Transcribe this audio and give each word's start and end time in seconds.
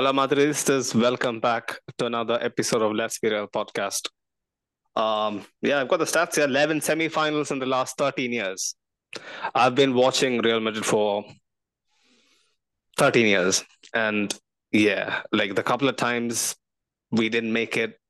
Hola 0.00 0.14
Madridistas, 0.14 0.94
welcome 0.94 1.40
back 1.40 1.78
to 1.98 2.06
another 2.06 2.38
episode 2.40 2.80
of 2.80 2.94
Let's 2.94 3.18
Be 3.18 3.28
Real 3.28 3.46
podcast. 3.46 4.08
Um, 4.96 5.44
yeah, 5.60 5.78
I've 5.78 5.88
got 5.88 5.98
the 5.98 6.06
stats 6.06 6.36
here 6.36 6.46
11 6.46 6.80
semi-finals 6.80 7.50
in 7.50 7.58
the 7.58 7.66
last 7.66 7.98
13 7.98 8.32
years. 8.32 8.74
I've 9.54 9.74
been 9.74 9.92
watching 9.92 10.40
Real 10.40 10.58
Madrid 10.58 10.86
for 10.86 11.26
13 12.96 13.26
years. 13.26 13.62
And 13.92 14.34
yeah, 14.72 15.20
like 15.32 15.54
the 15.54 15.62
couple 15.62 15.86
of 15.86 15.96
times 15.96 16.56
we 17.10 17.28
didn't 17.28 17.52
make 17.52 17.76
it, 17.76 18.00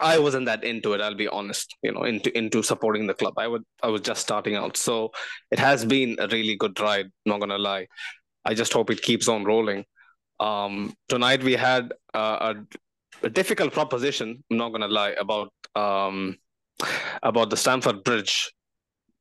I 0.00 0.20
wasn't 0.20 0.46
that 0.46 0.62
into 0.62 0.92
it, 0.92 1.00
I'll 1.00 1.16
be 1.16 1.26
honest, 1.26 1.74
you 1.82 1.90
know, 1.90 2.04
into 2.04 2.30
into 2.38 2.62
supporting 2.62 3.08
the 3.08 3.14
club. 3.14 3.34
I 3.38 3.48
would 3.48 3.64
I 3.82 3.88
was 3.88 4.02
just 4.02 4.20
starting 4.20 4.54
out. 4.54 4.76
So 4.76 5.10
it 5.50 5.58
has 5.58 5.84
been 5.84 6.14
a 6.20 6.28
really 6.28 6.54
good 6.54 6.78
ride, 6.78 7.10
not 7.26 7.40
gonna 7.40 7.58
lie. 7.58 7.88
I 8.44 8.54
just 8.54 8.72
hope 8.72 8.88
it 8.90 9.02
keeps 9.02 9.26
on 9.26 9.42
rolling. 9.44 9.84
Um, 10.42 10.92
tonight 11.08 11.44
we 11.44 11.52
had 11.52 11.92
uh, 12.14 12.54
a, 13.22 13.26
a, 13.26 13.30
difficult 13.30 13.72
proposition. 13.72 14.42
I'm 14.50 14.56
not 14.56 14.72
gonna 14.72 14.88
lie 14.88 15.14
about 15.26 15.52
um, 15.76 16.36
about 17.22 17.50
the 17.50 17.56
Stamford 17.56 18.02
Bridge, 18.02 18.52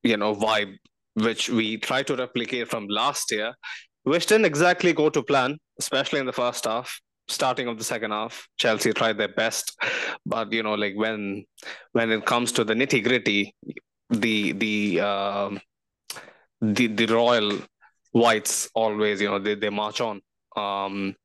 you 0.01 0.17
know, 0.17 0.33
vibe, 0.33 0.77
which 1.13 1.47
we 1.47 1.77
tried 1.77 2.07
to 2.07 2.15
replicate 2.15 2.71
from 2.71 2.87
last 2.87 3.31
year, 3.31 3.53
which 4.01 4.25
didn't 4.25 4.45
exactly 4.45 4.93
go 4.93 5.11
to 5.11 5.21
plan, 5.21 5.59
especially 5.79 6.19
in 6.19 6.25
the 6.25 6.33
first 6.33 6.65
half. 6.65 6.99
Starting 7.27 7.67
of 7.67 7.77
the 7.77 7.83
second 7.83 8.11
half, 8.11 8.47
Chelsea 8.57 8.91
tried 8.91 9.19
their 9.19 9.33
best, 9.43 9.77
but 10.25 10.51
you 10.51 10.63
know, 10.63 10.73
like 10.73 10.95
when 10.95 11.45
when 11.91 12.09
it 12.11 12.25
comes 12.25 12.51
to 12.53 12.63
the 12.63 12.73
nitty 12.73 13.03
gritty, 13.03 13.53
the 14.09 14.53
the 14.53 14.99
uh, 14.99 15.51
the 16.61 16.87
the 16.87 17.05
royal 17.05 17.59
whites 18.11 18.69
always, 18.73 19.21
you 19.21 19.29
know, 19.29 19.37
they, 19.37 19.53
they 19.53 19.69
march 19.69 20.01
on. 20.01 20.19
Um, 20.57 21.15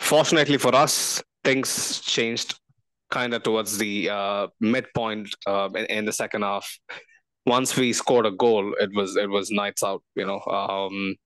fortunately 0.00 0.58
for 0.58 0.74
us, 0.74 1.22
things 1.42 2.00
changed 2.00 2.58
kind 3.10 3.34
of 3.34 3.42
towards 3.42 3.78
the 3.78 4.10
uh, 4.10 4.46
midpoint 4.60 5.28
uh, 5.46 5.68
in, 5.74 5.84
in, 5.86 6.04
the 6.04 6.12
second 6.12 6.42
half. 6.42 6.78
Once 7.46 7.76
we 7.76 7.92
scored 7.92 8.26
a 8.26 8.30
goal, 8.30 8.74
it 8.80 8.90
was 8.94 9.16
it 9.16 9.28
was 9.28 9.50
nights 9.50 9.82
out, 9.82 10.02
you 10.16 10.26
know. 10.26 10.40
Um, 10.40 11.16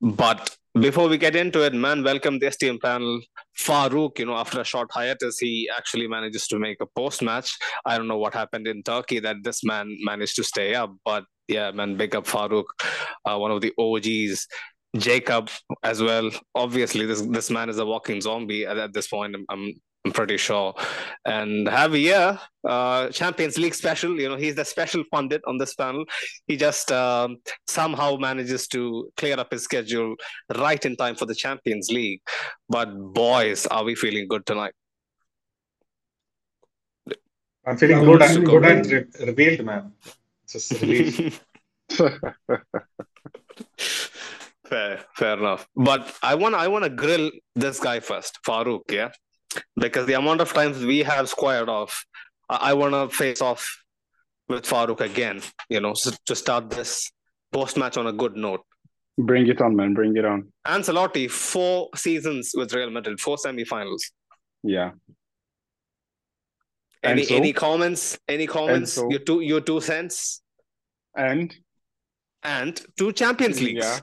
but 0.00 0.56
before 0.80 1.08
we 1.08 1.18
get 1.18 1.36
into 1.36 1.62
it, 1.62 1.72
man, 1.72 2.02
welcome 2.02 2.38
the 2.38 2.46
STM 2.46 2.80
panel. 2.80 3.20
Farouk, 3.56 4.18
you 4.18 4.26
know, 4.26 4.34
after 4.34 4.60
a 4.60 4.64
short 4.64 4.90
hiatus, 4.90 5.38
he 5.38 5.70
actually 5.76 6.08
manages 6.08 6.48
to 6.48 6.58
make 6.58 6.78
a 6.80 6.86
post 6.86 7.22
match. 7.22 7.56
I 7.84 7.96
don't 7.96 8.08
know 8.08 8.18
what 8.18 8.34
happened 8.34 8.66
in 8.66 8.82
Turkey 8.82 9.20
that 9.20 9.36
this 9.44 9.62
man 9.62 9.96
managed 10.00 10.36
to 10.36 10.44
stay 10.44 10.74
up, 10.74 10.92
but 11.04 11.24
yeah, 11.46 11.70
man, 11.70 11.96
big 11.96 12.16
up 12.16 12.26
Farouk, 12.26 12.64
uh, 13.24 13.36
one 13.38 13.50
of 13.50 13.60
the 13.60 13.72
OGs. 13.78 14.48
Jacob 14.96 15.50
as 15.82 16.02
well. 16.02 16.30
Obviously, 16.54 17.06
this 17.06 17.22
this 17.22 17.50
man 17.50 17.68
is 17.68 17.78
a 17.78 17.86
walking 17.86 18.20
zombie 18.20 18.66
at, 18.66 18.78
at 18.78 18.92
this 18.92 19.08
point. 19.08 19.34
I'm, 19.34 19.44
I'm, 19.48 19.72
I'm 20.04 20.12
pretty 20.12 20.36
sure. 20.36 20.74
And 21.24 21.66
Javier, 21.66 22.38
uh, 22.68 23.08
Champions 23.08 23.58
League 23.58 23.74
special. 23.74 24.20
You 24.20 24.28
know, 24.28 24.36
he's 24.36 24.54
the 24.54 24.64
special 24.64 25.02
pundit 25.10 25.42
on 25.46 25.58
this 25.58 25.74
panel. 25.74 26.04
He 26.46 26.56
just 26.56 26.92
um, 26.92 27.38
somehow 27.66 28.16
manages 28.16 28.68
to 28.68 29.10
clear 29.16 29.38
up 29.38 29.50
his 29.50 29.64
schedule 29.64 30.14
right 30.56 30.84
in 30.84 30.96
time 30.96 31.16
for 31.16 31.26
the 31.26 31.34
Champions 31.34 31.90
League. 31.90 32.20
But 32.68 32.94
boys, 33.14 33.66
are 33.66 33.84
we 33.84 33.94
feeling 33.94 34.28
good 34.28 34.46
tonight? 34.46 34.72
I'm 37.66 37.78
feeling 37.78 38.04
good, 38.04 38.20
and, 38.20 38.44
good 38.44 38.64
and 38.64 38.86
re- 38.86 39.26
revealed, 39.26 39.64
man. 39.64 39.92
Just 40.46 40.72
relief. 40.82 41.42
fair, 44.74 45.04
fair 45.14 45.38
enough. 45.38 45.66
But 45.76 46.00
I 46.22 46.34
want, 46.34 46.54
I 46.54 46.68
want 46.68 46.84
to 46.84 46.90
grill 46.90 47.30
this 47.54 47.80
guy 47.80 48.00
first, 48.00 48.38
Farouk. 48.46 48.90
Yeah, 48.90 49.10
because 49.76 50.06
the 50.06 50.14
amount 50.14 50.40
of 50.40 50.52
times 50.52 50.84
we 50.84 50.98
have 51.00 51.28
squared 51.28 51.68
off, 51.68 52.04
I, 52.48 52.70
I 52.70 52.72
want 52.74 52.94
to 52.94 53.08
face 53.16 53.40
off 53.40 53.62
with 54.48 54.64
Farouk 54.64 55.00
again. 55.00 55.42
You 55.68 55.80
know, 55.80 55.94
so 55.94 56.10
to 56.26 56.34
start 56.34 56.70
this 56.70 57.10
post 57.52 57.76
match 57.76 57.96
on 57.96 58.06
a 58.06 58.12
good 58.12 58.36
note. 58.36 58.62
Bring 59.16 59.46
it 59.46 59.60
on, 59.60 59.76
man. 59.76 59.94
Bring 59.94 60.16
it 60.16 60.24
on. 60.24 60.52
Ancelotti, 60.66 61.30
four 61.30 61.88
seasons 61.94 62.52
with 62.54 62.74
Real 62.74 62.90
Madrid, 62.90 63.20
four 63.20 63.38
semi-finals. 63.38 64.10
Yeah. 64.64 64.90
Any 67.02 67.24
so, 67.24 67.36
any 67.36 67.52
comments? 67.52 68.18
Any 68.28 68.46
comments? 68.46 68.94
So, 68.94 69.08
your 69.10 69.20
two 69.20 69.40
your 69.40 69.60
two 69.60 69.80
cents. 69.80 70.42
And 71.16 71.54
and 72.42 72.80
two 72.98 73.12
Champions 73.12 73.60
Leagues. 73.62 73.84
Yeah. 73.84 74.00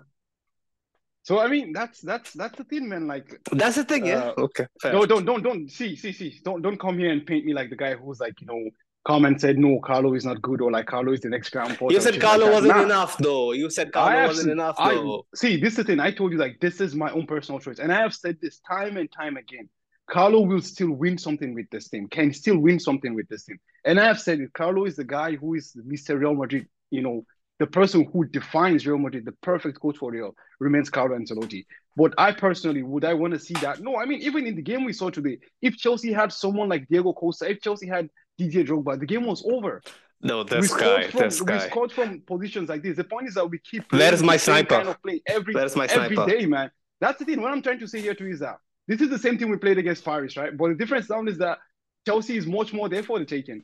So 1.23 1.39
I 1.39 1.47
mean 1.47 1.71
that's 1.71 2.01
that's 2.01 2.33
that's 2.33 2.57
the 2.57 2.63
thing, 2.63 2.89
man. 2.89 3.07
Like 3.07 3.39
that's 3.51 3.75
the 3.75 3.83
thing, 3.83 4.05
yeah. 4.05 4.31
Uh, 4.37 4.43
okay. 4.43 4.65
Fair. 4.81 4.93
No, 4.93 5.05
don't 5.05 5.25
don't 5.25 5.43
don't 5.43 5.69
see 5.69 5.95
see 5.95 6.11
see. 6.11 6.39
Don't 6.43 6.61
don't 6.61 6.79
come 6.79 6.97
here 6.97 7.11
and 7.11 7.25
paint 7.25 7.45
me 7.45 7.53
like 7.53 7.69
the 7.69 7.75
guy 7.75 7.93
who's 7.95 8.19
like 8.19 8.39
you 8.41 8.47
know 8.47 8.69
come 9.05 9.25
and 9.25 9.39
said 9.39 9.57
no, 9.57 9.79
Carlo 9.79 10.13
is 10.13 10.25
not 10.25 10.41
good 10.41 10.61
or 10.61 10.71
like 10.71 10.87
Carlo 10.87 11.11
is 11.11 11.21
the 11.21 11.29
next 11.29 11.49
ground 11.49 11.77
You 11.89 12.01
said 12.01 12.19
Carlo 12.19 12.45
like 12.45 12.53
wasn't 12.53 12.75
nah. 12.75 12.83
enough 12.83 13.17
though. 13.17 13.51
You 13.51 13.69
said 13.69 13.91
Carlo 13.91 14.27
wasn't 14.27 14.51
enough 14.51 14.75
I, 14.79 14.95
though. 14.95 15.25
See, 15.35 15.59
this 15.59 15.73
is 15.73 15.77
the 15.77 15.83
thing. 15.83 15.99
I 15.99 16.11
told 16.11 16.31
you 16.31 16.37
like 16.37 16.59
this 16.59 16.81
is 16.81 16.95
my 16.95 17.11
own 17.11 17.27
personal 17.27 17.59
choice, 17.59 17.79
and 17.79 17.91
I 17.91 18.01
have 18.01 18.15
said 18.15 18.37
this 18.41 18.59
time 18.59 18.97
and 18.97 19.11
time 19.11 19.37
again. 19.37 19.69
Carlo 20.09 20.41
will 20.41 20.61
still 20.61 20.91
win 20.91 21.17
something 21.17 21.53
with 21.53 21.69
this 21.69 21.87
team. 21.87 22.07
Can 22.09 22.33
still 22.33 22.57
win 22.57 22.79
something 22.79 23.13
with 23.15 23.29
this 23.29 23.45
team. 23.45 23.57
And 23.85 23.97
I 23.97 24.05
have 24.05 24.19
said 24.19 24.41
it. 24.41 24.51
Carlo 24.51 24.85
is 24.85 24.97
the 24.97 25.05
guy 25.05 25.35
who 25.35 25.53
is 25.53 25.73
Mr. 25.87 26.19
Real 26.19 26.33
Madrid. 26.33 26.67
You 26.89 27.01
know, 27.01 27.25
the 27.61 27.67
person 27.67 28.09
who 28.11 28.25
defines 28.25 28.87
Real 28.87 28.97
Madrid, 28.97 29.23
the 29.23 29.33
perfect 29.43 29.79
coach 29.79 29.97
for 29.97 30.09
Real, 30.09 30.35
remains 30.59 30.89
Carlo 30.89 31.15
Ancelotti. 31.15 31.63
But 31.95 32.11
I 32.17 32.31
personally, 32.31 32.81
would 32.81 33.05
I 33.05 33.13
want 33.13 33.33
to 33.33 33.39
see 33.39 33.53
that? 33.61 33.81
No, 33.81 33.97
I 33.97 34.05
mean, 34.05 34.19
even 34.23 34.47
in 34.47 34.55
the 34.55 34.63
game 34.63 34.83
we 34.83 34.93
saw 34.93 35.11
today, 35.11 35.37
if 35.61 35.77
Chelsea 35.77 36.11
had 36.11 36.33
someone 36.33 36.69
like 36.69 36.87
Diego 36.87 37.13
Costa, 37.13 37.47
if 37.47 37.61
Chelsea 37.61 37.85
had 37.85 38.09
Didier 38.39 38.63
Drogba, 38.63 38.99
the 38.99 39.05
game 39.05 39.27
was 39.27 39.45
over. 39.45 39.79
No, 40.23 40.43
this 40.43 40.73
guy, 40.73 41.07
from, 41.09 41.19
this 41.21 41.39
guy. 41.39 41.53
We 41.53 41.69
scored 41.69 41.91
from 41.91 42.21
positions 42.21 42.67
like 42.67 42.81
this. 42.81 42.97
The 42.97 43.03
point 43.03 43.27
is 43.27 43.35
that 43.35 43.47
we 43.47 43.59
keep. 43.59 43.87
that 43.91 44.15
is 44.15 44.23
my 44.23 44.37
sniper? 44.37 44.77
Kind 44.77 44.89
of 44.89 44.99
play 45.03 45.21
every, 45.27 45.53
my 45.53 45.61
every 45.61 45.87
sniper? 45.87 46.25
day, 46.25 46.47
man. 46.47 46.71
That's 46.99 47.19
the 47.19 47.25
thing. 47.25 47.41
What 47.43 47.51
I'm 47.51 47.61
trying 47.61 47.79
to 47.79 47.87
say 47.87 48.01
here 48.01 48.15
to 48.15 48.23
you 48.23 48.33
is 48.33 48.39
that 48.39 48.57
this 48.87 49.01
is 49.01 49.09
the 49.09 49.19
same 49.19 49.37
thing 49.37 49.51
we 49.51 49.57
played 49.57 49.77
against 49.77 50.03
Paris, 50.03 50.35
right? 50.35 50.57
But 50.57 50.69
the 50.69 50.75
difference 50.75 51.11
now 51.11 51.23
is 51.25 51.37
that 51.37 51.59
Chelsea 52.07 52.37
is 52.37 52.47
much 52.47 52.73
more 52.73 52.89
there 52.89 53.03
for 53.03 53.19
the 53.19 53.25
taking. 53.25 53.63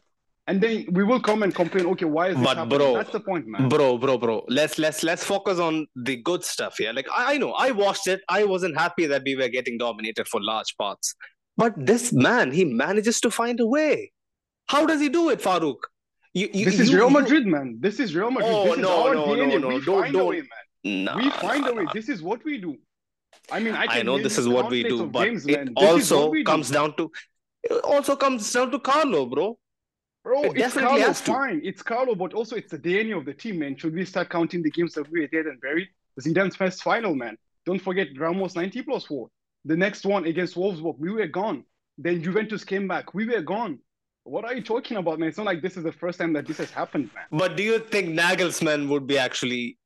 And 0.50 0.62
then 0.62 0.85
we 0.91 1.03
will 1.03 1.19
come 1.19 1.44
and 1.44 1.53
complain, 1.53 1.85
okay, 1.88 2.06
why 2.06 2.30
is 2.30 2.38
this 2.38 2.46
but 2.46 2.56
happening? 2.56 2.78
Bro, 2.78 2.94
That's 2.94 3.12
the 3.12 3.19
point, 3.19 3.46
man. 3.47 3.68
Bro, 3.68 3.97
bro, 3.97 4.18
bro. 4.18 4.46
Let's 4.47 4.80
let's 4.80 5.03
let's 5.03 5.24
focus 5.24 5.59
on 5.59 5.88
the 5.96 6.16
good 6.16 6.44
stuff 6.46 6.78
here. 6.78 6.94
Like 6.94 7.08
I, 7.12 7.34
I 7.34 7.38
know, 7.38 7.52
I 7.52 7.72
watched 7.72 8.08
it. 8.08 8.22
I 8.30 8.46
wasn't 8.46 8.78
happy 8.78 9.08
that 9.08 9.24
we 9.25 9.35
were 9.35 9.50
getting 9.50 9.78
dominated 9.78 10.28
for 10.30 10.41
large 10.41 10.74
parts. 10.78 11.13
But 11.58 11.74
this 11.75 12.13
man, 12.13 12.52
he 12.52 12.63
manages 12.63 13.19
to 13.22 13.31
find 13.31 13.59
a 13.59 13.68
way. 13.68 14.13
How 14.68 14.85
does 14.85 15.02
he 15.02 15.09
do 15.09 15.30
it, 15.30 15.41
Farouk? 15.41 15.78
You, 16.34 16.50
you, 16.53 16.66
this 16.66 16.79
is 16.79 16.91
you, 16.91 16.97
Real 16.97 17.09
Madrid, 17.09 17.46
man. 17.46 17.78
This 17.79 18.00
is 18.00 18.16
Real 18.16 18.31
Madrid. 18.31 18.52
Oh, 18.53 18.64
this 18.68 18.78
no, 18.78 19.12
no, 19.12 19.25
DNA. 19.28 19.59
no, 19.59 19.69
no, 19.69 19.75
We 19.75 19.81
don't, 19.81 20.02
find 20.02 20.14
don't. 20.14 20.22
a 20.22 20.25
way, 20.25 20.41
man. 20.41 21.03
Nah, 21.06 21.18
we 21.18 21.29
find 21.31 21.68
a 21.68 21.74
way. 21.74 21.85
This 21.94 22.09
is 22.09 22.22
what 22.22 22.44
we 22.46 22.58
do. 22.58 22.78
I 23.52 23.59
mean, 23.59 23.74
I, 23.74 23.85
I 23.90 24.02
know 24.03 24.18
this 24.18 24.38
is 24.38 24.47
what 24.47 24.69
we 24.69 24.84
do, 24.84 25.08
but 25.08 25.25
games, 25.25 25.46
it 25.46 25.69
also 25.75 26.31
comes 26.44 26.68
do. 26.68 26.74
down 26.74 26.96
to 26.97 27.12
it 27.64 27.72
also 27.84 28.16
comes 28.16 28.52
down 28.53 28.72
to 28.72 28.79
Carlo, 28.79 29.25
bro. 29.25 29.58
Bro, 30.27 30.43
it 30.43 30.57
it's 30.57 30.73
Carlo, 30.73 31.13
fine. 31.13 31.61
It's 31.63 31.81
Carlo, 31.81 32.13
but 32.13 32.33
also 32.33 32.57
it's 32.57 32.69
the 32.69 32.77
DNA 32.77 33.17
of 33.17 33.23
the 33.23 33.33
team, 33.33 33.59
man. 33.59 33.77
Should 33.77 33.93
we 33.93 34.03
start 34.03 34.29
counting 34.29 34.61
the 34.61 34.69
games 34.69 34.93
that 34.95 35.09
we 35.09 35.21
were 35.21 35.27
dead 35.27 35.45
and 35.45 35.61
buried? 35.61 35.88
The 36.17 36.23
Zidane's 36.23 36.57
first 36.57 36.84
final, 36.84 37.16
man. 37.16 37.37
Don't 37.66 37.79
forget 37.79 38.09
Ramos 38.17 38.53
90 38.53 38.81
plus 38.81 39.05
4. 39.05 39.29
The 39.63 39.78
next 39.78 40.05
one 40.05 40.25
against 40.25 40.55
Wolfsburg, 40.55 40.99
we 40.99 41.11
were 41.11 41.28
gone. 41.28 41.63
Then 41.97 42.22
Juventus 42.22 42.66
came 42.66 42.90
back. 42.90 43.13
We 43.13 43.25
were 43.25 43.41
gone. 43.41 43.79
What 44.25 44.43
are 44.43 44.53
you 44.53 44.61
talking 44.61 44.97
about, 44.97 45.17
man? 45.17 45.29
It's 45.29 45.37
not 45.37 45.46
like 45.46 45.61
this 45.61 45.78
is 45.78 45.85
the 45.85 45.93
first 45.93 46.19
time 46.19 46.34
that 46.34 46.46
this 46.46 46.57
has 46.57 46.72
happened, 46.72 47.09
man. 47.16 47.23
But 47.31 47.55
do 47.55 47.63
you 47.63 47.79
think 47.79 48.09
Nagelsmann 48.09 48.90
would 48.90 49.07
be 49.07 49.17
actually 49.17 49.77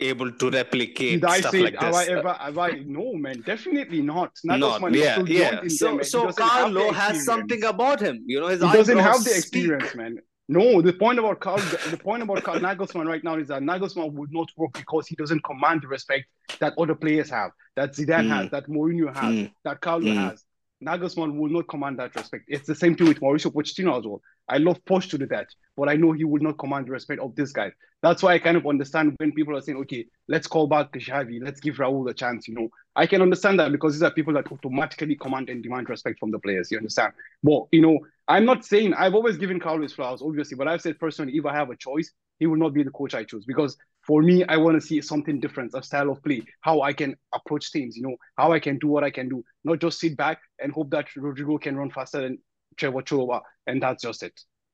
able 0.00 0.30
to 0.30 0.50
replicate 0.50 1.20
Did 1.20 1.24
I 1.24 1.40
stuff 1.40 1.52
say, 1.52 1.62
like 1.62 1.76
have 1.76 1.92
this. 1.92 2.08
I 2.08 2.12
ever, 2.12 2.32
have 2.32 2.58
I, 2.58 2.70
no, 2.86 3.14
man, 3.14 3.40
definitely 3.42 4.02
not. 4.02 4.32
Not, 4.44 4.94
yeah, 4.94 5.22
yeah. 5.26 5.60
So, 5.68 6.02
so 6.02 6.32
Carlo 6.32 6.92
has 6.92 7.24
something 7.24 7.64
about 7.64 8.00
him. 8.00 8.22
You 8.26 8.40
know, 8.40 8.48
his 8.48 8.62
he 8.62 8.72
doesn't 8.72 8.98
have 8.98 9.24
the 9.24 9.34
experience, 9.36 9.94
man. 9.94 10.18
No, 10.50 10.80
the 10.80 10.94
point 10.94 11.18
about 11.18 11.40
Carl, 11.40 11.58
the 11.90 11.98
point 11.98 12.22
about 12.22 12.42
Carl 12.42 12.58
Nagelsmann 12.58 13.06
right 13.06 13.22
now 13.22 13.36
is 13.36 13.48
that 13.48 13.60
Nagelsmann 13.60 14.12
would 14.12 14.32
not 14.32 14.48
work 14.56 14.72
because 14.72 15.06
he 15.06 15.14
doesn't 15.14 15.44
command 15.44 15.82
the 15.82 15.88
respect 15.88 16.24
that 16.58 16.72
other 16.78 16.94
players 16.94 17.28
have, 17.28 17.50
that 17.76 17.92
Zidane 17.92 18.26
mm. 18.26 18.28
has, 18.30 18.50
that 18.50 18.66
Mourinho 18.66 19.14
has, 19.14 19.34
mm. 19.34 19.52
that 19.64 19.80
Carlo 19.82 20.06
mm. 20.06 20.16
has. 20.16 20.42
Nagelsmann 20.84 21.36
will 21.36 21.48
not 21.50 21.66
command 21.68 21.98
that 21.98 22.14
respect. 22.14 22.44
It's 22.46 22.66
the 22.66 22.74
same 22.74 22.94
thing 22.94 23.08
with 23.08 23.20
Mauricio 23.20 23.52
Pochettino 23.52 23.98
as 23.98 24.06
well. 24.06 24.22
I 24.48 24.58
love 24.58 24.82
Poch 24.84 25.10
to 25.10 25.18
do 25.18 25.26
that, 25.26 25.48
but 25.76 25.88
I 25.88 25.96
know 25.96 26.12
he 26.12 26.24
will 26.24 26.42
not 26.42 26.58
command 26.58 26.86
the 26.86 26.92
respect 26.92 27.20
of 27.20 27.34
this 27.34 27.52
guy. 27.52 27.72
That's 28.00 28.22
why 28.22 28.34
I 28.34 28.38
kind 28.38 28.56
of 28.56 28.66
understand 28.66 29.16
when 29.18 29.32
people 29.32 29.56
are 29.56 29.60
saying, 29.60 29.78
okay, 29.78 30.06
let's 30.28 30.46
call 30.46 30.68
back 30.68 30.92
Xabi, 30.92 31.42
let's 31.42 31.60
give 31.60 31.76
Raul 31.76 32.08
a 32.08 32.14
chance. 32.14 32.46
You 32.46 32.54
know, 32.54 32.68
I 32.94 33.06
can 33.06 33.22
understand 33.22 33.58
that 33.58 33.72
because 33.72 33.94
these 33.94 34.04
are 34.04 34.10
people 34.10 34.32
that 34.34 34.50
automatically 34.50 35.16
command 35.16 35.50
and 35.50 35.62
demand 35.62 35.88
respect 35.88 36.20
from 36.20 36.30
the 36.30 36.38
players. 36.38 36.70
You 36.70 36.78
understand? 36.78 37.12
But 37.42 37.66
you 37.72 37.82
know, 37.82 37.98
I'm 38.28 38.44
not 38.44 38.64
saying 38.64 38.94
I've 38.94 39.14
always 39.14 39.36
given 39.36 39.58
Carlos 39.58 39.92
flowers, 39.92 40.22
obviously, 40.22 40.56
but 40.56 40.68
I've 40.68 40.80
said 40.80 40.98
personally, 41.00 41.36
if 41.36 41.44
I 41.44 41.54
have 41.54 41.70
a 41.70 41.76
choice, 41.76 42.12
he 42.38 42.46
will 42.46 42.56
not 42.56 42.72
be 42.72 42.84
the 42.84 42.90
coach 42.90 43.14
I 43.14 43.24
choose 43.24 43.44
because 43.44 43.76
For 44.08 44.22
me, 44.22 44.42
I 44.46 44.56
want 44.56 44.80
to 44.80 44.84
see 44.84 45.02
something 45.02 45.38
different, 45.38 45.72
a 45.74 45.82
style 45.82 46.10
of 46.10 46.22
play, 46.24 46.42
how 46.62 46.80
I 46.80 46.94
can 46.94 47.14
approach 47.34 47.70
things, 47.70 47.94
you 47.94 48.02
know, 48.02 48.16
how 48.38 48.52
I 48.52 48.58
can 48.58 48.78
do 48.78 48.88
what 48.88 49.04
I 49.04 49.10
can 49.10 49.28
do, 49.28 49.44
not 49.64 49.80
just 49.80 50.00
sit 50.00 50.16
back 50.16 50.40
and 50.60 50.72
hope 50.72 50.90
that 50.92 51.08
Rodrygo 51.14 51.60
can 51.60 51.76
run 51.76 51.90
faster 51.90 52.22
than 52.22 52.38
Trevor 52.78 53.02
Chalobah, 53.02 53.42
and 53.66 53.82
that's 53.82 54.02
just 54.02 54.22
it. 54.22 54.32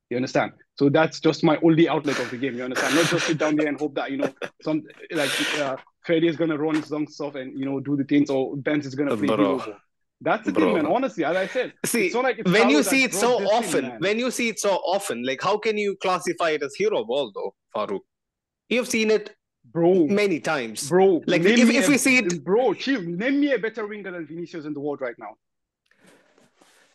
You 0.09 0.15
understand? 0.15 0.53
So 0.79 0.87
that's 0.87 1.19
just 1.19 1.43
my 1.43 1.57
only 1.63 1.89
outlet 1.89 2.17
of 2.19 2.31
the 2.31 2.37
game. 2.37 2.55
You 2.55 2.63
understand? 2.63 2.95
Not 2.95 3.07
just 3.07 3.27
sit 3.27 3.37
down 3.37 3.57
there 3.57 3.67
and 3.67 3.77
hope 3.77 3.95
that 3.95 4.11
you 4.11 4.17
know 4.17 4.33
some 4.61 4.83
like 5.11 5.31
uh, 5.59 5.75
Freddie 6.05 6.27
is 6.27 6.37
gonna 6.37 6.57
run 6.57 6.75
his 6.75 6.85
some 6.85 7.07
stuff 7.07 7.35
and 7.35 7.59
you 7.59 7.65
know 7.65 7.81
do 7.81 7.97
the 7.97 8.05
things, 8.05 8.29
or 8.29 8.55
Benz 8.55 8.85
is 8.85 8.95
gonna 8.95 9.17
play. 9.17 9.27
Bro. 9.27 9.75
That's 10.21 10.45
the 10.45 10.53
Bro. 10.53 10.65
thing, 10.65 10.73
man. 10.75 10.85
Honestly, 10.85 11.25
as 11.25 11.35
I 11.35 11.47
said, 11.47 11.73
see, 11.85 12.13
like 12.13 12.39
when 12.45 12.69
you 12.69 12.83
see 12.83 13.03
it 13.03 13.13
so 13.13 13.33
often, 13.47 13.83
thing, 13.83 13.99
when 13.99 14.19
you 14.19 14.31
see 14.31 14.47
it 14.47 14.59
so 14.59 14.75
often, 14.75 15.25
like 15.25 15.41
how 15.41 15.57
can 15.57 15.77
you 15.77 15.97
classify 15.97 16.51
it 16.51 16.63
as 16.63 16.73
hero 16.75 17.03
ball 17.03 17.31
though, 17.33 17.53
Farouk? 17.75 18.01
You've 18.69 18.87
seen 18.87 19.11
it, 19.11 19.35
bro, 19.63 20.07
many 20.07 20.39
times, 20.39 20.89
bro. 20.89 21.21
Like 21.27 21.41
if, 21.41 21.69
if 21.69 21.87
we 21.87 21.97
see 21.97 22.17
it, 22.17 22.43
bro, 22.43 22.73
chill. 22.73 23.01
Name 23.01 23.39
me 23.39 23.53
a 23.53 23.59
better 23.59 23.85
winger 23.85 24.11
than 24.11 24.25
Vinicius 24.25 24.65
in 24.65 24.73
the 24.73 24.79
world 24.79 25.01
right 25.01 25.15
now. 25.17 25.35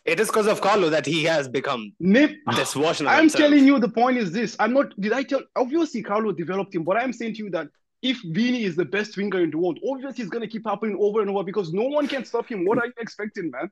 It 0.03 0.19
is 0.19 0.27
because 0.27 0.47
of 0.47 0.61
Carlo 0.61 0.89
that 0.89 1.05
he 1.05 1.23
has 1.25 1.47
become 1.47 1.93
Nip. 1.99 2.31
this 2.55 2.73
version 2.73 3.07
I'm 3.07 3.19
himself. 3.19 3.43
telling 3.43 3.65
you, 3.65 3.79
the 3.79 3.89
point 3.89 4.17
is 4.17 4.31
this. 4.31 4.55
I'm 4.59 4.73
not. 4.73 4.99
Did 4.99 5.13
I 5.13 5.23
tell? 5.23 5.41
Obviously, 5.55 6.01
Carlo 6.01 6.31
developed 6.31 6.73
him, 6.73 6.83
but 6.83 6.97
I'm 6.97 7.13
saying 7.13 7.35
to 7.35 7.43
you 7.43 7.49
that 7.51 7.67
if 8.01 8.19
Vini 8.23 8.63
is 8.63 8.75
the 8.75 8.85
best 8.85 9.15
winger 9.15 9.41
in 9.41 9.51
the 9.51 9.57
world, 9.57 9.79
obviously 9.87 10.23
he's 10.23 10.29
going 10.31 10.41
to 10.41 10.47
keep 10.47 10.65
happening 10.65 10.97
over 10.99 11.21
and 11.21 11.29
over 11.29 11.43
because 11.43 11.71
no 11.71 11.83
one 11.83 12.07
can 12.07 12.25
stop 12.25 12.47
him. 12.47 12.65
What 12.65 12.79
are 12.79 12.87
you 12.87 12.93
expecting, 12.97 13.51
man? 13.51 13.69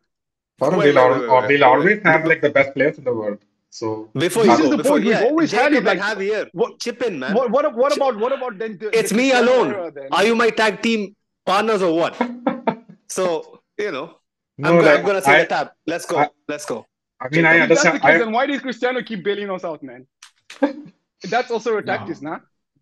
Or 0.62 0.78
wait, 0.78 0.92
they'll, 0.92 1.10
wait, 1.10 1.30
wait, 1.30 1.48
they'll 1.48 1.64
always 1.64 2.02
have 2.04 2.26
like 2.26 2.42
the 2.42 2.52
best 2.52 2.74
players 2.76 2.98
in 3.00 3.06
the 3.06 3.14
world. 3.14 3.40
So 3.72 4.10
before 4.14 4.46
this 4.46 4.58
you 4.58 4.66
is 4.66 4.70
the 4.72 4.78
before, 4.78 4.98
point. 4.98 5.06
Yeah, 5.06 5.22
We've 5.22 5.30
always 5.30 5.52
had 5.52 5.74
it 5.74 5.84
like 5.84 6.00
Javier. 6.00 6.50
What 6.54 6.80
chip 6.80 7.02
in, 7.04 7.20
man? 7.20 7.36
What 7.36 7.52
what, 7.52 7.76
what 7.76 7.96
about 7.96 8.18
what 8.18 8.32
about 8.32 8.58
then? 8.58 8.78
The, 8.78 8.98
it's 8.98 9.12
the 9.12 9.18
me 9.18 9.32
alone. 9.32 9.94
Are 10.12 10.26
you 10.26 10.36
my 10.36 10.50
tag 10.50 10.82
team 10.82 11.16
partners 11.46 11.82
or 11.82 11.96
what? 11.96 12.20
so 13.08 13.62
you 13.78 13.92
know, 13.92 14.16
no, 14.58 14.70
I'm, 14.70 14.84
like, 14.84 15.00
I'm 15.00 15.06
gonna 15.06 15.22
say 15.22 15.36
I, 15.36 15.42
the 15.42 15.48
tap. 15.48 15.76
Let's 15.86 16.06
go. 16.06 16.18
I, 16.18 16.30
Let's 16.48 16.66
go. 16.66 16.86
I 17.22 17.30
mean, 17.30 17.46
I 17.46 17.60
understand. 17.60 17.96
That's 17.96 18.04
the 18.04 18.12
case, 18.12 18.20
then 18.20 18.32
why 18.32 18.46
does 18.48 18.62
Cristiano 18.62 19.04
keep 19.04 19.24
bailing 19.24 19.50
us 19.52 19.64
out, 19.64 19.84
man? 19.84 20.08
That's 21.24 21.52
also 21.52 21.78
a 21.78 21.84
tactic, 21.84 22.22
no. 22.22 22.32
nah? 22.32 22.40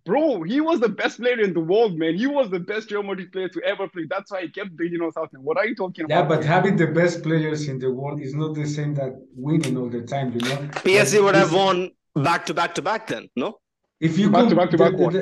Bro, 0.08 0.44
he 0.44 0.62
was 0.62 0.80
the 0.80 0.88
best 0.88 1.20
player 1.20 1.42
in 1.42 1.54
the 1.54 1.60
world, 1.60 2.00
man. 2.00 2.16
He 2.16 2.28
was 2.28 2.50
the 2.50 2.62
best 2.62 2.90
Real 2.92 3.04
Madrid 3.04 3.30
player 3.34 3.50
to 3.50 3.62
ever 3.64 3.90
play. 3.90 4.06
That's 4.10 4.32
why 4.32 4.44
he 4.44 4.48
kept 4.48 4.78
bailing 4.78 5.06
us 5.06 5.18
out. 5.18 5.34
Man. 5.34 5.44
What 5.44 5.58
are 5.58 5.68
you 5.68 5.76
talking 5.76 6.06
about? 6.06 6.16
Yeah, 6.16 6.24
but 6.24 6.46
having 6.46 6.78
the 6.78 6.88
best 6.88 7.24
players 7.24 7.68
in 7.68 7.78
the 7.78 7.92
world 7.92 8.22
is 8.22 8.34
not 8.34 8.56
the 8.56 8.66
same 8.66 8.96
that 8.96 9.14
winning 9.36 9.76
all 9.76 9.90
the 9.90 10.04
time, 10.04 10.32
you 10.32 10.40
know. 10.40 10.56
PSG 10.88 11.22
would 11.22 11.36
have 11.36 11.52
won 11.52 11.92
back 12.16 12.46
to 12.46 12.54
back 12.54 12.74
to 12.76 12.82
back 12.82 13.08
then, 13.08 13.30
no? 13.36 13.60
If 14.00 14.18
you 14.18 14.30
back 14.30 14.48
to 14.48 14.56
back 14.56 14.70
to 14.70 14.78
back, 14.78 14.94
what? 14.94 15.14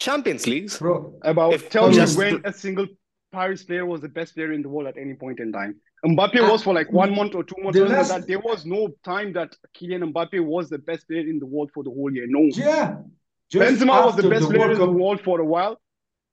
Champions 0.00 0.48
Leagues, 0.48 0.78
bro. 0.80 1.14
About 1.22 1.54
if 1.54 1.70
tell 1.70 1.88
me 1.88 2.04
when 2.16 2.42
a 2.44 2.52
single 2.52 2.88
Paris 3.30 3.62
player 3.62 3.86
was 3.86 4.00
the 4.00 4.08
best 4.08 4.34
player 4.34 4.52
in 4.52 4.62
the 4.62 4.68
world 4.68 4.88
at 4.88 4.98
any 4.98 5.14
point 5.14 5.38
in 5.38 5.52
time. 5.52 5.76
Mbappe 6.04 6.40
ah. 6.40 6.50
was 6.50 6.62
for 6.64 6.74
like 6.74 6.90
one 6.92 7.14
month 7.14 7.36
or 7.36 7.44
two 7.44 7.56
months. 7.58 7.78
The 7.78 7.86
last... 7.86 8.08
that 8.08 8.26
there 8.26 8.40
was 8.40 8.66
no 8.66 8.88
time 9.04 9.32
that 9.34 9.54
Kylian 9.76 10.12
Mbappe 10.12 10.44
was 10.44 10.68
the 10.68 10.78
best 10.78 11.06
player 11.06 11.20
in 11.20 11.38
the 11.38 11.46
world 11.46 11.70
for 11.72 11.84
the 11.84 11.90
whole 11.90 12.12
year. 12.12 12.26
No. 12.28 12.48
Yeah. 12.52 12.96
Just 13.50 13.80
Benzema 13.80 14.04
was 14.06 14.16
the 14.16 14.28
best 14.28 14.48
the 14.48 14.54
player 14.54 14.72
in 14.72 14.78
the 14.78 14.90
world 14.90 15.20
for 15.22 15.40
a 15.40 15.44
while. 15.44 15.80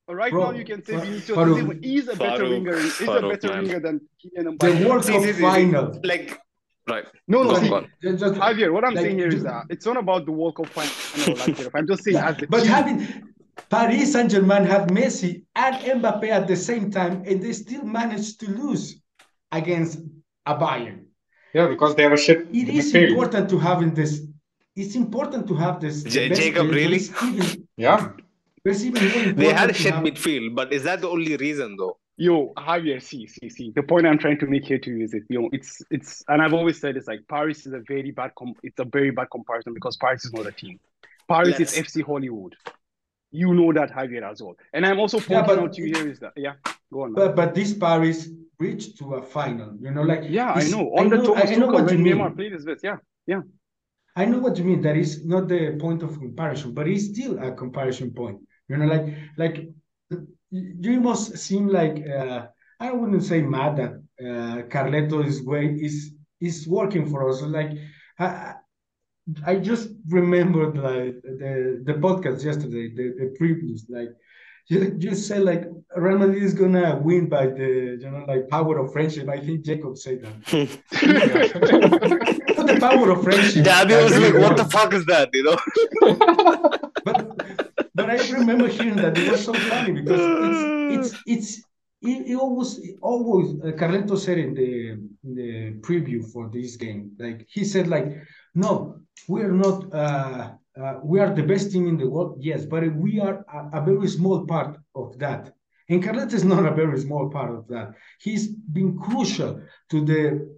But 0.06 0.16
right 0.16 0.30
Bro, 0.30 0.52
now 0.52 0.56
you 0.56 0.64
can 0.64 0.84
say 0.84 0.96
Vinicius 0.96 1.36
Farouk, 1.36 1.84
is 1.84 2.08
a 2.08 2.16
better 2.16 2.44
Farouk, 2.44 2.50
winger. 2.50 2.78
He's 2.78 2.92
Farouk, 2.92 3.24
a 3.24 3.36
better 3.36 3.48
man. 3.48 3.62
winger 3.64 3.80
than 3.80 4.00
Kylian 4.24 4.56
Mbappe. 4.56 4.78
The 4.78 4.88
World 4.88 5.06
Cup 5.06 5.22
see, 5.22 5.32
see, 5.32 5.40
final. 5.40 6.00
Like 6.04 6.40
Right. 6.88 7.04
No, 7.26 7.42
no, 7.42 7.54
see, 7.58 7.68
just, 8.00 8.20
just, 8.20 8.34
Javier, 8.34 8.72
what 8.72 8.84
I'm 8.84 8.94
like, 8.94 9.04
saying 9.04 9.18
here 9.18 9.26
just, 9.26 9.38
is 9.38 9.42
that 9.42 9.64
it's 9.70 9.84
not 9.84 9.96
about 9.96 10.24
the 10.24 10.30
World 10.30 10.54
Cup 10.56 10.68
final. 10.68 11.34
Like, 11.36 11.74
I'm 11.74 11.86
just 11.88 12.04
saying 12.04 12.16
as 12.28 12.36
the 12.36 12.46
But 12.46 12.60
team. 12.60 12.68
having 12.68 13.28
Paris 13.68 14.12
Saint 14.12 14.30
Germain 14.30 14.64
have 14.64 14.86
Messi 14.88 15.42
and 15.56 15.74
Mbappe 15.76 16.28
at 16.28 16.46
the 16.46 16.54
same 16.54 16.92
time, 16.92 17.24
and 17.26 17.42
they 17.42 17.52
still 17.52 17.82
managed 17.82 18.38
to 18.40 18.50
lose 18.50 19.00
against 19.50 19.98
a 20.46 20.54
Bayern. 20.54 21.06
Yeah, 21.52 21.66
because 21.66 21.96
they 21.96 22.04
have 22.04 22.12
a 22.12 22.16
shit. 22.16 22.46
It 22.52 22.68
is 22.68 22.94
important 22.94 23.50
to 23.50 23.58
have 23.58 23.82
in 23.82 23.92
this. 23.92 24.22
It's 24.76 24.94
important 24.94 25.48
to 25.48 25.54
have 25.54 25.80
this. 25.80 26.02
J- 26.02 26.28
Jacob, 26.28 26.68
really? 26.68 27.00
Even, 27.22 27.66
yeah. 27.76 28.12
They 28.62 29.52
had 29.52 29.70
a 29.70 29.72
shit 29.72 29.94
have... 29.94 30.04
midfield, 30.04 30.54
but 30.54 30.72
is 30.72 30.82
that 30.82 31.00
the 31.00 31.08
only 31.08 31.36
reason, 31.36 31.76
though? 31.76 31.98
Yo, 32.18 32.52
Javier, 32.56 33.00
see, 33.02 33.26
see, 33.26 33.48
see. 33.48 33.72
The 33.74 33.82
point 33.82 34.06
I'm 34.06 34.18
trying 34.18 34.38
to 34.38 34.46
make 34.46 34.64
here 34.64 34.78
to 34.78 34.90
you 34.90 35.04
is 35.04 35.14
it, 35.14 35.22
you 35.28 35.40
know, 35.40 35.50
it's 35.52 35.82
it's, 35.90 36.24
and 36.28 36.40
I've 36.40 36.54
always 36.54 36.80
said 36.80 36.96
it's 36.96 37.06
like 37.06 37.20
Paris 37.28 37.66
is 37.66 37.74
a 37.74 37.82
very 37.86 38.10
bad, 38.10 38.32
com- 38.38 38.54
it's 38.62 38.78
a 38.78 38.84
very 38.84 39.10
bad 39.10 39.28
comparison 39.30 39.74
because 39.74 39.96
Paris 39.98 40.24
is 40.24 40.32
not 40.32 40.46
a 40.46 40.52
team. 40.52 40.80
Paris 41.28 41.58
yes. 41.58 41.74
is 41.74 41.86
FC 41.86 42.02
Hollywood. 42.02 42.54
You 43.32 43.52
know 43.54 43.72
that 43.74 43.90
Javier 43.92 44.30
as 44.30 44.42
well. 44.42 44.56
And 44.72 44.86
I'm 44.86 44.98
also 44.98 45.18
pointing 45.18 45.36
yeah, 45.36 45.46
but, 45.46 45.58
out 45.58 45.72
to 45.74 45.82
you 45.82 45.94
here 45.94 46.08
is 46.08 46.20
that 46.20 46.32
yeah, 46.36 46.54
go 46.92 47.02
on. 47.02 47.12
But 47.12 47.36
but 47.36 47.54
this 47.54 47.74
Paris 47.74 48.30
reached 48.58 48.98
to 48.98 49.16
a 49.16 49.22
final. 49.22 49.76
You 49.78 49.90
know, 49.90 50.02
like 50.02 50.22
yeah, 50.24 50.52
I 50.52 50.64
know. 50.68 50.88
On 50.96 51.06
I 51.06 51.10
the 51.10 51.16
know, 51.16 51.34
Thomas 51.34 51.50
I 51.50 51.54
know 51.56 51.66
what 51.66 51.92
you 51.92 51.98
mean. 51.98 52.16
Neymar 52.16 52.34
played 52.34 52.52
his 52.52 52.64
best. 52.64 52.82
Yeah, 52.82 52.96
yeah. 53.26 53.42
I 54.16 54.24
know 54.24 54.38
what 54.38 54.56
you 54.56 54.64
mean. 54.64 54.80
That 54.80 54.96
is 54.96 55.24
not 55.24 55.46
the 55.46 55.76
point 55.78 56.02
of 56.02 56.18
comparison, 56.18 56.72
but 56.72 56.88
it's 56.88 57.04
still 57.04 57.38
a 57.38 57.52
comparison 57.52 58.12
point. 58.12 58.40
You 58.68 58.78
know, 58.78 58.86
like 58.86 59.06
like 59.36 59.68
you 60.50 61.00
must 61.00 61.36
seem 61.36 61.68
like 61.68 62.02
uh, 62.08 62.46
I 62.80 62.92
wouldn't 62.92 63.24
say 63.24 63.42
mad 63.42 63.76
that 63.76 63.92
uh, 64.20 64.62
Carletto 64.68 65.24
is 65.24 65.42
way 65.42 65.66
is 65.66 66.14
is 66.40 66.66
working 66.66 67.08
for 67.10 67.28
us. 67.28 67.42
Like 67.42 67.72
I, 68.18 68.54
I 69.44 69.56
just 69.56 69.90
remembered 70.08 70.78
like 70.78 71.20
the 71.22 71.82
the 71.84 71.94
podcast 71.94 72.42
yesterday, 72.42 72.94
the, 72.94 73.14
the 73.18 73.34
previous 73.36 73.84
like 73.90 74.08
you, 74.68 74.96
you 74.98 75.14
said 75.14 75.42
like 75.42 75.64
Real 75.94 76.18
Madrid 76.18 76.42
is 76.42 76.54
gonna 76.54 76.98
win 77.02 77.28
by 77.28 77.46
the 77.46 77.98
you 78.00 78.10
know 78.10 78.24
like 78.26 78.48
power 78.48 78.78
of 78.78 78.92
friendship. 78.92 79.28
I 79.28 79.40
think 79.40 79.64
Jacob 79.64 79.98
said 79.98 80.22
that. 80.22 80.36
the 82.46 82.78
power 82.80 83.10
of 83.10 83.22
friendship. 83.22 83.64
Dabby 83.64 83.94
was 83.94 84.18
like, 84.18 84.34
"What 84.34 84.56
the 84.56 84.64
fuck 84.64 84.92
is 84.94 85.04
that?" 85.06 85.30
You 85.32 85.44
know. 85.44 85.58
but 87.04 87.16
but 87.94 88.10
I 88.10 88.16
remember 88.38 88.68
hearing 88.68 88.96
that 88.96 89.16
it 89.18 89.30
was 89.30 89.44
so 89.44 89.54
funny 89.54 89.92
because 89.92 90.20
it's 90.94 91.12
it's 91.14 91.22
it's 91.26 91.48
it, 92.02 92.30
it 92.30 92.36
always 92.36 92.80
always 93.02 93.48
uh, 93.62 93.72
Carletto 93.78 94.18
said 94.18 94.38
in 94.38 94.54
the 94.54 94.90
in 95.24 95.34
the 95.40 95.52
preview 95.86 96.24
for 96.32 96.50
this 96.52 96.76
game 96.76 97.12
like 97.18 97.46
he 97.48 97.64
said 97.64 97.88
like 97.88 98.06
no 98.54 99.00
we're 99.28 99.50
not 99.50 99.92
uh, 99.94 100.50
uh, 100.80 100.94
we 101.02 101.20
are 101.20 101.34
the 101.34 101.42
best 101.42 101.72
team 101.72 101.88
in 101.88 101.96
the 101.96 102.08
world, 102.08 102.38
yes, 102.40 102.66
but 102.66 102.84
we 102.94 103.18
are 103.18 103.44
a, 103.52 103.78
a, 103.78 103.84
very 103.84 104.08
small 104.08 104.44
part 104.44 104.76
of 104.94 105.18
that. 105.18 105.54
And 105.88 106.02
Carletto 106.02 106.34
is 106.34 106.44
not 106.44 106.66
a 106.66 106.74
very 106.74 107.00
small 107.00 107.30
part 107.30 107.54
of 107.54 107.66
that. 107.68 107.94
He's 108.20 108.48
been 108.48 108.98
crucial 108.98 109.62
to 109.90 110.04
the 110.04 110.55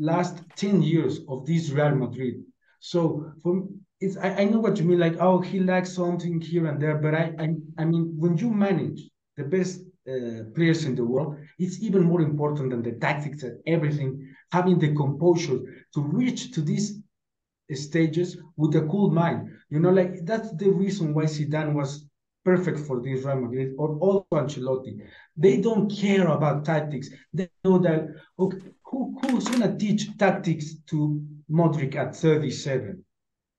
last 0.00 0.42
10 0.56 0.82
years 0.82 1.20
of 1.28 1.46
this 1.46 1.70
Real 1.70 1.94
Madrid. 1.94 2.42
So 2.80 3.32
for 3.42 3.68
it's 4.00 4.16
I, 4.16 4.30
I 4.42 4.44
know 4.44 4.60
what 4.60 4.78
you 4.78 4.84
mean, 4.84 4.98
like, 4.98 5.16
oh, 5.20 5.40
he 5.40 5.60
lacks 5.60 5.92
something 5.92 6.40
here 6.40 6.66
and 6.66 6.80
there, 6.82 6.96
but 6.98 7.14
I 7.14 7.34
I, 7.38 7.54
I 7.78 7.84
mean 7.84 8.14
when 8.18 8.36
you 8.38 8.50
manage 8.50 9.00
the 9.36 9.44
best 9.44 9.82
uh, 10.08 10.44
players 10.54 10.84
in 10.86 10.94
the 10.96 11.04
world, 11.04 11.36
it's 11.58 11.82
even 11.82 12.02
more 12.04 12.22
important 12.22 12.70
than 12.70 12.82
the 12.82 12.92
tactics 12.92 13.42
and 13.42 13.60
everything, 13.66 14.34
having 14.52 14.78
the 14.78 14.94
composure 14.94 15.60
to 15.94 16.00
reach 16.00 16.52
to 16.52 16.62
these 16.62 17.00
stages 17.74 18.38
with 18.56 18.74
a 18.76 18.86
cool 18.86 19.10
mind. 19.10 19.50
You 19.68 19.80
know, 19.80 19.90
like 19.90 20.24
that's 20.24 20.52
the 20.56 20.70
reason 20.70 21.14
why 21.14 21.24
Zidane 21.24 21.74
was 21.74 22.06
perfect 22.44 22.78
for 22.80 23.00
this 23.02 23.24
Real 23.24 23.40
Madrid 23.40 23.74
or 23.78 23.96
also 23.98 24.26
Ancelotti. 24.32 24.98
They 25.36 25.60
don't 25.60 25.90
care 25.90 26.26
about 26.28 26.64
tactics. 26.64 27.10
They 27.32 27.50
know 27.64 27.78
that 27.78 28.08
okay, 28.38 28.58
who, 28.90 29.16
who's 29.22 29.46
gonna 29.48 29.76
teach 29.76 30.16
tactics 30.18 30.74
to 30.86 31.24
Modric 31.50 31.94
at 31.94 32.14
37? 32.16 33.04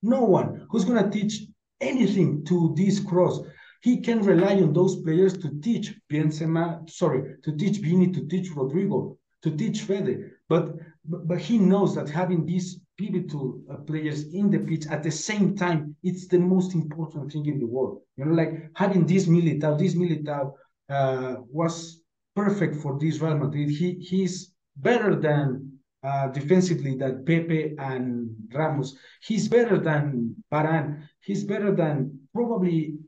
No 0.02 0.24
one. 0.24 0.66
Who's 0.70 0.84
gonna 0.84 1.10
teach 1.10 1.42
anything 1.80 2.44
to 2.44 2.74
this 2.76 3.00
Kroos? 3.00 3.46
He 3.80 4.00
can 4.00 4.22
rely 4.22 4.56
on 4.56 4.72
those 4.72 5.02
players 5.02 5.36
to 5.38 5.50
teach 5.60 5.94
Benzema, 6.10 6.88
sorry, 6.88 7.36
to 7.42 7.56
teach 7.56 7.78
Vini, 7.78 8.12
to 8.12 8.26
teach 8.28 8.50
Rodrygo, 8.52 9.16
to 9.42 9.50
teach 9.56 9.80
Fede. 9.80 10.30
But 10.48 10.74
but 11.04 11.38
he 11.38 11.58
knows 11.58 11.96
that 11.96 12.08
having 12.08 12.46
these 12.46 12.80
pivotal 12.96 13.60
uh, 13.68 13.76
players 13.78 14.32
in 14.32 14.50
the 14.50 14.60
pitch 14.60 14.86
at 14.86 15.02
the 15.02 15.10
same 15.10 15.56
time, 15.56 15.96
it's 16.04 16.28
the 16.28 16.38
most 16.38 16.74
important 16.74 17.32
thing 17.32 17.46
in 17.46 17.58
the 17.58 17.66
world. 17.66 18.02
You 18.16 18.26
know, 18.26 18.34
like 18.34 18.70
having 18.76 19.04
this 19.04 19.26
Militao, 19.26 19.76
this 19.78 19.94
Militao 19.96 20.52
uh, 20.88 21.36
was 21.48 22.00
perfect 22.36 22.76
for 22.76 22.98
this 23.00 23.18
Real 23.18 23.36
Madrid. 23.36 23.70
He 23.70 23.94
he's 23.94 24.51
better 24.76 25.14
than 25.16 25.78
uh, 26.02 26.28
defensively 26.28 26.96
than 26.96 27.24
Pepe 27.24 27.74
and 27.78 28.30
Ramos. 28.52 28.96
He's 29.22 29.48
better 29.48 29.78
than 29.78 30.34
Varane. 30.52 31.06
He's 31.20 31.44
better 31.44 31.74
than 31.74 32.18
probably 32.34 32.98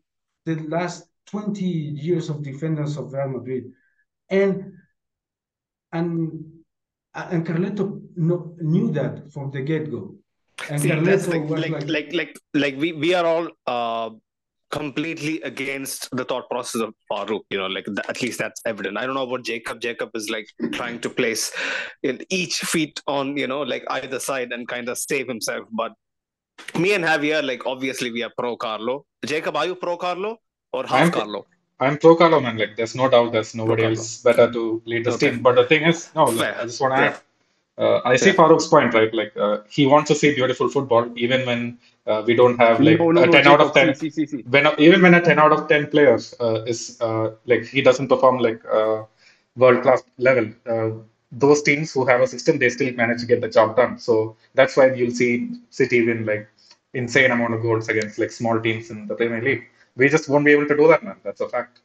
the 0.45 0.57
last 0.69 1.09
20 1.27 1.65
years 1.65 2.29
of 2.29 2.43
defenders 2.43 2.97
of 2.97 3.13
Real 3.13 3.29
Madrid. 3.29 3.65
And 4.29 4.73
and 5.93 6.45
and 7.15 7.47
Carletto 7.47 8.01
knew 8.17 8.91
that 8.93 9.33
from 9.33 9.51
the 9.51 9.63
get 9.63 9.91
go. 9.91 10.17
And 10.69 10.81
See, 10.81 10.89
Carletto 10.89 11.51
like, 11.51 11.71
like, 11.71 11.89
like, 11.89 12.13
like, 12.13 12.41
like, 12.55 12.77
we, 12.77 12.93
we 12.93 13.15
are 13.15 13.25
all 13.25 13.49
uh, 13.67 14.11
completely 14.77 15.35
against 15.51 16.09
the 16.19 16.25
thought 16.31 16.47
process 16.53 16.81
of 16.87 16.91
Farouk. 17.11 17.43
You 17.51 17.59
know, 17.63 17.67
like 17.77 17.87
at 18.13 18.21
least 18.25 18.39
that's 18.45 18.61
evident. 18.73 18.99
I 19.01 19.07
don't 19.07 19.15
know 19.21 19.27
about 19.29 19.45
Jacob. 19.51 19.81
Jacob 19.87 20.11
is 20.21 20.29
like 20.37 20.49
trying 20.79 20.99
to 21.07 21.11
place 21.21 21.45
in 22.11 22.21
each 22.41 22.57
feet 22.73 23.01
on 23.17 23.37
you 23.43 23.49
know 23.53 23.63
like 23.75 23.85
either 23.99 24.21
side 24.29 24.53
and 24.59 24.69
kind 24.75 24.89
of 24.95 24.99
save 24.99 25.27
himself. 25.35 25.65
But 25.83 25.93
me 26.85 26.95
and 26.99 27.05
Javier, 27.13 27.43
like 27.53 27.67
obviously 27.75 28.11
we 28.19 28.23
are 28.29 28.33
pro 28.39 28.57
Carlo. 28.69 28.97
Jacob, 29.35 29.57
are 29.63 29.67
you 29.73 29.77
pro 29.87 29.97
Carlo 30.07 30.39
or 30.73 30.85
half 30.95 31.03
I'm- 31.09 31.13
Carlo? 31.19 31.47
I'm 31.85 31.97
pro 32.03 32.15
Carlo, 32.19 32.39
man. 32.43 32.57
Like, 32.57 32.77
there's 32.77 32.95
no 32.99 33.07
doubt 33.13 33.33
there's 33.33 33.53
nobody 33.61 33.83
else 33.87 34.23
better 34.27 34.45
to 34.57 34.61
lead 34.91 35.05
this 35.07 35.17
Okay. 35.17 35.31
team. 35.31 35.41
But 35.47 35.57
the 35.57 35.65
thing 35.71 35.83
is, 35.91 35.99
no, 36.19 36.25
like, 36.27 36.57
I 36.61 36.65
just 36.71 36.81
want 36.81 36.95
to 36.95 37.01
add. 37.07 37.17
Uh, 37.77 37.99
I 38.11 38.15
see. 38.15 38.31
Farouk's 38.31 38.69
point, 38.75 38.95
right? 38.99 39.13
Like, 39.21 39.33
uh, 39.47 39.57
he 39.69 39.85
wants 39.95 40.09
to 40.13 40.15
see 40.21 40.31
beautiful 40.37 40.69
football, 40.77 41.11
even 41.25 41.45
when 41.49 41.61
uh, 42.07 42.23
we 42.27 42.35
don't 42.35 42.59
have 42.59 42.81
like 42.81 42.99
no, 42.99 43.11
no, 43.13 43.23
a 43.23 43.27
no, 43.27 43.33
10 43.33 43.47
out 43.47 43.61
of 43.61 43.73
10. 43.73 43.95
See, 43.95 44.11
see, 44.11 44.27
see, 44.27 44.27
see. 44.27 44.43
When 44.49 44.67
even 44.79 45.03
when 45.03 45.15
a 45.15 45.21
10 45.21 45.39
out 45.39 45.53
of 45.53 45.69
10 45.69 45.91
players 45.91 46.35
uh, 46.41 46.63
is 46.65 47.01
uh, 47.01 47.33
like 47.47 47.65
he 47.65 47.83
doesn't 47.83 48.09
perform 48.09 48.39
like 48.39 48.63
uh, 48.67 49.05
world 49.57 49.83
class 49.83 50.03
level, 50.19 50.51
uh, 50.69 50.91
those 51.33 51.63
teams 51.63 51.93
who 51.93 52.05
have 52.07 52.21
a 52.21 52.27
system 52.27 52.59
they 52.59 52.69
still 52.69 52.93
manage 52.95 53.21
to 53.21 53.27
get 53.27 53.41
the 53.41 53.49
job 53.49 53.77
done. 53.77 53.99
So 53.99 54.37
that's 54.55 54.77
why 54.77 54.93
you'll 54.93 55.13
see 55.13 55.51
City 55.71 56.05
win 56.07 56.27
like 56.27 56.49
insane 56.93 57.31
amount 57.31 57.55
of 57.55 57.63
goals 57.63 57.89
against 57.89 58.19
like 58.19 58.31
small 58.31 58.61
teams 58.61 58.91
in 58.91 59.07
the 59.07 59.15
Premier 59.15 59.43
League. 59.43 59.65
We 59.97 60.09
just 60.09 60.29
won't 60.29 60.45
be 60.45 60.53
able 60.53 60.69
to 60.69 60.77
do 60.77 60.89
that, 60.89 61.03
man. 61.03 61.17
That's 61.25 61.41
a 61.41 61.49
fact. 61.49 61.81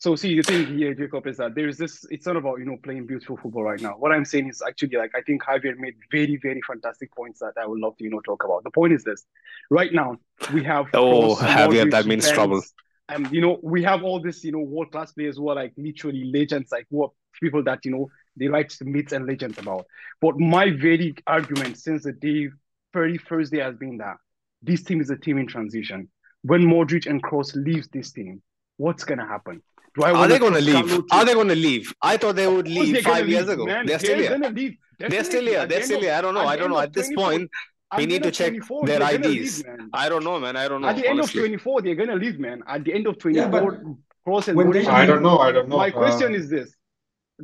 So 0.00 0.16
see, 0.16 0.34
the 0.34 0.42
thing 0.42 0.78
here, 0.78 0.94
Jacob, 0.94 1.26
is 1.26 1.36
that 1.36 1.54
there 1.54 1.68
is 1.68 1.76
this. 1.76 2.06
It's 2.10 2.24
not 2.24 2.36
about 2.36 2.58
you 2.58 2.64
know 2.64 2.78
playing 2.82 3.06
beautiful 3.06 3.36
football 3.36 3.64
right 3.64 3.80
now. 3.82 3.96
What 3.98 4.12
I'm 4.12 4.24
saying 4.24 4.48
is 4.48 4.62
actually 4.66 4.96
like 4.96 5.10
I 5.14 5.20
think 5.20 5.44
Javier 5.44 5.76
made 5.76 5.94
very 6.10 6.36
very 6.36 6.62
fantastic 6.66 7.14
points 7.14 7.40
that 7.40 7.52
I 7.60 7.66
would 7.66 7.78
love 7.78 7.98
to 7.98 8.04
you 8.04 8.10
know 8.10 8.20
talk 8.20 8.42
about. 8.42 8.64
The 8.64 8.70
point 8.70 8.94
is 8.94 9.04
this: 9.04 9.26
right 9.68 9.92
now 9.92 10.16
we 10.54 10.64
have 10.64 10.86
Oh, 10.94 11.36
Javier, 11.36 11.90
that 11.90 12.06
means 12.06 12.24
Benz, 12.24 12.34
trouble. 12.34 12.62
And 13.10 13.30
you 13.30 13.42
know 13.42 13.60
we 13.62 13.82
have 13.82 14.02
all 14.02 14.20
this 14.20 14.42
you 14.42 14.52
know 14.52 14.60
world 14.60 14.90
class 14.90 15.12
players 15.12 15.36
who 15.36 15.50
are 15.50 15.54
like 15.54 15.74
literally 15.76 16.24
legends, 16.32 16.72
like 16.72 16.86
who 16.90 17.04
are 17.04 17.10
people 17.38 17.62
that 17.64 17.84
you 17.84 17.90
know 17.90 18.08
they 18.36 18.48
write 18.48 18.74
myths 18.80 19.12
and 19.12 19.26
legends 19.26 19.58
about. 19.58 19.84
But 20.22 20.40
my 20.40 20.70
very 20.70 21.14
argument 21.26 21.76
since 21.76 22.04
the 22.04 22.12
day 22.12 22.48
very 22.94 23.18
first 23.18 23.52
day 23.52 23.60
has 23.60 23.76
been 23.76 23.98
that 23.98 24.16
this 24.62 24.82
team 24.82 25.02
is 25.02 25.10
a 25.10 25.16
team 25.16 25.36
in 25.36 25.46
transition. 25.46 26.08
When 26.40 26.62
Modric 26.62 27.04
and 27.06 27.22
Kroos 27.22 27.54
leaves 27.54 27.88
this 27.88 28.12
team, 28.12 28.40
what's 28.78 29.04
gonna 29.04 29.26
happen? 29.26 29.62
Do 29.96 30.04
I 30.04 30.10
Are 30.10 30.14
wanna 30.14 30.28
they 30.28 30.38
going 30.38 30.54
to 30.54 30.60
leave? 30.60 30.84
Carlo 30.88 31.04
Are 31.12 31.24
they 31.24 31.34
going 31.34 31.48
to 31.48 31.54
leave? 31.56 31.92
I 32.00 32.16
thought 32.16 32.36
they 32.36 32.46
would 32.46 32.66
Of 32.68 32.74
course 32.74 32.86
leave 32.88 33.04
five 33.04 33.28
years 33.28 33.46
leave, 33.46 33.54
ago. 33.54 33.64
man. 33.66 33.86
They're 33.86 33.98
still 33.98 34.18
here. 34.18 34.30
gonna 34.30 34.50
leave. 34.50 34.76
They're 34.98 35.24
still 35.24 35.44
here. 35.44 35.66
They're 35.66 35.82
still 35.82 36.00
here. 36.00 36.12
I 36.14 36.20
don't 36.20 36.34
know. 36.34 36.46
I 36.46 36.56
don't 36.56 36.70
know. 36.70 36.78
At 36.78 36.92
this 36.92 37.12
point, 37.14 37.50
at 37.92 37.98
we 37.98 38.06
need 38.06 38.22
to 38.22 38.30
check 38.30 38.50
24, 38.50 38.86
their 38.86 39.02
IDs. 39.14 39.24
leave. 39.64 39.66
I 39.92 40.08
don't 40.08 40.22
know, 40.22 40.38
man. 40.38 40.56
I 40.56 40.68
don't 40.68 40.80
know. 40.82 40.88
At 40.88 40.96
the 40.96 41.08
end 41.08 41.18
of 41.20 41.32
24, 41.32 41.82
they're 41.82 41.94
gonna 41.96 42.14
leave, 42.16 42.38
man. 42.38 42.62
At 42.68 42.84
the 42.84 42.92
end 42.94 43.06
of 43.08 43.16
Yeah, 43.24 43.48
24, 43.48 43.50
but 43.50 43.80
Kroos 44.26 44.48
and 44.48 44.56
when 44.56 44.70
they 44.70 44.86
I 44.86 45.06
don't 45.06 45.22
know. 45.22 45.38
I 45.38 45.50
don't 45.50 45.68
know. 45.68 45.76
My 45.76 45.90
question 45.90 46.32
Uh, 46.34 46.38
is 46.38 46.48
this: 46.50 46.76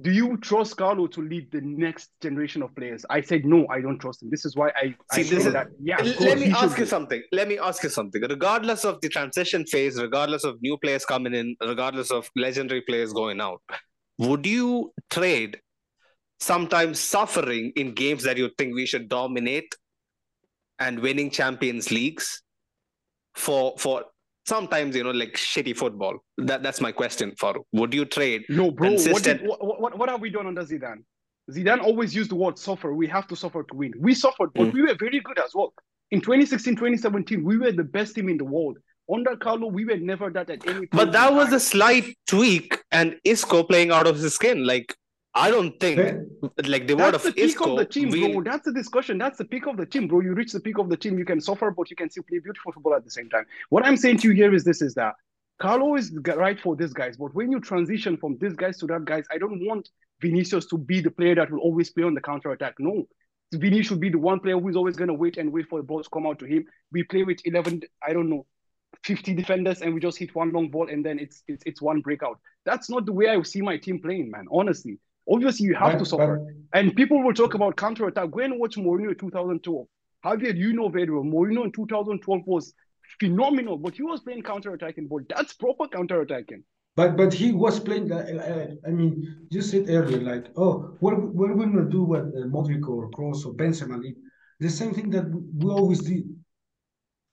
Do 0.02 0.10
you 0.10 0.36
trust 0.38 0.76
Carlo 0.76 1.06
to 1.06 1.22
lead 1.22 1.50
the 1.52 1.60
next 1.62 2.10
generation 2.20 2.62
of 2.62 2.74
players? 2.74 3.04
I 3.08 3.20
said 3.20 3.44
no. 3.44 3.66
I 3.68 3.80
don't 3.80 3.98
trust 3.98 4.22
him. 4.22 4.30
This 4.30 4.44
is 4.44 4.54
why 4.56 4.68
I, 4.70 4.94
I 5.10 5.16
See, 5.16 5.22
say 5.24 5.34
this 5.36 5.46
is- 5.46 5.52
that. 5.52 5.68
Yeah, 5.82 5.98
L- 6.00 6.14
Let 6.20 6.38
me 6.38 6.50
ask 6.50 6.76
you 6.78 6.84
be. 6.84 6.88
something. 6.90 7.22
Let 7.32 7.48
me 7.48 7.58
ask 7.58 7.82
you 7.82 7.88
something. 7.88 8.22
Regardless 8.22 8.84
of 8.84 9.00
the 9.00 9.08
transition 9.08 9.64
phase, 9.66 10.00
regardless 10.00 10.44
of 10.44 10.60
new 10.62 10.76
players 10.78 11.04
coming 11.04 11.34
in, 11.34 11.56
regardless 11.60 12.10
of 12.10 12.28
legendary 12.36 12.82
players 12.82 13.12
going 13.12 13.40
out, 13.40 13.62
would 14.18 14.44
you 14.46 14.92
trade 15.10 15.58
sometimes 16.40 17.00
suffering 17.00 17.72
in 17.76 17.92
games 17.94 18.22
that 18.24 18.36
you 18.36 18.50
think 18.58 18.74
we 18.74 18.86
should 18.86 19.08
dominate 19.08 19.74
and 20.78 20.98
winning 21.00 21.30
Champions 21.30 21.90
Leagues 21.90 22.42
for 23.34 23.74
for 23.78 24.04
sometimes 24.46 24.96
you 24.96 25.04
know 25.04 25.10
like 25.10 25.34
shitty 25.34 25.76
football? 25.76 26.18
That 26.38 26.62
that's 26.62 26.80
my 26.80 26.92
question, 26.92 27.34
for 27.38 27.54
Would 27.72 27.94
you 27.94 28.04
trade? 28.04 28.44
No, 28.48 28.70
bro. 28.70 28.90
What, 28.90 28.96
consistent- 29.04 29.40
did, 29.40 29.48
what, 29.48 29.80
what, 29.80 29.98
what 29.98 30.08
have 30.08 30.20
we 30.20 30.30
done 30.30 30.46
under 30.46 30.62
Zidane? 30.62 31.02
Zidane 31.50 31.80
always 31.82 32.14
used 32.14 32.30
the 32.30 32.34
word 32.34 32.58
suffer. 32.58 32.92
We 32.92 33.06
have 33.08 33.26
to 33.28 33.36
suffer 33.36 33.62
to 33.62 33.74
win. 33.76 33.92
We 33.98 34.14
suffered, 34.14 34.50
but 34.54 34.68
Mm. 34.68 34.72
we 34.72 34.82
were 34.82 34.94
very 34.98 35.20
good 35.20 35.38
as 35.38 35.52
well. 35.54 35.72
In 36.10 36.20
2016, 36.20 36.74
2017, 36.76 37.44
we 37.44 37.56
were 37.58 37.72
the 37.72 37.84
best 37.84 38.14
team 38.14 38.28
in 38.28 38.36
the 38.36 38.44
world. 38.44 38.78
Under 39.12 39.36
Carlo, 39.36 39.68
we 39.68 39.84
were 39.84 39.96
never 39.96 40.30
that 40.30 40.50
at 40.50 40.66
any 40.66 40.74
point. 40.86 40.90
But 40.90 41.12
that 41.12 41.32
was 41.32 41.52
a 41.52 41.60
slight 41.60 42.16
tweak, 42.26 42.78
and 42.90 43.16
Isco 43.24 43.62
playing 43.62 43.92
out 43.92 44.06
of 44.08 44.16
his 44.18 44.34
skin. 44.34 44.66
Like 44.66 44.92
I 45.36 45.50
don't 45.50 45.78
think 45.78 45.96
But- 46.40 46.66
like 46.66 46.86
the 46.86 46.94
word 46.94 47.12
That's 47.12 47.26
of 47.26 47.34
the 47.34 47.40
peak 47.40 47.44
Isco. 47.44 47.72
of 47.72 47.78
the 47.78 47.84
team, 47.84 48.08
bro. 48.08 48.42
That's 48.42 48.64
the 48.64 48.72
discussion. 48.72 49.18
That's 49.18 49.36
the 49.36 49.44
peak 49.44 49.66
of 49.66 49.76
the 49.76 49.84
team, 49.84 50.08
bro. 50.08 50.20
You 50.20 50.32
reach 50.32 50.52
the 50.52 50.60
peak 50.60 50.78
of 50.78 50.88
the 50.88 50.96
team, 50.96 51.18
you 51.18 51.26
can 51.26 51.40
suffer, 51.40 51.70
but 51.70 51.90
you 51.90 51.96
can 51.96 52.08
still 52.08 52.22
play 52.22 52.38
beautiful 52.38 52.72
football 52.72 52.94
at 52.94 53.04
the 53.04 53.10
same 53.10 53.28
time. 53.28 53.44
What 53.68 53.84
I'm 53.84 53.98
saying 53.98 54.18
to 54.18 54.28
you 54.28 54.34
here 54.34 54.54
is 54.54 54.64
this: 54.64 54.80
is 54.80 54.94
that 54.94 55.14
Carlo 55.58 55.94
is 55.96 56.16
right 56.24 56.58
for 56.58 56.74
these 56.74 56.94
guys, 56.94 57.16
but 57.18 57.34
when 57.34 57.50
you 57.52 57.60
transition 57.60 58.16
from 58.16 58.38
these 58.38 58.54
guys 58.54 58.78
to 58.78 58.86
that 58.86 59.04
guys, 59.04 59.24
I 59.30 59.36
don't 59.38 59.60
want 59.66 59.90
Vinicius 60.22 60.66
to 60.66 60.78
be 60.78 61.00
the 61.02 61.10
player 61.10 61.34
that 61.34 61.50
will 61.50 61.60
always 61.60 61.90
play 61.90 62.04
on 62.04 62.14
the 62.14 62.20
counter 62.22 62.50
attack. 62.52 62.76
No, 62.78 63.06
Vinicius 63.52 63.88
should 63.88 64.00
be 64.00 64.08
the 64.08 64.18
one 64.18 64.40
player 64.40 64.58
who 64.58 64.68
is 64.68 64.76
always 64.76 64.96
going 64.96 65.08
to 65.08 65.14
wait 65.14 65.36
and 65.36 65.52
wait 65.52 65.68
for 65.68 65.78
the 65.78 65.82
ball 65.86 66.02
to 66.02 66.10
come 66.10 66.26
out 66.26 66.38
to 66.38 66.46
him. 66.46 66.64
We 66.92 67.02
play 67.04 67.24
with 67.24 67.40
11, 67.44 67.82
I 68.06 68.12
don't 68.14 68.30
know, 68.30 68.46
50 69.04 69.34
defenders, 69.34 69.82
and 69.82 69.92
we 69.92 70.00
just 70.00 70.18
hit 70.18 70.34
one 70.34 70.50
long 70.52 70.70
ball, 70.70 70.88
and 70.88 71.04
then 71.04 71.18
it's 71.18 71.42
it's, 71.46 71.62
it's 71.66 71.82
one 71.82 72.00
breakout. 72.00 72.38
That's 72.64 72.88
not 72.88 73.04
the 73.04 73.12
way 73.12 73.28
I 73.28 73.40
see 73.42 73.60
my 73.60 73.76
team 73.76 74.00
playing, 74.00 74.30
man. 74.30 74.46
Honestly, 74.50 74.98
obviously 75.30 75.66
you 75.66 75.74
have 75.74 75.98
to 75.98 76.04
suffer. 76.04 76.54
And 76.72 76.94
people 76.94 77.22
will 77.22 77.34
talk 77.34 77.54
about 77.54 77.76
counter 77.76 78.06
attack. 78.06 78.30
Go 78.30 78.40
and 78.40 78.58
watch 78.58 78.76
Mourinho 78.76 79.10
in 79.10 79.16
2012. 79.16 79.86
Javier, 80.24 80.56
you 80.56 80.72
know 80.72 80.88
very 80.88 81.10
well. 81.10 81.22
Mourinho 81.22 81.64
in 81.64 81.72
2012 81.72 82.42
was 82.46 82.74
phenomenal, 83.20 83.76
but 83.76 83.94
he 83.94 84.02
was 84.02 84.20
playing 84.20 84.42
counter 84.42 84.74
attacking 84.74 85.06
ball. 85.08 85.20
That's 85.28 85.52
proper 85.52 85.88
counter 85.88 86.20
attacking. 86.20 86.64
But 86.96 87.16
but 87.16 87.32
he 87.32 87.52
was 87.52 87.78
playing. 87.78 88.10
Uh, 88.10 88.16
uh, 88.16 88.88
I 88.88 88.90
mean, 88.90 89.46
you 89.50 89.60
said 89.60 89.88
earlier, 89.88 90.20
like, 90.20 90.46
oh, 90.56 90.96
what 91.00 91.14
what 91.34 91.50
are 91.50 91.54
we 91.54 91.66
gonna 91.66 91.90
do 91.90 92.02
with 92.04 92.22
uh, 92.22 92.46
Modric 92.48 92.88
or 92.88 93.10
Kroos 93.10 93.44
or 93.44 93.52
Benzema? 93.54 94.00
The 94.60 94.70
same 94.70 94.94
thing 94.94 95.10
that 95.10 95.26
we 95.30 95.70
always 95.70 96.00
did. 96.00 96.24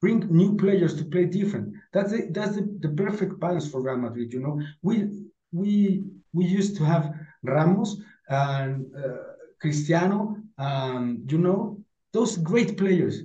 Bring 0.01 0.19
new 0.29 0.57
players 0.57 0.95
to 0.95 1.05
play 1.05 1.25
different. 1.27 1.73
That's 1.93 2.11
the, 2.11 2.27
that's 2.31 2.55
the, 2.57 2.77
the 2.81 2.89
perfect 2.89 3.39
balance 3.39 3.71
for 3.71 3.81
Real 3.81 3.95
Madrid. 3.95 4.33
You 4.33 4.41
know, 4.41 4.61
we 4.81 5.07
we 5.53 6.03
we 6.33 6.43
used 6.43 6.75
to 6.77 6.83
have 6.83 7.13
Ramos 7.43 7.97
and 8.29 8.85
uh, 8.95 9.17
Cristiano, 9.59 10.37
and 10.57 11.31
you 11.31 11.37
know 11.37 11.79
those 12.13 12.37
great 12.37 12.77
players. 12.77 13.21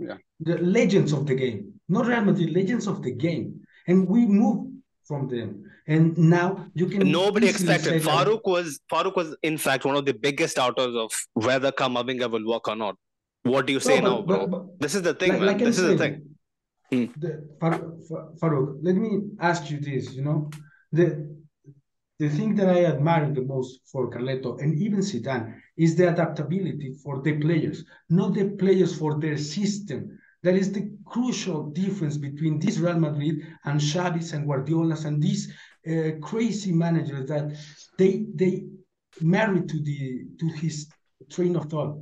Yeah. 0.00 0.18
the 0.40 0.56
legends 0.58 1.12
of 1.12 1.26
the 1.26 1.34
game, 1.34 1.72
not 1.88 2.06
Real 2.06 2.20
Madrid, 2.22 2.50
legends 2.50 2.86
of 2.86 3.02
the 3.02 3.10
game, 3.10 3.60
and 3.88 4.06
we 4.08 4.26
moved 4.26 4.70
from 5.08 5.26
them. 5.28 5.64
And 5.88 6.16
now 6.16 6.66
you 6.74 6.86
can 6.86 7.10
Nobody 7.10 7.48
expected. 7.48 8.02
Farouk 8.02 8.42
was 8.44 8.78
Farouk 8.92 9.16
was 9.16 9.34
in 9.42 9.56
fact 9.58 9.84
one 9.84 9.96
of 9.96 10.04
the 10.04 10.14
biggest 10.14 10.54
doubters 10.56 10.94
of 10.94 11.10
whether 11.32 11.72
Kamavinga 11.72 12.30
will 12.30 12.46
work 12.46 12.68
or 12.68 12.76
not. 12.76 12.94
What 13.42 13.66
do 13.66 13.72
you 13.72 13.80
say 13.80 14.00
No, 14.00 14.10
now, 14.10 14.22
bro? 14.22 14.46
but- 14.46 14.50
but 14.50 14.80
this 14.80 14.94
is 14.94 15.02
the 15.02 15.14
thing, 15.14 15.30
like- 15.32 15.40
man. 15.40 15.48
like 15.48 15.58
this 15.58 15.78
is 15.78 15.88
the 15.92 15.98
thing. 15.98 16.14
Hmm. 16.92 17.06
the- 17.22 17.36
Far- 17.60 17.84
Far- 18.08 18.28
Farouk, 18.40 18.78
let 18.82 18.94
me 18.94 19.10
ask 19.40 19.68
you 19.70 19.80
this. 19.80 20.14
You 20.14 20.22
know, 20.28 20.38
the 20.92 21.06
the 22.18 22.28
thing 22.28 22.54
that 22.56 22.68
I 22.68 22.84
admire 22.84 23.32
the 23.32 23.42
most 23.42 23.80
for 23.86 24.10
Carletto 24.10 24.60
and 24.60 24.74
even 24.74 25.00
Zidane 25.00 25.54
is 25.76 25.94
the 25.94 26.08
adaptability 26.08 26.94
for 27.02 27.22
the 27.22 27.38
players, 27.38 27.84
not 28.10 28.34
the 28.34 28.50
players 28.50 28.96
for 28.98 29.20
their 29.20 29.38
system. 29.38 30.18
That 30.42 30.54
is 30.54 30.72
the 30.72 30.90
crucial 31.04 31.70
difference 31.70 32.16
between 32.16 32.58
this 32.58 32.78
Real 32.78 32.98
Madrid 32.98 33.46
and 33.64 33.80
Xavi's 33.80 34.32
and 34.32 34.46
Guardiola's 34.46 35.04
and 35.04 35.22
these 35.22 35.52
uh, 35.88 36.10
crazy 36.20 36.72
managers 36.72 37.28
that 37.28 37.56
they 37.98 38.26
they 38.34 38.66
marry 39.20 39.62
to 39.62 39.82
the 39.82 40.26
to 40.38 40.46
his 40.48 40.88
train 41.30 41.56
of 41.56 41.66
thought. 41.66 41.98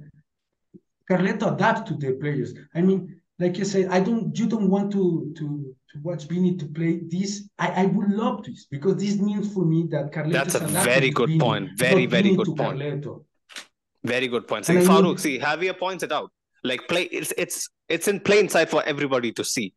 Carletto 1.11 1.55
adapt 1.55 1.89
to 1.89 1.95
the 1.95 2.13
players. 2.15 2.53
I 2.75 2.81
mean, 2.81 3.16
like 3.39 3.59
you 3.59 3.65
said, 3.65 3.89
I 3.91 4.01
don't. 4.01 4.37
You 4.39 4.47
don't 4.47 4.71
want 4.71 4.93
to 4.93 5.33
to 5.37 5.75
to 5.91 6.01
watch 6.03 6.25
Vini 6.29 6.57
to 6.57 6.67
play 6.67 7.01
this. 7.09 7.49
I 7.59 7.83
I 7.83 7.87
would 7.87 8.11
love 8.11 8.45
this 8.45 8.67
because 8.71 8.97
this 8.97 9.19
means 9.19 9.53
for 9.53 9.65
me 9.65 9.87
that 9.91 10.13
Carletto. 10.13 10.33
That's 10.33 10.55
a 10.55 10.67
very 10.67 11.11
good 11.11 11.29
Vini, 11.29 11.41
point. 11.41 11.71
Very, 11.77 12.07
very 12.07 12.35
good 12.35 12.57
point. 12.57 12.79
Carletto. 12.79 13.25
Very 14.05 14.29
good 14.29 14.47
point. 14.47 14.65
See, 14.67 14.77
And 14.77 14.89
I 14.89 14.91
Farouk, 14.91 15.05
mean- 15.05 15.19
see, 15.19 15.39
Javier 15.39 15.79
points 15.79 16.03
it 16.05 16.13
out. 16.13 16.31
Like 16.65 16.89
play 16.89 17.05
it's 17.05 17.33
it's 17.37 17.69
it's 17.89 18.09
in 18.09 18.21
plain 18.21 18.49
sight 18.49 18.69
for 18.71 18.83
everybody 18.85 19.33
to 19.33 19.45
see. 19.45 19.75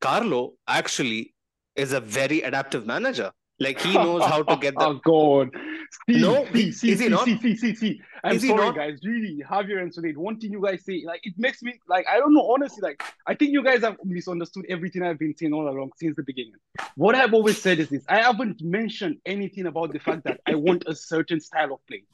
Carlo 0.00 0.54
actually 0.68 1.34
is 1.76 1.92
a 1.92 2.00
very 2.00 2.40
adaptive 2.42 2.86
manager. 2.86 3.32
Like 3.60 3.78
he 3.80 3.92
knows 3.92 4.24
how 4.24 4.42
to 4.42 4.56
get 4.56 4.74
the 4.78 4.86
oh 4.86 4.94
God. 4.94 5.50
See, 6.08 6.20
No, 6.20 6.46
see, 6.52 6.72
see, 6.72 6.92
is 6.92 6.98
he 7.00 7.04
see, 7.04 7.08
not? 7.08 7.24
see, 7.24 7.38
see, 7.38 7.56
see, 7.56 7.74
see. 7.74 8.02
I'm 8.24 8.36
Is 8.36 8.46
sorry, 8.46 8.74
guys. 8.74 9.00
Really, 9.04 9.42
Javier 9.48 9.82
and 9.82 9.92
Sunil, 9.92 10.16
one 10.16 10.38
thing 10.40 10.52
you 10.52 10.62
guys 10.62 10.84
say, 10.84 11.02
like, 11.06 11.20
it 11.24 11.34
makes 11.36 11.62
me 11.62 11.78
like 11.86 12.06
I 12.08 12.18
don't 12.18 12.32
know. 12.32 12.50
Honestly, 12.52 12.80
like, 12.82 13.02
I 13.26 13.34
think 13.34 13.52
you 13.52 13.62
guys 13.62 13.82
have 13.82 13.96
misunderstood 14.04 14.64
everything 14.68 15.02
I've 15.02 15.18
been 15.18 15.36
saying 15.36 15.52
all 15.52 15.68
along 15.68 15.92
since 15.96 16.16
the 16.16 16.22
beginning. 16.22 16.54
What 16.96 17.14
I've 17.14 17.34
always 17.34 17.60
said 17.60 17.78
is 17.80 17.90
this: 17.90 18.02
I 18.08 18.22
haven't 18.22 18.62
mentioned 18.62 19.18
anything 19.26 19.66
about 19.66 19.92
the 19.92 19.98
fact 19.98 20.24
that 20.24 20.40
I 20.46 20.54
want 20.54 20.84
a 20.86 20.94
certain 20.94 21.40
style 21.40 21.74
of 21.74 21.86
play. 21.86 22.04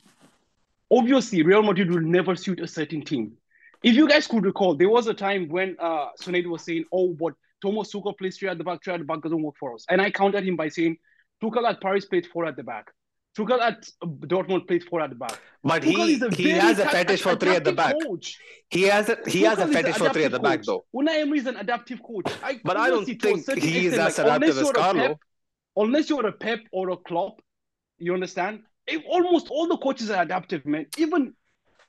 Obviously, 0.91 1.43
Real 1.43 1.63
Madrid 1.63 1.91
will 1.91 2.01
never 2.01 2.35
suit 2.35 2.61
a 2.61 2.67
certain 2.67 3.03
team. 3.03 3.37
If 3.83 3.95
you 3.95 4.09
guys 4.09 4.27
could 4.27 4.45
recall, 4.45 4.75
there 4.75 4.89
was 4.89 5.07
a 5.07 5.15
time 5.15 5.49
when 5.49 5.77
uh 5.79 6.09
Sunil 6.21 6.47
was 6.47 6.63
saying, 6.65 6.87
"Oh, 6.93 7.13
but 7.13 7.35
Thomas 7.63 7.93
Tuchel 7.93 8.17
plays 8.17 8.37
three 8.39 8.49
at 8.49 8.59
the 8.59 8.65
back, 8.65 8.83
three 8.83 8.95
at 8.95 9.01
the 9.01 9.05
back 9.05 9.23
doesn't 9.23 9.43
work 9.43 9.57
for 9.59 9.75
us. 9.75 9.85
And 9.89 10.01
I 10.01 10.11
countered 10.11 10.45
him 10.47 10.57
by 10.57 10.69
saying 10.69 10.99
Tuchel 11.43 11.69
at 11.69 11.81
Paris 11.81 12.05
played 12.05 12.27
four 12.27 12.47
at 12.47 12.57
the 12.57 12.63
back. 12.63 12.91
Tuchel 13.37 13.61
at 13.61 13.87
uh, 14.03 14.07
Dortmund 14.07 14.67
played 14.67 14.85
four 14.85 15.01
at 15.01 15.11
the 15.11 15.17
back. 15.17 15.39
But 15.63 15.83
Tuchel 15.83 16.35
he 16.35 16.43
he 16.45 16.51
has 16.51 16.79
a 16.79 16.89
fetish 16.89 17.23
for 17.23 17.37
three 17.37 17.57
at 17.57 17.65
the 17.65 17.73
back. 17.73 17.95
Coach. 18.03 18.39
He 18.71 18.83
has 18.83 19.09
a 19.09 19.19
he 19.27 19.43
Tuchel 19.43 19.49
has 19.51 19.59
a 19.59 19.69
fetish 19.69 19.97
for 19.97 20.11
three 20.11 20.25
at 20.25 20.33
the 20.33 20.41
back 20.41 20.63
though. 20.63 20.85
Unai 20.95 21.21
Emery 21.21 21.39
is 21.39 21.47
an 21.47 21.57
adaptive 21.57 22.03
coach. 22.03 22.33
I, 22.43 22.61
but 22.65 22.77
I 22.77 22.89
don't 22.89 23.05
think 23.05 23.23
he 23.63 23.87
is 23.87 23.95
as 23.95 24.19
like, 24.19 24.27
adaptive 24.27 24.59
as 24.59 24.73
Carlo. 24.73 25.09
Pep, 25.09 25.19
unless 25.77 26.09
you're 26.09 26.27
a 26.27 26.33
Pep 26.33 26.61
or 26.73 26.91
a 26.91 26.97
Klopp, 26.97 27.41
you 27.99 28.15
understand? 28.15 28.63
If 28.87 29.03
almost 29.09 29.49
all 29.51 29.67
the 29.67 29.77
coaches 29.79 30.11
are 30.11 30.23
adaptive, 30.23 30.65
man. 30.65 30.87
Even 30.97 31.35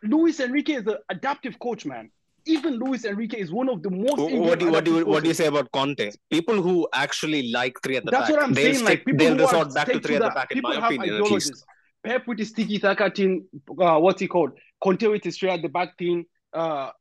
Luis 0.04 0.40
Enrique 0.40 0.74
is 0.74 0.88
an 0.88 0.98
adaptive 1.10 1.60
coach, 1.60 1.86
man 1.86 2.10
even 2.50 2.76
Luis 2.80 3.06
Enrique 3.06 3.40
is 3.40 3.52
one 3.52 3.70
of 3.70 3.84
the 3.84 3.90
most. 3.90 4.18
What 4.18 4.60
do 4.60 4.66
you, 4.66 4.72
what 4.72 4.86
do 4.86 4.96
you, 4.98 5.06
what 5.06 5.24
do 5.24 5.30
you 5.30 5.34
say 5.34 5.48
about 5.48 5.72
Conte? 5.72 6.12
People 6.30 6.62
who 6.62 6.88
actually 6.94 7.52
like 7.52 7.78
three 7.84 7.98
at 7.98 8.06
the 8.06 8.12
That's 8.12 8.30
back. 8.30 8.38
what 8.38 8.46
I'm 8.46 8.56
saying. 8.56 8.76
Stick, 8.76 8.88
like 8.88 9.06
people 9.06 9.26
they'll 9.26 9.38
resort 9.38 9.74
back 9.74 9.88
to 9.88 10.00
three 10.00 10.16
at 10.16 10.22
the 10.22 10.30
back. 10.30 10.50
People 10.50 10.72
in 10.72 10.80
my 10.80 10.84
have 10.84 10.94
opinion, 10.94 11.16
ideologies. 11.16 11.64
Pep 12.04 12.28
with 12.28 12.40
his 12.40 12.52
tiki 12.52 12.80
taka 12.80 13.12
thing. 13.12 13.46
Uh, 13.80 13.98
what's 14.00 14.22
he 14.22 14.28
called? 14.28 14.52
Conte 14.82 15.08
with 15.08 15.24
his 15.24 15.38
three 15.38 15.50
at 15.50 15.62
the 15.62 15.70
back 15.70 15.98
thing. 15.98 16.26
Uh, 16.54 16.92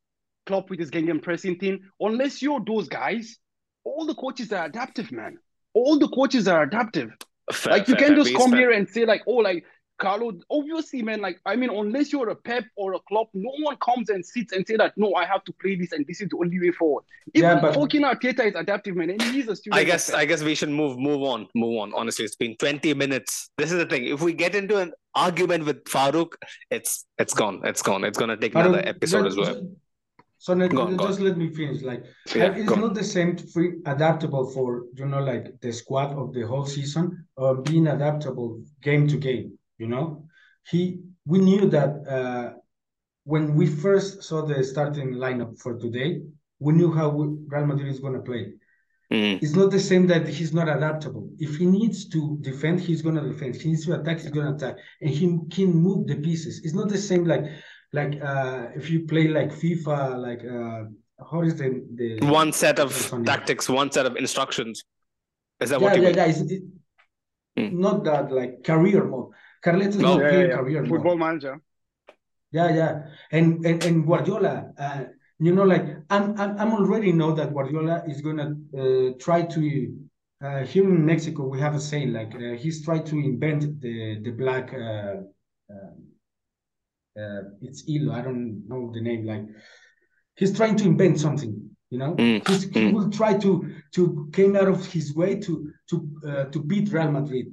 Klopp 0.46 0.70
with 0.70 0.78
his 0.78 0.90
gegenpressing 0.90 1.58
thing. 1.60 1.80
Unless 2.00 2.40
you're 2.42 2.60
those 2.66 2.88
guys, 2.88 3.38
all 3.84 4.06
the 4.06 4.14
coaches 4.14 4.52
are 4.52 4.64
adaptive, 4.66 5.12
man. 5.12 5.38
All 5.74 5.98
the 5.98 6.08
coaches 6.08 6.48
are 6.48 6.62
adaptive. 6.62 7.10
Fair, 7.52 7.72
like 7.74 7.88
you 7.88 7.94
fair, 7.94 8.08
can 8.08 8.16
just 8.16 8.34
come 8.34 8.50
fair. 8.50 8.60
here 8.60 8.70
and 8.72 8.88
say 8.88 9.04
like, 9.04 9.22
oh, 9.26 9.36
like 9.36 9.64
Carlo, 9.98 10.32
obviously, 10.50 11.02
man, 11.02 11.20
like, 11.20 11.40
I 11.46 11.56
mean, 11.56 11.70
unless 11.70 12.12
you're 12.12 12.28
a 12.28 12.34
Pep 12.34 12.64
or 12.76 12.94
a 12.94 12.98
Klopp, 13.08 13.28
no 13.32 13.50
one 13.62 13.76
comes 13.76 14.10
and 14.10 14.24
sits 14.24 14.52
and 14.52 14.66
say 14.66 14.76
that, 14.76 14.92
no, 14.96 15.14
I 15.14 15.24
have 15.24 15.44
to 15.44 15.52
play 15.52 15.74
this 15.76 15.92
and 15.92 16.06
this 16.06 16.20
is 16.20 16.28
the 16.28 16.36
only 16.36 16.60
way 16.60 16.70
forward. 16.70 17.04
Even 17.34 17.50
yeah, 17.50 17.60
but... 17.60 17.74
fucking 17.74 18.02
Arteta 18.02 18.46
is 18.46 18.54
adaptive, 18.54 18.96
man, 18.96 19.10
and 19.10 19.22
he's 19.22 19.48
a 19.48 19.56
student. 19.56 19.80
I 19.80 19.84
guess, 19.84 20.12
I 20.12 20.24
guess 20.24 20.42
we 20.42 20.54
should 20.54 20.68
move, 20.68 20.98
move 20.98 21.22
on, 21.22 21.48
move 21.54 21.78
on. 21.80 21.92
Honestly, 21.94 22.24
it's 22.24 22.36
been 22.36 22.56
20 22.56 22.94
minutes. 22.94 23.50
This 23.56 23.72
is 23.72 23.78
the 23.78 23.86
thing. 23.86 24.06
If 24.06 24.20
we 24.20 24.32
get 24.32 24.54
into 24.54 24.78
an 24.78 24.92
argument 25.14 25.64
with 25.64 25.84
Farouk, 25.84 26.32
it's, 26.70 27.06
it's 27.18 27.34
gone. 27.34 27.60
It's 27.64 27.82
gone. 27.82 28.04
It's 28.04 28.18
going 28.18 28.30
to 28.30 28.36
take 28.36 28.54
another 28.54 28.82
episode 28.86 29.26
as 29.26 29.36
well. 29.36 29.62
So 30.38 30.52
let, 30.52 30.72
on, 30.74 30.98
just 30.98 31.20
let 31.20 31.36
me 31.38 31.50
finish. 31.50 31.82
Like 31.82 32.04
yeah, 32.34 32.54
it's 32.54 32.70
not 32.70 32.94
the 32.94 33.02
same 33.02 33.36
free 33.36 33.80
adaptable 33.86 34.50
for 34.50 34.84
you 34.94 35.06
know 35.06 35.20
like 35.20 35.60
the 35.60 35.72
squad 35.72 36.12
of 36.12 36.34
the 36.34 36.42
whole 36.42 36.66
season 36.66 37.26
or 37.36 37.62
being 37.62 37.88
adaptable 37.88 38.62
game 38.82 39.08
to 39.08 39.16
game. 39.16 39.58
You 39.78 39.88
know, 39.88 40.26
he 40.70 41.00
we 41.24 41.38
knew 41.38 41.68
that 41.70 41.90
uh, 42.08 42.58
when 43.24 43.54
we 43.54 43.66
first 43.66 44.22
saw 44.22 44.42
the 44.42 44.62
starting 44.64 45.14
lineup 45.14 45.58
for 45.58 45.78
today, 45.78 46.22
we 46.58 46.72
knew 46.72 46.92
how 46.92 47.10
Real 47.10 47.66
Madrid 47.66 47.88
is 47.88 48.00
going 48.00 48.14
to 48.14 48.20
play. 48.20 48.52
Mm. 49.12 49.40
It's 49.40 49.54
not 49.54 49.70
the 49.70 49.80
same 49.80 50.06
that 50.08 50.26
he's 50.26 50.52
not 50.52 50.68
adaptable. 50.68 51.28
If 51.38 51.56
he 51.56 51.66
needs 51.66 52.08
to 52.08 52.38
defend, 52.40 52.80
he's 52.80 53.02
going 53.02 53.14
to 53.14 53.22
defend. 53.22 53.54
He 53.54 53.68
needs 53.68 53.86
to 53.86 54.00
attack, 54.00 54.20
he's 54.20 54.30
going 54.30 54.46
to 54.46 54.54
attack, 54.54 54.82
and 55.00 55.10
he 55.10 55.38
can 55.50 55.72
move 55.74 56.08
the 56.08 56.16
pieces. 56.16 56.62
It's 56.64 56.74
not 56.74 56.88
the 56.88 56.98
same 56.98 57.24
like 57.24 57.44
like 57.92 58.20
uh, 58.20 58.68
if 58.74 58.90
you 58.90 59.06
play 59.06 59.28
like 59.28 59.50
FIFA, 59.52 60.18
like 60.18 60.42
uh, 60.44 60.90
how 61.30 61.42
is 61.42 61.56
the 61.56 61.84
the 61.94 62.26
one 62.26 62.52
set 62.52 62.78
of 62.78 62.90
tactics, 63.24 63.68
one 63.68 63.90
set 63.92 64.06
of 64.06 64.16
instructions. 64.16 64.84
Is 65.60 65.70
that 65.70 65.80
yeah, 65.80 65.86
what 65.86 65.96
you 65.96 66.02
yeah, 66.02 66.08
mean? 66.08 66.16
Yeah, 66.16 66.26
it's, 66.26 66.40
it, 66.40 66.62
mm. 67.58 67.72
not 67.72 68.04
that 68.04 68.32
like 68.32 68.64
career 68.64 69.04
mode. 69.04 69.30
Carletos 69.64 69.96
no, 69.96 70.20
yeah, 70.20 70.40
yeah, 70.40 70.56
career 70.56 70.86
football 70.86 71.16
manager. 71.16 71.60
Yeah, 72.52 72.74
yeah, 72.74 73.02
and 73.32 73.64
and, 73.66 73.84
and 73.84 74.06
Guardiola. 74.06 74.72
Uh, 74.78 75.04
you 75.38 75.54
know, 75.54 75.64
like 75.64 75.84
I'm, 76.08 76.38
I'm 76.40 76.58
I'm 76.58 76.72
already 76.72 77.12
know 77.12 77.34
that 77.34 77.52
Guardiola 77.52 78.02
is 78.06 78.20
gonna 78.22 78.56
uh, 78.76 79.12
try 79.18 79.42
to. 79.42 79.96
Uh, 80.42 80.64
here 80.64 80.84
in 80.84 81.04
Mexico, 81.04 81.46
we 81.46 81.58
have 81.60 81.74
a 81.74 81.80
saying 81.80 82.12
like 82.12 82.34
uh, 82.34 82.52
he's 82.56 82.84
tried 82.84 83.06
to 83.06 83.18
invent 83.18 83.80
the 83.80 84.20
the 84.22 84.30
black. 84.30 84.72
Uh, 84.72 85.22
uh, 85.72 85.92
uh, 87.20 87.42
it's 87.62 87.88
Ilo. 87.88 88.12
I 88.12 88.20
don't 88.20 88.68
know 88.68 88.90
the 88.92 89.00
name. 89.00 89.24
Like 89.24 89.44
he's 90.36 90.54
trying 90.54 90.76
to 90.76 90.84
invent 90.84 91.18
something. 91.18 91.70
You 91.90 91.98
know, 91.98 92.14
mm. 92.14 92.46
he 92.48 92.80
mm. 92.80 92.92
will 92.92 93.10
try 93.10 93.38
to 93.38 93.74
to 93.94 94.28
came 94.32 94.56
out 94.56 94.68
of 94.68 94.84
his 94.86 95.14
way 95.14 95.36
to 95.36 95.72
to 95.90 96.10
uh, 96.26 96.44
to 96.46 96.62
beat 96.62 96.92
Real 96.92 97.10
Madrid 97.10 97.46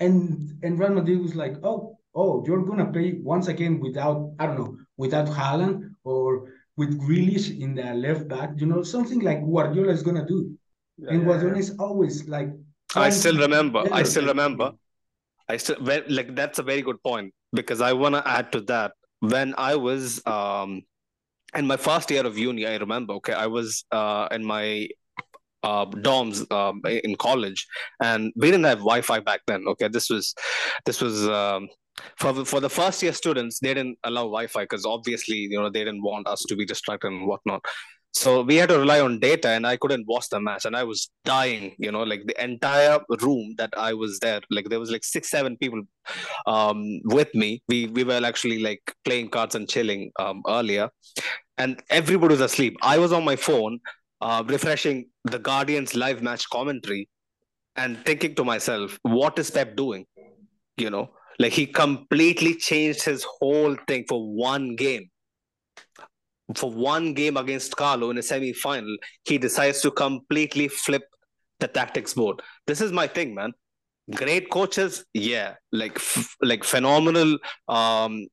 and 0.00 0.58
and 0.62 0.78
Real 0.78 0.90
Madrid 0.90 1.20
was 1.20 1.34
like, 1.34 1.56
oh, 1.62 1.98
oh, 2.14 2.44
you're 2.46 2.64
gonna 2.64 2.90
play 2.92 3.18
once 3.22 3.48
again 3.48 3.80
without 3.80 4.32
I 4.38 4.46
don't 4.46 4.58
know, 4.58 4.76
without 4.96 5.26
Haaland 5.26 5.90
or 6.04 6.52
with 6.76 6.98
Grealish 7.00 7.58
in 7.58 7.74
the 7.74 7.94
left 7.94 8.28
back, 8.28 8.50
you 8.56 8.66
know, 8.66 8.82
something 8.82 9.20
like 9.20 9.44
Guardiola 9.44 9.92
is 9.92 10.02
gonna 10.02 10.26
do. 10.26 10.56
Yeah, 10.98 11.12
and 11.12 11.24
Guardiola 11.24 11.54
yeah. 11.54 11.60
is 11.60 11.76
always 11.78 12.28
like. 12.28 12.50
I 12.94 13.10
still 13.10 13.38
remember. 13.38 13.84
I 13.92 14.02
still 14.04 14.26
remember. 14.26 14.72
I 15.48 15.56
still 15.58 15.76
like 15.80 16.34
that's 16.34 16.58
a 16.58 16.62
very 16.62 16.82
good 16.82 17.02
point 17.02 17.32
because 17.52 17.80
I 17.80 17.92
want 17.92 18.14
to 18.14 18.26
add 18.26 18.52
to 18.52 18.60
that. 18.62 18.92
When 19.20 19.54
I 19.56 19.76
was 19.76 20.24
um 20.26 20.82
in 21.54 21.66
my 21.66 21.76
first 21.76 22.10
year 22.10 22.26
of 22.26 22.36
uni, 22.36 22.66
I 22.66 22.76
remember. 22.76 23.14
Okay, 23.14 23.32
I 23.32 23.46
was 23.46 23.84
uh 23.90 24.28
in 24.30 24.44
my 24.44 24.88
uh, 25.66 25.86
dorms 26.06 26.38
um, 26.52 26.80
in 27.08 27.16
college, 27.16 27.66
and 28.00 28.32
we 28.36 28.50
didn't 28.50 28.70
have 28.72 28.78
Wi-Fi 28.78 29.20
back 29.20 29.40
then. 29.46 29.64
Okay, 29.72 29.88
this 29.88 30.08
was 30.08 30.34
this 30.84 31.00
was 31.00 31.28
um, 31.28 31.68
for 32.16 32.44
for 32.44 32.60
the 32.60 32.70
first 32.70 33.02
year 33.02 33.12
students. 33.12 33.58
They 33.60 33.74
didn't 33.74 33.98
allow 34.04 34.22
Wi-Fi 34.36 34.62
because 34.62 34.86
obviously 34.86 35.36
you 35.36 35.60
know 35.60 35.70
they 35.70 35.84
didn't 35.84 36.02
want 36.02 36.28
us 36.28 36.42
to 36.48 36.56
be 36.56 36.64
distracted 36.64 37.08
and 37.08 37.26
whatnot. 37.26 37.64
So 38.12 38.40
we 38.42 38.56
had 38.56 38.70
to 38.70 38.78
rely 38.78 39.00
on 39.00 39.18
data, 39.20 39.48
and 39.48 39.66
I 39.66 39.76
couldn't 39.76 40.06
watch 40.06 40.30
the 40.30 40.40
match, 40.40 40.64
and 40.64 40.74
I 40.74 40.84
was 40.84 41.10
dying. 41.24 41.74
You 41.78 41.92
know, 41.92 42.04
like 42.12 42.22
the 42.26 42.36
entire 42.42 42.98
room 43.20 43.54
that 43.58 43.74
I 43.76 43.92
was 43.92 44.18
there, 44.20 44.40
like 44.50 44.70
there 44.70 44.80
was 44.80 44.90
like 44.90 45.04
six, 45.04 45.30
seven 45.30 45.58
people 45.58 45.82
um, 46.46 46.80
with 47.16 47.34
me. 47.34 47.50
We 47.68 47.86
we 47.98 48.04
were 48.04 48.22
actually 48.30 48.60
like 48.68 48.94
playing 49.04 49.28
cards 49.36 49.54
and 49.54 49.68
chilling 49.68 50.12
um, 50.24 50.42
earlier, 50.48 50.88
and 51.58 51.82
everybody 52.00 52.34
was 52.38 52.48
asleep. 52.50 52.76
I 52.94 52.98
was 53.04 53.12
on 53.12 53.24
my 53.32 53.36
phone 53.36 53.80
uh, 54.20 54.42
refreshing 54.46 55.08
the 55.24 55.38
Guardians 55.38 55.94
live 55.94 56.22
match 56.22 56.48
commentary 56.50 57.08
and 57.76 57.98
thinking 58.04 58.34
to 58.34 58.44
myself, 58.44 58.98
what 59.02 59.38
is 59.38 59.50
Pep 59.50 59.76
doing? 59.76 60.06
You 60.76 60.90
know, 60.90 61.10
like 61.38 61.52
he 61.52 61.66
completely 61.66 62.54
changed 62.54 63.02
his 63.02 63.24
whole 63.24 63.76
thing 63.86 64.04
for 64.08 64.34
one 64.34 64.76
game. 64.76 65.10
For 66.54 66.70
one 66.70 67.14
game 67.14 67.36
against 67.36 67.76
Carlo 67.76 68.10
in 68.10 68.18
a 68.18 68.22
semi 68.22 68.52
final, 68.52 68.96
he 69.24 69.36
decides 69.36 69.80
to 69.80 69.90
completely 69.90 70.68
flip 70.68 71.02
the 71.58 71.66
tactics 71.66 72.14
board. 72.14 72.40
This 72.66 72.80
is 72.80 72.92
my 72.92 73.08
thing, 73.08 73.34
man. 73.34 73.52
Great 74.14 74.48
coaches, 74.48 75.04
yeah, 75.12 75.54
like 75.72 75.96
f- 75.96 76.36
like 76.40 76.62
phenomenal, 76.62 77.36
um, 77.66 78.28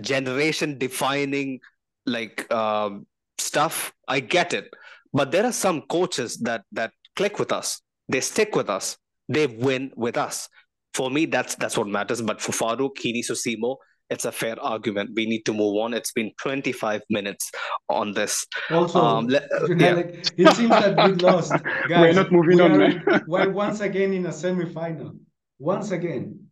generation 0.00 0.78
defining 0.78 1.58
like 2.06 2.50
um, 2.52 3.06
stuff. 3.38 3.92
I 4.06 4.20
get 4.20 4.54
it 4.54 4.72
but 5.12 5.30
there 5.30 5.44
are 5.44 5.52
some 5.52 5.82
coaches 5.82 6.38
that 6.38 6.62
that 6.72 6.92
click 7.16 7.38
with 7.38 7.52
us. 7.52 7.80
They 8.08 8.20
stick 8.20 8.54
with 8.56 8.68
us. 8.68 8.96
They 9.28 9.46
win 9.46 9.92
with 9.96 10.16
us. 10.16 10.48
For 10.94 11.10
me, 11.10 11.26
that's 11.26 11.54
that's 11.56 11.76
what 11.76 11.88
matters. 11.88 12.20
But 12.20 12.40
for 12.40 12.52
Farouk, 12.52 12.98
he 12.98 13.12
needs 13.12 13.28
to 13.28 13.36
see 13.36 13.56
more. 13.56 13.78
It's 14.10 14.26
a 14.26 14.32
fair 14.32 14.60
argument. 14.60 15.12
We 15.14 15.24
need 15.24 15.46
to 15.46 15.54
move 15.54 15.76
on. 15.76 15.94
It's 15.94 16.12
been 16.12 16.32
25 16.42 17.00
minutes 17.08 17.50
on 17.88 18.12
this. 18.12 18.46
Also, 18.68 19.00
um, 19.00 19.26
let, 19.26 19.48
yeah. 19.74 19.94
like, 19.94 20.30
it 20.36 20.54
seems 20.54 20.68
that 20.68 20.96
we 20.96 21.14
lost. 21.26 21.52
Guys, 21.88 21.88
we're 21.88 22.12
not 22.12 22.30
moving 22.30 22.58
we 22.58 22.62
on. 22.62 22.82
Are, 22.82 23.22
we're 23.26 23.50
once 23.50 23.80
again 23.80 24.12
in 24.12 24.26
a 24.26 24.32
semi-final. 24.32 25.14
Once 25.58 25.92
again, 25.92 26.46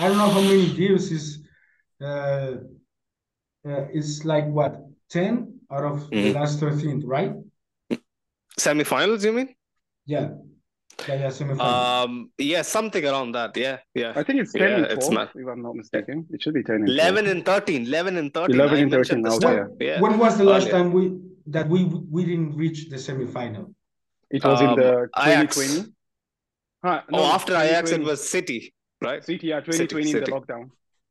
I 0.00 0.08
don't 0.08 0.16
know 0.16 0.30
how 0.30 0.40
many 0.40 0.72
deals 0.72 1.10
is. 1.10 1.40
Uh, 2.02 2.56
uh, 3.68 3.86
is 3.92 4.24
like 4.24 4.46
what 4.46 4.80
10 5.10 5.60
out 5.70 5.84
of 5.84 6.00
mm-hmm. 6.10 6.14
the 6.14 6.32
last 6.32 6.58
13, 6.58 7.02
right? 7.06 7.32
Semifinals, 8.58 9.24
you 9.24 9.32
mean? 9.32 9.54
Yeah. 10.06 10.30
Yeah, 11.08 11.14
yeah, 11.14 11.26
semifinals. 11.28 12.04
Um, 12.04 12.30
yeah, 12.38 12.62
something 12.62 13.04
around 13.04 13.32
that. 13.32 13.56
Yeah, 13.56 13.78
yeah. 13.94 14.12
I 14.14 14.22
think 14.22 14.40
it's 14.40 14.52
10 14.52 14.62
yeah, 14.62 14.76
and 14.76 14.84
12, 14.86 14.98
it's 14.98 15.10
not... 15.10 15.30
if 15.34 15.46
I'm 15.48 15.62
not 15.62 15.74
mistaken. 15.74 16.26
It 16.30 16.42
should 16.42 16.54
be 16.54 16.62
10 16.62 16.76
and 16.76 16.88
11 16.88 17.26
and 17.26 17.44
13. 17.44 17.86
11 17.86 18.16
and 18.18 18.34
13. 18.34 18.54
11 18.54 18.78
and 18.78 18.90
13 18.92 19.22
now, 19.22 19.38
yeah. 19.40 19.64
yeah. 19.80 20.00
When 20.00 20.18
was 20.18 20.38
the 20.38 20.44
last 20.44 20.70
time 20.70 20.92
we 20.92 21.18
that 21.46 21.68
we 21.68 21.84
we 21.84 22.24
didn't 22.24 22.54
reach 22.56 22.88
the 22.88 22.98
semi-final? 22.98 23.74
It 24.30 24.44
was 24.44 24.60
um, 24.60 24.70
in 24.70 24.76
the 24.76 25.08
2020. 25.16 25.92
Huh, 26.84 27.02
no, 27.10 27.18
oh, 27.18 27.32
after 27.32 27.54
Ajax, 27.54 27.90
it 27.90 28.02
was 28.02 28.28
City, 28.28 28.74
right? 29.00 29.24
City, 29.24 29.48
yeah, 29.48 29.60
2020 29.60 30.12
City, 30.12 30.24
the 30.24 30.32
lockdown. 30.32 30.70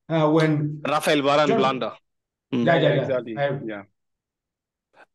Uh, 0.10 0.30
when 0.30 0.82
Rafael 0.88 1.22
Varane 1.22 1.48
John... 1.48 1.58
blunder. 1.58 1.92
Mm. 2.54 2.66
Yeah, 2.66 2.76
yeah, 2.76 2.82
yeah, 2.82 3.02
exactly. 3.02 3.38
I... 3.38 3.44
Yeah. 3.66 3.84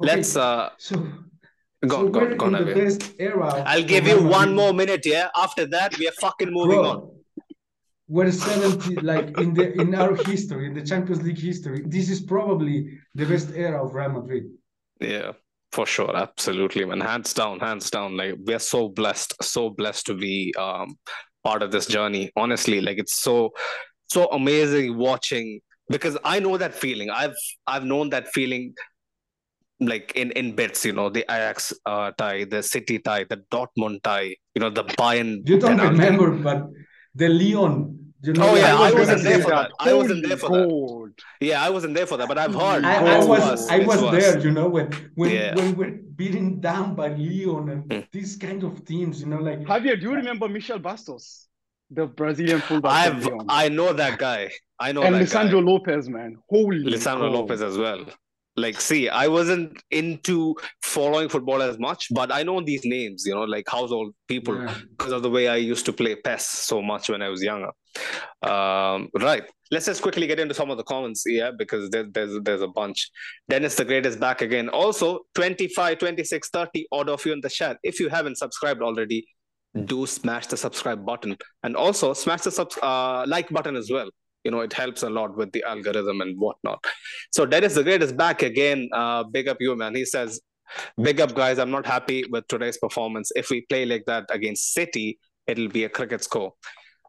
Okay. 0.00 0.12
Let's 0.12 0.36
uh 0.36 0.70
so 0.78 1.06
So 1.82 1.88
go 1.88 2.20
on, 2.20 2.36
go 2.36 2.46
on. 2.46 2.52
The 2.52 2.74
best 2.74 3.14
era 3.18 3.62
I'll 3.66 3.82
give 3.82 4.06
you 4.06 4.22
one 4.22 4.54
more 4.54 4.72
minute, 4.72 5.04
yeah. 5.04 5.28
After 5.36 5.66
that, 5.66 5.96
we 5.98 6.08
are 6.08 6.12
fucking 6.12 6.50
moving 6.50 6.78
Bro, 6.78 6.90
on. 6.90 7.10
We're 8.08 8.30
70, 8.30 8.96
like 8.96 9.36
in 9.38 9.52
the 9.52 9.78
in 9.80 9.94
our 9.94 10.14
history, 10.14 10.66
in 10.66 10.74
the 10.74 10.82
Champions 10.82 11.22
League 11.22 11.38
history, 11.38 11.82
this 11.86 12.08
is 12.08 12.20
probably 12.20 12.98
the 13.14 13.26
best 13.26 13.50
era 13.54 13.84
of 13.84 13.94
Real 13.94 14.10
Madrid. 14.10 14.44
Yeah, 15.00 15.32
For 15.72 15.86
sure, 15.86 16.16
absolutely, 16.16 16.84
man. 16.84 17.00
Hands 17.00 17.32
down, 17.34 17.60
hands 17.60 17.90
down. 17.90 18.16
Like 18.16 18.36
we 18.44 18.54
are 18.54 18.60
so 18.60 18.88
blessed, 18.88 19.34
so 19.42 19.70
blessed 19.70 20.06
to 20.06 20.14
be 20.14 20.54
um, 20.56 20.96
part 21.44 21.62
of 21.62 21.72
this 21.72 21.86
journey. 21.86 22.30
Honestly, 22.36 22.80
like 22.80 22.98
it's 22.98 23.20
so 23.20 23.50
so 24.08 24.26
amazing 24.26 24.96
watching 24.96 25.60
because 25.90 26.16
I 26.24 26.38
know 26.40 26.56
that 26.56 26.74
feeling. 26.74 27.10
I've 27.10 27.36
I've 27.66 27.84
known 27.84 28.10
that 28.10 28.28
feeling 28.28 28.74
like 29.80 30.12
in 30.16 30.30
in 30.32 30.54
bits, 30.54 30.84
you 30.84 30.92
know, 30.92 31.08
the 31.10 31.24
Ajax 31.30 31.72
uh, 31.84 32.10
tie, 32.12 32.44
the 32.44 32.62
City 32.62 32.98
tie, 32.98 33.24
the 33.24 33.38
Dortmund 33.50 34.02
tie, 34.02 34.34
you 34.54 34.60
know, 34.60 34.70
the 34.70 34.84
Bayern. 34.84 35.46
You 35.48 35.58
don't 35.58 35.76
penalty. 35.76 35.98
remember, 35.98 36.30
but 36.30 36.68
the 37.14 37.28
Lyon. 37.28 38.02
You 38.22 38.32
know, 38.32 38.48
oh 38.48 38.54
yeah, 38.56 38.74
I, 38.74 38.92
wasn't 38.92 39.22
there 39.22 39.40
for 39.40 39.50
that. 39.50 39.70
I 39.78 39.92
wasn't 39.92 40.26
there 40.26 40.36
for 40.36 40.48
that. 40.48 41.12
Yeah, 41.40 41.62
I 41.62 41.70
wasn't 41.70 41.94
there 41.94 42.06
for 42.06 42.16
that, 42.16 42.26
but 42.26 42.38
I've 42.38 42.54
heard. 42.54 42.84
I, 42.84 43.18
I 43.18 43.24
was, 43.24 43.68
I 43.68 43.78
was 43.80 44.00
there. 44.10 44.40
You 44.40 44.50
know, 44.50 44.68
when 44.68 44.90
when 45.14 45.30
yeah. 45.30 45.54
when 45.54 45.76
we're 45.76 46.00
beaten 46.16 46.58
down 46.58 46.96
by 46.96 47.08
Lyon 47.08 47.68
and 47.68 47.84
mm. 47.84 48.10
these 48.10 48.36
kind 48.36 48.64
of 48.64 48.84
teams, 48.84 49.20
you 49.20 49.26
know, 49.26 49.38
like. 49.38 49.60
Javier, 49.60 50.00
do 50.00 50.08
you 50.08 50.14
remember 50.14 50.48
Michel 50.48 50.80
Bastos? 50.80 51.46
the 51.90 52.06
Brazilian 52.06 52.60
fullback. 52.60 52.92
I've 52.92 53.28
I 53.48 53.68
know 53.68 53.92
that 53.92 54.18
guy. 54.18 54.50
I 54.78 54.92
know 54.92 55.02
and 55.02 55.14
that 55.14 55.22
Lisandro 55.22 55.64
guy. 55.64 55.70
Lopez, 55.70 56.08
man. 56.08 56.36
Holy 56.48 56.82
Lisandro 56.82 57.30
Lopez 57.30 57.62
as 57.62 57.78
well. 57.78 58.06
Like, 58.57 58.81
see, 58.81 59.09
I 59.09 59.29
wasn't 59.29 59.83
into 59.90 60.55
following 60.83 61.29
football 61.29 61.61
as 61.61 61.79
much, 61.79 62.09
but 62.11 62.33
I 62.33 62.42
know 62.42 62.61
these 62.62 62.85
names, 62.85 63.25
you 63.27 63.35
know, 63.35 63.45
like 63.45 63.69
household 63.69 64.14
people 64.29 64.57
yeah. 64.57 64.75
because 64.97 65.12
of 65.12 65.23
the 65.23 65.31
way 65.31 65.49
I 65.49 65.57
used 65.57 65.85
to 65.87 65.92
play 65.92 66.14
PES 66.14 66.47
so 66.47 66.81
much 66.81 67.11
when 67.11 67.21
I 67.21 67.29
was 67.29 67.42
younger. 67.42 67.71
Um, 68.42 69.11
right. 69.21 69.45
Let's 69.71 69.87
just 69.87 70.01
quickly 70.01 70.27
get 70.27 70.40
into 70.40 70.55
some 70.55 70.71
of 70.71 70.79
the 70.79 70.85
comments, 70.85 71.25
yeah, 71.27 71.51
because 71.57 71.90
there, 71.90 72.05
there's 72.11 72.40
there's 72.42 72.62
a 72.62 72.69
bunch. 72.69 73.11
Dennis 73.49 73.75
the 73.75 73.85
Great 73.85 74.07
is 74.07 74.16
back 74.16 74.40
again. 74.40 74.69
Also, 74.69 75.23
25, 75.35 75.99
26, 75.99 76.51
30 76.51 76.87
odd 76.92 77.09
of 77.09 77.27
you 77.27 77.33
in 77.33 77.40
the 77.40 77.51
chat. 77.51 77.77
If 77.83 77.99
you 77.99 78.09
haven't 78.09 78.38
subscribed 78.38 78.81
already, 78.81 79.27
do 79.85 80.07
smash 80.07 80.47
the 80.47 80.57
subscribe 80.57 81.05
button 81.05 81.37
and 81.62 81.77
also 81.77 82.14
smash 82.14 82.42
the 82.42 82.51
sub, 82.51 82.71
uh, 82.83 83.25
like 83.27 83.49
button 83.51 83.77
as 83.77 83.90
well. 83.90 84.09
You 84.46 84.52
know, 84.52 84.61
it 84.61 84.72
helps 84.72 85.02
a 85.02 85.11
lot 85.11 85.37
with 85.37 85.50
the 85.52 85.62
algorithm 85.72 86.20
and 86.20 86.38
whatnot. 86.38 86.82
So 87.32 87.46
Dennis 87.46 87.74
the 87.74 87.85
Great 87.88 88.02
is 88.02 88.12
back 88.12 88.42
again. 88.42 88.88
Uh, 88.92 89.24
big 89.24 89.48
up 89.48 89.59
you, 89.61 89.74
man. 89.76 89.94
He 89.94 90.04
says, 90.04 90.40
big 91.06 91.20
up, 91.20 91.35
guys. 91.35 91.59
I'm 91.59 91.70
not 91.70 91.87
happy 91.87 92.24
with 92.30 92.46
today's 92.48 92.78
performance. 92.78 93.32
If 93.35 93.50
we 93.50 93.62
play 93.72 93.85
like 93.85 94.04
that 94.06 94.24
against 94.30 94.72
City, 94.72 95.18
it'll 95.46 95.68
be 95.68 95.85
a 95.85 95.88
cricket 95.88 96.22
score. 96.22 96.52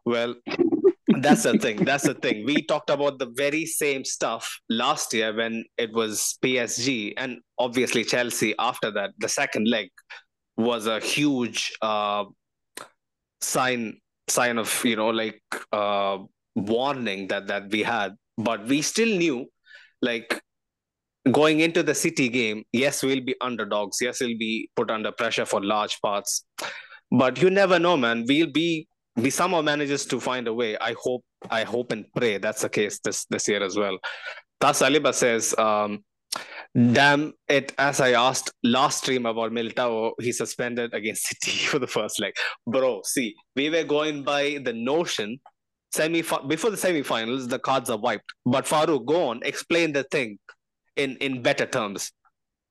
Well, 0.04 0.34
that's 1.26 1.44
the 1.44 1.58
thing. 1.58 1.84
That's 1.84 2.04
the 2.04 2.14
thing. 2.14 2.44
We 2.44 2.62
talked 2.62 2.90
about 2.90 3.18
the 3.18 3.30
very 3.36 3.66
same 3.66 4.04
stuff 4.04 4.60
last 4.68 5.12
year 5.14 5.34
when 5.34 5.64
it 5.76 5.92
was 5.92 6.38
PSG 6.44 7.14
and 7.16 7.38
obviously 7.58 8.04
Chelsea 8.04 8.54
after 8.58 8.90
that. 8.92 9.10
The 9.18 9.28
second 9.28 9.68
leg 9.68 9.88
was 10.56 10.86
a 10.86 11.00
huge 11.00 11.72
uh, 11.82 12.24
sign 13.40 14.00
sign 14.28 14.58
of 14.58 14.84
you 14.84 14.96
know 14.96 15.08
like 15.08 15.42
uh 15.72 16.18
warning 16.66 17.26
that 17.28 17.46
that 17.46 17.70
we 17.70 17.82
had 17.82 18.14
but 18.36 18.66
we 18.66 18.82
still 18.82 19.16
knew 19.18 19.46
like 20.02 20.40
going 21.32 21.60
into 21.60 21.82
the 21.82 21.94
city 21.94 22.28
game 22.28 22.64
yes 22.72 23.02
we'll 23.02 23.24
be 23.24 23.34
underdogs 23.40 23.98
yes 24.00 24.20
we'll 24.20 24.38
be 24.38 24.70
put 24.76 24.90
under 24.90 25.12
pressure 25.12 25.44
for 25.44 25.62
large 25.62 26.00
parts 26.00 26.44
but 27.10 27.40
you 27.40 27.50
never 27.50 27.78
know 27.78 27.96
man. 27.96 28.24
We'll 28.28 28.50
be 28.50 28.86
we 29.16 29.30
somehow 29.30 29.62
manages 29.62 30.06
to 30.06 30.20
find 30.20 30.46
a 30.46 30.54
way. 30.54 30.76
I 30.78 30.94
hope 31.02 31.24
i 31.50 31.62
hope 31.62 31.92
and 31.92 32.04
pray 32.16 32.36
that's 32.38 32.62
the 32.62 32.68
case 32.68 32.98
this 32.98 33.24
this 33.26 33.48
year 33.48 33.62
as 33.62 33.76
well. 33.76 33.98
Tas 34.60 34.82
aliba 34.82 35.14
says 35.14 35.56
um 35.58 36.04
Damn 36.92 37.32
it, 37.48 37.72
as 37.78 38.00
I 38.00 38.12
asked 38.12 38.52
last 38.62 38.98
stream 38.98 39.24
about 39.24 39.50
Militao, 39.50 40.12
he 40.20 40.30
suspended 40.30 40.92
against 40.92 41.26
City 41.28 41.66
for 41.66 41.78
the 41.78 41.86
first 41.86 42.20
leg. 42.20 42.34
Bro, 42.66 43.00
see, 43.04 43.34
we 43.56 43.70
were 43.70 43.84
going 43.84 44.22
by 44.22 44.58
the 44.62 44.74
notion 44.74 45.40
semi 45.92 46.22
before 46.46 46.70
the 46.70 46.76
semi-finals, 46.76 47.48
the 47.48 47.58
cards 47.58 47.90
are 47.90 47.98
wiped. 47.98 48.32
But 48.44 48.64
Farouk, 48.66 49.06
go 49.06 49.28
on, 49.28 49.40
explain 49.44 49.92
the 49.92 50.04
thing 50.04 50.38
in 50.96 51.16
in 51.16 51.42
better 51.42 51.66
terms. 51.66 52.12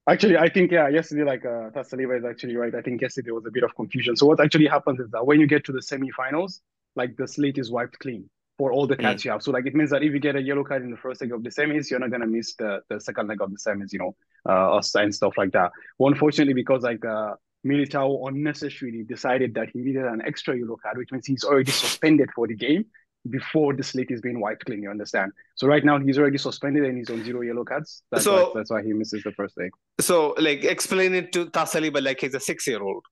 Actually, 0.10 0.38
I 0.38 0.48
think 0.48 0.72
yeah, 0.72 0.88
yesterday, 0.88 1.24
like 1.24 1.46
uh, 1.46 1.70
Tasaliba 1.72 2.18
is 2.18 2.26
actually 2.26 2.56
right. 2.56 2.74
I 2.74 2.82
think 2.82 3.02
yesterday 3.02 3.32
was 3.32 3.46
a 3.46 3.52
bit 3.52 3.64
of 3.64 3.76
confusion. 3.76 4.16
So 4.16 4.26
what 4.26 4.40
actually 4.40 4.68
happens 4.68 5.00
is 5.02 5.10
that 5.12 5.26
when 5.26 5.40
you 5.40 5.48
get 5.48 5.66
to 5.66 5.74
the 5.74 5.82
semi-finals, 5.82 6.62
like 6.96 7.18
the 7.18 7.28
slate 7.28 7.58
is 7.58 7.70
wiped 7.70 8.00
clean 8.00 8.30
for 8.58 8.72
all 8.72 8.88
the 8.88 8.96
cards 8.96 9.22
mm. 9.22 9.26
you 9.26 9.32
have. 9.32 9.44
So 9.44 9.52
like 9.52 9.66
it 9.66 9.76
means 9.76 9.90
that 9.90 10.04
if 10.04 10.14
you 10.14 10.20
get 10.20 10.36
a 10.36 10.42
yellow 10.42 10.64
card 10.64 10.82
in 10.84 10.92
the 10.92 10.98
first 10.98 11.22
leg 11.22 11.34
of 11.34 11.44
the 11.44 11.50
semis, 11.50 11.92
you're 11.92 12.00
not 12.00 12.10
gonna 12.10 12.26
miss 12.26 12.56
the, 12.56 12.82
the 12.90 13.00
second 13.00 13.28
leg 13.28 13.42
of 13.42 13.52
the 13.52 13.58
semis, 13.58 13.92
you 13.92 14.00
know, 14.00 14.16
uh, 14.46 14.82
and 14.96 15.14
stuff 15.14 15.34
like 15.38 15.52
that. 15.52 15.72
Well, 16.00 16.12
unfortunately, 16.12 16.54
because 16.54 16.84
like 16.84 17.04
uh, 17.06 17.36
Militao 17.66 18.28
unnecessarily 18.28 19.04
decided 19.04 19.54
that 19.56 19.70
he 19.72 19.80
needed 19.80 20.06
an 20.06 20.22
extra 20.26 20.58
yellow 20.58 20.78
card, 20.78 20.98
which 20.98 21.12
means 21.12 21.26
he's 21.26 21.44
already 21.44 21.72
suspended 21.72 22.30
for 22.34 22.48
the 22.48 22.56
game 22.56 22.86
before 23.30 23.74
the 23.74 23.84
slate 23.84 24.12
is 24.12 24.22
being 24.22 24.40
wiped 24.40 24.66
clean. 24.66 24.82
You 24.82 24.90
understand? 24.90 25.32
So 25.56 25.68
right 25.68 25.84
now 25.84 26.00
he's 26.00 26.18
already 26.18 26.38
suspended 26.38 26.86
and 26.86 26.98
he's 26.98 27.10
on 27.10 27.24
zero 27.24 27.42
yellow 27.42 27.64
cards. 27.64 28.04
That's 28.12 28.24
so 28.24 28.48
why, 28.48 28.52
that's 28.56 28.72
why 28.72 28.84
he 28.84 28.94
misses 28.94 29.24
the 29.24 29.32
first 29.32 29.58
leg. 29.58 29.72
So 30.00 30.36
like 30.38 30.64
explain 30.64 31.14
it 31.14 31.32
to 31.34 31.48
Tasali, 31.48 31.92
but 31.92 32.04
like 32.04 32.22
he's 32.22 32.34
a 32.34 32.40
six 32.40 32.68
year 32.68 32.82
old. 32.82 33.04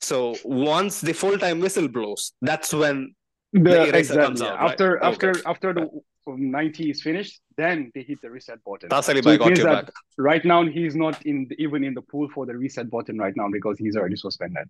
So 0.00 0.36
once 0.44 1.00
the 1.00 1.12
full 1.12 1.38
time 1.38 1.60
whistle 1.60 1.88
blows, 1.88 2.32
that's 2.40 2.72
when 2.72 3.14
the, 3.52 3.96
exactly. 3.96 4.46
Out, 4.46 4.60
right? 4.60 4.70
After 4.70 5.02
after 5.02 5.30
okay. 5.30 5.42
after 5.46 5.72
the 5.72 5.88
90 6.26 6.90
is 6.90 7.02
finished, 7.02 7.40
then 7.56 7.90
they 7.94 8.02
hit 8.02 8.20
the 8.20 8.30
reset 8.30 8.62
button. 8.64 8.88
That's 8.88 9.06
so 9.06 9.14
got 9.38 9.56
you 9.56 9.64
back. 9.64 9.90
Right 10.16 10.44
now, 10.44 10.66
he's 10.66 10.94
not 10.94 11.24
in 11.24 11.46
the, 11.48 11.60
even 11.62 11.84
in 11.84 11.94
the 11.94 12.02
pool 12.02 12.28
for 12.34 12.46
the 12.46 12.56
reset 12.56 12.90
button 12.90 13.18
right 13.18 13.32
now 13.36 13.48
because 13.50 13.78
he's 13.78 13.96
already 13.96 14.16
suspended. 14.16 14.68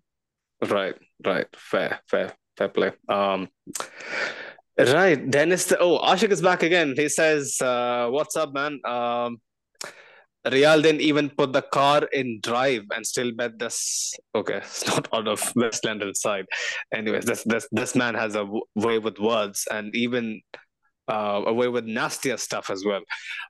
Right, 0.67 0.95
right, 1.25 1.47
fair, 1.55 2.01
fair, 2.07 2.33
fair 2.57 2.69
play. 2.69 2.91
Um, 3.07 3.49
right, 4.79 5.29
Dennis. 5.29 5.65
The, 5.65 5.79
oh, 5.79 5.99
Ashik 5.99 6.31
is 6.31 6.41
back 6.41 6.63
again. 6.63 6.93
He 6.95 7.09
says, 7.09 7.57
uh, 7.61 8.07
"What's 8.09 8.35
up, 8.35 8.53
man? 8.53 8.79
Um, 8.85 9.37
Real 10.49 10.81
didn't 10.81 11.01
even 11.01 11.29
put 11.29 11.51
the 11.51 11.61
car 11.61 12.03
in 12.13 12.39
drive 12.41 12.83
and 12.95 13.05
still 13.05 13.31
bet 13.33 13.59
this. 13.59 14.13
Okay, 14.33 14.57
it's 14.63 14.87
not 14.87 15.07
out 15.13 15.27
of 15.27 15.51
West 15.55 15.85
London 15.85 16.15
side. 16.15 16.45
Anyways, 16.93 17.25
this 17.25 17.43
this 17.43 17.67
this 17.71 17.95
man 17.95 18.15
has 18.15 18.35
a 18.35 18.45
w- 18.45 18.63
way 18.75 18.99
with 18.99 19.19
words 19.19 19.67
and 19.69 19.93
even 19.95 20.41
uh, 21.09 21.43
a 21.45 21.53
way 21.53 21.67
with 21.67 21.85
nastier 21.85 22.37
stuff 22.37 22.69
as 22.69 22.85
well. 22.85 23.01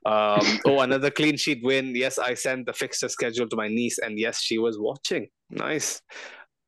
Um, 0.04 0.58
oh, 0.66 0.80
another 0.80 1.10
clean 1.10 1.36
sheet 1.36 1.60
win. 1.62 1.94
Yes, 1.94 2.18
I 2.18 2.34
sent 2.34 2.66
the 2.66 2.72
fixture 2.72 3.08
schedule 3.08 3.48
to 3.48 3.56
my 3.56 3.68
niece, 3.68 3.98
and 3.98 4.18
yes, 4.18 4.40
she 4.40 4.58
was 4.58 4.78
watching. 4.78 5.28
Nice. 5.50 6.02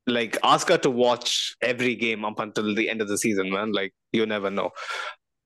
Like 0.07 0.37
ask 0.43 0.69
her 0.69 0.79
to 0.79 0.91
watch 0.91 1.55
every 1.63 1.95
game 1.95 2.25
up 2.25 2.39
until 2.39 2.75
the 2.75 2.91
end 2.91 3.01
of 3.01 3.09
the 3.09 3.19
season, 3.19 3.51
man. 3.51 3.73
Like 3.73 3.93
you 4.13 4.27
never 4.27 4.51
know. 4.51 4.71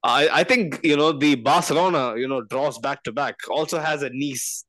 I, 0.02 0.28
I 0.28 0.44
think 0.44 0.80
you 0.82 0.96
know 0.96 1.12
the 1.12 1.34
Barcelona 1.34 2.14
you 2.16 2.28
know 2.28 2.42
draws 2.42 2.78
back 2.78 3.02
to 3.04 3.12
back 3.12 3.36
also 3.50 3.78
has 3.78 4.02
a 4.02 4.10
niece 4.10 4.64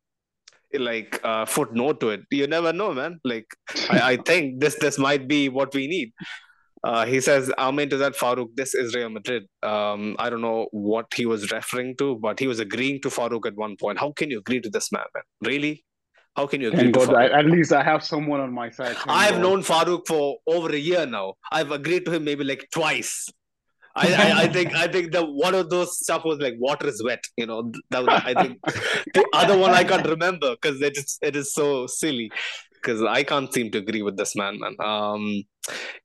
like 0.73 1.19
uh, 1.23 1.45
footnote 1.45 1.99
to 2.01 2.09
it. 2.09 2.21
You 2.31 2.47
never 2.47 2.73
know, 2.73 2.93
man. 2.93 3.19
Like 3.23 3.45
I, 3.89 4.13
I 4.13 4.17
think 4.25 4.59
this 4.59 4.75
this 4.75 4.97
might 4.97 5.27
be 5.27 5.49
what 5.49 5.73
we 5.73 5.87
need. 5.87 6.11
Uh, 6.83 7.05
he 7.05 7.19
says, 7.19 7.51
I'm 7.57 7.79
into 7.79 7.97
that 7.97 8.13
Farouk. 8.13 8.55
This 8.55 8.75
is 8.75 8.95
Real 8.95 9.09
Madrid. 9.09 9.43
Um, 9.63 10.15
I 10.19 10.29
don't 10.29 10.41
know 10.41 10.67
what 10.71 11.07
he 11.13 11.25
was 11.25 11.51
referring 11.51 11.97
to, 11.97 12.15
but 12.15 12.39
he 12.39 12.47
was 12.47 12.59
agreeing 12.59 13.01
to 13.01 13.09
Farouk 13.09 13.45
at 13.47 13.55
one 13.55 13.75
point. 13.77 13.99
How 13.99 14.11
can 14.11 14.29
you 14.29 14.39
agree 14.39 14.61
to 14.61 14.69
this 14.69 14.91
man, 14.91 15.03
man? 15.13 15.23
Really? 15.41 15.83
How 16.37 16.45
can 16.45 16.61
you 16.61 16.67
agree 16.67 16.91
God, 16.91 17.15
I, 17.15 17.29
at 17.29 17.47
least 17.47 17.73
I 17.73 17.83
have 17.83 18.03
someone 18.03 18.39
on 18.39 18.53
my 18.53 18.69
side. 18.69 18.95
I've 19.07 19.37
oh. 19.37 19.41
known 19.41 19.63
Farouk 19.63 20.05
for 20.07 20.37
over 20.45 20.69
a 20.69 20.77
year 20.77 21.07
now. 21.07 21.33
I've 21.51 21.71
agreed 21.71 22.05
to 22.05 22.11
him 22.11 22.25
maybe 22.25 22.43
like 22.43 22.67
twice. 22.71 23.27
I, 23.95 24.13
I, 24.13 24.41
I, 24.43 24.47
think 24.55 24.75
I 24.75 24.87
think 24.87 25.13
the 25.13 25.25
one 25.25 25.55
of 25.55 25.71
those 25.71 25.97
stuff 25.97 26.23
was 26.25 26.37
like 26.37 26.53
water 26.59 26.85
is 26.85 27.03
wet. 27.03 27.23
You 27.37 27.47
know, 27.47 27.71
that 27.89 28.05
was, 28.05 28.21
I 28.23 28.35
think 28.35 28.59
the 29.15 29.25
other 29.33 29.57
one 29.57 29.71
I 29.71 29.83
can't 29.83 30.07
remember 30.07 30.55
because 30.61 30.79
it 30.79 30.95
is 30.95 31.17
it 31.23 31.35
is 31.35 31.55
so 31.55 31.87
silly 31.87 32.31
because 32.81 33.01
I 33.03 33.23
can't 33.23 33.53
seem 33.53 33.71
to 33.71 33.77
agree 33.79 34.01
with 34.01 34.17
this 34.17 34.35
man, 34.35 34.59
man. 34.59 34.75
Um, 34.79 35.43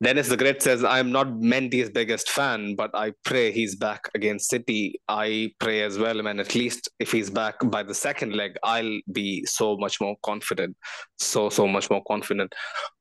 Dennis 0.02 0.28
the 0.28 0.36
Great 0.36 0.62
says, 0.62 0.84
I'm 0.84 1.12
not 1.12 1.28
Mendy's 1.28 1.90
biggest 1.90 2.28
fan, 2.28 2.74
but 2.74 2.90
I 2.94 3.12
pray 3.24 3.52
he's 3.52 3.76
back 3.76 4.08
against 4.14 4.50
City. 4.50 5.00
I 5.08 5.52
pray 5.60 5.82
as 5.82 5.98
well, 5.98 6.20
man. 6.22 6.40
At 6.40 6.54
least 6.54 6.90
if 6.98 7.12
he's 7.12 7.30
back 7.30 7.54
by 7.64 7.82
the 7.82 7.94
second 7.94 8.34
leg, 8.34 8.56
I'll 8.64 8.98
be 9.12 9.44
so 9.44 9.76
much 9.76 10.00
more 10.00 10.16
confident. 10.24 10.76
So, 11.18 11.48
so 11.50 11.68
much 11.68 11.90
more 11.90 12.02
confident. 12.08 12.52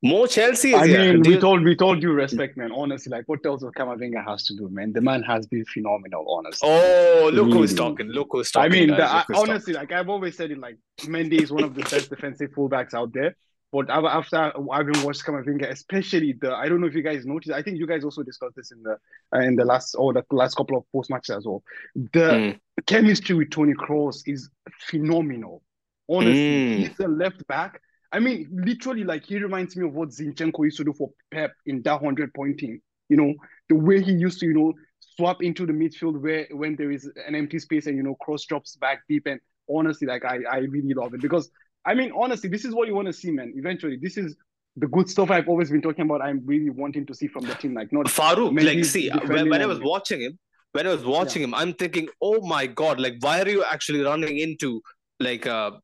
More 0.03 0.27
Chelsea 0.27 0.75
I 0.75 0.87
mean, 0.87 1.21
we 1.21 1.33
you... 1.33 1.39
told 1.39 1.63
we 1.63 1.75
told 1.75 2.03
you 2.03 2.11
respect, 2.11 2.57
man. 2.57 2.71
Honestly, 2.71 3.09
like 3.09 3.23
what 3.27 3.43
else 3.45 3.63
Camavinga 3.63 4.23
has 4.23 4.45
to 4.45 4.55
do, 4.55 4.69
man. 4.69 4.93
The 4.93 5.01
man 5.01 5.23
has 5.23 5.47
been 5.47 5.65
phenomenal, 5.65 6.25
honestly. 6.29 6.69
Oh, 6.69 7.31
look 7.33 7.47
really. 7.47 7.57
who's 7.57 7.73
talking. 7.73 8.07
Look 8.07 8.27
who's 8.31 8.51
talking. 8.51 8.71
I 8.71 8.75
mean, 8.75 8.89
the, 8.89 9.03
I, 9.03 9.23
honestly, 9.33 9.73
talking. 9.73 9.89
like 9.89 9.91
I've 9.91 10.09
always 10.09 10.37
said 10.37 10.51
it, 10.51 10.59
like 10.59 10.77
Mendy 11.01 11.41
is 11.41 11.51
one 11.51 11.63
of 11.63 11.73
the 11.73 11.81
best 11.81 12.09
defensive 12.09 12.51
fullbacks 12.51 12.93
out 12.93 13.11
there. 13.13 13.35
But 13.71 13.89
after 13.89 14.51
having 14.71 15.03
watched 15.03 15.25
Camavinga, 15.25 15.69
especially 15.69 16.33
the, 16.33 16.53
I 16.53 16.67
don't 16.67 16.81
know 16.81 16.87
if 16.87 16.93
you 16.93 17.01
guys 17.01 17.25
noticed. 17.25 17.53
I 17.53 17.61
think 17.61 17.77
you 17.77 17.87
guys 17.87 18.03
also 18.03 18.21
discussed 18.21 18.55
this 18.57 18.71
in 18.71 18.83
the 18.83 18.97
uh, 19.33 19.39
in 19.39 19.55
the 19.55 19.63
last 19.63 19.95
or 19.95 20.11
the 20.11 20.23
last 20.31 20.55
couple 20.55 20.77
of 20.77 20.83
post 20.91 21.09
matches 21.09 21.37
as 21.37 21.45
well. 21.45 21.63
The 21.95 22.19
mm. 22.19 22.59
chemistry 22.85 23.35
with 23.35 23.49
Toni 23.51 23.73
Kroos 23.73 24.23
is 24.25 24.49
phenomenal. 24.87 25.63
Honestly, 26.09 26.33
mm. 26.33 26.77
he's 26.79 26.99
a 26.99 27.07
left 27.07 27.47
back, 27.47 27.79
I 28.11 28.19
mean, 28.19 28.47
literally, 28.51 29.03
like 29.03 29.25
he 29.25 29.39
reminds 29.39 29.75
me 29.75 29.85
of 29.85 29.93
what 29.93 30.09
Zinchenko 30.09 30.65
used 30.65 30.77
to 30.77 30.83
do 30.83 30.93
for 30.93 31.11
Pep 31.31 31.53
in 31.65 31.81
that 31.83 32.01
hundred 32.01 32.33
point 32.33 32.59
team. 32.59 32.81
You 33.09 33.17
know, 33.17 33.33
the 33.69 33.75
way 33.75 34.01
he 34.01 34.11
used 34.11 34.39
to, 34.41 34.45
you 34.47 34.53
know, 34.53 34.73
swap 34.99 35.41
into 35.41 35.65
the 35.65 35.73
midfield 35.73 36.19
where 36.21 36.47
when 36.51 36.75
there 36.75 36.91
is 36.91 37.09
an 37.27 37.35
empty 37.35 37.59
space 37.59 37.87
and 37.87 37.95
you 37.95 38.03
know 38.03 38.17
Kroos 38.21 38.45
drops 38.45 38.75
back 38.75 39.01
deep. 39.07 39.27
And 39.27 39.39
honestly, 39.69 40.07
like 40.07 40.25
I, 40.25 40.39
I 40.49 40.57
really 40.59 40.93
love 40.93 41.13
it 41.13 41.21
because 41.21 41.49
I 41.85 41.93
mean, 41.93 42.11
honestly, 42.15 42.49
this 42.49 42.65
is 42.65 42.73
what 42.73 42.87
you 42.87 42.95
want 42.95 43.07
to 43.07 43.13
see, 43.13 43.31
man. 43.31 43.53
Eventually, 43.55 43.97
this 43.99 44.17
is 44.17 44.35
the 44.77 44.87
good 44.87 45.09
stuff 45.09 45.31
I've 45.31 45.49
always 45.49 45.69
been 45.69 45.81
talking 45.81 46.05
about. 46.05 46.21
I'm 46.21 46.41
really 46.45 46.69
wanting 46.69 47.05
to 47.07 47.13
see 47.13 47.27
from 47.27 47.45
the 47.45 47.55
team, 47.55 47.73
like 47.73 47.91
not 47.91 48.05
Farouk. 48.05 48.63
Like, 48.63 48.85
see, 48.85 49.09
when, 49.09 49.49
when 49.49 49.61
I 49.61 49.65
was 49.65 49.79
watching 49.79 50.21
him, 50.21 50.37
when 50.73 50.87
I 50.87 50.91
was 50.91 51.03
watching 51.03 51.41
yeah. 51.41 51.47
him, 51.49 51.55
I'm 51.55 51.73
thinking, 51.73 52.07
oh 52.21 52.45
my 52.45 52.67
god, 52.67 52.99
like 52.99 53.15
why 53.19 53.41
are 53.41 53.49
you 53.49 53.63
actually 53.63 54.01
running 54.01 54.37
into 54.37 54.81
like 55.19 55.45
a 55.45 55.79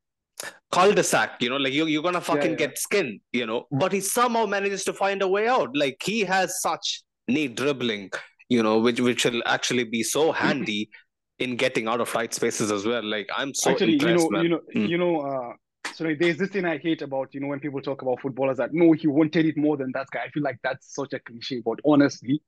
cul-de-sac? 0.71 1.41
You 1.41 1.49
know, 1.49 1.57
like 1.57 1.73
you 1.73 1.85
you're 1.87 2.03
gonna 2.03 2.21
fucking 2.21 2.43
yeah, 2.43 2.49
yeah. 2.51 2.67
get 2.67 2.77
skinned. 2.77 3.19
You 3.31 3.45
know, 3.45 3.65
but 3.71 3.91
he 3.91 3.99
somehow 3.99 4.45
manages 4.45 4.83
to 4.85 4.93
find 4.93 5.21
a 5.21 5.27
way 5.27 5.47
out. 5.47 5.75
Like 5.75 5.97
he 6.03 6.21
has 6.21 6.61
such 6.61 7.03
neat 7.27 7.55
dribbling. 7.55 8.11
You 8.49 8.63
know, 8.63 8.79
which 8.79 9.01
which 9.01 9.25
will 9.25 9.41
actually 9.45 9.83
be 9.83 10.03
so 10.03 10.31
handy 10.43 10.89
in 11.39 11.55
getting 11.55 11.87
out 11.87 12.01
of 12.01 12.09
tight 12.09 12.33
spaces 12.33 12.71
as 12.71 12.85
well. 12.85 13.03
Like 13.03 13.27
I'm 13.35 13.53
so 13.53 13.71
actually, 13.71 13.93
you 13.93 14.15
know, 14.15 14.29
man. 14.29 14.43
you 14.43 14.49
know, 14.49 14.61
mm. 14.75 14.89
you 14.89 14.97
know. 14.97 15.21
uh 15.21 15.53
so 15.97 16.13
there's 16.19 16.37
this 16.37 16.49
thing 16.49 16.63
I 16.63 16.77
hate 16.77 17.01
about 17.01 17.33
you 17.33 17.39
know 17.39 17.47
when 17.47 17.59
people 17.59 17.81
talk 17.81 18.03
about 18.03 18.21
footballers 18.21 18.57
that 18.57 18.71
no 18.71 18.91
he 18.91 19.07
wanted 19.07 19.47
it 19.47 19.57
more 19.57 19.77
than 19.77 19.91
that 19.93 20.05
guy. 20.11 20.19
I 20.25 20.29
feel 20.29 20.43
like 20.43 20.59
that's 20.63 20.93
such 20.93 21.13
a 21.13 21.19
cliche, 21.19 21.59
but 21.65 21.79
honestly, 21.83 22.39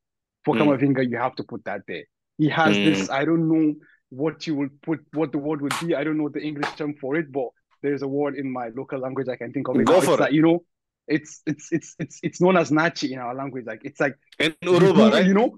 for 0.46 0.54
mm. 0.54 0.62
Camavinga, 0.62 1.10
you 1.10 1.18
have 1.18 1.36
to 1.38 1.44
put 1.44 1.66
that 1.66 1.82
there. 1.88 2.04
He 2.38 2.48
has 2.50 2.78
mm. 2.78 2.86
this. 2.86 3.10
I 3.10 3.26
don't 3.26 3.50
know 3.50 3.74
what 4.10 4.46
you 4.46 4.54
would 4.54 4.80
put, 4.84 5.00
what 5.14 5.32
the 5.32 5.40
word 5.40 5.64
would 5.64 5.74
be. 5.84 5.96
I 5.96 6.04
don't 6.04 6.20
know 6.20 6.30
the 6.30 6.42
English 6.42 6.72
term 6.76 6.94
for 7.02 7.16
it, 7.16 7.32
but 7.32 7.48
there's 7.82 8.04
a 8.04 8.08
word 8.08 8.36
in 8.36 8.52
my 8.52 8.70
local 8.78 9.00
language 9.00 9.28
I 9.28 9.36
can 9.36 9.52
think 9.52 9.68
of. 9.68 9.78
It. 9.78 9.86
Go 9.86 10.00
for 10.00 10.12
it's 10.12 10.20
it. 10.20 10.20
Like, 10.20 10.34
you 10.34 10.44
know, 10.44 10.64
it's 11.08 11.42
it's 11.48 11.70
it's 11.72 11.96
it's 11.98 12.20
it's 12.22 12.40
known 12.40 12.56
as 12.56 12.70
Nachi 12.70 13.10
in 13.10 13.18
our 13.18 13.34
language. 13.34 13.66
Like 13.66 13.82
it's 13.84 14.00
like 14.00 14.16
in 14.38 14.54
Yoruba, 14.62 15.10
right? 15.10 15.26
You 15.26 15.34
know, 15.34 15.58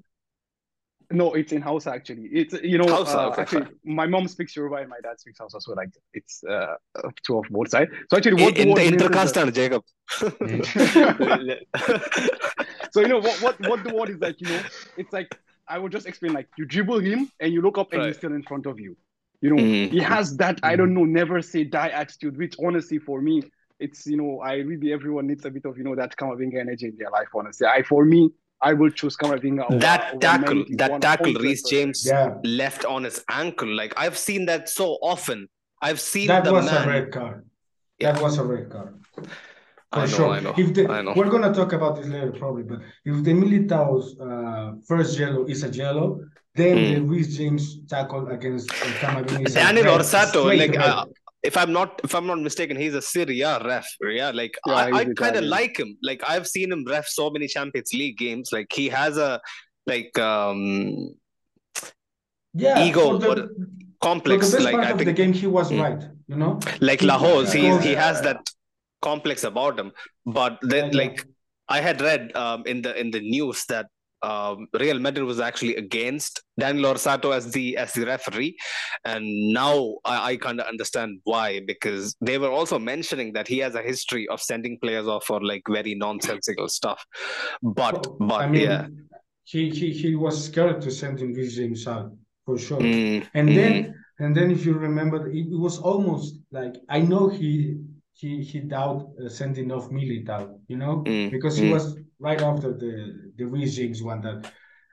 no, 1.13 1.33
it's 1.33 1.51
in 1.51 1.61
Hausa 1.61 1.91
actually. 1.91 2.27
It's 2.31 2.53
you 2.63 2.77
know 2.77 2.87
Hausa, 2.87 3.19
uh, 3.19 3.29
okay, 3.29 3.41
actually 3.41 3.67
my 3.83 4.07
mom 4.07 4.27
speaks 4.27 4.55
Yoruba 4.55 4.77
and 4.77 4.89
my 4.89 4.99
dad 5.03 5.19
speaks 5.19 5.39
Hausa, 5.39 5.61
so 5.61 5.73
like 5.73 5.89
it's 6.13 6.43
uh 6.43 6.75
two 7.25 7.37
of 7.37 7.45
both 7.49 7.69
sides. 7.69 7.91
So 8.09 8.17
actually, 8.17 8.43
what 8.43 8.57
in, 8.57 8.73
the 8.73 8.83
in 8.83 8.97
the 8.97 9.05
intercaste, 9.05 9.53
Jacob. 9.53 9.83
so 12.91 13.01
you 13.01 13.07
know 13.07 13.19
what 13.19 13.41
what 13.41 13.59
what 13.69 13.83
the 13.83 13.93
word 13.93 14.09
is 14.09 14.19
like. 14.19 14.39
You 14.41 14.49
know, 14.49 14.61
it's 14.97 15.13
like 15.13 15.37
I 15.67 15.79
will 15.79 15.89
just 15.89 16.05
explain. 16.05 16.33
Like 16.33 16.47
you 16.57 16.65
dribble 16.65 16.99
him 16.99 17.31
and 17.39 17.53
you 17.53 17.61
look 17.61 17.77
up 17.77 17.93
and 17.93 18.01
right. 18.01 18.07
he's 18.07 18.17
still 18.17 18.33
in 18.33 18.43
front 18.43 18.65
of 18.65 18.79
you. 18.79 18.95
You 19.41 19.49
know, 19.49 19.61
mm-hmm. 19.61 19.93
he 19.93 19.99
has 19.99 20.37
that 20.37 20.59
I 20.63 20.75
don't 20.75 20.93
know, 20.93 21.03
never 21.03 21.41
say 21.41 21.63
die 21.63 21.89
attitude, 21.89 22.37
which 22.37 22.55
honestly 22.63 22.99
for 22.99 23.21
me, 23.21 23.43
it's 23.79 24.05
you 24.05 24.17
know, 24.17 24.39
I 24.39 24.55
really 24.57 24.93
everyone 24.93 25.27
needs 25.27 25.45
a 25.45 25.49
bit 25.49 25.65
of 25.65 25.77
you 25.77 25.83
know 25.83 25.95
that 25.95 26.15
kind 26.15 26.31
of 26.31 26.41
energy 26.41 26.87
in 26.87 26.97
their 26.97 27.09
life. 27.09 27.29
Honestly, 27.33 27.67
I 27.67 27.81
for 27.83 28.05
me, 28.05 28.29
I 28.61 28.73
will 28.73 28.91
choose 28.91 29.17
Camavinga. 29.17 29.79
That 29.79 30.11
over, 30.11 30.19
tackle, 30.19 30.59
over 30.59 30.75
that 30.77 31.01
tackle, 31.01 31.33
Reece 31.33 31.63
James 31.63 32.05
yeah. 32.05 32.35
left 32.43 32.85
on 32.85 33.03
his 33.03 33.23
ankle. 33.29 33.73
Like 33.73 33.93
I've 33.97 34.17
seen 34.17 34.45
that 34.45 34.69
so 34.69 34.97
often. 35.01 35.49
I've 35.81 35.99
seen 35.99 36.27
that 36.27 36.43
the 36.43 36.53
was 36.53 36.65
man. 36.65 36.83
a 36.83 36.87
red 36.87 37.11
card. 37.11 37.45
That 37.99 38.21
was 38.21 38.37
a 38.37 38.43
red 38.43 38.69
card. 38.69 38.99
For 39.15 39.25
I 39.91 40.01
know, 40.01 40.07
sure. 40.07 40.29
I 40.29 40.39
know, 40.39 40.53
if 40.57 40.73
the, 40.73 40.87
I 40.89 41.01
know. 41.01 41.13
We're 41.15 41.29
gonna 41.29 41.53
talk 41.53 41.73
about 41.73 41.97
this 41.97 42.07
later, 42.07 42.31
probably. 42.31 42.63
But 42.63 42.79
if 43.03 43.23
the 43.23 43.33
Militao's 43.33 44.17
uh, 44.19 44.73
first 44.87 45.19
yellow 45.19 45.45
is 45.45 45.63
a 45.63 45.69
yellow, 45.69 46.21
then 46.55 46.77
mm. 46.77 46.95
the 46.95 47.01
Reece 47.01 47.35
James 47.35 47.83
tackle 47.87 48.27
against 48.27 48.71
uh, 48.71 48.85
Camavinga 49.01 49.47
is 49.47 49.53
Daniel 49.53 49.85
Orsato, 49.85 50.45
like 50.45 50.77
uh, 50.77 51.05
if 51.43 51.57
I'm 51.57 51.73
not 51.73 52.01
if 52.03 52.13
I'm 52.13 52.27
not 52.27 52.39
mistaken, 52.39 52.77
he's 52.77 52.93
a 52.93 53.01
Serie 53.01 53.41
A 53.41 53.63
ref. 53.63 53.87
Yeah, 54.01 54.31
like 54.31 54.55
yeah, 54.67 54.73
I, 54.73 54.91
I 54.91 55.05
kind 55.05 55.35
of 55.35 55.43
like 55.43 55.79
him. 55.79 55.97
Like 56.03 56.21
I've 56.27 56.47
seen 56.47 56.71
him 56.71 56.85
ref 56.87 57.07
so 57.07 57.29
many 57.29 57.47
Champions 57.47 57.93
League 57.93 58.17
games. 58.17 58.49
Like 58.51 58.67
he 58.71 58.89
has 58.89 59.17
a 59.17 59.41
like 59.87 60.17
um 60.19 61.15
yeah 62.53 62.83
ego 62.83 63.17
the, 63.17 63.29
or 63.29 63.49
complex. 64.01 64.51
For 64.51 64.57
the 64.57 64.63
like 64.63 64.73
part 64.75 64.85
I 64.85 64.91
of 64.91 64.97
think 64.97 65.07
the 65.07 65.13
game, 65.13 65.33
he 65.33 65.47
was 65.47 65.71
mm. 65.71 65.81
right. 65.81 66.03
You 66.27 66.35
know, 66.35 66.59
like 66.79 67.01
Lahoz, 67.01 67.51
he 67.51 67.75
he 67.79 67.93
has 67.93 68.21
that 68.21 68.37
complex 69.01 69.43
about 69.43 69.79
him. 69.79 69.91
But 70.25 70.59
then, 70.61 70.91
Yeah, 70.91 70.97
like 70.99 71.25
I 71.67 71.81
had 71.81 72.01
read 72.01 72.35
um, 72.35 72.63
in 72.65 72.81
the 72.81 72.97
in 72.99 73.11
the 73.11 73.19
news 73.19 73.65
that 73.69 73.87
um, 74.23 74.67
Real 74.73 74.99
Madrid 74.99 75.25
was 75.25 75.39
actually 75.39 75.75
against 75.75 76.43
Daniel 76.59 76.93
Orsato 76.93 77.35
as 77.35 77.51
the 77.51 77.77
as 77.77 77.93
the 77.93 78.05
referee, 78.05 78.57
and 79.05 79.25
now 79.53 79.95
I, 80.05 80.31
I 80.31 80.37
kind 80.37 80.59
of 80.59 80.67
understand 80.67 81.19
why 81.23 81.61
because 81.65 82.15
they 82.21 82.37
were 82.37 82.51
also 82.51 82.77
mentioning 82.77 83.33
that 83.33 83.47
he 83.47 83.59
has 83.59 83.75
a 83.75 83.81
history 83.81 84.27
of 84.27 84.41
sending 84.41 84.77
players 84.79 85.07
off 85.07 85.25
for 85.25 85.43
like 85.43 85.63
very 85.69 85.95
nonsensical 85.95 86.67
stuff. 86.69 87.05
But 87.61 88.07
Well, 88.07 88.17
but 88.19 88.41
I 88.41 88.47
mean, 88.47 88.61
yeah, 88.61 88.87
he, 89.43 89.69
he 89.69 89.91
he 89.91 90.15
was 90.15 90.45
scared 90.45 90.81
to 90.81 90.91
send 90.91 91.19
in 91.21 91.33
Reece 91.33 91.55
James 91.55 91.87
out 91.87 92.11
for 92.45 92.57
sure. 92.57 92.79
Mm, 92.79 93.27
And 93.33 93.49
mm, 93.49 93.55
then 93.55 93.95
and 94.19 94.35
then 94.35 94.51
if 94.51 94.65
you 94.65 94.73
remember, 94.73 95.29
it, 95.29 95.47
it 95.51 95.59
was 95.59 95.79
almost 95.79 96.39
like 96.51 96.75
I 96.89 96.99
know 96.99 97.27
he 97.27 97.77
he 98.13 98.43
he 98.43 98.59
doubt 98.59 99.09
uh, 99.23 99.29
sending 99.29 99.71
off 99.71 99.89
Militao, 99.89 100.59
you 100.67 100.77
know, 100.77 101.03
mm, 101.07 101.31
because 101.31 101.57
he 101.57 101.65
mm. 101.65 101.73
was 101.73 101.97
right 102.27 102.41
after 102.41 102.69
the 102.81 102.93
the 103.37 103.65
James 103.77 104.01
one 104.11 104.21
that 104.21 104.39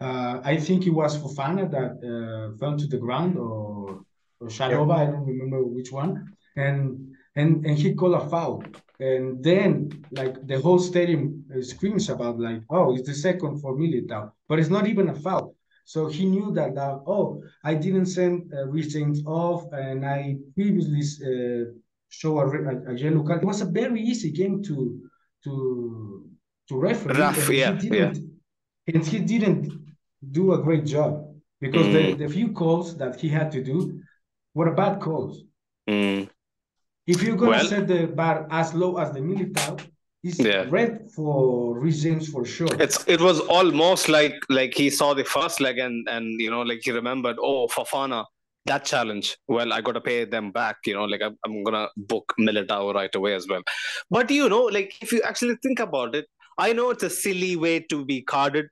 uh, 0.01 0.41
I 0.53 0.57
think 0.57 0.87
it 0.87 0.95
was 1.01 1.19
Fofana 1.19 1.65
that 1.77 1.93
uh, 2.11 2.57
fell 2.59 2.77
to 2.77 2.87
the 2.87 2.99
ground 2.99 3.37
or 3.37 4.03
or 4.41 4.49
Chalobah, 4.49 4.99
I 5.03 5.07
don't 5.07 5.27
remember 5.27 5.63
which 5.65 5.91
one, 5.91 6.13
and 6.57 7.15
and 7.37 7.67
and 7.67 7.77
he 7.77 7.95
called 7.95 8.15
a 8.15 8.29
foul. 8.29 8.65
And 9.01 9.43
then, 9.45 10.05
like 10.11 10.35
the 10.47 10.61
whole 10.61 10.81
stadium 10.81 11.45
uh, 11.55 11.63
screams 11.63 12.09
about, 12.09 12.41
like, 12.41 12.63
oh, 12.69 12.95
it's 12.95 13.07
the 13.07 13.15
second 13.15 13.61
for 13.61 13.77
Militao, 13.77 14.33
but 14.49 14.59
it's 14.59 14.71
not 14.71 14.89
even 14.89 15.09
a 15.09 15.15
foul. 15.15 15.55
So 15.85 16.09
he 16.09 16.27
knew 16.27 16.53
that, 16.55 16.75
that 16.75 17.01
oh, 17.07 17.41
I 17.65 17.75
didn't 17.75 18.07
send 18.07 18.53
uh, 18.53 18.67
James 18.81 19.23
off, 19.25 19.73
and 19.73 20.05
I 20.05 20.37
previously 20.55 21.03
uh, 21.25 21.71
show 22.09 22.41
a, 22.41 22.47
a, 22.47 22.93
a 22.93 22.95
yellow 22.95 23.23
card. 23.23 23.43
It 23.43 23.47
was 23.47 23.61
a 23.61 23.67
very 23.67 24.01
easy 24.03 24.31
game 24.33 24.63
to 24.65 25.01
to 25.45 26.28
to 26.69 26.77
referee. 26.79 27.19
Yeah, 27.19 27.33
he 27.81 27.89
didn't, 27.89 28.19
and 28.95 29.07
he 29.07 29.19
didn't 29.21 29.73
do 30.33 30.53
a 30.53 30.59
great 30.59 30.85
job 30.85 31.13
because 31.61 31.87
the, 31.87 32.03
Mm, 32.15 32.19
the 32.19 32.29
few 32.29 32.53
calls 32.53 32.97
that 32.99 33.21
he 33.21 33.29
had 33.29 33.51
to 33.53 33.63
do 33.63 34.01
were 34.55 34.73
bad 34.75 35.01
calls. 35.01 35.43
mm. 35.89 36.29
If 37.07 37.23
you're 37.23 37.37
gonna 37.37 37.53
Well, 37.53 37.67
set 37.67 37.89
the 37.89 38.07
bar 38.07 38.47
as 38.51 38.75
low 38.75 38.99
as 38.99 39.13
the 39.13 39.21
Militao, 39.21 39.81
it's 40.23 40.39
yeah. 40.39 40.67
red 40.69 41.11
for 41.15 41.81
James 41.89 42.29
for 42.29 42.45
sure. 42.45 42.69
It's 42.79 43.05
it 43.07 43.21
was 43.21 43.41
almost 43.41 44.09
like 44.09 44.35
like 44.51 44.75
he 44.75 44.91
saw 44.91 45.15
the 45.15 45.25
first 45.25 45.61
leg 45.61 45.79
and 45.79 46.07
and 46.09 46.41
you 46.41 46.51
know 46.51 46.63
like 46.63 46.81
he 46.83 46.91
remembered 46.91 47.37
oh 47.41 47.67
Fofana 47.69 48.25
that 48.67 48.85
challenge 48.85 49.37
well 49.47 49.73
I 49.73 49.81
got 49.81 49.93
to 49.93 50.01
pay 50.03 50.25
them 50.27 50.51
back 50.53 50.77
you 50.85 50.95
know 50.95 51.05
like 51.05 51.23
I'm, 51.23 51.39
I'm 51.47 51.63
gonna 51.65 51.89
book 51.97 52.35
Militao 52.39 52.93
right 52.95 53.15
away 53.15 53.35
as 53.35 53.47
well 53.49 53.63
but 54.11 54.31
you 54.31 54.49
know 54.51 54.65
like 54.65 54.93
if 55.01 55.11
you 55.13 55.23
actually 55.23 55.57
think 55.63 55.81
about 55.81 56.15
it 56.15 56.27
I 56.59 56.73
know 56.73 56.91
it's 56.91 57.05
a 57.05 57.11
silly 57.11 57.55
way 57.57 57.81
to 57.93 58.05
be 58.05 58.21
carded 58.23 58.67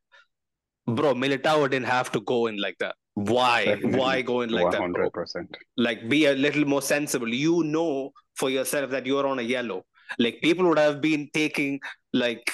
bro 0.86 1.14
Militao 1.14 1.68
didn't 1.70 1.86
have 1.86 2.10
to 2.12 2.20
go 2.20 2.46
in 2.46 2.56
like 2.60 2.76
that 2.80 2.94
why 3.14 3.64
Definitely. 3.64 3.98
why 4.00 4.22
go 4.22 4.40
in 4.42 4.50
like 4.50 4.64
One 4.64 4.72
that 4.72 4.80
hundred 4.80 5.12
percent. 5.12 5.56
like 5.76 6.08
be 6.08 6.26
a 6.26 6.34
little 6.34 6.64
more 6.64 6.82
sensible 6.82 7.32
you 7.32 7.64
know 7.64 8.12
for 8.36 8.50
yourself 8.50 8.90
that 8.90 9.06
you're 9.06 9.26
on 9.26 9.38
a 9.38 9.42
yellow 9.42 9.84
like 10.18 10.40
people 10.42 10.66
would 10.68 10.78
have 10.78 11.00
been 11.00 11.28
taking 11.32 11.80
like 12.12 12.52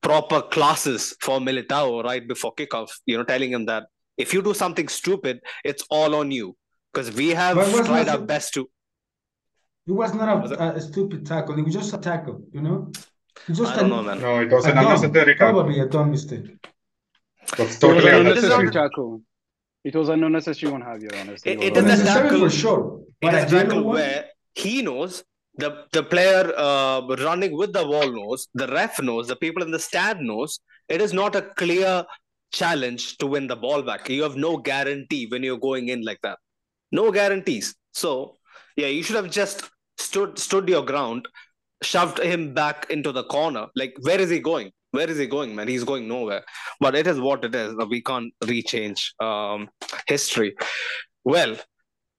proper 0.00 0.40
classes 0.42 1.14
for 1.20 1.38
Militao 1.38 2.02
right 2.04 2.26
before 2.26 2.54
kickoff 2.54 2.90
you 3.06 3.16
know 3.18 3.24
telling 3.24 3.52
him 3.52 3.66
that 3.66 3.84
if 4.16 4.32
you 4.34 4.42
do 4.42 4.54
something 4.54 4.88
stupid 4.88 5.40
it's 5.64 5.84
all 5.90 6.14
on 6.14 6.30
you 6.30 6.56
because 6.92 7.10
we 7.14 7.28
have 7.30 7.56
But 7.56 7.68
it 7.68 7.76
was 7.78 7.86
tried 7.86 8.08
our 8.08 8.16
so- 8.22 8.24
best 8.34 8.54
to 8.54 8.62
It 9.86 9.92
was 9.92 10.14
not 10.14 10.42
Was 10.42 10.52
a, 10.52 10.68
a 10.80 10.80
stupid 10.80 11.26
tackle. 11.26 11.58
It 11.60 11.64
was 11.66 11.74
just 11.74 11.92
a 11.96 11.98
tackle, 11.98 12.36
you 12.56 12.62
know. 12.66 12.76
It's 13.48 13.58
just 13.58 13.72
I 13.72 13.80
don't 13.80 13.90
know 13.90 14.02
man 14.02 14.20
No, 14.20 14.40
it 14.40 14.50
was 14.50 14.64
a 14.66 14.70
an 14.70 14.76
dumb, 14.76 14.86
unnecessary 14.86 15.34
tackle. 15.34 15.52
probably 15.52 15.80
a 15.80 15.86
dumb 15.86 16.10
mistake. 16.10 16.46
It 17.52 17.58
was 17.58 17.76
It 17.76 17.80
totally 17.80 18.04
was 18.04 18.04
an 18.06 18.20
unnecessary 18.26 18.54
unnecessary. 18.54 18.70
tackle. 18.72 19.22
It 19.84 19.94
was 19.94 20.08
an 20.08 20.24
unnecessary 20.24 20.72
one, 20.72 20.82
Javier. 20.82 21.20
Honestly, 21.20 21.52
It- 21.52 21.58
was 21.58 21.66
it 21.66 21.72
is 21.72 21.76
a 21.76 21.80
Unnecessary 21.82 22.28
tackle- 22.28 22.40
for 22.40 22.50
sure. 22.50 23.00
it 23.00 23.26
But 23.26 23.34
is 23.34 23.52
a 23.52 23.56
a 23.56 23.60
tackle 23.62 23.82
one, 23.84 23.94
where 23.96 24.24
he 24.54 24.82
knows 24.82 25.24
the 25.56 25.70
the 25.92 26.02
player 26.02 26.52
uh, 26.56 27.00
running 27.28 27.52
with 27.56 27.72
the 27.72 27.84
ball 27.84 28.10
knows 28.18 28.48
the 28.54 28.66
ref 28.68 29.00
knows 29.08 29.28
the 29.28 29.36
people 29.36 29.62
in 29.62 29.70
the 29.70 29.78
stand 29.88 30.20
knows 30.30 30.60
it 30.88 31.00
is 31.06 31.12
not 31.12 31.36
a 31.36 31.42
clear 31.42 32.04
challenge 32.52 33.18
to 33.18 33.26
win 33.26 33.46
the 33.46 33.56
ball 33.56 33.82
back 33.82 34.08
you 34.08 34.22
have 34.22 34.36
no 34.36 34.56
guarantee 34.56 35.26
when 35.30 35.42
you're 35.46 35.58
going 35.68 35.88
in 35.94 36.02
like 36.08 36.20
that 36.22 36.38
no 36.98 37.04
guarantees 37.18 37.74
so 37.92 38.10
yeah 38.76 38.86
you 38.96 39.02
should 39.04 39.16
have 39.20 39.30
just 39.30 39.62
stood 39.98 40.38
stood 40.38 40.68
your 40.74 40.84
ground 40.90 41.26
shoved 41.84 42.18
him 42.32 42.54
back 42.54 42.86
into 42.90 43.12
the 43.12 43.24
corner 43.24 43.66
like 43.76 43.94
where 44.02 44.20
is 44.20 44.30
he 44.30 44.38
going 44.38 44.70
where 44.92 45.10
is 45.10 45.18
he 45.18 45.26
going 45.26 45.54
man 45.54 45.68
he's 45.68 45.84
going 45.84 46.06
nowhere 46.08 46.42
but 46.80 46.94
it 46.94 47.06
is 47.06 47.20
what 47.20 47.44
it 47.44 47.54
is 47.54 47.74
we 47.88 48.00
can't 48.02 48.32
rechange 48.52 49.02
um 49.28 49.68
history 50.06 50.54
well 51.24 51.56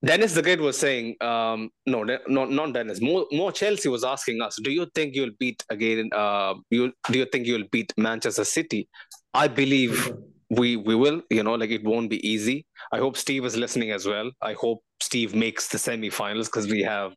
Dennis 0.06 0.34
the 0.36 0.44
Great 0.44 0.62
was 0.62 0.78
saying, 0.78 1.16
um, 1.22 1.72
no, 1.88 2.04
not 2.04 2.52
not 2.52 2.74
Dennis. 2.74 3.02
More, 3.02 3.26
more 3.32 3.52
Chelsea 3.52 3.90
was 3.90 4.04
asking 4.04 4.40
us, 4.40 4.56
do 4.62 4.72
you 4.72 4.86
think 4.94 5.16
you'll 5.16 5.36
beat 5.40 5.64
again? 5.72 6.10
Uh, 6.14 6.54
you 6.70 6.94
do 7.12 7.18
you 7.18 7.26
think 7.26 7.48
you'll 7.48 7.68
beat 7.72 7.92
Manchester 7.98 8.44
City? 8.44 8.88
I 9.34 9.48
believe 9.48 10.12
we 10.52 10.76
we 10.78 10.94
will. 10.94 11.22
You 11.32 11.42
know, 11.42 11.56
like 11.56 11.72
it 11.72 11.84
won't 11.84 12.12
be 12.12 12.20
easy. 12.28 12.68
I 12.92 13.00
hope 13.00 13.18
Steve 13.18 13.46
is 13.46 13.58
listening 13.58 13.92
as 13.92 14.06
well. 14.06 14.30
I 14.44 14.54
hope 14.54 14.84
Steve 15.06 15.36
makes 15.36 15.68
the 15.68 15.78
semi-finals 15.78 16.48
because 16.48 16.68
we 16.68 16.82
have, 16.82 17.14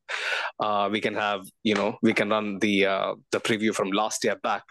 uh, 0.61 0.88
we 0.90 1.01
can 1.01 1.14
have, 1.14 1.42
you 1.62 1.74
know, 1.74 1.96
we 2.03 2.12
can 2.12 2.31
run 2.31 2.59
the 2.59 2.87
uh, 2.87 3.14
the 3.33 3.40
preview 3.40 3.74
from 3.74 3.90
last 3.90 4.24
year 4.24 4.37
back, 4.42 4.64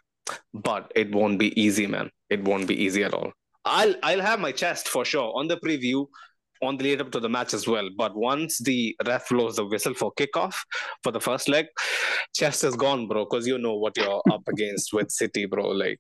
but 0.54 0.92
it 0.96 1.12
won't 1.12 1.40
be 1.40 1.50
easy, 1.60 1.88
man. 1.88 2.10
It 2.30 2.44
won't 2.44 2.68
be 2.68 2.76
easy 2.86 3.04
at 3.04 3.14
all. 3.14 3.32
I'll 3.66 3.96
I'll 4.04 4.22
have 4.22 4.40
my 4.40 4.52
chest 4.52 4.88
for 4.88 5.04
sure 5.04 5.32
on 5.36 5.48
the 5.48 5.58
preview 5.58 6.06
on 6.62 6.78
the 6.78 6.84
lead 6.84 7.02
up 7.02 7.12
to 7.12 7.20
the 7.20 7.30
match 7.30 7.54
as 7.54 7.68
well. 7.68 7.90
But 7.96 8.16
once 8.16 8.60
the 8.60 8.96
ref 9.06 9.30
blows 9.30 9.58
the 9.58 9.66
whistle 9.66 9.94
for 9.94 10.12
kickoff 10.20 10.56
for 11.04 11.12
the 11.12 11.20
first 11.22 11.50
leg, 11.50 11.68
chest 12.36 12.64
is 12.64 12.76
gone, 12.76 13.08
bro, 13.08 13.26
because 13.26 13.48
you 13.48 13.58
know 13.58 13.76
what 13.76 13.98
you're 13.98 14.22
up 14.32 14.48
against 14.48 14.94
with 14.94 15.12
City, 15.12 15.46
bro. 15.46 15.70
Like 15.70 16.00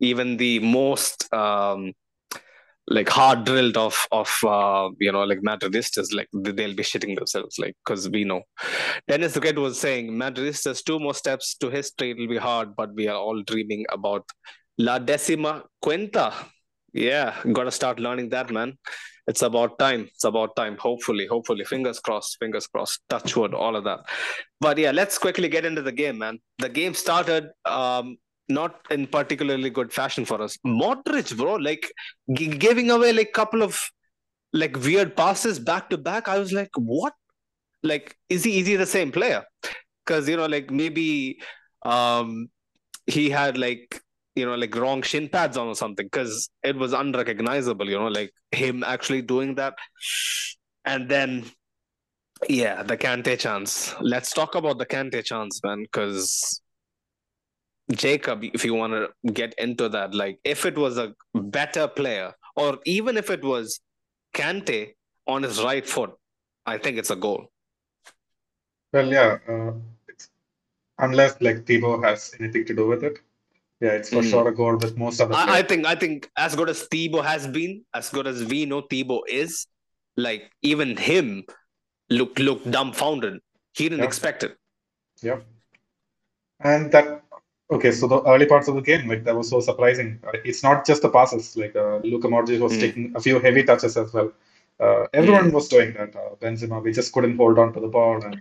even 0.00 0.36
the 0.36 0.58
most 0.60 1.32
um 1.32 1.92
like 2.88 3.08
hard 3.08 3.44
drilled 3.44 3.76
of 3.76 3.96
of 4.12 4.32
uh, 4.44 4.88
you 4.98 5.12
know 5.12 5.24
like 5.24 5.40
Madridistas, 5.40 6.14
like 6.14 6.28
they'll 6.32 6.74
be 6.74 6.82
shitting 6.82 7.16
themselves, 7.16 7.58
like 7.58 7.76
because 7.84 8.08
we 8.08 8.24
know. 8.24 8.42
Dennis 9.08 9.34
the 9.34 9.40
Great 9.40 9.58
was 9.58 9.78
saying 9.78 10.10
Madridistas 10.10 10.84
two 10.84 10.98
more 10.98 11.14
steps 11.14 11.54
to 11.56 11.68
history. 11.68 12.10
It'll 12.10 12.28
be 12.28 12.36
hard, 12.36 12.76
but 12.76 12.94
we 12.94 13.08
are 13.08 13.16
all 13.16 13.42
dreaming 13.42 13.84
about 13.90 14.24
La 14.78 14.98
Decima 14.98 15.64
Quinta. 15.82 16.32
Yeah, 16.92 17.34
gotta 17.52 17.70
start 17.70 18.00
learning 18.00 18.30
that, 18.30 18.50
man 18.50 18.76
it's 19.26 19.42
about 19.42 19.78
time. 19.78 20.02
It's 20.14 20.24
about 20.24 20.54
time. 20.56 20.76
Hopefully, 20.78 21.26
hopefully, 21.26 21.64
fingers 21.64 21.98
crossed, 21.98 22.36
fingers 22.38 22.66
crossed, 22.66 23.00
touch 23.08 23.36
wood, 23.36 23.54
all 23.54 23.74
of 23.74 23.84
that. 23.84 24.00
But 24.60 24.78
yeah, 24.78 24.92
let's 24.92 25.18
quickly 25.18 25.48
get 25.48 25.64
into 25.64 25.82
the 25.82 25.92
game, 25.92 26.18
man. 26.18 26.38
The 26.58 26.68
game 26.68 26.94
started 26.94 27.50
um, 27.64 28.18
not 28.48 28.80
in 28.90 29.06
particularly 29.06 29.70
good 29.70 29.92
fashion 29.92 30.24
for 30.24 30.40
us. 30.42 30.56
Modric, 30.66 31.36
bro, 31.36 31.54
like 31.56 31.90
g- 32.32 32.48
giving 32.48 32.90
away 32.90 33.12
like 33.12 33.32
couple 33.32 33.62
of 33.62 33.80
like 34.52 34.76
weird 34.76 35.16
passes 35.16 35.58
back 35.58 35.90
to 35.90 35.98
back. 35.98 36.28
I 36.28 36.38
was 36.38 36.52
like, 36.52 36.70
what? 36.76 37.12
Like, 37.82 38.16
is 38.28 38.44
he 38.44 38.60
is 38.60 38.66
he 38.66 38.76
the 38.76 38.86
same 38.86 39.12
player? 39.12 39.44
Because 40.04 40.28
you 40.28 40.36
know, 40.36 40.46
like 40.46 40.70
maybe 40.70 41.40
um 41.84 42.48
he 43.06 43.30
had 43.30 43.58
like 43.58 44.00
you 44.36 44.44
know, 44.44 44.54
like 44.54 44.76
wrong 44.76 45.02
shin 45.02 45.28
pads 45.28 45.56
on 45.56 45.66
or 45.66 45.74
something 45.74 46.06
because 46.06 46.50
it 46.62 46.76
was 46.76 46.92
unrecognizable, 46.92 47.88
you 47.88 47.98
know, 47.98 48.08
like 48.08 48.32
him 48.52 48.84
actually 48.84 49.22
doing 49.22 49.54
that. 49.54 49.74
And 50.84 51.08
then, 51.08 51.46
yeah, 52.48 52.82
the 52.82 52.98
Kante 52.98 53.38
chance. 53.38 53.94
Let's 54.00 54.32
talk 54.32 54.54
about 54.54 54.76
the 54.78 54.84
Kante 54.84 55.24
chance, 55.24 55.60
man, 55.64 55.82
because 55.82 56.60
Jacob, 57.92 58.42
if 58.42 58.64
you 58.64 58.74
want 58.74 58.92
to 58.92 59.32
get 59.32 59.54
into 59.58 59.88
that, 59.88 60.14
like 60.14 60.38
if 60.44 60.66
it 60.66 60.76
was 60.76 60.98
a 60.98 61.14
better 61.34 61.86
player, 61.86 62.34
or 62.56 62.78
even 62.84 63.16
if 63.16 63.30
it 63.30 63.44
was 63.44 63.80
Kante 64.34 64.94
on 65.26 65.42
his 65.42 65.62
right 65.62 65.86
foot, 65.86 66.12
I 66.64 66.78
think 66.78 66.98
it's 66.98 67.10
a 67.10 67.16
goal. 67.16 67.46
Well, 68.92 69.06
yeah, 69.06 69.38
uh, 69.48 69.72
unless 70.98 71.40
like 71.40 71.66
Thibaut 71.66 72.02
has 72.04 72.34
anything 72.40 72.64
to 72.66 72.74
do 72.74 72.86
with 72.86 73.04
it. 73.04 73.18
Yeah, 73.80 73.90
it's 73.90 74.08
for 74.08 74.22
mm. 74.22 74.30
sure 74.30 74.48
a 74.48 74.54
goal 74.54 74.76
with 74.76 74.96
most 74.96 75.20
of 75.20 75.28
the. 75.28 75.36
I, 75.36 75.58
I, 75.58 75.62
think 75.62 75.86
I 75.86 75.94
think 75.94 76.30
as 76.36 76.56
good 76.56 76.70
as 76.70 76.82
Thibaut 76.84 77.26
has 77.26 77.46
been, 77.46 77.84
as 77.94 78.08
good 78.08 78.26
as 78.26 78.42
we 78.44 78.64
know 78.64 78.80
Thibaut 78.80 79.28
is, 79.28 79.66
like 80.16 80.50
even 80.62 80.96
him 80.96 81.44
looked 82.08 82.38
looked 82.38 82.70
dumbfounded. 82.70 83.40
He 83.74 83.84
didn't 83.84 83.98
yep. 83.98 84.08
expect 84.08 84.42
it. 84.44 84.56
Yep. 85.22 85.44
And 86.60 86.90
that 86.92 87.22
okay, 87.70 87.90
so 87.92 88.06
the 88.06 88.22
early 88.22 88.46
parts 88.46 88.68
of 88.68 88.74
the 88.74 88.82
game, 88.82 89.08
like 89.08 89.24
that 89.24 89.36
was 89.36 89.48
so 89.48 89.60
surprising. 89.60 90.18
Uh, 90.26 90.38
it's 90.44 90.62
not 90.62 90.86
just 90.86 91.02
the 91.02 91.08
passes. 91.08 91.56
Like 91.56 91.76
uh, 91.76 91.98
Luka 91.98 92.28
Modric 92.28 92.60
was 92.60 92.72
mm. 92.72 92.80
taking 92.80 93.12
a 93.14 93.20
few 93.20 93.38
heavy 93.38 93.64
touches 93.64 93.96
as 93.96 94.12
well. 94.12 94.32
Uh, 94.78 95.06
everyone 95.14 95.50
mm. 95.50 95.52
was 95.52 95.68
doing 95.68 95.94
that. 95.94 96.14
Uh, 96.14 96.34
Benzema, 96.40 96.82
we 96.82 96.92
just 96.92 97.12
couldn't 97.12 97.36
hold 97.36 97.58
on 97.58 97.72
to 97.72 97.80
the 97.80 97.88
ball, 97.88 98.22
and 98.24 98.40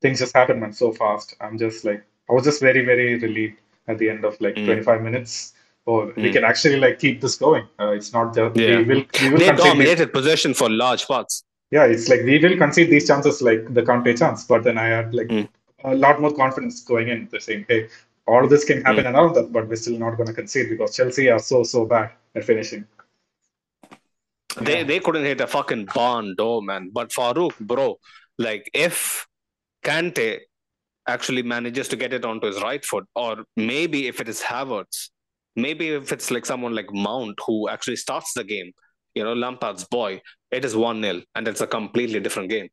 things 0.00 0.18
just 0.20 0.34
happened 0.34 0.60
man 0.60 0.72
so 0.72 0.92
fast. 0.92 1.34
I'm 1.40 1.58
just 1.58 1.84
like, 1.84 2.04
I 2.28 2.32
was 2.32 2.44
just 2.44 2.60
very 2.60 2.84
very 2.84 3.18
relieved 3.18 3.58
at 3.88 3.98
the 3.98 4.08
end 4.08 4.24
of 4.24 4.40
like 4.40 4.54
mm. 4.54 4.64
25 4.64 5.02
minutes 5.02 5.52
mm. 5.86 6.16
we 6.16 6.32
can 6.32 6.44
actually 6.44 6.76
like 6.76 6.98
keep 6.98 7.20
this 7.20 7.36
going 7.36 7.66
uh, 7.80 7.90
it's 7.90 8.12
not 8.12 8.34
just 8.34 8.56
yeah. 8.56 8.78
we 8.78 8.84
will, 8.84 9.04
we 9.20 9.30
will 9.30 9.38
they 9.38 9.52
dominated 9.52 10.08
these, 10.08 10.12
possession 10.12 10.54
for 10.54 10.70
large 10.70 11.06
parts 11.06 11.44
yeah 11.70 11.84
it's 11.84 12.08
like 12.08 12.22
we 12.22 12.38
will 12.38 12.56
concede 12.56 12.90
these 12.90 13.06
chances 13.06 13.42
like 13.42 13.72
the 13.74 13.82
Kante 13.82 14.16
chance 14.18 14.44
but 14.44 14.64
then 14.64 14.78
i 14.78 14.86
had 14.86 15.14
like 15.14 15.28
mm. 15.28 15.48
a 15.84 15.94
lot 15.94 16.20
more 16.20 16.32
confidence 16.32 16.82
going 16.82 17.08
in 17.08 17.28
the 17.30 17.40
saying 17.40 17.64
hey 17.68 17.88
all 18.26 18.48
this 18.48 18.64
can 18.64 18.82
happen 18.82 19.04
mm. 19.04 19.08
and 19.08 19.16
all 19.16 19.26
of 19.26 19.34
that 19.34 19.52
but 19.52 19.68
we're 19.68 19.76
still 19.76 19.98
not 19.98 20.16
going 20.16 20.26
to 20.26 20.32
concede 20.32 20.68
because 20.70 20.96
chelsea 20.96 21.28
are 21.28 21.38
so 21.38 21.62
so 21.62 21.84
bad 21.84 22.10
at 22.34 22.44
finishing 22.44 22.84
they 24.60 24.78
yeah. 24.78 24.84
they 24.84 25.00
couldn't 25.00 25.24
hit 25.24 25.40
a 25.40 25.46
fucking 25.46 25.86
barn 25.94 26.34
door 26.36 26.62
man 26.62 26.90
but 26.92 27.10
Farouk 27.10 27.58
bro 27.60 27.98
like 28.38 28.70
if 28.72 29.26
Kante 29.84 30.40
actually 31.06 31.42
manages 31.42 31.88
to 31.88 31.96
get 31.96 32.12
it 32.12 32.24
onto 32.24 32.46
his 32.46 32.60
right 32.62 32.84
foot, 32.84 33.04
or 33.14 33.44
maybe 33.56 34.06
if 34.08 34.20
it 34.20 34.28
is 34.28 34.40
Havertz, 34.40 35.10
maybe 35.54 35.90
if 35.90 36.12
it's 36.12 36.30
like 36.30 36.46
someone 36.46 36.74
like 36.74 36.92
Mount 36.92 37.38
who 37.46 37.68
actually 37.68 37.96
starts 37.96 38.32
the 38.32 38.44
game, 38.44 38.72
you 39.14 39.22
know, 39.22 39.34
Lampard's 39.34 39.84
boy, 39.84 40.20
it 40.50 40.64
is 40.64 40.74
1 40.74 41.02
0 41.02 41.22
and 41.34 41.46
it's 41.46 41.60
a 41.60 41.66
completely 41.66 42.20
different 42.20 42.50
game. 42.50 42.68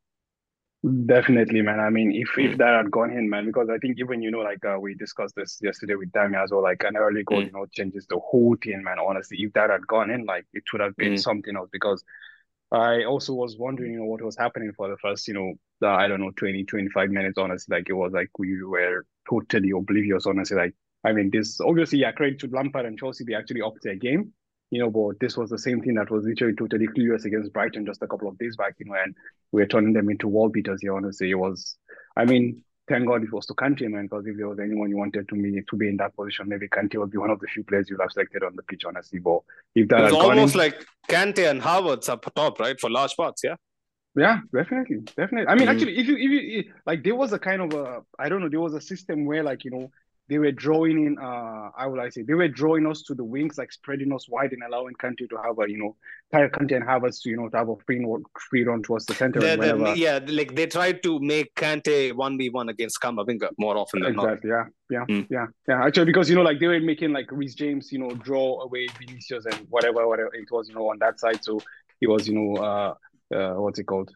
Definitely, 1.06 1.62
man. 1.62 1.78
I 1.78 1.90
mean, 1.90 2.12
if 2.12 2.36
if 2.36 2.58
that 2.58 2.74
had 2.74 2.90
gone 2.90 3.12
in, 3.12 3.30
man, 3.30 3.46
because 3.46 3.68
I 3.70 3.78
think 3.78 4.00
even 4.00 4.20
you 4.20 4.32
know, 4.32 4.40
like 4.40 4.64
uh, 4.64 4.80
we 4.80 4.94
discussed 4.94 5.36
this 5.36 5.60
yesterday 5.62 5.94
with 5.94 6.10
Dami 6.10 6.42
as 6.42 6.50
well, 6.50 6.62
like 6.62 6.82
an 6.82 6.96
early 6.96 7.22
goal, 7.22 7.40
mm. 7.40 7.46
you 7.46 7.52
know, 7.52 7.66
changes 7.66 8.04
the 8.08 8.18
whole 8.18 8.56
team, 8.56 8.82
man. 8.82 8.98
Honestly, 8.98 9.36
if 9.40 9.52
that 9.52 9.70
had 9.70 9.86
gone 9.86 10.10
in, 10.10 10.24
like 10.24 10.44
it 10.52 10.64
would 10.72 10.82
have 10.82 10.96
been 10.96 11.14
mm. 11.14 11.20
something 11.20 11.56
else. 11.56 11.68
Because 11.70 12.02
I 12.72 13.04
also 13.04 13.32
was 13.32 13.56
wondering, 13.56 13.92
you 13.92 13.98
know, 14.00 14.06
what 14.06 14.22
was 14.22 14.36
happening 14.36 14.72
for 14.76 14.88
the 14.88 14.96
first, 14.96 15.28
you 15.28 15.34
know, 15.34 15.52
the, 15.80 15.86
I 15.86 16.08
don't 16.08 16.20
know, 16.20 16.32
20, 16.32 16.64
25 16.64 17.10
minutes, 17.10 17.38
honestly. 17.38 17.76
Like, 17.76 17.88
it 17.88 17.92
was 17.92 18.12
like 18.12 18.36
we 18.36 18.60
were 18.64 19.06
totally 19.30 19.70
oblivious, 19.70 20.26
honestly. 20.26 20.56
Like, 20.56 20.74
I 21.04 21.12
mean, 21.12 21.30
this 21.32 21.60
obviously, 21.60 22.00
yeah, 22.00 22.10
credit 22.10 22.40
to 22.40 22.48
Lampard 22.48 22.86
and 22.86 22.98
Chelsea, 22.98 23.22
they 23.24 23.34
actually 23.34 23.62
upped 23.62 23.84
their 23.84 23.94
game, 23.94 24.32
you 24.72 24.78
know, 24.78 24.88
but 24.88 25.20
this 25.20 25.36
was 25.36 25.50
the 25.50 25.58
same 25.58 25.82
thing 25.82 25.94
that 25.96 26.10
was 26.10 26.24
literally 26.24 26.54
totally 26.56 26.88
clueless 26.88 27.26
against 27.26 27.52
Brighton 27.52 27.84
just 27.84 28.02
a 28.02 28.06
couple 28.06 28.26
of 28.26 28.38
days 28.38 28.56
back, 28.56 28.74
you 28.78 28.86
know, 28.86 28.94
and 28.94 29.14
we 29.52 29.60
were 29.60 29.66
turning 29.66 29.92
them 29.92 30.08
into 30.08 30.26
wall 30.26 30.48
beaters 30.48 30.80
here, 30.80 30.96
honestly. 30.96 31.30
It 31.30 31.34
was, 31.34 31.76
I 32.16 32.24
mean, 32.24 32.64
thank 32.88 33.06
God 33.06 33.22
it 33.22 33.30
was 33.30 33.44
to 33.46 33.54
Kante, 33.54 33.86
man, 33.90 34.04
because 34.04 34.26
if 34.26 34.38
there 34.38 34.48
was 34.48 34.58
anyone 34.58 34.88
you 34.88 34.96
wanted 34.96 35.28
to 35.28 35.34
be 35.34 35.60
to 35.60 35.76
be 35.76 35.90
in 35.90 35.98
that 35.98 36.16
position, 36.16 36.48
maybe 36.48 36.68
Kante 36.68 36.96
would 36.96 37.10
be 37.10 37.18
one 37.18 37.28
of 37.28 37.38
the 37.40 37.48
few 37.48 37.64
players 37.64 37.90
you'd 37.90 38.00
have 38.00 38.12
selected 38.12 38.42
on 38.42 38.56
the 38.56 38.62
pitch, 38.62 38.86
honestly. 38.86 39.18
But 39.18 39.40
if 39.74 39.88
that 39.88 40.04
it's 40.04 40.14
almost 40.14 40.54
in, 40.54 40.60
like 40.60 40.86
Kante 41.06 41.50
and 41.50 41.60
Havertz 41.60 42.08
up 42.08 42.24
top, 42.34 42.58
right, 42.58 42.80
for 42.80 42.88
large 42.88 43.14
parts, 43.14 43.42
yeah. 43.44 43.56
Yeah, 44.16 44.40
definitely, 44.54 45.00
definitely. 45.00 45.48
I 45.48 45.54
mean, 45.54 45.68
mm-hmm. 45.68 45.68
actually, 45.68 45.98
if 45.98 46.06
you 46.06 46.16
if 46.16 46.30
you 46.30 46.72
like, 46.86 47.04
there 47.04 47.14
was 47.14 47.34
a 47.34 47.38
kind 47.38 47.60
of 47.60 47.74
a 47.74 48.02
I 48.18 48.30
don't 48.30 48.40
know, 48.40 48.48
there 48.48 48.60
was 48.60 48.72
a 48.72 48.80
system 48.80 49.26
where 49.26 49.42
like 49.42 49.64
you 49.64 49.70
know 49.70 49.90
they 50.28 50.38
were 50.38 50.52
drawing 50.52 51.06
in 51.06 51.18
uh 51.18 51.70
how 51.76 51.90
would 51.90 52.00
I 52.00 52.08
say 52.08 52.22
they 52.22 52.34
were 52.34 52.48
drawing 52.48 52.86
us 52.86 53.02
to 53.02 53.14
the 53.14 53.24
wings, 53.24 53.58
like 53.58 53.72
spreading 53.72 54.12
us 54.12 54.28
wide 54.28 54.52
and 54.52 54.62
allowing 54.62 54.94
Kante 54.94 55.28
to 55.28 55.36
have 55.44 55.58
a 55.58 55.70
you 55.70 55.78
know 55.78 55.96
tire 56.32 56.48
Kante 56.48 56.76
and 56.76 56.84
have 56.84 57.04
us 57.04 57.20
to 57.20 57.30
you 57.30 57.36
know 57.36 57.48
to 57.48 57.56
have 57.56 57.68
a 57.68 57.76
free 57.86 58.04
free 58.48 58.64
run 58.64 58.82
towards 58.82 59.06
the 59.06 59.14
center. 59.14 59.40
The, 59.40 59.56
the, 59.56 59.94
yeah, 59.96 60.20
like 60.26 60.54
they 60.54 60.66
tried 60.66 61.02
to 61.02 61.18
make 61.20 61.54
Kante 61.54 62.14
one 62.14 62.38
v 62.38 62.50
one 62.50 62.68
against 62.68 63.00
Camavinga 63.02 63.50
more 63.58 63.76
often 63.76 64.02
than 64.02 64.14
not. 64.14 64.24
exactly, 64.24 64.50
not. 64.50 64.66
Yeah, 64.90 65.04
yeah, 65.08 65.16
mm. 65.16 65.26
yeah, 65.30 65.46
yeah. 65.68 65.84
Actually, 65.84 66.06
because 66.06 66.30
you 66.30 66.36
know 66.36 66.42
like 66.42 66.60
they 66.60 66.68
were 66.68 66.80
making 66.80 67.12
like 67.12 67.30
Reece 67.30 67.54
James, 67.54 67.92
you 67.92 67.98
know, 67.98 68.10
draw 68.10 68.62
away 68.62 68.86
Vinicius 68.98 69.44
and 69.46 69.66
whatever 69.70 70.06
whatever 70.06 70.34
it 70.34 70.50
was, 70.50 70.68
you 70.68 70.74
know, 70.74 70.90
on 70.90 70.98
that 71.00 71.18
side. 71.18 71.44
So 71.44 71.60
he 72.00 72.06
was 72.06 72.28
you 72.28 72.34
know 72.34 72.62
uh, 72.62 72.94
uh 73.34 73.54
what's 73.54 73.78
it 73.78 73.84
called 73.84 74.12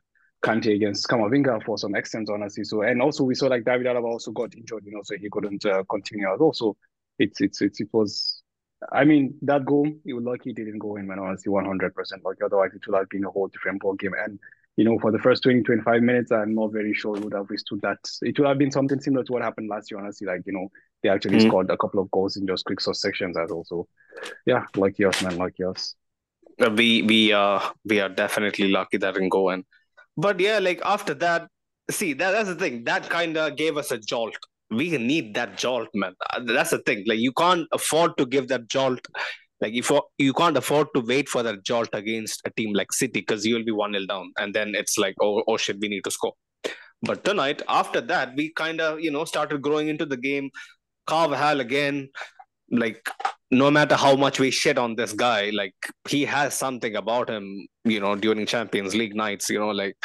Kante 0.47 0.75
against 0.75 1.09
Camavinga 1.09 1.65
for 1.65 1.77
some 1.77 1.97
extent, 1.97 2.31
honestly. 2.31 2.65
So 2.65 2.83
and 2.83 3.03
also 3.03 3.25
we 3.25 3.35
saw 3.35 3.47
like 3.47 3.65
David 3.65 3.87
Alaba 3.87 4.05
also 4.05 4.31
got 4.31 4.55
injured, 4.55 4.85
you 4.87 4.93
know, 4.93 5.03
so 5.03 5.17
he 5.17 5.29
couldn't 5.31 5.65
uh, 5.67 5.83
continue 5.91 6.33
as 6.33 6.39
well. 6.39 6.53
So 6.53 6.77
it's 7.19 7.41
it's 7.41 7.61
it's 7.61 7.81
it 7.81 7.89
was. 7.93 8.43
I 8.93 9.05
mean 9.05 9.35
that 9.43 9.65
goal, 9.65 9.91
he 10.05 10.13
was 10.13 10.23
lucky 10.23 10.53
didn't 10.53 10.79
go 10.79 10.97
in, 10.97 11.07
man. 11.07 11.19
Honestly, 11.19 11.51
one 11.51 11.65
hundred 11.65 11.95
percent 11.95 12.25
lucky. 12.25 12.43
Otherwise, 12.45 12.71
it 12.75 12.87
would 12.87 12.97
have 12.97 13.09
been 13.09 13.25
a 13.25 13.31
whole 13.31 13.49
different 13.49 13.81
ball 13.81 13.95
game. 13.95 14.13
And 14.23 14.39
you 14.77 14.85
know, 14.85 14.99
for 14.99 15.11
the 15.11 15.19
first 15.19 15.43
20, 15.43 15.63
25 15.63 16.03
minutes, 16.03 16.31
I'm 16.31 16.55
not 16.55 16.71
very 16.71 16.93
sure 16.93 17.13
we 17.13 17.21
would 17.21 17.33
have 17.33 17.49
withstood 17.49 17.81
that. 17.81 17.99
It 18.21 18.39
would 18.39 18.47
have 18.47 18.59
been 18.59 18.71
something 18.71 19.01
similar 19.01 19.25
to 19.25 19.33
what 19.33 19.43
happened 19.43 19.71
last 19.71 19.91
year, 19.91 19.99
honestly. 19.99 20.27
Like, 20.27 20.43
you 20.45 20.53
know, 20.53 20.69
they 21.03 21.09
actually 21.09 21.39
mm-hmm. 21.39 21.49
scored 21.49 21.71
a 21.71 21.79
couple 21.79 21.99
of 21.99 22.11
goals 22.11 22.37
in 22.37 22.47
just 22.47 22.67
quick 22.67 22.83
successions 22.83 23.39
as 23.39 23.51
well. 23.51 23.65
So, 23.65 23.89
yeah, 24.45 24.67
lucky 24.77 25.07
us, 25.07 25.23
man, 25.23 25.39
lucky 25.39 25.65
us. 25.65 25.95
We 26.59 27.03
we 27.03 27.33
uh 27.33 27.61
we 27.85 28.01
are 28.01 28.09
definitely 28.09 28.69
lucky 28.69 28.99
that 28.99 29.15
didn't 29.15 29.31
go 29.31 29.51
in. 29.51 29.65
But 30.17 30.41
yeah, 30.41 30.59
like 30.59 30.81
after 30.85 31.15
that, 31.15 31.49
see 31.91 32.13
that 32.15 32.31
that's 32.33 32.49
the 32.49 32.55
thing. 32.55 32.85
That 32.85 33.09
kind 33.11 33.37
of 33.37 33.57
gave 33.57 33.77
us 33.77 33.91
a 33.91 33.99
jolt. 33.99 34.37
We 34.71 34.91
need 34.99 35.35
that 35.35 35.57
jolt, 35.59 35.89
man. 35.95 36.15
That's 36.45 36.71
the 36.71 36.79
thing. 36.79 37.05
Like 37.07 37.19
you 37.19 37.33
can't 37.33 37.69
afford 37.73 38.17
to 38.19 38.27
give 38.27 38.49
that 38.49 38.69
jolt 38.69 39.01
Like 39.61 39.75
if 39.75 39.91
you 40.19 40.35
can't 40.35 40.57
afford 40.57 40.89
to 40.95 41.01
wait 41.01 41.29
for 41.29 41.43
that 41.43 41.65
jolt 41.65 41.89
against 41.93 42.43
a 42.47 42.51
team 42.51 42.75
like 42.75 42.93
City 42.93 43.21
because 43.21 43.47
you'll 43.47 43.65
be 43.65 43.73
one 43.73 43.93
0 43.93 44.07
down, 44.07 44.33
and 44.39 44.55
then 44.55 44.75
it's 44.75 44.99
like, 44.99 45.15
oh, 45.23 45.43
oh 45.49 45.57
shit, 45.57 45.79
we 45.81 45.89
need 45.89 46.05
to 46.05 46.11
score. 46.11 46.35
But 47.03 47.25
tonight, 47.25 47.63
after 47.69 48.01
that, 48.03 48.35
we 48.37 48.53
kind 48.53 48.81
of 48.81 49.01
you 49.01 49.11
know 49.11 49.25
started 49.25 49.63
growing 49.63 49.89
into 49.89 50.07
the 50.07 50.17
game. 50.17 50.51
Carvajal 51.07 51.61
again, 51.61 52.09
like 52.71 53.09
no 53.51 53.71
matter 53.71 53.95
how 53.95 54.17
much 54.17 54.41
we 54.41 54.51
shit 54.51 54.79
on 54.79 54.97
this 54.97 55.13
guy, 55.13 55.51
like 55.51 55.75
he 56.09 56.25
has 56.25 56.55
something 56.55 56.97
about 56.97 57.31
him, 57.31 57.67
you 57.85 58.01
know, 58.01 58.17
during 58.17 58.47
Champions 58.47 58.95
League 58.95 59.15
nights, 59.15 59.49
you 59.49 59.59
know, 59.59 59.71
like 59.71 59.97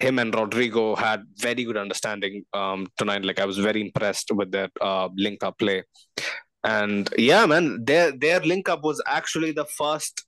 him 0.00 0.18
and 0.18 0.32
Rodrygo 0.32 0.98
had 0.98 1.22
very 1.36 1.64
good 1.64 1.76
understanding 1.76 2.44
um, 2.52 2.86
tonight. 2.96 3.24
Like 3.24 3.38
I 3.38 3.44
was 3.44 3.58
very 3.58 3.80
impressed 3.80 4.32
with 4.32 4.50
their 4.50 4.68
uh, 4.80 5.08
link 5.14 5.44
up 5.44 5.58
play, 5.58 5.84
and 6.64 7.08
yeah, 7.16 7.46
man, 7.46 7.84
their 7.84 8.10
their 8.12 8.40
link 8.40 8.68
up 8.68 8.82
was 8.82 9.00
actually 9.06 9.52
the 9.52 9.66
first, 9.66 10.24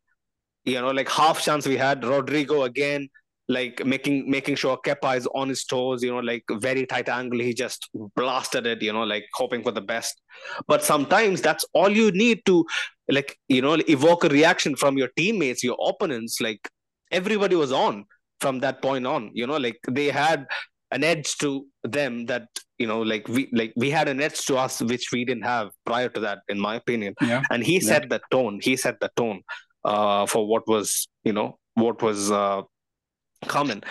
you 0.64 0.80
know, 0.80 0.90
like 0.90 1.08
half 1.08 1.42
chance 1.42 1.66
we 1.66 1.76
had. 1.76 2.02
Rodrygo 2.02 2.64
again, 2.66 3.08
like 3.48 3.84
making 3.84 4.30
making 4.30 4.54
sure 4.54 4.78
Kepa 4.78 5.16
is 5.16 5.26
on 5.34 5.48
his 5.48 5.64
toes. 5.64 6.02
You 6.02 6.12
know, 6.12 6.20
like 6.20 6.44
very 6.50 6.86
tight 6.86 7.08
angle. 7.08 7.40
He 7.40 7.54
just 7.54 7.88
blasted 8.16 8.66
it. 8.66 8.82
You 8.82 8.92
know, 8.92 9.04
like 9.04 9.24
hoping 9.34 9.62
for 9.62 9.72
the 9.72 9.80
best. 9.80 10.20
But 10.66 10.84
sometimes 10.84 11.42
that's 11.42 11.64
all 11.74 11.90
you 11.90 12.10
need 12.12 12.44
to, 12.46 12.64
like 13.08 13.36
you 13.48 13.62
know, 13.62 13.76
evoke 13.88 14.24
a 14.24 14.28
reaction 14.28 14.76
from 14.76 14.96
your 14.96 15.08
teammates, 15.16 15.64
your 15.64 15.76
opponents. 15.86 16.40
Like 16.40 16.68
everybody 17.10 17.56
was 17.56 17.72
on 17.72 18.04
from 18.42 18.58
that 18.58 18.82
point 18.82 19.06
on 19.06 19.30
you 19.32 19.46
know 19.46 19.58
like 19.66 19.78
they 19.88 20.08
had 20.08 20.46
an 20.90 21.04
edge 21.04 21.36
to 21.42 21.50
them 21.84 22.26
that 22.26 22.46
you 22.78 22.86
know 22.90 23.00
like 23.00 23.28
we 23.28 23.48
like 23.60 23.72
we 23.76 23.88
had 23.98 24.08
an 24.08 24.20
edge 24.20 24.40
to 24.48 24.56
us 24.56 24.80
which 24.82 25.06
we 25.12 25.24
didn't 25.24 25.44
have 25.44 25.70
prior 25.90 26.08
to 26.08 26.20
that 26.26 26.40
in 26.48 26.58
my 26.58 26.74
opinion 26.82 27.14
yeah. 27.20 27.42
and 27.50 27.62
he 27.62 27.74
yeah. 27.74 27.88
set 27.90 28.08
the 28.10 28.20
tone 28.30 28.58
he 28.62 28.76
set 28.76 28.98
the 29.00 29.10
tone 29.16 29.40
uh, 29.84 30.26
for 30.26 30.46
what 30.46 30.66
was 30.66 31.08
you 31.24 31.32
know 31.32 31.58
what 31.74 32.02
was 32.02 32.30
uh, 32.30 32.62
coming 33.48 33.82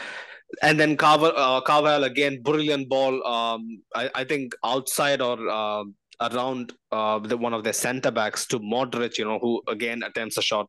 and 0.61 0.79
then 0.79 0.97
Carval, 0.97 1.31
uh, 1.35 2.01
again 2.03 2.41
brilliant 2.43 2.89
ball 2.89 3.25
um, 3.25 3.81
I, 3.95 4.09
I 4.15 4.23
think 4.23 4.53
outside 4.63 5.21
or 5.21 5.37
uh, 5.49 5.83
around 6.21 6.73
uh, 6.91 7.19
the, 7.19 7.35
one 7.35 7.53
of 7.53 7.63
their 7.63 7.73
center 7.73 8.11
backs 8.11 8.45
to 8.47 8.59
Modric, 8.59 9.17
you 9.17 9.25
know, 9.25 9.39
who 9.39 9.61
again 9.67 10.03
attempts 10.03 10.37
a 10.37 10.41
shot. 10.41 10.67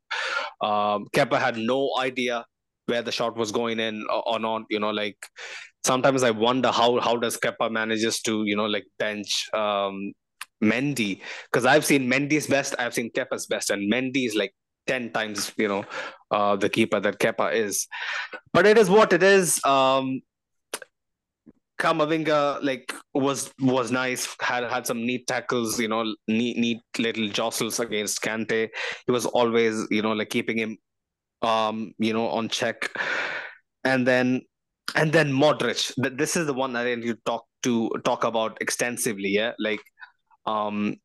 Um, 0.60 1.06
Kepa 1.14 1.38
had 1.38 1.56
no 1.56 1.90
idea 1.98 2.44
where 2.86 3.02
the 3.02 3.12
shot 3.12 3.36
was 3.36 3.52
going 3.52 3.78
in 3.78 4.04
or, 4.26 4.40
not. 4.40 4.62
You 4.70 4.80
know, 4.80 4.90
like 4.90 5.18
sometimes 5.84 6.22
I 6.22 6.30
wonder 6.30 6.70
how 6.70 7.00
how 7.00 7.16
does 7.16 7.36
Kepa 7.36 7.70
manages 7.70 8.20
to 8.22 8.44
you 8.44 8.56
know 8.56 8.66
like 8.66 8.86
bench 8.98 9.48
um, 9.52 10.12
Mendy 10.62 11.20
because 11.50 11.66
I've 11.66 11.84
seen 11.84 12.08
Mendy's 12.10 12.46
best, 12.46 12.74
I've 12.78 12.94
seen 12.94 13.10
Kepa's 13.10 13.46
best, 13.46 13.70
and 13.70 13.92
Mendy 13.92 14.26
is 14.26 14.34
like 14.34 14.54
ten 14.86 15.12
times 15.12 15.52
you 15.56 15.68
know 15.68 15.84
uh, 16.30 16.56
the 16.56 16.68
keeper 16.68 17.00
that 17.00 17.18
Kepa 17.18 17.52
is. 17.54 17.86
But 18.52 18.66
it 18.66 18.78
is 18.78 18.90
what 18.90 19.12
it 19.12 19.22
is. 19.22 19.62
Um, 19.64 20.20
Camavinga 21.80 22.62
like 22.62 22.92
was 23.14 23.52
was 23.60 23.90
nice. 23.90 24.36
Had 24.40 24.64
had 24.64 24.86
some 24.86 25.04
neat 25.04 25.26
tackles, 25.26 25.80
you 25.80 25.88
know, 25.88 26.14
neat 26.28 26.56
neat 26.56 26.80
little 26.98 27.28
jostles 27.28 27.80
against 27.80 28.22
Kante. 28.22 28.68
He 29.06 29.12
was 29.12 29.26
always, 29.26 29.86
you 29.90 30.02
know, 30.02 30.12
like 30.12 30.30
keeping 30.30 30.58
him 30.58 30.78
um, 31.42 31.92
you 31.98 32.12
know, 32.12 32.28
on 32.28 32.48
check. 32.48 32.90
And 33.84 34.06
then 34.06 34.42
and 34.94 35.12
then 35.12 35.32
Modric. 35.32 35.92
This 36.16 36.36
is 36.36 36.46
the 36.46 36.54
one 36.54 36.72
that 36.74 36.84
to 36.84 37.14
talk 37.26 37.46
to 37.64 37.90
talk 38.04 38.24
about 38.24 38.58
extensively. 38.60 39.30
Yeah, 39.30 39.52
like 39.58 39.80
um, 40.46 40.96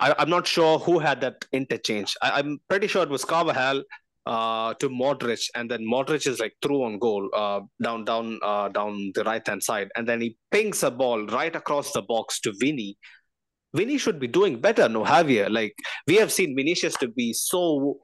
I, 0.00 0.14
am 0.18 0.30
not 0.30 0.46
sure 0.46 0.78
who 0.78 0.98
had 0.98 1.20
that 1.20 1.44
interchange. 1.52 2.16
I, 2.22 2.40
am 2.40 2.58
pretty 2.68 2.86
sure 2.86 3.02
it 3.02 3.08
was 3.08 3.24
Carvajal 3.24 3.82
uh, 4.26 4.74
to 4.74 4.88
Modric, 4.88 5.48
and 5.54 5.70
then 5.70 5.80
Modric 5.80 6.26
is 6.26 6.40
like 6.40 6.54
through 6.62 6.84
on 6.84 6.98
goal 6.98 7.28
uh, 7.34 7.60
down 7.82 8.04
down 8.04 8.38
uh, 8.42 8.68
down 8.68 9.12
the 9.14 9.24
right 9.24 9.46
hand 9.46 9.62
side, 9.62 9.88
and 9.96 10.08
then 10.08 10.20
he 10.20 10.36
pings 10.50 10.82
a 10.82 10.90
ball 10.90 11.26
right 11.26 11.54
across 11.54 11.92
the 11.92 12.02
box 12.02 12.40
to 12.40 12.52
Vinny. 12.58 12.96
Vinny 13.74 13.98
should 13.98 14.20
be 14.20 14.28
doing 14.28 14.60
better, 14.60 14.88
no 14.88 15.04
Javier. 15.04 15.50
Like 15.50 15.74
we 16.06 16.16
have 16.16 16.32
seen 16.32 16.56
Vinicius 16.56 16.94
to 16.98 17.08
be 17.08 17.32
so 17.32 17.98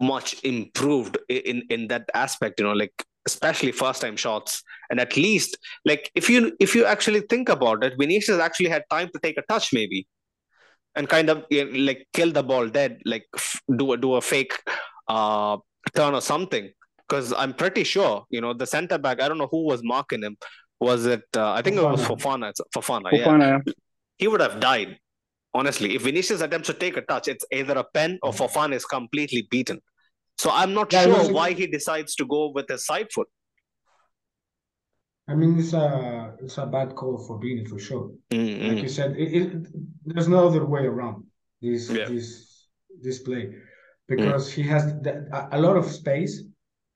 much 0.00 0.42
improved 0.44 1.18
in 1.28 1.62
in 1.70 1.88
that 1.88 2.08
aspect 2.14 2.60
you 2.60 2.66
know 2.66 2.72
like 2.72 3.04
especially 3.26 3.72
first 3.72 4.00
time 4.00 4.16
shots 4.16 4.62
and 4.90 5.00
at 5.00 5.16
least 5.16 5.58
like 5.84 6.10
if 6.14 6.30
you 6.30 6.52
if 6.60 6.74
you 6.74 6.84
actually 6.84 7.20
think 7.22 7.48
about 7.48 7.82
it 7.82 7.94
vinicius 7.98 8.38
actually 8.38 8.68
had 8.68 8.84
time 8.90 9.08
to 9.12 9.18
take 9.20 9.36
a 9.36 9.42
touch 9.48 9.72
maybe 9.72 10.06
and 10.98 11.08
kind 11.08 11.30
of 11.30 11.44
you 11.50 11.64
know, 11.64 11.78
like 11.88 12.06
kill 12.12 12.30
the 12.38 12.42
ball 12.42 12.68
dead 12.68 13.00
like 13.12 13.24
f- 13.34 13.60
do 13.76 13.92
a 13.92 13.96
do 13.96 14.14
a 14.14 14.20
fake 14.20 14.54
uh 15.08 15.56
turn 15.94 16.14
or 16.14 16.20
something 16.20 16.70
because 17.06 17.32
i'm 17.42 17.54
pretty 17.54 17.84
sure 17.84 18.24
you 18.28 18.40
know 18.42 18.52
the 18.52 18.66
center 18.66 18.98
back 18.98 19.22
i 19.22 19.28
don't 19.28 19.38
know 19.38 19.48
who 19.50 19.64
was 19.72 19.82
marking 19.94 20.22
him 20.22 20.36
was 20.80 21.06
it 21.06 21.24
uh, 21.36 21.52
i 21.52 21.62
think 21.62 21.76
Fofana. 21.76 21.88
it 21.88 21.92
was 21.92 22.02
Fofana 22.08 22.52
Fofana, 22.76 23.10
Fofana 23.12 23.48
yeah. 23.66 23.72
he 24.18 24.28
would 24.28 24.40
have 24.40 24.60
died 24.60 24.98
honestly. 25.54 25.94
If 25.94 26.02
Vinicius 26.02 26.40
attempts 26.40 26.68
to 26.68 26.74
take 26.74 26.96
a 26.96 27.02
touch, 27.02 27.28
it's 27.28 27.44
either 27.52 27.74
a 27.74 27.84
pen 27.84 28.18
or 28.22 28.32
Fofana 28.32 28.74
is 28.74 28.84
completely 28.84 29.46
beaten. 29.50 29.80
So 30.38 30.50
I'm 30.52 30.72
not 30.72 30.92
yeah, 30.92 31.04
sure 31.04 31.32
why 31.32 31.52
he 31.52 31.66
decides 31.66 32.14
to 32.16 32.24
go 32.24 32.50
with 32.54 32.68
his 32.68 32.86
side 32.86 33.08
foot. 33.12 33.28
I 35.28 35.34
mean, 35.34 35.58
it's 35.58 35.72
a 35.72 36.34
it's 36.40 36.58
a 36.58 36.66
bad 36.66 36.94
call 36.94 37.18
for 37.18 37.38
Vini 37.38 37.64
for 37.64 37.78
sure. 37.78 38.10
Mm-hmm. 38.30 38.68
Like 38.68 38.82
you 38.82 38.88
said, 38.88 39.16
it, 39.16 39.30
it, 39.40 39.66
there's 40.04 40.28
no 40.28 40.46
other 40.46 40.64
way 40.64 40.84
around 40.86 41.24
this 41.60 41.90
yeah. 41.90 42.08
this 42.08 42.68
this 43.02 43.18
play 43.20 43.54
because 44.08 44.48
mm. 44.48 44.54
he 44.54 44.62
has 44.62 44.84
the, 45.02 45.28
a 45.52 45.60
lot 45.60 45.76
of 45.76 45.86
space 45.86 46.42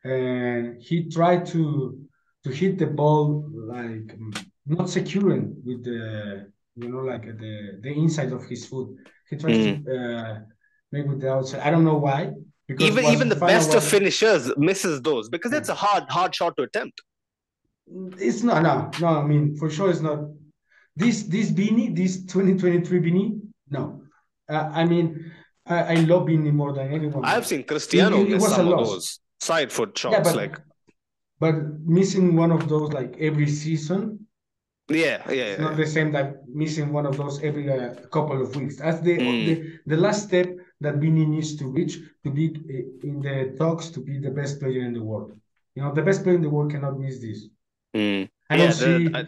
and 0.05 0.81
he 0.81 1.11
tried 1.11 1.45
to 1.47 1.99
to 2.45 2.51
hit 2.51 2.79
the 2.79 2.87
ball 2.87 3.49
like 3.53 4.17
not 4.67 4.89
securing 4.89 5.55
with 5.65 5.85
the 5.85 6.53
you 6.77 6.89
know, 6.89 6.99
like 6.99 7.25
the 7.25 7.79
the 7.81 7.93
inside 7.93 8.33
of 8.33 8.45
his 8.47 8.67
foot. 8.67 8.89
He 9.29 9.37
tries 9.37 9.57
mm. 9.57 9.85
to 9.85 9.97
uh, 9.97 10.39
make 10.91 11.07
with 11.07 11.21
the 11.21 11.33
outside. 11.33 11.61
I 11.61 11.71
don't 11.71 11.85
know 11.85 11.97
why. 11.97 12.31
Because 12.69 12.87
even 12.87 13.05
even 13.07 13.29
the 13.29 13.37
best 13.37 13.75
of 13.75 13.85
finishers 13.85 14.53
misses 14.57 15.03
those 15.03 15.29
because 15.29 15.53
it's 15.53 15.69
a 15.69 15.75
hard 15.75 16.05
hard 16.09 16.35
shot 16.35 16.57
to 16.57 16.63
attempt. 16.63 17.01
It's 18.19 18.43
not 18.43 18.63
no 18.63 18.91
no. 19.01 19.21
I 19.21 19.25
mean 19.25 19.57
for 19.57 19.71
sure 19.71 19.91
it's 19.91 20.01
not. 20.01 20.21
This 20.97 21.25
this 21.25 21.51
Vini 21.51 21.89
this 21.91 22.25
2023 22.25 22.99
Vini 22.99 23.41
no. 23.71 24.03
Uh, 24.49 24.71
I 24.73 24.85
mean 24.85 25.33
I, 25.67 25.79
I 25.79 25.95
love 25.95 26.27
Vini 26.27 26.51
more 26.51 26.73
than 26.73 26.93
anyone. 26.93 27.25
I've 27.25 27.47
seen 27.47 27.65
Cristiano 27.65 28.21
it, 28.21 28.31
it, 28.31 28.35
it 28.35 28.41
some 28.43 28.73
of 28.73 28.87
those 28.87 29.21
side 29.41 29.73
foot 29.73 29.97
shots 29.97 30.15
yeah, 30.15 30.23
but, 30.23 30.37
like. 30.37 30.59
But 31.39 31.55
missing 31.85 32.37
one 32.37 32.53
of 32.53 32.69
those 32.69 32.93
like 32.93 33.17
every 33.19 33.49
season 33.49 34.27
yeah, 34.89 35.31
yeah, 35.31 35.45
It's 35.45 35.61
not 35.61 35.77
the 35.77 35.87
same 35.87 36.13
that 36.13 36.47
missing 36.49 36.93
one 36.93 37.07
of 37.07 37.17
those 37.17 37.43
every 37.43 37.71
uh, 37.71 37.95
couple 38.11 38.43
of 38.43 38.55
weeks. 38.57 38.77
That's 38.77 39.01
the, 39.01 39.17
mm. 39.17 39.47
the 39.47 39.79
the 39.87 39.97
last 39.97 40.25
step 40.25 40.49
that 40.81 40.97
Vini 40.97 41.25
needs 41.25 41.57
to 41.57 41.67
reach 41.67 41.99
to 42.25 42.31
be 42.31 42.49
uh, 42.49 43.07
in 43.07 43.21
the 43.21 43.55
talks 43.59 43.91
to 43.91 44.01
be 44.01 44.19
the 44.19 44.31
best 44.31 44.61
player 44.61 44.83
in 44.83 44.93
the 44.93 45.03
world. 45.03 45.33
You 45.75 45.83
know, 45.83 45.95
the 45.95 46.03
best 46.03 46.23
player 46.25 46.35
in 46.35 46.43
the 46.43 46.51
world 46.51 46.73
cannot 46.73 46.99
miss 46.99 47.21
this. 47.21 47.47
Mm. 47.95 48.29
I 48.51 48.57
don't 48.57 48.67
yeah, 48.67 48.73
see. 48.73 49.11
I... 49.15 49.25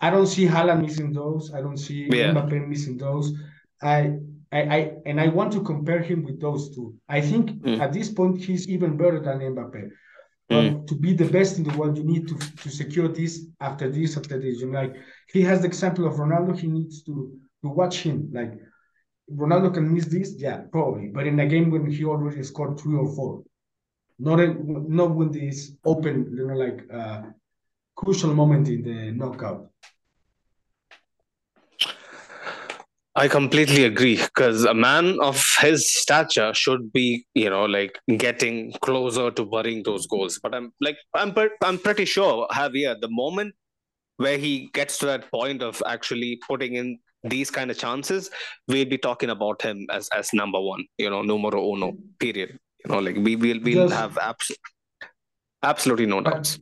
I 0.00 0.10
don't 0.10 0.28
see 0.28 0.46
Haaland 0.46 0.82
missing 0.82 1.12
those. 1.12 1.52
I 1.52 1.60
don't 1.60 1.76
see 1.76 2.08
yeah. 2.10 2.32
Mbappe 2.32 2.68
missing 2.68 2.96
those. 2.96 3.32
I, 3.82 4.12
I, 4.52 4.60
I, 4.60 4.92
and 5.06 5.20
I 5.20 5.26
want 5.26 5.52
to 5.54 5.60
compare 5.62 6.00
him 6.00 6.22
with 6.22 6.40
those 6.40 6.74
two. 6.74 6.94
I 7.08 7.20
think 7.20 7.50
mm. 7.62 7.80
at 7.80 7.92
this 7.92 8.08
point 8.08 8.38
he's 8.38 8.68
even 8.68 8.96
better 8.96 9.20
than 9.20 9.40
Mbappe. 9.40 9.90
Mm. 10.50 10.86
to 10.86 10.94
be 10.94 11.12
the 11.12 11.26
best 11.26 11.58
in 11.58 11.64
the 11.64 11.76
world, 11.76 11.98
you 11.98 12.04
need 12.04 12.26
to 12.26 12.34
to 12.34 12.70
secure 12.70 13.06
this 13.06 13.44
after 13.60 13.90
this 13.90 14.16
after 14.16 14.38
this. 14.40 14.60
You 14.60 14.70
know, 14.70 14.80
like 14.80 14.94
he 15.30 15.42
has 15.42 15.60
the 15.60 15.66
example 15.66 16.06
of 16.06 16.14
Ronaldo. 16.14 16.58
He 16.58 16.68
needs 16.68 17.02
to 17.02 17.38
to 17.62 17.68
watch 17.68 18.00
him. 18.00 18.30
Like 18.32 18.54
Ronaldo 19.30 19.74
can 19.74 19.92
miss 19.92 20.06
this, 20.06 20.34
yeah, 20.38 20.62
probably. 20.72 21.08
But 21.08 21.26
in 21.26 21.38
a 21.40 21.46
game 21.46 21.70
when 21.70 21.90
he 21.90 22.02
already 22.04 22.42
scored 22.44 22.80
three 22.80 22.96
or 22.96 23.14
four, 23.14 23.42
not 24.18 24.40
in, 24.40 24.86
not 24.88 25.10
when 25.14 25.30
this 25.32 25.72
open, 25.84 26.32
you 26.34 26.46
know, 26.46 26.54
like 26.54 26.80
uh, 26.90 27.22
crucial 27.98 28.32
moment 28.32 28.68
in 28.68 28.82
the 28.82 29.12
knockout. 29.12 29.70
I 33.16 33.26
completely 33.26 33.84
agree 33.84 34.16
because 34.16 34.64
a 34.64 34.74
man 34.74 35.18
of 35.20 35.44
his 35.60 35.92
stature 35.92 36.54
should 36.54 36.92
be, 36.92 37.26
you 37.34 37.50
know, 37.50 37.64
like 37.64 37.98
getting 38.16 38.72
closer 38.80 39.32
to 39.32 39.44
burying 39.44 39.82
those 39.82 40.06
goals. 40.06 40.38
But 40.40 40.54
I'm 40.54 40.72
like, 40.80 40.98
I'm 41.14 41.34
I'm 41.64 41.78
pretty 41.78 42.04
sure 42.04 42.46
Javier, 42.52 43.00
the 43.00 43.10
moment 43.10 43.56
where 44.18 44.38
he 44.38 44.70
gets 44.72 44.98
to 44.98 45.06
that 45.06 45.28
point 45.32 45.62
of 45.62 45.82
actually 45.84 46.38
putting 46.46 46.76
in 46.76 47.00
these 47.24 47.50
kind 47.50 47.72
of 47.72 47.78
chances, 47.78 48.30
we'll 48.68 48.84
be 48.94 48.98
talking 48.98 49.30
about 49.30 49.62
him 49.62 49.84
as 49.90 50.08
as 50.14 50.32
number 50.32 50.60
one, 50.60 50.84
you 50.98 51.10
know, 51.10 51.22
numero 51.22 51.60
uno. 51.74 51.92
Period. 52.20 52.56
You 52.84 52.92
know, 52.92 53.00
like 53.00 53.16
we 53.16 53.34
will 53.34 53.60
we'll 53.64 53.88
have 53.88 54.16
abs- 54.18 54.56
absolutely 55.64 56.06
no 56.06 56.20
doubts. 56.20 56.60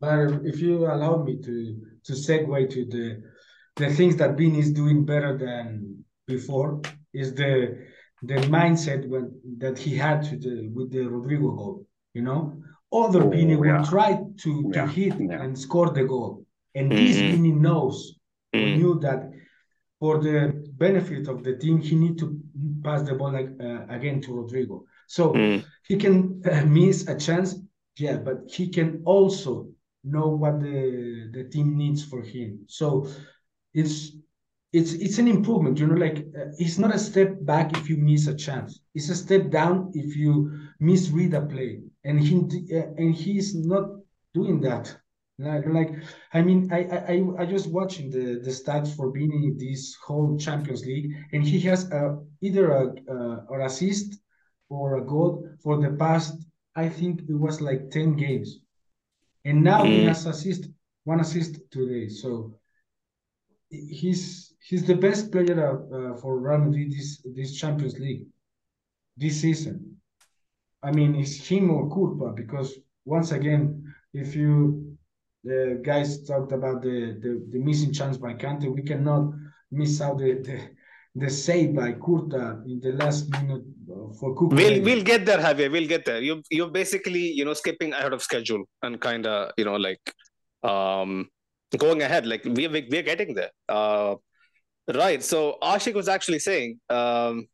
But 0.00 0.44
if 0.44 0.60
you 0.60 0.86
allow 0.86 1.22
me 1.22 1.40
to 1.42 1.80
to 2.04 2.12
segue 2.12 2.70
to 2.70 2.84
the 2.84 3.22
the 3.76 3.92
things 3.94 4.16
that 4.16 4.36
Vini 4.36 4.60
is 4.60 4.72
doing 4.72 5.04
better 5.04 5.36
than 5.36 6.04
before 6.26 6.80
is 7.12 7.34
the 7.34 7.86
the 8.22 8.34
mindset 8.56 9.06
when 9.08 9.32
that 9.58 9.78
he 9.78 9.96
had 9.96 10.22
to 10.24 10.36
the, 10.36 10.68
with 10.68 10.90
the 10.92 11.00
Rodrygo 11.00 11.56
goal. 11.56 11.86
You 12.14 12.22
know, 12.22 12.62
other 12.92 13.24
oh, 13.24 13.32
yeah. 13.32 13.56
will 13.56 13.84
try 13.84 14.14
to, 14.14 14.72
to 14.72 14.72
yeah. 14.72 14.86
hit 14.86 15.14
yeah. 15.18 15.42
and 15.42 15.58
score 15.58 15.90
the 15.90 16.04
goal. 16.04 16.46
And 16.74 16.90
mm-hmm. 16.90 17.04
this 17.04 17.16
Vini 17.16 17.52
knows, 17.52 18.16
mm-hmm. 18.54 18.78
knew 18.78 19.00
that 19.00 19.30
for 19.98 20.22
the 20.22 20.52
benefit 20.76 21.28
of 21.28 21.42
the 21.42 21.56
team, 21.56 21.80
he 21.80 21.96
need 21.96 22.18
to 22.18 22.40
pass 22.82 23.02
the 23.02 23.14
ball 23.14 23.34
uh, 23.34 23.86
again 23.88 24.20
to 24.22 24.30
Rodrygo. 24.30 24.84
So 25.06 25.32
mm-hmm. 25.32 25.66
he 25.86 25.96
can 25.96 26.42
uh, 26.50 26.64
miss 26.64 27.08
a 27.08 27.16
chance, 27.16 27.56
yeah, 27.98 28.16
but 28.16 28.42
he 28.48 28.68
can 28.68 29.02
also 29.04 29.68
know 30.04 30.28
what 30.28 30.60
the 30.60 31.30
the 31.32 31.44
team 31.44 31.76
needs 31.76 32.04
for 32.04 32.22
him. 32.22 32.60
So 32.68 33.08
it's 33.74 34.12
it's 34.72 34.92
it's 34.94 35.18
an 35.18 35.28
improvement 35.28 35.78
you 35.78 35.86
know 35.86 35.94
like 35.94 36.18
uh, 36.38 36.50
it's 36.58 36.78
not 36.78 36.94
a 36.94 36.98
step 36.98 37.30
back 37.42 37.76
if 37.76 37.88
you 37.88 37.96
miss 37.96 38.26
a 38.26 38.34
chance. 38.34 38.80
It's 38.94 39.08
a 39.08 39.14
step 39.14 39.50
down 39.50 39.90
if 39.94 40.16
you 40.16 40.58
misread 40.80 41.34
a 41.34 41.42
play. 41.42 41.82
And 42.04 42.20
he 42.20 42.36
uh, 42.76 42.88
and 42.98 43.14
he's 43.14 43.54
not 43.54 43.84
doing 44.34 44.60
that. 44.62 44.96
Like, 45.38 45.66
like 45.66 45.90
i 46.32 46.42
mean 46.42 46.70
i 46.72 46.80
i 47.14 47.42
i 47.42 47.44
just 47.44 47.68
watching 47.68 48.08
the 48.08 48.38
the 48.46 48.50
stats 48.60 48.94
for 48.94 49.10
being 49.10 49.32
in 49.32 49.56
this 49.58 49.96
whole 50.06 50.38
champions 50.38 50.86
league 50.86 51.10
and 51.32 51.42
he 51.42 51.58
has 51.68 51.90
a, 51.90 52.20
either 52.40 52.70
a 52.70 52.82
uh, 53.14 53.36
or 53.48 53.62
assist 53.62 54.20
or 54.68 54.96
a 54.98 55.04
goal 55.04 55.32
for 55.60 55.74
the 55.82 55.90
past 56.04 56.34
i 56.76 56.88
think 56.88 57.22
it 57.28 57.34
was 57.46 57.60
like 57.60 57.90
10 57.90 58.14
games 58.14 58.60
and 59.44 59.62
now 59.62 59.82
mm. 59.82 59.86
he 59.86 60.04
has 60.04 60.26
assist 60.26 60.68
one 61.04 61.20
assist 61.20 61.60
today 61.70 62.08
so 62.08 62.54
he's 63.70 64.54
he's 64.66 64.86
the 64.86 64.94
best 64.94 65.30
player 65.30 65.58
uh, 65.92 66.16
for 66.20 66.38
Real 66.38 66.58
Madrid 66.58 66.92
this 66.92 67.22
this 67.34 67.56
Champions 67.56 67.98
League 67.98 68.26
this 69.16 69.40
season. 69.40 69.96
I 70.82 70.90
mean, 70.90 71.14
it's 71.14 71.36
him 71.36 71.70
or 71.70 71.88
Courtois 71.88 72.32
because 72.32 72.78
once 73.04 73.32
again, 73.32 73.94
if 74.12 74.34
you 74.34 74.96
the 75.44 75.80
guys 75.84 76.24
talked 76.24 76.52
about 76.52 76.80
the, 76.80 77.18
the, 77.20 77.46
the 77.50 77.58
missing 77.58 77.92
chance 77.92 78.16
by 78.16 78.32
Kante, 78.32 78.74
we 78.74 78.82
cannot 78.82 79.30
miss 79.70 80.00
out 80.00 80.18
the, 80.18 80.40
the 80.42 80.70
the 81.14 81.30
save 81.30 81.74
by 81.74 81.92
Kurta 81.92 82.64
in 82.66 82.80
the 82.80 82.92
last 82.92 83.30
minute 83.30 83.62
for 84.18 84.34
Cook. 84.34 84.52
We'll 84.52 84.82
we'll 84.82 85.04
get 85.04 85.24
there, 85.24 85.38
Javier. 85.38 85.70
We'll 85.70 85.86
get 85.86 86.04
there. 86.04 86.20
You 86.20 86.42
you're 86.50 86.70
basically 86.70 87.30
you 87.32 87.44
know 87.44 87.54
skipping 87.54 87.92
ahead 87.92 88.12
of 88.12 88.22
schedule 88.22 88.64
and 88.82 89.00
kind 89.00 89.26
of 89.26 89.52
you 89.56 89.64
know 89.64 89.76
like 89.76 90.00
um 90.62 91.28
going 91.76 92.02
ahead. 92.02 92.26
Like 92.26 92.44
we 92.44 92.66
we're 92.68 93.02
getting 93.02 93.34
there. 93.34 93.50
Uh, 93.68 94.16
right. 94.92 95.22
So 95.22 95.56
Ashik 95.62 95.94
was 95.94 96.08
actually 96.08 96.40
saying, 96.40 96.80
um, 96.90 97.46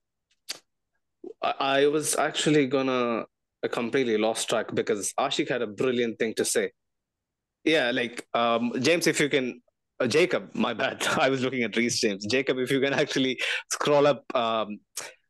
I, 1.42 1.54
I 1.58 1.86
was 1.86 2.16
actually 2.16 2.66
gonna 2.66 3.24
I 3.62 3.68
completely 3.68 4.16
lost 4.16 4.48
track 4.48 4.74
because 4.74 5.12
Ashik 5.20 5.48
had 5.48 5.62
a 5.62 5.66
brilliant 5.66 6.18
thing 6.18 6.34
to 6.34 6.44
say. 6.44 6.70
Yeah, 7.64 7.90
like 7.90 8.26
um, 8.32 8.72
James, 8.80 9.06
if 9.06 9.20
you 9.20 9.28
can, 9.28 9.60
uh, 10.00 10.06
Jacob, 10.06 10.50
my 10.54 10.72
bad. 10.74 11.06
I 11.18 11.28
was 11.28 11.42
looking 11.42 11.62
at 11.62 11.76
Reece 11.76 12.00
James. 12.00 12.26
Jacob, 12.26 12.58
if 12.58 12.70
you 12.70 12.80
can 12.80 12.92
actually 12.94 13.38
scroll 13.72 14.06
up 14.06 14.24
um, 14.34 14.80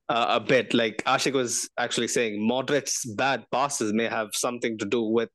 uh, 0.09 0.27
a 0.29 0.41
bit, 0.41 0.73
like 0.75 1.03
Ashik 1.05 1.33
was 1.33 1.69
actually 1.79 2.09
saying, 2.09 2.41
Modric's 2.41 3.05
bad 3.05 3.45
passes 3.51 3.93
may 3.93 4.07
have 4.07 4.29
something 4.33 4.79
to 4.79 4.85
do 4.85 5.03
with 5.03 5.31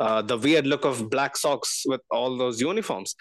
uh, 0.00 0.22
the 0.22 0.36
weird 0.36 0.66
look 0.66 0.84
of 0.84 1.10
black 1.10 1.36
socks 1.36 1.82
with 1.86 2.00
all 2.10 2.36
those 2.36 2.60
uniforms. 2.60 3.16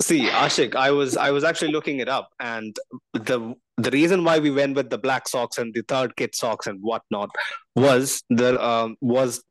See, 0.00 0.26
Ashik, 0.26 0.74
I 0.74 0.90
was 0.90 1.16
I 1.16 1.30
was 1.30 1.44
actually 1.44 1.70
looking 1.70 2.00
it 2.00 2.08
up, 2.08 2.30
and 2.40 2.76
the 3.12 3.54
the 3.76 3.90
reason 3.92 4.24
why 4.24 4.40
we 4.40 4.50
went 4.50 4.74
with 4.74 4.90
the 4.90 4.98
black 4.98 5.28
socks 5.28 5.58
and 5.58 5.72
the 5.72 5.82
third 5.86 6.16
kit 6.16 6.34
socks 6.34 6.66
and 6.66 6.80
whatnot 6.80 7.30
was 7.76 8.24
the 8.28 8.60
um, 8.64 8.96
was 9.00 9.44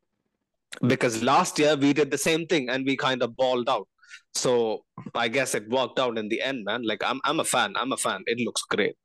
because 0.86 1.22
last 1.22 1.58
year 1.58 1.74
we 1.76 1.94
did 1.94 2.10
the 2.10 2.18
same 2.18 2.46
thing 2.46 2.68
and 2.68 2.84
we 2.84 2.96
kind 2.96 3.22
of 3.22 3.34
balled 3.36 3.68
out. 3.68 3.88
So 4.34 4.84
I 5.14 5.28
guess 5.28 5.54
it 5.54 5.68
worked 5.68 5.98
out 5.98 6.18
in 6.18 6.28
the 6.28 6.40
end, 6.40 6.64
man. 6.64 6.82
Like 6.84 7.02
I'm 7.04 7.20
I'm 7.24 7.40
a 7.40 7.44
fan. 7.44 7.74
I'm 7.76 7.92
a 7.92 7.96
fan. 7.96 8.22
It 8.26 8.38
looks 8.44 8.62
great. 8.62 8.96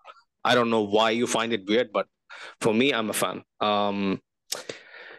I 0.43 0.55
don't 0.55 0.69
know 0.69 0.83
why 0.83 1.11
you 1.11 1.27
find 1.27 1.51
it 1.51 1.67
weird, 1.67 1.89
but 1.93 2.07
for 2.61 2.73
me, 2.73 2.93
I'm 2.93 3.09
a 3.09 3.13
fan. 3.13 3.43
Um, 3.59 4.21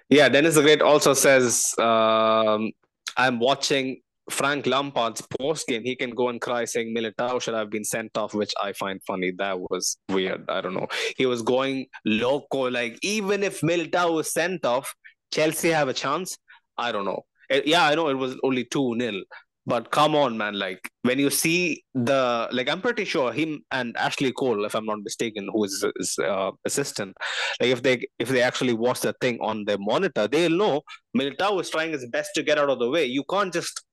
yeah, 0.08 0.28
Dennis 0.28 0.54
the 0.54 0.62
Great 0.62 0.80
also 0.80 1.12
says, 1.12 1.74
um, 1.78 2.72
I'm 3.16 3.38
watching 3.38 4.00
Frank 4.30 4.66
Lampard's 4.66 5.22
post 5.38 5.66
game. 5.66 5.82
He 5.84 5.96
can 5.96 6.10
go 6.10 6.28
and 6.28 6.40
cry 6.40 6.64
saying 6.64 6.94
Militao 6.96 7.40
should 7.42 7.54
have 7.54 7.70
been 7.70 7.84
sent 7.84 8.16
off, 8.16 8.34
which 8.34 8.54
I 8.62 8.72
find 8.72 9.00
funny. 9.06 9.32
That 9.36 9.58
was 9.60 9.98
weird. 10.08 10.48
I 10.48 10.60
don't 10.60 10.74
know. 10.74 10.88
He 11.16 11.26
was 11.26 11.42
going 11.42 11.86
loco. 12.04 12.70
Like, 12.70 12.98
even 13.02 13.42
if 13.42 13.60
Militao 13.60 14.14
was 14.14 14.32
sent 14.32 14.64
off, 14.64 14.94
Chelsea 15.32 15.70
have 15.70 15.88
a 15.88 15.94
chance. 15.94 16.38
I 16.76 16.92
don't 16.92 17.04
know. 17.04 17.22
Yeah, 17.64 17.86
I 17.86 17.94
know 17.94 18.08
it 18.08 18.14
was 18.14 18.36
only 18.42 18.64
2 18.64 18.96
0, 19.00 19.22
but 19.68 19.90
come 19.90 20.16
on, 20.16 20.38
man! 20.38 20.58
Like 20.58 20.90
when 21.02 21.18
you 21.18 21.28
see 21.28 21.84
the 21.94 22.48
like, 22.50 22.70
I'm 22.70 22.80
pretty 22.80 23.04
sure 23.04 23.32
him 23.32 23.60
and 23.70 23.94
Ashley 23.98 24.32
Cole, 24.32 24.64
if 24.64 24.74
I'm 24.74 24.86
not 24.86 25.02
mistaken, 25.02 25.46
who 25.52 25.64
is 25.64 25.84
his 25.98 26.18
uh, 26.18 26.52
assistant, 26.64 27.14
like 27.60 27.68
if 27.68 27.82
they 27.82 28.06
if 28.18 28.30
they 28.30 28.40
actually 28.40 28.72
watch 28.72 29.00
the 29.00 29.14
thing 29.20 29.38
on 29.42 29.66
their 29.66 29.76
monitor, 29.78 30.26
they'll 30.26 30.50
know 30.50 30.80
Militao 31.14 31.60
is 31.60 31.68
trying 31.68 31.92
his 31.92 32.06
best 32.06 32.30
to 32.36 32.42
get 32.42 32.58
out 32.58 32.70
of 32.70 32.78
the 32.78 32.88
way. 32.88 33.04
You 33.04 33.24
can't 33.28 33.52
just 33.52 33.84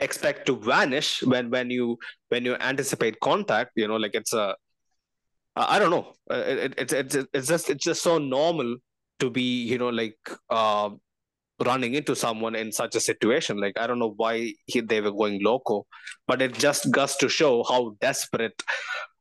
expect 0.00 0.44
to 0.46 0.56
vanish 0.56 1.22
when 1.22 1.48
when 1.48 1.70
you 1.70 1.96
when 2.28 2.44
you 2.44 2.54
anticipate 2.56 3.18
contact. 3.20 3.70
You 3.74 3.88
know, 3.88 3.96
like 3.96 4.14
it's 4.14 4.34
a 4.34 4.54
I 5.56 5.78
don't 5.78 5.90
know. 5.90 6.12
It, 6.30 6.58
it, 6.58 6.92
it, 6.92 6.92
it's 6.92 7.14
it's 7.32 7.48
just 7.48 7.70
it's 7.70 7.84
just 7.84 8.02
so 8.02 8.18
normal 8.18 8.76
to 9.20 9.30
be 9.30 9.64
you 9.64 9.78
know 9.78 9.88
like 9.88 10.18
uh, 10.50 10.90
running 11.64 11.94
into 11.94 12.14
someone 12.14 12.54
in 12.54 12.72
such 12.72 12.94
a 12.94 13.00
situation. 13.00 13.58
Like 13.58 13.78
I 13.78 13.86
don't 13.86 13.98
know 13.98 14.14
why 14.16 14.54
he, 14.66 14.80
they 14.80 15.00
were 15.00 15.12
going 15.12 15.42
loco, 15.42 15.86
but 16.26 16.42
it 16.42 16.54
just 16.54 16.90
goes 16.90 17.16
to 17.16 17.28
show 17.28 17.64
how 17.64 17.96
desperate. 18.00 18.62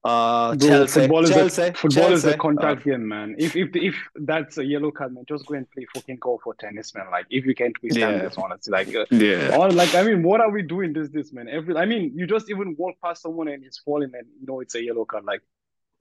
Uh, 0.03 0.55
Chelsea, 0.57 0.99
football 0.99 1.23
is 1.23 1.31
Chelsea, 1.31 1.61
a, 1.63 1.73
football 1.73 2.09
Chelsea. 2.09 2.13
is 2.13 2.25
a 2.25 2.37
contact 2.37 2.81
uh, 2.81 2.91
game, 2.91 3.07
man. 3.07 3.35
If 3.39 3.55
if 3.55 3.75
if 3.75 3.95
that's 4.15 4.59
a 4.59 4.63
yellow 4.63 4.91
card, 4.91 5.15
man, 5.15 5.23
just 5.27 5.47
go 5.47 5.55
and 5.55 5.69
play 5.71 5.87
fucking 5.95 6.17
go 6.21 6.39
for 6.43 6.53
tennis, 6.53 6.93
man. 6.93 7.07
Like 7.09 7.25
if 7.31 7.43
you 7.43 7.55
can't 7.55 7.75
withstand 7.81 8.17
yeah. 8.17 8.27
this, 8.27 8.37
honestly, 8.37 8.71
like 8.71 8.93
uh, 8.93 9.05
yeah. 9.09 9.57
Or 9.57 9.71
like 9.71 9.95
I 9.95 10.03
mean, 10.03 10.21
what 10.21 10.41
are 10.41 10.51
we 10.51 10.61
doing 10.61 10.93
this 10.93 11.09
this 11.09 11.33
man? 11.33 11.47
Every 11.49 11.75
I 11.75 11.85
mean, 11.85 12.11
you 12.15 12.27
just 12.27 12.51
even 12.51 12.75
walk 12.77 12.97
past 13.03 13.23
someone 13.23 13.47
and 13.47 13.63
he's 13.63 13.81
falling, 13.83 14.11
and 14.13 14.27
you 14.39 14.45
know 14.45 14.59
it's 14.59 14.75
a 14.75 14.83
yellow 14.83 15.05
card. 15.05 15.25
Like 15.25 15.41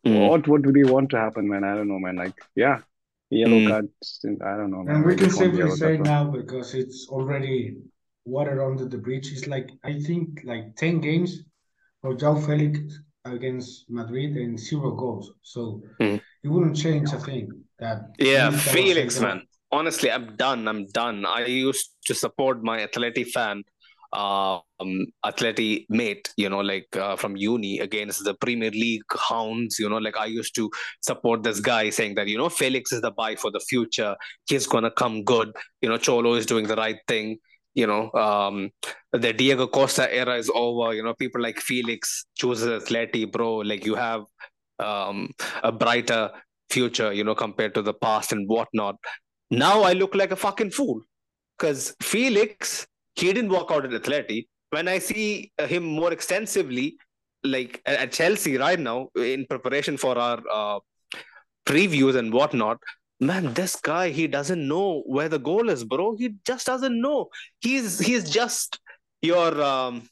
mm. 0.04 0.28
what 0.28 0.46
what 0.48 0.60
do 0.60 0.70
they 0.70 0.84
want 0.84 1.08
to 1.10 1.18
happen, 1.18 1.48
man? 1.48 1.64
I 1.64 1.74
don't 1.74 1.88
know, 1.88 1.98
man. 1.98 2.16
Like 2.16 2.34
yeah, 2.54 2.80
yellow 3.34 3.58
mm. 3.58 3.68
cards. 3.68 4.20
I 4.24 4.56
don't 4.56 4.70
know. 4.70 4.84
And 4.88 5.04
we 5.04 5.16
can 5.16 5.30
simply 5.30 5.70
say 5.72 5.98
now 5.98 6.24
because 6.24 6.74
it's 6.74 7.08
already 7.08 7.76
water 8.24 8.64
under 8.64 8.86
the 8.86 8.98
bridge. 8.98 9.32
It's 9.32 9.46
like 9.46 9.68
I 9.84 10.00
think 10.00 10.40
like 10.44 10.76
ten 10.76 11.00
games 11.00 11.42
for 12.00 12.14
João 12.14 12.44
Felix 12.44 12.78
against 13.24 13.90
Madrid 13.90 14.36
and 14.36 14.58
zero 14.58 14.92
goals. 14.92 15.32
So 15.42 15.82
mm. 16.00 16.20
it 16.42 16.48
wouldn't 16.48 16.76
change 16.76 17.12
a 17.12 17.18
thing. 17.18 17.48
That 17.78 18.14
yeah, 18.18 18.50
Felix, 18.50 19.20
man. 19.20 19.42
Honestly, 19.72 20.10
I'm 20.10 20.36
done. 20.36 20.68
I'm 20.68 20.86
done. 20.88 21.26
I 21.26 21.46
used 21.46 21.90
to 22.06 22.14
support 22.14 22.62
my 22.62 22.86
Atleti 22.86 23.26
fan 23.26 23.64
um, 24.14 25.06
Atleti 25.24 25.86
mate, 25.88 26.32
you 26.36 26.48
know, 26.48 26.60
like 26.60 26.88
uh, 26.96 27.16
from 27.16 27.36
uni 27.36 27.80
against 27.80 28.24
the 28.24 28.34
Premier 28.34 28.70
League 28.70 29.02
hounds. 29.28 29.78
You 29.78 29.88
know, 29.88 29.98
like 29.98 30.16
I 30.16 30.26
used 30.26 30.54
to 30.54 30.70
support 31.00 31.42
this 31.42 31.60
guy 31.60 31.90
saying 31.90 32.14
that, 32.14 32.28
you 32.28 32.38
know, 32.38 32.48
Felix 32.48 32.92
is 32.92 33.00
the 33.00 33.10
buy 33.10 33.34
for 33.36 33.50
the 33.50 33.60
future. 33.60 34.16
He's 34.46 34.66
going 34.66 34.84
to 34.84 34.90
come 34.90 35.24
good. 35.24 35.52
You 35.82 35.88
know, 35.88 35.98
Cholo 35.98 36.34
is 36.34 36.46
doing 36.46 36.66
the 36.66 36.76
right 36.76 36.98
thing. 37.08 37.38
You 37.74 37.88
know, 37.88 38.12
um, 38.12 38.70
the 39.12 39.32
Diego 39.32 39.66
Costa 39.66 40.12
era 40.14 40.36
is 40.36 40.50
over. 40.54 40.94
You 40.94 41.02
know, 41.02 41.14
people 41.14 41.42
like 41.42 41.58
Felix 41.58 42.24
chooses 42.36 42.84
Atleti, 42.84 43.30
bro. 43.30 43.56
Like 43.56 43.84
you 43.84 43.96
have 43.96 44.22
um, 44.78 45.30
a 45.62 45.72
brighter 45.72 46.30
future, 46.70 47.12
you 47.12 47.24
know, 47.24 47.34
compared 47.34 47.74
to 47.74 47.82
the 47.82 47.94
past 47.94 48.32
and 48.32 48.48
whatnot. 48.48 48.96
Now 49.50 49.82
I 49.82 49.92
look 49.92 50.14
like 50.14 50.30
a 50.30 50.36
fucking 50.36 50.70
fool 50.70 51.00
because 51.58 51.94
Felix 52.00 52.86
he 53.14 53.32
didn't 53.32 53.50
work 53.50 53.70
out 53.70 53.84
at 53.84 54.02
Atleti. 54.02 54.46
When 54.70 54.88
I 54.88 54.98
see 54.98 55.52
him 55.58 55.84
more 55.84 56.12
extensively, 56.12 56.96
like 57.44 57.80
at 57.86 58.12
Chelsea 58.12 58.56
right 58.56 58.78
now, 58.78 59.08
in 59.16 59.46
preparation 59.46 59.96
for 59.96 60.18
our 60.18 60.42
uh, 60.52 60.80
previews 61.66 62.16
and 62.16 62.32
whatnot, 62.32 62.78
man, 63.20 63.54
this 63.54 63.76
guy 63.76 64.10
he 64.10 64.26
doesn't 64.26 64.66
know 64.66 65.02
where 65.06 65.28
the 65.28 65.38
goal 65.38 65.68
is, 65.68 65.84
bro. 65.84 66.16
He 66.16 66.34
just 66.44 66.66
doesn't 66.66 67.00
know. 67.00 67.28
He's 67.60 67.98
he's 67.98 68.28
just 68.28 68.80
your 69.22 69.62
um, 69.62 70.08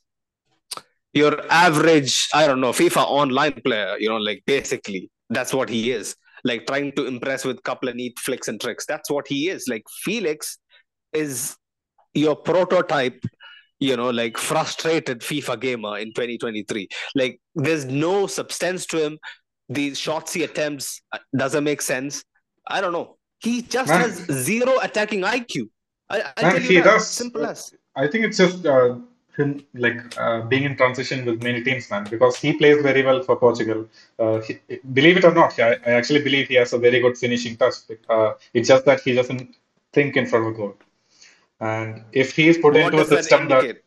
your 1.13 1.45
average, 1.51 2.29
I 2.33 2.47
don't 2.47 2.61
know, 2.61 2.73
FIFA 2.73 3.05
online 3.05 3.61
player. 3.65 3.97
You 3.99 4.11
know, 4.11 4.17
like 4.19 4.43
basically 4.47 5.11
that's 5.31 5.53
what 5.53 5.69
he 5.69 5.91
is. 5.91 6.17
Like 6.45 6.67
trying 6.67 6.93
to 6.93 7.07
impress 7.07 7.45
with 7.45 7.63
couple 7.63 7.89
of 7.89 7.97
neat 7.97 8.19
flicks 8.19 8.49
and 8.49 8.61
tricks. 8.61 8.87
That's 8.87 9.11
what 9.11 9.29
he 9.29 9.49
is. 9.49 9.69
Like 9.69 9.85
Felix 10.05 10.59
is 11.13 11.57
your 12.15 12.37
prototype 12.37 13.25
you 13.81 13.97
know 13.97 14.11
like 14.11 14.39
frustrated 14.39 15.21
fifa 15.21 15.59
gamer 15.59 15.99
in 15.99 16.09
2023 16.09 16.89
like 17.17 17.41
there's 17.55 17.85
no 17.87 18.27
substance 18.27 18.87
to 18.87 19.05
him 19.05 19.19
these 19.69 19.99
shots 19.99 20.33
he 20.33 20.45
attempts 20.45 21.03
uh, 21.13 21.19
doesn't 21.37 21.65
make 21.65 21.83
sense. 21.83 22.25
I 22.67 22.81
don't 22.81 22.93
know. 22.93 23.17
He 23.41 23.63
just 23.63 23.89
Man. 23.89 24.01
has 24.01 24.15
zero 24.31 24.79
attacking 24.83 25.23
IQ. 25.23 25.69
I, 26.09 26.33
I 26.37 26.43
Man, 26.43 26.63
he 26.63 26.77
that. 26.77 26.85
does. 26.85 27.09
Simple 27.09 27.45
as. 27.47 27.75
I 27.97 28.07
think 28.07 28.25
it's 28.25 28.37
just 28.37 28.65
uh, 28.65 28.97
him 29.37 29.65
like 29.75 30.17
uh, 30.19 30.43
being 30.43 30.65
in 30.65 30.77
transition 30.77 31.25
with 31.25 31.43
many 31.43 31.63
teams, 31.63 31.91
man, 31.91 32.07
because 32.09 32.37
he 32.37 32.53
plays 32.53 32.83
very 32.83 33.03
well 33.03 33.23
for 33.23 33.37
Portugal. 33.37 33.87
Uh, 34.19 34.41
he, 34.41 34.59
believe 34.93 35.17
it 35.17 35.25
or 35.25 35.35
not, 35.35 35.59
I, 35.59 35.73
I 35.87 35.91
actually 35.93 36.23
believe 36.23 36.49
he 36.49 36.55
has 36.55 36.73
a 36.73 36.79
very 36.79 37.01
good 37.01 37.19
finishing 37.19 37.57
touch. 37.57 37.75
Uh, 38.09 38.35
it's 38.55 38.69
just 38.69 38.85
that 38.85 39.01
he 39.01 39.15
doesn't 39.15 39.57
think 39.93 40.17
in 40.17 40.27
front 40.27 40.47
of 40.47 40.57
goal. 40.57 40.77
And 41.61 42.05
if 42.13 42.35
he 42.35 42.49
is 42.49 42.59
put 42.59 42.75
What 42.75 42.85
into 42.87 42.97
a 42.97 43.01
does 43.01 43.09
that 43.11 43.25
system 43.25 43.49
that, 43.49 43.83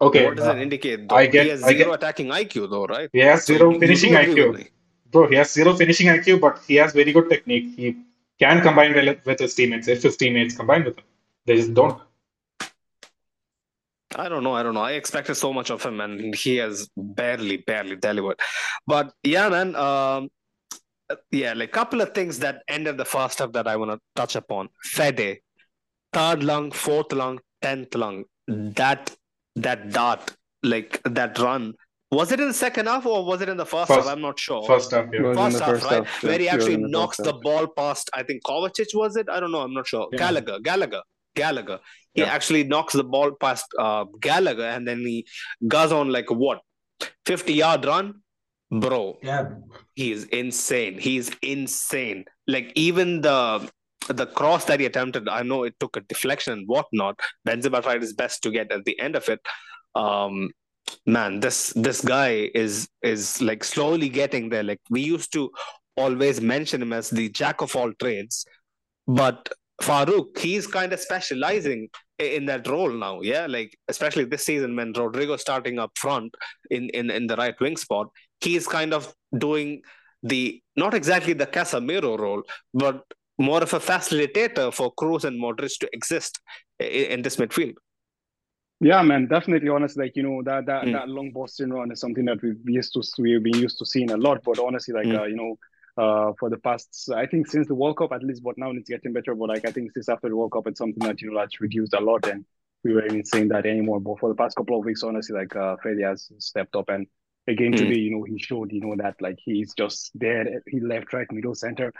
okay, 0.00 0.26
what 0.26 0.36
does 0.36 0.46
uh, 0.46 0.54
it 0.56 0.62
indicate? 0.62 1.08
Though? 1.08 1.16
I 1.16 1.26
get- 1.26 1.44
he 1.44 1.50
has 1.50 1.62
I 1.62 1.72
zero 1.72 1.90
get- 1.90 1.94
attacking 2.02 2.28
IQ, 2.28 2.70
though, 2.70 2.86
right? 2.86 3.08
he 3.12 3.20
has 3.20 3.44
So 3.44 3.56
zero 3.56 3.78
finishing 3.78 4.12
IQ. 4.12 4.68
Bro, 5.10 5.28
he 5.28 5.36
has 5.36 5.52
zero 5.52 5.74
finishing 5.74 6.08
IQ, 6.08 6.40
but 6.40 6.60
he 6.66 6.74
has 6.76 6.92
very 6.92 7.12
good 7.12 7.30
technique. 7.30 7.74
He 7.76 7.96
can 8.38 8.60
combine 8.62 8.94
well 8.94 9.14
with 9.24 9.38
his 9.38 9.54
teammates 9.54 9.88
if 9.88 10.02
his 10.02 10.16
teammates 10.16 10.56
combine 10.56 10.84
with 10.84 10.98
him. 10.98 11.04
They 11.46 11.56
just 11.56 11.72
don't. 11.72 12.00
I 14.16 14.28
don't 14.28 14.44
know. 14.44 14.54
I 14.54 14.62
don't 14.62 14.74
know. 14.74 14.80
I 14.82 14.92
expected 14.92 15.34
so 15.36 15.52
much 15.52 15.70
of 15.70 15.82
him, 15.82 16.00
and 16.00 16.34
he 16.34 16.56
has 16.56 16.88
barely, 16.96 17.58
barely 17.58 17.96
delivered. 17.96 18.38
But 18.86 19.12
yeah, 19.22 19.48
man. 19.48 19.74
Um, 19.76 20.30
yeah, 21.30 21.52
like 21.52 21.70
couple 21.70 22.00
of 22.00 22.14
things 22.14 22.38
that 22.40 22.62
ended 22.66 22.96
the 22.96 23.04
first 23.04 23.38
half 23.38 23.52
that 23.52 23.66
I 23.68 23.76
want 23.76 23.90
to 23.92 24.00
touch 24.16 24.36
upon. 24.36 24.68
Fede, 24.82 25.40
third 26.14 26.42
lung, 26.42 26.70
fourth 26.70 27.12
lung, 27.12 27.40
tenth 27.62 27.94
lung. 27.94 28.24
That 28.48 29.14
that 29.56 29.90
dart, 29.92 30.34
like 30.62 31.00
that 31.04 31.38
run. 31.38 31.74
Was 32.10 32.30
it 32.30 32.38
in 32.40 32.46
the 32.48 32.54
second 32.54 32.86
half 32.86 33.06
or 33.06 33.24
was 33.24 33.40
it 33.40 33.48
in 33.48 33.56
the 33.56 33.66
first, 33.66 33.88
First- 33.88 34.06
half? 34.06 34.12
I'm 34.16 34.20
not 34.22 34.38
sure. 34.38 34.62
First 34.66 34.92
half, 34.92 35.06
yeah. 35.12 35.22
was 35.22 35.36
First 35.36 35.58
half, 35.60 35.68
first 35.70 35.84
right? 35.86 36.04
half, 36.04 36.22
Where 36.22 36.38
he 36.38 36.44
yeah, 36.44 36.50
he 36.52 36.56
was 36.56 36.64
actually 36.66 36.82
the 36.82 36.88
knocks 36.88 37.16
the 37.16 37.32
ball 37.32 37.66
past, 37.66 38.10
I 38.14 38.22
think 38.22 38.44
Kovacic 38.44 38.94
was 38.94 39.16
it? 39.16 39.28
I 39.28 39.40
don't 39.40 39.50
know. 39.50 39.62
I'm 39.62 39.74
not 39.74 39.86
sure. 39.86 40.08
Yeah. 40.12 40.18
Gallagher, 40.18 40.58
Gallagher, 40.60 41.02
Gallagher. 41.34 41.80
He 42.14 42.20
Yeah. 42.20 42.28
actually 42.36 42.62
knocks 42.64 42.92
the 42.92 43.02
ball 43.04 43.32
past 43.40 43.66
uh, 43.78 44.04
Gallagher 44.20 44.64
and 44.76 44.86
then 44.86 45.00
he 45.00 45.26
goes 45.66 45.90
on 45.90 46.10
like 46.12 46.30
what? 46.30 46.60
50 47.26 47.52
yard 47.54 47.84
run? 47.84 48.14
Bro, 48.70 49.18
Yeah, 49.22 49.50
he 49.94 50.12
is 50.12 50.24
insane. 50.26 50.98
He's 50.98 51.30
insane. 51.42 52.24
Like 52.46 52.72
even 52.76 53.20
the 53.22 53.68
the 54.08 54.26
cross 54.26 54.64
that 54.66 54.80
he 54.80 54.86
attempted, 54.86 55.28
I 55.28 55.42
know 55.42 55.64
it 55.64 55.74
took 55.80 55.96
a 55.96 56.00
deflection 56.00 56.52
and 56.52 56.68
whatnot. 56.68 57.18
Benzema 57.46 57.82
tried 57.82 58.02
his 58.02 58.12
best 58.12 58.42
to 58.42 58.50
get 58.50 58.72
at 58.72 58.84
the 58.84 58.98
end 59.00 59.16
of 59.16 59.28
it. 59.28 59.40
Um, 59.94 60.50
man, 61.06 61.40
this 61.40 61.72
this 61.76 62.00
guy 62.00 62.50
is 62.54 62.88
is 63.02 63.40
like 63.40 63.64
slowly 63.64 64.08
getting 64.08 64.48
there. 64.48 64.62
Like 64.62 64.80
we 64.90 65.00
used 65.00 65.32
to 65.32 65.50
always 65.96 66.40
mention 66.40 66.82
him 66.82 66.92
as 66.92 67.10
the 67.10 67.28
jack 67.28 67.60
of 67.60 67.74
all 67.76 67.92
trades, 67.94 68.44
but 69.06 69.48
Farouk, 69.82 70.38
he's 70.38 70.66
kind 70.66 70.92
of 70.92 71.00
specializing 71.00 71.88
in 72.18 72.46
that 72.46 72.68
role 72.68 72.90
now. 72.90 73.20
Yeah, 73.22 73.46
like 73.46 73.76
especially 73.88 74.24
this 74.24 74.44
season 74.44 74.76
when 74.76 74.92
Rodrygo 74.92 75.38
starting 75.38 75.78
up 75.78 75.92
front 75.96 76.34
in 76.70 76.90
in 76.90 77.10
in 77.10 77.26
the 77.26 77.36
right 77.36 77.58
wing 77.60 77.76
spot, 77.76 78.08
he's 78.40 78.66
kind 78.66 78.94
of 78.94 79.12
doing 79.36 79.82
the 80.22 80.60
not 80.76 80.94
exactly 80.94 81.32
the 81.32 81.46
Casemiro 81.46 82.18
role, 82.18 82.42
but 82.72 83.02
more 83.38 83.62
of 83.62 83.72
a 83.74 83.80
facilitator 83.80 84.72
for 84.72 84.94
Kroos 84.94 85.24
and 85.24 85.40
Modric 85.40 85.78
to 85.80 85.88
exist 85.92 86.40
i- 86.80 86.84
in 86.84 87.22
this 87.22 87.36
midfield. 87.36 87.74
Yeah, 88.80 89.02
man, 89.02 89.26
definitely. 89.28 89.68
Honestly, 89.68 90.04
like 90.04 90.16
you 90.16 90.22
know 90.22 90.42
that 90.42 90.66
that 90.66 90.84
Mm. 90.84 90.92
that 90.92 91.08
long 91.08 91.30
Boston 91.32 91.72
run 91.72 91.90
is 91.92 92.00
something 92.00 92.24
that 92.26 92.42
we've 92.42 92.58
used 92.66 92.92
to 92.94 93.02
we've 93.22 93.42
been 93.42 93.56
used 93.56 93.78
to 93.78 93.86
seeing 93.86 94.10
a 94.10 94.16
lot. 94.16 94.42
But 94.44 94.58
honestly, 94.58 94.94
like 94.94 95.06
Mm. 95.06 95.20
uh, 95.20 95.24
you 95.24 95.36
know, 95.36 95.58
uh, 95.96 96.32
for 96.38 96.50
the 96.50 96.58
past, 96.58 97.10
I 97.14 97.26
think 97.26 97.46
since 97.46 97.66
the 97.68 97.74
World 97.74 97.96
Cup 97.98 98.12
at 98.12 98.22
least, 98.22 98.42
but 98.42 98.58
now 98.58 98.70
it's 98.72 98.88
getting 98.90 99.12
better. 99.12 99.34
But 99.34 99.48
like 99.48 99.64
I 99.66 99.70
think 99.72 99.92
since 99.92 100.08
after 100.08 100.28
the 100.28 100.36
World 100.36 100.52
Cup, 100.52 100.66
it's 100.66 100.78
something 100.78 101.06
that 101.08 101.22
you 101.22 101.30
know 101.30 101.38
that's 101.40 101.60
reduced 101.60 101.94
a 101.94 102.00
lot, 102.00 102.26
and 102.26 102.44
we 102.82 102.92
weren't 102.94 103.12
even 103.12 103.24
saying 103.24 103.48
that 103.48 103.64
anymore. 103.64 104.00
But 104.00 104.18
for 104.18 104.28
the 104.28 104.34
past 104.34 104.56
couple 104.56 104.78
of 104.78 104.84
weeks, 104.84 105.02
honestly, 105.02 105.36
like 105.36 105.54
uh, 105.56 105.76
Fede 105.82 106.00
has 106.02 106.30
stepped 106.38 106.76
up, 106.76 106.88
and 106.88 107.06
again 107.46 107.74
Mm. 107.74 107.76
today, 107.76 107.96
you 107.98 108.10
know, 108.10 108.22
he 108.24 108.38
showed 108.38 108.72
you 108.72 108.80
know 108.80 108.94
that 108.96 109.16
like 109.20 109.38
he's 109.44 109.74
just 109.74 110.10
there. 110.14 110.62
He 110.66 110.80
left, 110.80 111.12
right, 111.12 111.30
middle, 111.32 111.54
center. 111.54 111.92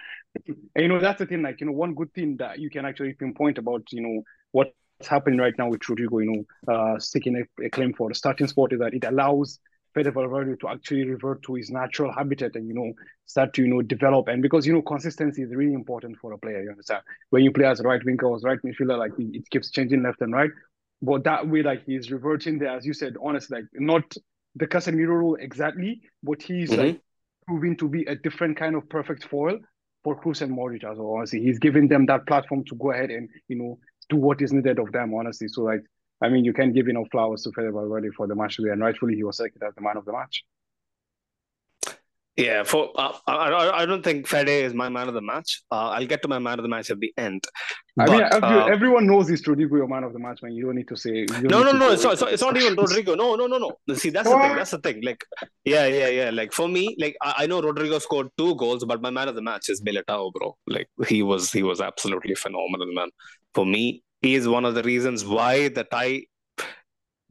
And 0.46 0.56
you 0.76 0.88
know 0.88 1.00
that's 1.00 1.18
the 1.18 1.26
thing. 1.26 1.42
Like 1.42 1.60
you 1.60 1.66
know, 1.66 1.72
one 1.72 1.94
good 1.94 2.12
thing 2.14 2.36
that 2.38 2.58
you 2.58 2.70
can 2.70 2.84
actually 2.84 3.14
pinpoint 3.14 3.58
about 3.58 3.82
you 3.92 4.02
know 4.02 4.22
what's 4.52 4.72
happening 5.08 5.38
right 5.40 5.54
now 5.58 5.68
with 5.68 5.80
Rodrygo, 5.82 6.24
you 6.24 6.46
know, 6.68 6.72
uh, 6.72 6.98
sticking 6.98 7.36
a, 7.36 7.64
a 7.64 7.70
claim 7.70 7.92
for 7.92 8.08
the 8.08 8.14
starting 8.14 8.46
spot 8.46 8.72
is 8.72 8.78
that 8.80 8.94
it 8.94 9.04
allows 9.04 9.58
Fede 9.94 10.12
Valverde 10.12 10.56
to 10.60 10.68
actually 10.68 11.04
revert 11.04 11.42
to 11.44 11.54
his 11.54 11.70
natural 11.70 12.12
habitat 12.12 12.54
and, 12.56 12.66
you 12.68 12.74
know, 12.74 12.92
start 13.26 13.52
to, 13.54 13.62
you 13.62 13.68
know, 13.68 13.82
develop. 13.82 14.28
And 14.28 14.42
because, 14.42 14.66
you 14.66 14.72
know, 14.72 14.82
consistency 14.82 15.42
is 15.42 15.54
really 15.54 15.74
important 15.74 16.18
for 16.18 16.32
a 16.32 16.38
player, 16.38 16.62
you 16.62 16.70
understand? 16.70 17.02
When 17.30 17.42
you 17.44 17.52
play 17.52 17.66
as 17.66 17.80
a 17.80 17.84
right 17.84 18.04
winger 18.04 18.24
or 18.26 18.38
right 18.38 18.58
midfielder, 18.64 18.98
like 18.98 19.12
it, 19.18 19.36
it 19.36 19.50
keeps 19.50 19.70
changing 19.70 20.02
left 20.02 20.20
and 20.20 20.32
right. 20.32 20.50
But 21.02 21.24
that 21.24 21.48
way, 21.48 21.62
like 21.62 21.84
he's 21.84 22.10
reverting 22.10 22.58
there, 22.58 22.70
as 22.76 22.86
you 22.86 22.94
said, 22.94 23.16
honestly, 23.22 23.58
like 23.58 23.66
not 23.74 24.14
the 24.56 24.66
Casemiro 24.66 25.08
rule 25.08 25.36
exactly, 25.36 26.02
but 26.22 26.42
he's 26.42 26.76
Mhm. 26.76 26.76
like 26.76 27.00
proving 27.46 27.76
to 27.76 27.88
be 27.88 28.04
a 28.04 28.14
different 28.16 28.56
kind 28.56 28.74
of 28.76 28.88
perfect 28.88 29.24
foil 29.24 29.58
for 30.02 30.20
Kroos 30.20 30.42
and 30.42 30.52
Modric 30.56 30.84
as 30.90 30.98
well. 30.98 31.14
Honestly, 31.16 31.40
he's 31.40 31.58
giving 31.58 31.88
them 31.88 32.06
that 32.06 32.26
platform 32.26 32.64
to 32.66 32.74
go 32.76 32.92
ahead 32.92 33.10
and, 33.10 33.28
you 33.48 33.56
know, 33.56 33.78
do 34.08 34.16
what 34.16 34.40
is 34.42 34.52
needed 34.52 34.78
of 34.78 34.92
them, 34.92 35.14
honestly. 35.14 35.48
So, 35.48 35.62
like, 35.62 35.82
I 36.20 36.28
mean, 36.28 36.44
you 36.44 36.52
can't 36.52 36.74
give 36.74 36.88
enough 36.88 37.08
flowers 37.10 37.42
to 37.42 37.52
Fede 37.52 37.72
Valverde 37.72 38.10
for 38.16 38.26
the 38.26 38.34
match 38.34 38.56
today, 38.56 38.70
and 38.70 38.80
rightfully 38.80 39.14
he 39.14 39.24
was 39.24 39.36
selected 39.38 39.62
as 39.62 39.74
the 39.74 39.80
man 39.82 39.96
of 39.96 40.04
the 40.04 40.12
match. 40.12 40.44
Yeah, 42.36 42.64
for 42.64 42.90
uh, 42.96 43.12
I, 43.28 43.82
I 43.82 43.86
don't 43.86 44.02
think 44.02 44.26
Fede 44.26 44.48
is 44.48 44.74
my 44.74 44.88
man 44.88 45.06
of 45.06 45.14
the 45.14 45.20
match. 45.20 45.62
Uh, 45.70 45.90
I'll 45.90 46.06
get 46.06 46.20
to 46.22 46.28
my 46.28 46.40
man 46.40 46.58
of 46.58 46.64
the 46.64 46.68
match 46.68 46.90
at 46.90 46.98
the 46.98 47.12
end. 47.16 47.44
I 47.96 48.10
mean, 48.10 48.18
But, 48.18 48.34
every, 48.34 48.58
uh, 48.58 48.66
everyone 48.66 49.06
knows 49.06 49.30
it's 49.30 49.42
Rodrygo 49.42 49.70
your 49.76 49.86
man 49.86 50.02
of 50.02 50.12
the 50.12 50.18
match, 50.18 50.40
man. 50.42 50.50
You 50.52 50.66
don't 50.66 50.74
need 50.74 50.88
to 50.88 50.96
say. 50.96 51.26
No, 51.42 51.62
no, 51.62 51.70
no. 51.70 51.92
It's 51.92 52.02
not, 52.02 52.20
it's 52.32 52.42
not. 52.42 52.56
Even. 52.56 52.74
Rodrygo. 52.74 53.16
No, 53.16 53.36
no, 53.36 53.46
no, 53.46 53.58
no. 53.58 53.94
See, 53.94 54.10
that's 54.10 54.28
the 54.28 54.36
thing. 54.36 54.56
That's 54.56 54.72
the 54.72 54.78
thing. 54.78 55.00
Like, 55.02 55.24
yeah, 55.64 55.86
yeah, 55.86 56.08
yeah. 56.08 56.30
Like 56.30 56.52
for 56.52 56.66
me, 56.68 56.96
like 56.98 57.16
I, 57.22 57.34
I 57.38 57.46
know 57.46 57.62
Rodrygo 57.62 58.00
scored 58.00 58.30
two 58.36 58.56
goals, 58.56 58.84
but 58.84 59.00
my 59.00 59.10
man 59.10 59.28
of 59.28 59.36
the 59.36 59.42
match 59.42 59.68
is 59.68 59.80
Militao, 59.82 60.32
bro. 60.32 60.56
Like 60.66 60.88
he 61.06 61.22
was, 61.22 61.52
he 61.52 61.62
was 61.62 61.80
absolutely 61.80 62.34
phenomenal, 62.34 62.92
man. 62.94 63.10
For 63.54 63.64
me, 63.64 64.02
he 64.22 64.34
is 64.34 64.48
one 64.48 64.64
of 64.64 64.74
the 64.74 64.82
reasons 64.82 65.24
why 65.24 65.68
the 65.68 65.84
tie, 65.84 66.24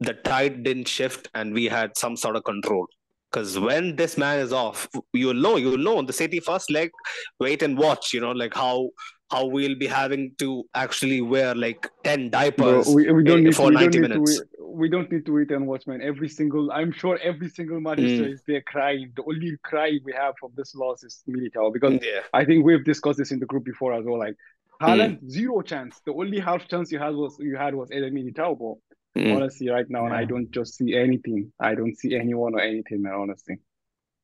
the 0.00 0.14
tide 0.14 0.62
didn't 0.62 0.88
shift, 0.88 1.28
and 1.34 1.52
we 1.52 1.66
had 1.66 1.94
some 1.98 2.16
sort 2.16 2.36
of 2.36 2.44
control. 2.44 2.86
Because 3.34 3.58
when 3.58 3.96
this 3.96 4.16
man 4.16 4.38
is 4.38 4.52
off, 4.52 4.88
you'll 5.12 5.34
know, 5.34 5.56
you'll 5.56 5.76
know. 5.76 6.00
The 6.02 6.12
City 6.12 6.38
first 6.38 6.70
leg, 6.70 6.92
wait 7.40 7.62
and 7.62 7.76
watch. 7.76 8.12
You 8.14 8.20
know, 8.20 8.30
like 8.30 8.54
how 8.54 8.90
how 9.30 9.46
we'll 9.46 9.74
be 9.76 9.88
having 9.88 10.32
to 10.38 10.62
actually 10.74 11.20
wear 11.20 11.52
like 11.54 11.90
ten 12.04 12.30
Bro, 12.30 12.38
diapers 12.40 12.86
we, 12.94 13.10
we 13.10 13.24
don't 13.24 13.40
eh, 13.40 13.44
need 13.46 13.56
for 13.56 13.72
to, 13.72 13.76
we 13.76 13.88
don't 13.88 13.92
90 13.92 14.00
minutes. 14.00 14.38
to 14.38 14.46
wait, 14.60 14.68
we 14.82 14.88
don't 14.88 15.10
need 15.10 15.26
to 15.26 15.32
wait 15.32 15.50
and 15.50 15.66
watch, 15.66 15.84
man. 15.88 16.00
Every 16.00 16.28
single, 16.28 16.70
I'm 16.70 16.92
sure 16.92 17.18
every 17.22 17.48
single 17.48 17.80
Manchester 17.80 18.24
Mm. 18.26 18.32
is 18.34 18.42
there 18.46 18.60
crying. 18.62 19.12
The 19.16 19.24
only 19.24 19.56
cry 19.64 19.98
we 20.04 20.12
have 20.12 20.34
from 20.38 20.52
this 20.56 20.74
loss 20.76 21.02
is 21.02 21.24
Militao 21.28 21.72
because 21.72 21.94
Yeah. 22.04 22.20
I 22.32 22.44
think 22.44 22.64
we've 22.64 22.84
discussed 22.84 23.18
this 23.18 23.32
in 23.32 23.40
the 23.40 23.46
group 23.46 23.64
before 23.64 23.94
as 23.94 24.04
well. 24.04 24.18
Like 24.20 24.36
Mm. 24.82 25.30
Zero 25.30 25.62
chance. 25.62 26.00
The 26.04 26.12
only 26.12 26.38
half 26.38 26.68
chance 26.68 26.92
you 26.92 26.98
had 26.98 27.14
was 27.14 27.36
you 27.38 27.56
had 27.56 27.74
was 27.74 27.90
Eder 27.90 28.10
Militao, 28.10 28.78
Mm. 29.16 29.36
honestly, 29.36 29.68
right 29.68 29.86
now, 29.88 30.06
and 30.06 30.14
I 30.14 30.24
don't 30.24 30.50
just 30.50 30.76
see 30.76 30.94
anything. 30.94 31.52
I 31.60 31.76
don't 31.76 31.96
see 31.96 32.16
anyone 32.16 32.54
or 32.54 32.60
anything, 32.60 33.02
man. 33.02 33.14
Honestly. 33.14 33.58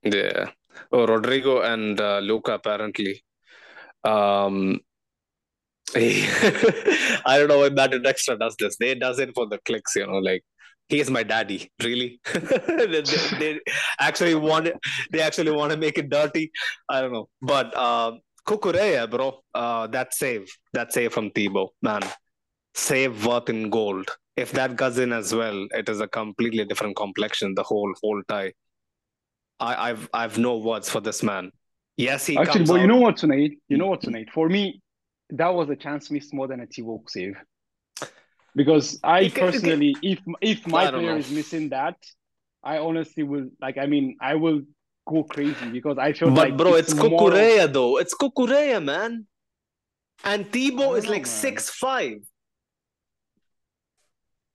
Yeah. 0.02 0.50
Oh, 0.90 1.06
Rodrygo 1.06 1.64
and 1.64 2.00
uh, 2.00 2.18
Luka 2.18 2.54
apparently. 2.54 3.22
Um, 4.02 4.80
I 5.96 7.36
don't 7.38 7.48
know 7.48 7.58
why 7.58 7.68
Madrid 7.68 8.06
Extra 8.06 8.38
does 8.38 8.56
this. 8.58 8.76
They 8.78 8.94
does 8.94 9.18
it 9.18 9.30
for 9.34 9.46
the 9.46 9.58
clicks, 9.58 9.96
you 9.96 10.06
know, 10.06 10.18
like 10.18 10.44
he 10.88 11.00
is 11.00 11.10
my 11.10 11.22
daddy. 11.22 11.70
Really? 11.82 12.20
they, 12.32 12.86
they, 12.86 13.00
they 13.38 13.60
actually 13.98 14.34
want 14.34 14.68
it, 14.68 14.76
they 15.10 15.20
actually 15.20 15.50
want 15.50 15.72
to 15.72 15.78
make 15.78 15.98
it 15.98 16.08
dirty. 16.08 16.50
I 16.88 17.00
don't 17.00 17.12
know. 17.12 17.28
But 17.42 17.76
uh 17.76 18.12
Cucurella, 18.46 19.10
bro, 19.10 19.40
uh 19.54 19.86
that 19.88 20.14
save, 20.14 20.48
that 20.72 20.92
save 20.92 21.12
from 21.12 21.30
Thibaut, 21.30 21.70
man. 21.82 22.02
Save 22.74 23.26
worth 23.26 23.48
in 23.48 23.70
gold. 23.70 24.08
If 24.36 24.52
that 24.52 24.76
goes 24.76 24.98
in 24.98 25.12
as 25.12 25.34
well, 25.34 25.66
it 25.72 25.88
is 25.88 26.00
a 26.00 26.08
completely 26.08 26.64
different 26.64 26.96
complexion, 26.96 27.54
the 27.54 27.62
whole 27.62 27.92
whole 28.00 28.22
tie. 28.28 28.52
I, 29.58 29.90
I've 29.90 30.08
I've 30.14 30.38
no 30.38 30.56
words 30.58 30.88
for 30.88 31.00
this 31.00 31.22
man. 31.22 31.50
Yes, 31.96 32.26
he 32.26 32.36
Actually, 32.38 32.52
comes 32.60 32.68
but 32.70 32.76
you 32.76 32.82
out. 32.82 32.86
know 32.86 32.96
what, 32.96 33.16
tonight? 33.18 33.58
You 33.68 33.76
know 33.76 33.88
what, 33.88 34.00
tonight? 34.00 34.28
For 34.32 34.48
me, 34.48 34.80
that 35.30 35.48
was 35.52 35.68
a 35.68 35.76
chance 35.76 36.10
missed 36.10 36.32
more 36.32 36.46
than 36.48 36.60
a 36.60 36.66
Thibaut 36.66 37.10
save. 37.10 37.36
Because 38.54 38.98
I 39.04 39.20
It 39.20 39.20
can- 39.20 39.26
it 39.28 39.34
can- 39.34 39.52
personally, 39.52 39.96
if 40.02 40.18
if 40.40 40.66
my 40.66 40.90
player 40.90 41.02
know. 41.12 41.16
is 41.16 41.30
missing 41.30 41.68
that, 41.70 41.96
I 42.62 42.78
honestly 42.78 43.22
will 43.24 43.48
like. 43.60 43.76
I 43.78 43.86
mean, 43.86 44.16
I 44.20 44.36
will 44.36 44.62
go 45.06 45.24
crazy 45.24 45.68
because 45.70 45.98
I 45.98 46.12
feel 46.14 46.30
But 46.30 46.48
like 46.50 46.56
bro, 46.56 46.74
it's 46.74 46.94
more 46.94 47.06
of- 47.06 47.12
Cucurella 47.12 47.72
though. 47.72 47.98
It's 47.98 48.14
Cucurella, 48.14 48.82
man. 48.82 49.26
And 50.24 50.50
Thibaut 50.50 50.96
is 50.98 51.06
like 51.08 51.26
six 51.26 51.68
five. 51.70 52.18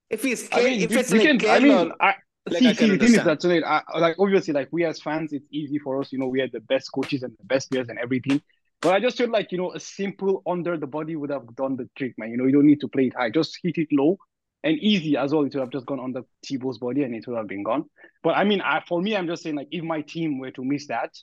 If 0.10 0.24
he's 0.24 0.47
I 0.51 0.64
mean, 0.64 0.82
if 0.82 0.91
it's 0.91 1.12
like 1.12 1.22
can. 1.22 1.49
I 1.49 1.60
mean, 1.60 1.91
I 1.99 2.16
like 2.49 2.60
see, 2.60 2.68
I 2.68 2.74
see, 2.74 2.89
the 2.89 2.97
thing 2.97 3.16
is 3.16 3.24
that 3.24 3.41
Sunil, 3.41 3.64
I, 3.64 3.82
like 3.97 4.18
obviously, 4.20 4.53
like 4.53 4.70
we 4.72 4.86
as 4.86 5.01
fans, 5.01 5.34
it's 5.34 5.47
easy 5.51 5.80
for 5.80 5.99
us. 5.99 6.12
You 6.12 6.20
know, 6.20 6.28
we 6.28 6.41
are 6.41 6.47
the 6.47 6.60
best 6.60 6.91
coaches 6.91 7.24
and 7.24 7.34
the 7.39 7.45
best 7.45 7.72
players 7.72 7.89
and 7.89 7.97
everything. 7.97 8.41
But 8.82 8.93
I 8.93 8.99
just 8.99 9.18
feel 9.18 9.30
like 9.30 9.51
you 9.51 9.58
know 9.58 9.74
a 9.74 9.80
simple 9.80 10.43
under 10.45 10.78
the 10.78 10.88
body 10.88 11.16
would 11.16 11.32
have 11.32 11.56
done 11.56 11.76
the 11.76 11.89
trick, 11.97 12.14
man. 12.18 12.30
You 12.30 12.38
know, 12.38 12.45
you 12.45 12.51
don't 12.51 12.68
need 12.68 12.82
to 12.82 12.88
play 12.88 13.08
it 13.08 13.16
high, 13.16 13.32
just 13.32 13.58
hit 13.64 13.78
it 13.78 13.88
low 13.91 14.18
and 14.64 14.78
easy 14.80 15.16
as 15.18 15.32
well. 15.32 15.43
It 15.43 15.53
would 15.53 15.62
have 15.62 15.70
just 15.70 15.86
gone 15.86 15.99
under 15.99 16.22
Thibaut's 16.45 16.80
body 16.80 17.03
and 17.03 17.16
it 17.16 17.26
would 17.28 17.38
have 17.38 17.47
been 17.47 17.64
gone. 17.64 17.86
But 18.24 18.36
I 18.36 18.43
mean, 18.43 18.62
I, 18.62 18.84
for 18.88 19.01
me, 19.01 19.16
I'm 19.16 19.28
just 19.28 19.43
saying 19.43 19.56
like 19.56 19.70
if 19.72 19.84
my 19.84 20.01
team 20.01 20.39
were 20.39 20.51
to 20.51 20.64
miss 20.64 20.88
that, 20.88 21.16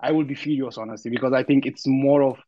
I 0.00 0.12
would 0.12 0.28
be 0.28 0.34
furious, 0.34 0.78
honestly, 0.78 1.10
because 1.10 1.32
I 1.32 1.42
think 1.42 1.66
it's 1.66 1.86
more 1.86 2.22
of. 2.22 2.38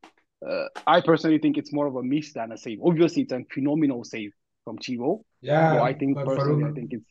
Uh, 0.47 0.67
I 0.87 1.01
personally 1.01 1.39
think 1.39 1.59
it's 1.59 1.73
more 1.73 1.89
of 1.89 1.97
a 1.97 2.03
miss 2.03 2.33
than 2.33 2.53
a 2.53 2.57
save. 2.57 2.79
Obviously, 2.83 3.23
it's 3.23 3.33
a 3.33 3.43
phenomenal 3.53 4.05
save 4.05 4.33
from 4.65 4.79
Thibaut. 4.79 5.23
Yeah, 5.43 5.75
but 5.75 5.83
I 5.83 5.93
think 5.95 6.17
personally, 6.17 6.65
Farouk, 6.65 6.71
I 6.71 6.75
think 6.75 6.93
it's 6.93 7.11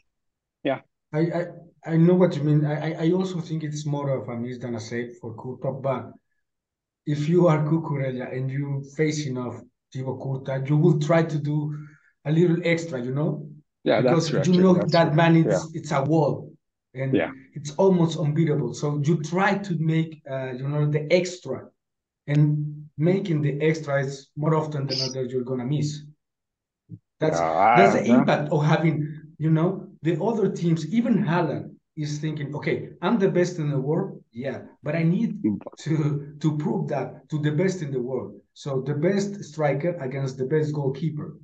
yeah. 0.64 0.80
I, 1.14 1.20
I 1.20 1.46
I 1.94 1.98
know 1.98 2.16
what 2.16 2.36
you 2.36 2.44
mean. 2.44 2.66
I, 2.66 2.92
I 2.92 3.06
I 3.06 3.12
also 3.12 3.40
think 3.40 3.64
it's 3.64 3.86
more 3.86 4.10
of 4.10 4.28
a 4.28 4.36
miss 4.36 4.58
than 4.60 4.76
a 4.76 4.80
save 4.80 5.16
for 5.22 5.34
Courtois. 5.36 5.80
But 5.82 6.12
if 7.06 7.30
you 7.30 7.48
are 7.48 7.64
Cucurella 7.64 8.32
and 8.36 8.52
you 8.52 8.84
face 8.96 9.26
enough 9.26 9.56
Thibaut 9.94 10.20
Courtois, 10.20 10.64
you 10.68 10.78
will 10.78 11.00
try 11.00 11.24
to 11.24 11.38
do 11.38 11.78
a 12.26 12.32
little 12.32 12.58
extra, 12.64 13.02
you 13.02 13.14
know, 13.14 13.48
Yeah, 13.84 14.02
because 14.02 14.32
that's 14.32 14.48
you 14.48 14.56
know 14.62 14.74
That's 14.74 14.92
that 14.92 15.16
man 15.16 15.36
it's 15.38 15.48
Yeah. 15.48 15.80
it's 15.80 15.92
a 15.92 16.04
wall 16.04 16.52
and 16.94 17.16
Yeah. 17.16 17.32
it's 17.54 17.72
almost 17.78 18.20
unbeatable. 18.20 18.74
So 18.74 19.02
you 19.04 19.22
try 19.24 19.58
to 19.58 19.74
make 19.80 20.22
uh, 20.30 20.52
you 20.60 20.68
know 20.68 20.86
the 20.92 21.08
extra, 21.12 21.70
and 22.28 22.90
making 22.98 23.42
the 23.44 23.62
extra 23.62 24.04
is 24.06 24.30
more 24.36 24.56
often 24.56 24.88
than 24.88 24.98
not 25.00 25.30
you're 25.32 25.44
gonna 25.52 25.66
miss. 25.66 26.04
That's 27.20 27.40
Yeah, 27.40 27.76
that's 27.76 27.94
the 27.94 28.06
yeah. 28.06 28.16
impact 28.20 28.52
of 28.52 28.64
having, 28.64 28.96
you 29.38 29.50
know, 29.52 29.88
the 30.04 30.22
other 30.22 30.52
teams, 30.52 30.86
even 30.94 31.24
Haaland 31.24 31.76
is 31.96 32.20
thinking, 32.20 32.54
okay, 32.56 32.90
I'm 33.02 33.18
the 33.18 33.30
best 33.30 33.58
in 33.60 33.70
the 33.70 33.80
world, 33.80 34.24
yeah, 34.32 34.60
but 34.84 34.96
I 34.96 35.04
need 35.04 35.42
to 35.84 36.38
to 36.40 36.58
prove 36.58 36.88
that 36.90 37.28
to 37.30 37.40
the 37.40 37.52
best 37.52 37.82
in 37.82 37.92
the 37.92 38.02
world. 38.02 38.40
So 38.54 38.82
the 38.82 38.94
best 38.96 39.44
striker 39.44 39.92
against 40.08 40.38
the 40.38 40.46
best 40.46 40.74
goalkeeper. 40.74 41.38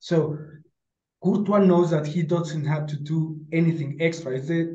So 0.00 0.38
Courtois 1.22 1.64
knows 1.64 1.90
that 1.90 2.06
he 2.06 2.22
doesn't 2.22 2.64
have 2.66 2.86
to 2.88 2.96
do 2.96 3.40
anything 3.52 3.98
extra. 4.00 4.36
Is 4.36 4.50
it? 4.50 4.68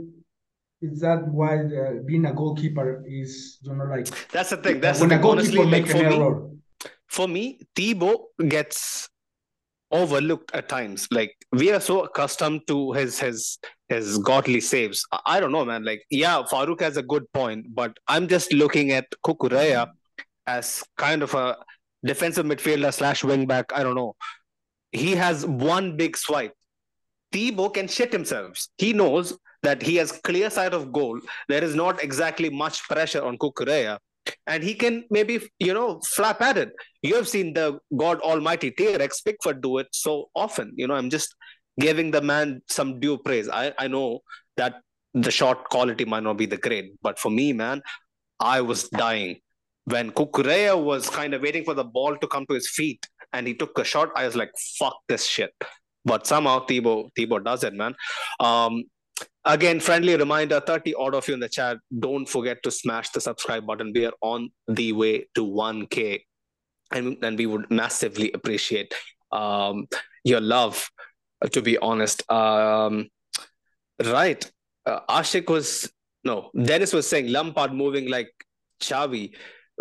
Is 0.82 1.00
that 1.02 1.28
why 1.30 1.58
the, 1.58 2.04
being 2.06 2.26
a 2.26 2.34
goalkeeper 2.34 3.04
is, 3.08 3.60
you 3.64 3.74
know, 3.76 3.86
like 3.86 4.08
That's 4.32 4.50
the 4.50 4.58
thing. 4.58 4.80
That's 4.82 5.00
the 5.00 5.06
when 5.06 5.12
a 5.12 5.18
thing. 5.18 5.24
Honestly, 5.24 5.58
goalkeeper 5.58 5.64
like 5.66 5.88
for 5.88 5.98
an 5.98 6.06
me, 6.06 6.16
error? 6.16 6.50
for 7.08 7.28
me, 7.28 7.60
Thibaut 7.76 8.22
gets 8.48 9.10
overlooked 9.94 10.52
at 10.54 10.68
times. 10.68 11.08
Like 11.12 11.34
we 11.52 11.72
are 11.72 11.80
so 11.80 12.04
accustomed 12.04 12.68
to 12.68 12.92
his 12.94 13.20
his 13.20 13.60
his 13.88 14.18
godly 14.18 14.60
saves. 14.60 15.06
I, 15.26 15.40
don't 15.40 15.52
know, 15.52 15.64
man. 15.64 15.86
Like 15.86 16.04
yeah, 16.10 16.42
Farouk 16.52 16.82
has 16.82 16.98
a 16.98 17.04
good 17.04 17.32
point, 17.32 17.68
but 17.74 17.98
I'm 18.08 18.28
just 18.28 18.52
looking 18.52 18.92
at 18.92 19.06
Cucurella 19.26 19.92
as 20.48 20.84
kind 20.98 21.24
of 21.24 21.34
a 21.36 21.58
defensive 22.04 22.46
midfielder 22.46 22.94
slash 22.94 23.24
wing 23.24 23.46
back. 23.46 23.72
I 23.74 23.84
don't 23.84 23.96
know. 23.96 24.16
He 24.92 25.16
has 25.16 25.46
one 25.46 25.96
big 25.96 26.18
swipe. 26.18 26.54
Thibaut 27.32 27.76
can 27.76 27.88
shit 27.88 28.12
himself. 28.12 28.68
He 28.78 28.94
knows 28.94 29.38
that 29.64 29.82
he 29.82 29.96
has 29.96 30.12
clear 30.12 30.50
sight 30.50 30.74
of 30.74 30.92
goal. 30.92 31.20
There 31.48 31.64
is 31.64 31.74
not 31.74 32.04
exactly 32.04 32.50
much 32.50 32.84
pressure 32.84 33.24
on 33.24 33.38
Cucurella. 33.38 34.00
And 34.48 34.64
he 34.64 34.74
can 34.74 35.06
maybe, 35.10 35.42
you 35.60 35.74
know, 35.74 36.00
flap 36.16 36.42
at 36.42 36.58
it. 36.58 36.72
You 37.02 37.16
have 37.16 37.28
seen 37.28 37.54
the 37.54 37.80
God 37.96 38.20
Almighty 38.22 38.72
T-Rex 38.72 39.22
Pickford 39.22 39.62
do 39.62 39.78
it 39.78 39.88
so 39.92 40.30
often. 40.36 40.74
You 40.76 40.88
know, 40.88 40.96
I'm 40.96 41.10
just 41.10 41.36
giving 41.80 42.12
the 42.12 42.22
man 42.22 42.62
some 42.70 43.00
due 43.00 43.18
praise. 43.18 43.50
I, 43.50 43.74
I 43.78 43.88
know 43.88 44.20
that 44.58 44.76
the 45.14 45.32
shot 45.32 45.70
quality 45.70 46.06
might 46.06 46.24
not 46.24 46.38
be 46.38 46.46
the 46.46 46.58
great, 46.58 46.94
but 47.02 47.20
for 47.20 47.30
me, 47.30 47.54
man, 47.54 47.82
I 48.40 48.62
was 48.62 48.90
dying. 48.90 49.38
When 49.86 50.12
Cucurella 50.12 50.82
was 50.82 51.10
kind 51.10 51.34
of 51.34 51.42
waiting 51.42 51.66
for 51.66 51.74
the 51.74 51.84
ball 51.84 52.16
to 52.18 52.28
come 52.28 52.46
to 52.48 52.54
his 52.54 52.70
feet 52.70 53.06
and 53.34 53.46
he 53.46 53.54
took 53.54 53.78
a 53.78 53.84
shot, 53.84 54.10
I 54.16 54.26
was 54.26 54.36
like, 54.36 54.52
fuck 54.80 54.96
this 55.08 55.26
shit. 55.26 55.52
But 56.06 56.28
somehow 56.28 56.66
Thibaut, 56.66 57.12
Thibaut 57.16 57.44
does 57.44 57.64
it, 57.64 57.74
man. 57.74 57.96
Um, 58.40 58.84
again, 59.46 59.80
friendly 59.80 60.16
reminder 60.16 60.60
30 60.60 60.94
odd 60.96 61.16
of 61.16 61.28
you 61.28 61.34
in 61.34 61.40
the 61.40 61.50
chat. 61.50 61.78
Don't 61.98 62.26
forget 62.26 62.62
to 62.64 62.72
smash 62.72 63.10
the 63.10 63.22
subscribe 63.22 63.66
button. 63.66 63.92
We 63.94 64.06
are 64.06 64.14
on 64.22 64.50
the 64.68 64.94
way 64.94 65.28
to 65.36 65.46
1K. 65.46 66.22
And, 66.92 67.18
and 67.24 67.38
we 67.38 67.46
would 67.46 67.72
massively 67.72 68.32
appreciate 68.34 68.94
um, 69.32 69.88
your 70.24 70.42
love, 70.42 70.90
to 71.52 71.62
be 71.62 71.78
honest. 71.78 72.30
Um, 72.32 73.10
right. 74.04 74.50
Uh, 74.86 75.00
Ashik 75.10 75.50
was, 75.50 75.92
no, 76.24 76.52
Dennis 76.62 76.94
was 76.94 77.08
saying 77.08 77.32
Lampard 77.32 77.74
moving 77.74 78.10
like 78.10 78.32
Xavi. 78.82 79.34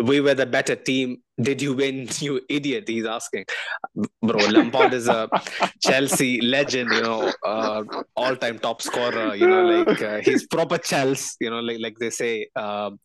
We 0.02 0.20
were 0.20 0.34
the 0.34 0.46
better 0.46 0.74
team. 0.76 1.18
Did 1.40 1.60
you 1.60 1.74
win, 1.74 2.08
you 2.20 2.40
idiot? 2.48 2.84
He's 2.88 3.04
asking. 3.06 3.44
Bro, 4.22 4.42
Lampard 4.46 4.94
is 4.94 5.08
a 5.08 5.28
Chelsea 5.80 6.40
legend, 6.40 6.92
you 6.92 7.02
know, 7.02 7.34
uh, 7.44 7.82
all-time 8.16 8.58
top 8.58 8.80
scorer. 8.82 9.34
You 9.34 9.46
know, 9.48 9.62
like 9.62 10.00
uh, 10.02 10.20
he's 10.22 10.46
proper 10.46 10.78
Chelsea. 10.78 11.36
You 11.40 11.50
know, 11.50 11.60
like 11.60 11.78
like 11.80 11.98
they 11.98 12.10
say 12.10 12.48
um, 12.56 12.98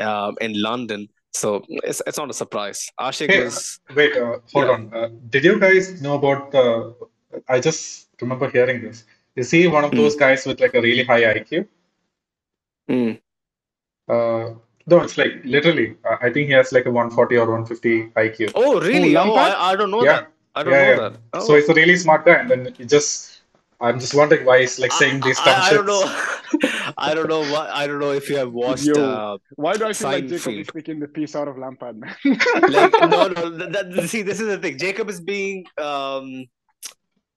uh, 0.00 0.32
in 0.40 0.60
London. 0.60 1.08
So 1.34 1.62
it's 1.68 2.02
it's 2.06 2.18
not 2.18 2.30
a 2.30 2.34
surprise. 2.34 2.86
Ashik 3.00 3.28
Hey, 3.28 3.44
was 3.44 3.80
wait, 3.94 4.16
uh, 4.16 4.38
hold 4.52 4.66
Yeah. 4.66 4.72
on. 4.74 4.94
Uh, 4.94 5.08
did 5.30 5.44
you 5.44 5.58
guys 5.58 6.00
know 6.02 6.14
about 6.14 6.50
the? 6.52 6.94
I 7.48 7.60
just 7.60 8.08
remember 8.20 8.50
hearing 8.50 8.82
this. 8.82 9.04
Is 9.36 9.50
he 9.50 9.66
one 9.66 9.84
of 9.84 9.90
Hmm. 9.90 9.96
those 9.96 10.14
guys 10.16 10.44
with 10.46 10.60
like 10.60 10.74
a 10.74 10.80
really 10.82 11.04
high 11.04 11.22
IQ? 11.34 11.66
Mm. 12.90 13.20
Uh, 14.08 14.54
no, 14.86 15.00
it's 15.00 15.16
like 15.18 15.40
literally. 15.44 15.96
Uh, 16.04 16.16
I 16.20 16.30
think 16.30 16.48
he 16.48 16.52
has 16.52 16.72
like 16.72 16.86
a 16.86 16.90
140 16.90 17.36
or 17.36 17.46
150 17.50 18.08
IQ. 18.10 18.52
Oh, 18.54 18.80
really? 18.80 19.16
Oh, 19.16 19.24
Lampard? 19.32 19.54
I, 19.54 19.70
I 19.72 19.76
don't 19.76 19.90
know 19.90 20.04
Yeah. 20.04 20.12
that. 20.12 20.28
I 20.54 20.62
don't 20.62 20.72
Yeah, 20.72 20.82
know 20.96 21.02
yeah. 21.02 21.08
that. 21.10 21.18
Oh. 21.34 21.46
So 21.46 21.54
he's 21.56 21.68
a 21.68 21.74
really 21.74 21.96
smart 21.96 22.24
guy, 22.26 22.34
and 22.34 22.50
then 22.50 22.74
he 22.76 22.84
just. 22.84 23.30
I'm 23.80 23.98
just 23.98 24.14
wondering 24.14 24.44
why 24.46 24.60
he's 24.60 24.78
like 24.78 24.92
saying 24.92 25.20
these 25.22 25.36
dumb 25.38 25.48
I, 25.48 25.52
I, 25.58 25.68
I 25.70 25.72
don't 25.72 25.86
know. 25.86 26.92
I 26.98 27.14
don't 27.14 27.28
know 27.28 27.40
what. 27.40 27.68
I 27.70 27.88
don't 27.88 27.98
know 27.98 28.12
if 28.12 28.28
you 28.30 28.36
have 28.36 28.52
watched. 28.52 28.84
Yo. 28.84 28.94
Uh, 28.94 29.38
Why 29.56 29.76
do 29.76 29.86
I 29.86 29.92
feel 29.92 30.08
like 30.08 30.28
Jacob 30.28 30.38
Seinfeld. 30.38 30.60
is 30.60 30.66
taking 30.68 31.00
the 31.00 31.08
piece 31.08 31.34
out 31.34 31.48
of 31.48 31.58
Lampard, 31.58 31.96
man? 31.98 32.14
like 32.24 32.92
no, 33.10 33.26
no. 33.36 33.50
That, 33.50 33.90
that- 33.92 34.08
see, 34.08 34.22
this 34.22 34.38
is 34.38 34.46
the 34.46 34.58
thing. 34.58 34.78
Jacob 34.78 35.08
is 35.10 35.20
being. 35.20 35.64
Um, 35.78 36.46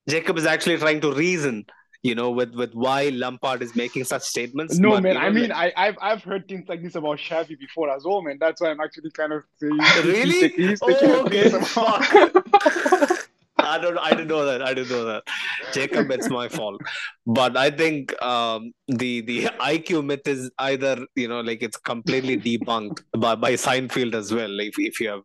Jacob 0.08 0.38
is 0.38 0.46
actually 0.46 0.76
trying 0.78 1.00
to 1.00 1.12
reason. 1.12 1.66
You 2.06 2.14
know, 2.14 2.30
with 2.30 2.52
with 2.54 2.72
why 2.74 3.00
Lampard 3.22 3.62
is 3.66 3.74
making 3.74 4.04
such 4.04 4.22
statements. 4.22 4.78
No, 4.78 4.90
but, 4.90 5.02
man. 5.02 5.14
you 5.14 5.20
know, 5.20 5.26
I 5.26 5.30
mean, 5.30 5.48
like- 5.50 5.74
I, 5.76 5.86
I've 5.88 5.96
I've 6.08 6.22
heard 6.22 6.46
things 6.50 6.68
like 6.68 6.82
this 6.84 6.94
about 6.94 7.18
Xavi 7.18 7.58
before 7.58 7.88
as 7.96 8.04
well, 8.04 8.22
man. 8.22 8.36
That's 8.44 8.60
why 8.60 8.68
I'm 8.70 8.80
actually 8.80 9.10
kind 9.10 9.32
of 9.32 9.42
saying 9.58 9.78
he's, 9.80 10.04
Really? 10.04 10.48
he's 10.48 10.80
taking 10.80 11.10
Oh, 11.10 11.24
okay. 11.26 11.50
Fuck. 11.50 13.22
I 13.58 13.78
don't. 13.78 13.98
I 13.98 14.10
didn't 14.10 14.28
know 14.28 14.44
that. 14.44 14.62
I 14.62 14.72
didn't 14.74 14.90
know 14.90 15.04
that. 15.06 15.24
Jacob, 15.72 16.10
it's 16.10 16.28
my 16.30 16.48
fault. 16.48 16.80
But 17.26 17.56
I 17.56 17.70
think 17.70 18.00
um, 18.22 18.72
the 18.86 19.22
the 19.22 19.44
IQ 19.74 20.04
myth 20.04 20.26
is 20.28 20.50
either 20.58 20.94
you 21.16 21.26
know 21.26 21.40
like 21.40 21.62
it's 21.62 21.76
completely 21.76 22.36
debunked 22.36 23.02
by 23.18 23.34
by 23.34 23.52
Seinfeld 23.54 24.14
as 24.14 24.32
well. 24.32 24.60
If 24.60 24.74
if 24.78 25.00
you 25.00 25.08
have 25.08 25.22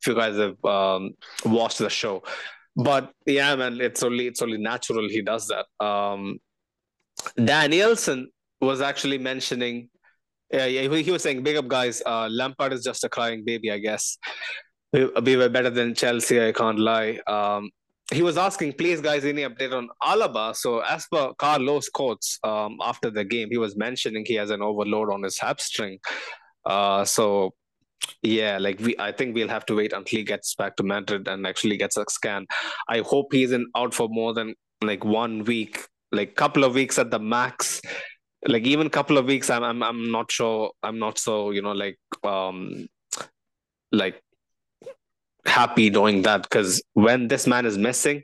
if 0.00 0.06
you 0.08 0.14
guys 0.14 0.36
have 0.36 0.58
um, 0.64 1.10
watched 1.44 1.78
the 1.78 1.90
show, 1.90 2.22
but 2.76 3.12
yeah, 3.26 3.54
man, 3.56 3.80
it's 3.80 4.02
only 4.02 4.26
it's 4.26 4.42
only 4.42 4.58
natural 4.58 5.08
he 5.08 5.22
does 5.22 5.48
that. 5.48 5.84
Um, 5.84 6.38
Danielson 7.36 8.30
was 8.60 8.80
actually 8.80 9.18
mentioning. 9.18 9.88
Yeah, 10.52 10.66
yeah, 10.66 10.96
he 10.96 11.10
was 11.10 11.22
saying, 11.22 11.42
"Big 11.42 11.56
up, 11.56 11.68
guys. 11.68 12.02
Uh, 12.04 12.28
Lampard 12.30 12.72
is 12.72 12.84
just 12.84 13.02
a 13.04 13.08
crying 13.08 13.44
baby, 13.44 13.70
I 13.70 13.78
guess." 13.78 14.18
we, 14.94 15.10
we 15.22 15.36
were 15.36 15.48
better 15.48 15.70
than 15.70 15.94
Chelsea, 15.94 16.40
I 16.40 16.52
can't 16.52 16.78
lie. 16.78 17.18
Um, 17.26 17.70
he 18.12 18.22
was 18.22 18.38
asking, 18.38 18.74
please, 18.74 19.00
guys, 19.00 19.24
any 19.24 19.42
update 19.42 19.72
on 19.72 19.88
Alaba? 20.02 20.54
So, 20.54 20.80
as 20.80 21.06
per 21.10 21.32
Carlo's 21.34 21.88
quotes 21.88 22.38
um, 22.44 22.78
after 22.82 23.10
the 23.10 23.24
game, 23.24 23.48
he 23.50 23.58
was 23.58 23.76
mentioning 23.76 24.24
he 24.24 24.34
has 24.34 24.50
an 24.50 24.62
overload 24.62 25.10
on 25.12 25.22
his 25.22 25.38
hamstring. 25.38 25.98
Uh, 26.64 27.04
so, 27.04 27.54
yeah, 28.22 28.58
like 28.58 28.80
we, 28.80 28.96
I 28.98 29.12
think 29.12 29.34
we'll 29.34 29.48
have 29.48 29.66
to 29.66 29.74
wait 29.74 29.92
until 29.92 30.18
he 30.18 30.24
gets 30.24 30.54
back 30.54 30.76
to 30.76 30.82
Madrid 30.82 31.28
and 31.28 31.46
actually 31.46 31.76
gets 31.76 31.96
a 31.96 32.04
scan. 32.08 32.46
I 32.88 33.00
hope 33.00 33.32
he 33.32 33.42
isn't 33.44 33.68
out 33.76 33.94
for 33.94 34.08
more 34.08 34.32
than 34.32 34.54
like 34.82 35.04
one 35.04 35.44
week, 35.44 35.86
like 36.12 36.34
couple 36.34 36.64
of 36.64 36.74
weeks 36.74 36.98
at 36.98 37.10
the 37.10 37.18
max. 37.18 37.80
Like 38.46 38.64
even 38.64 38.90
couple 38.90 39.18
of 39.18 39.26
weeks, 39.26 39.50
I'm 39.50 39.62
I'm 39.62 39.82
I'm 39.82 40.10
not 40.10 40.30
sure. 40.30 40.72
I'm 40.82 40.98
not 40.98 41.18
so 41.18 41.50
you 41.50 41.62
know 41.62 41.72
like 41.72 41.98
um 42.24 42.88
like 43.92 44.20
happy 45.46 45.90
doing 45.90 46.22
that 46.22 46.42
because 46.42 46.82
when 46.94 47.28
this 47.28 47.46
man 47.46 47.66
is 47.66 47.78
missing, 47.78 48.22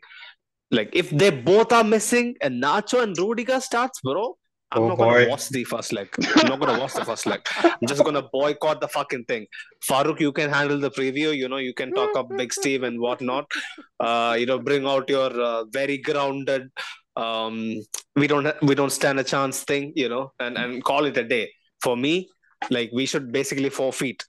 like 0.70 0.90
if 0.94 1.10
they 1.10 1.30
both 1.30 1.72
are 1.72 1.84
missing 1.84 2.36
and 2.40 2.62
Nacho 2.62 3.02
and 3.02 3.16
Rudiger 3.18 3.60
starts, 3.60 4.00
bro, 4.00 4.36
I'm 4.72 4.82
Oh, 4.82 4.88
not 4.88 4.98
gonna 4.98 5.24
boy. 5.24 5.28
watch 5.28 5.48
the 5.48 5.64
first 5.64 5.92
leg. 5.92 6.08
I'm 6.36 6.48
not 6.48 6.60
gonna 6.60 6.78
watch 6.78 6.94
the 6.94 7.04
first 7.04 7.26
leg. 7.26 7.40
I'm 7.64 7.86
just 7.88 8.04
gonna 8.04 8.22
boycott 8.32 8.80
the 8.80 8.88
fucking 8.88 9.24
thing. 9.24 9.46
Farouk, 9.88 10.20
you 10.20 10.32
can 10.32 10.48
handle 10.50 10.78
the 10.78 10.90
preview. 10.90 11.36
You 11.36 11.48
know, 11.48 11.56
you 11.56 11.74
can 11.74 11.92
talk 11.92 12.16
up 12.16 12.28
Big 12.36 12.52
Steve 12.52 12.82
and 12.84 13.00
whatnot. 13.00 13.50
Uh, 13.98 14.36
you 14.38 14.46
know, 14.46 14.58
bring 14.58 14.86
out 14.86 15.08
your 15.08 15.30
uh, 15.40 15.64
very 15.72 15.98
grounded 15.98 16.68
um, 17.16 17.74
we 18.16 18.26
don't 18.28 18.46
we 18.62 18.74
don't 18.74 18.90
stand 18.90 19.18
a 19.18 19.24
chance 19.24 19.64
thing, 19.64 19.92
you 19.96 20.08
know, 20.08 20.32
and 20.38 20.56
and 20.56 20.82
call 20.84 21.04
it 21.04 21.16
a 21.16 21.24
day. 21.24 21.50
For 21.82 21.96
me, 21.96 22.28
like 22.70 22.90
we 22.92 23.06
should 23.06 23.32
basically 23.32 23.68
forfeit. 23.70 24.22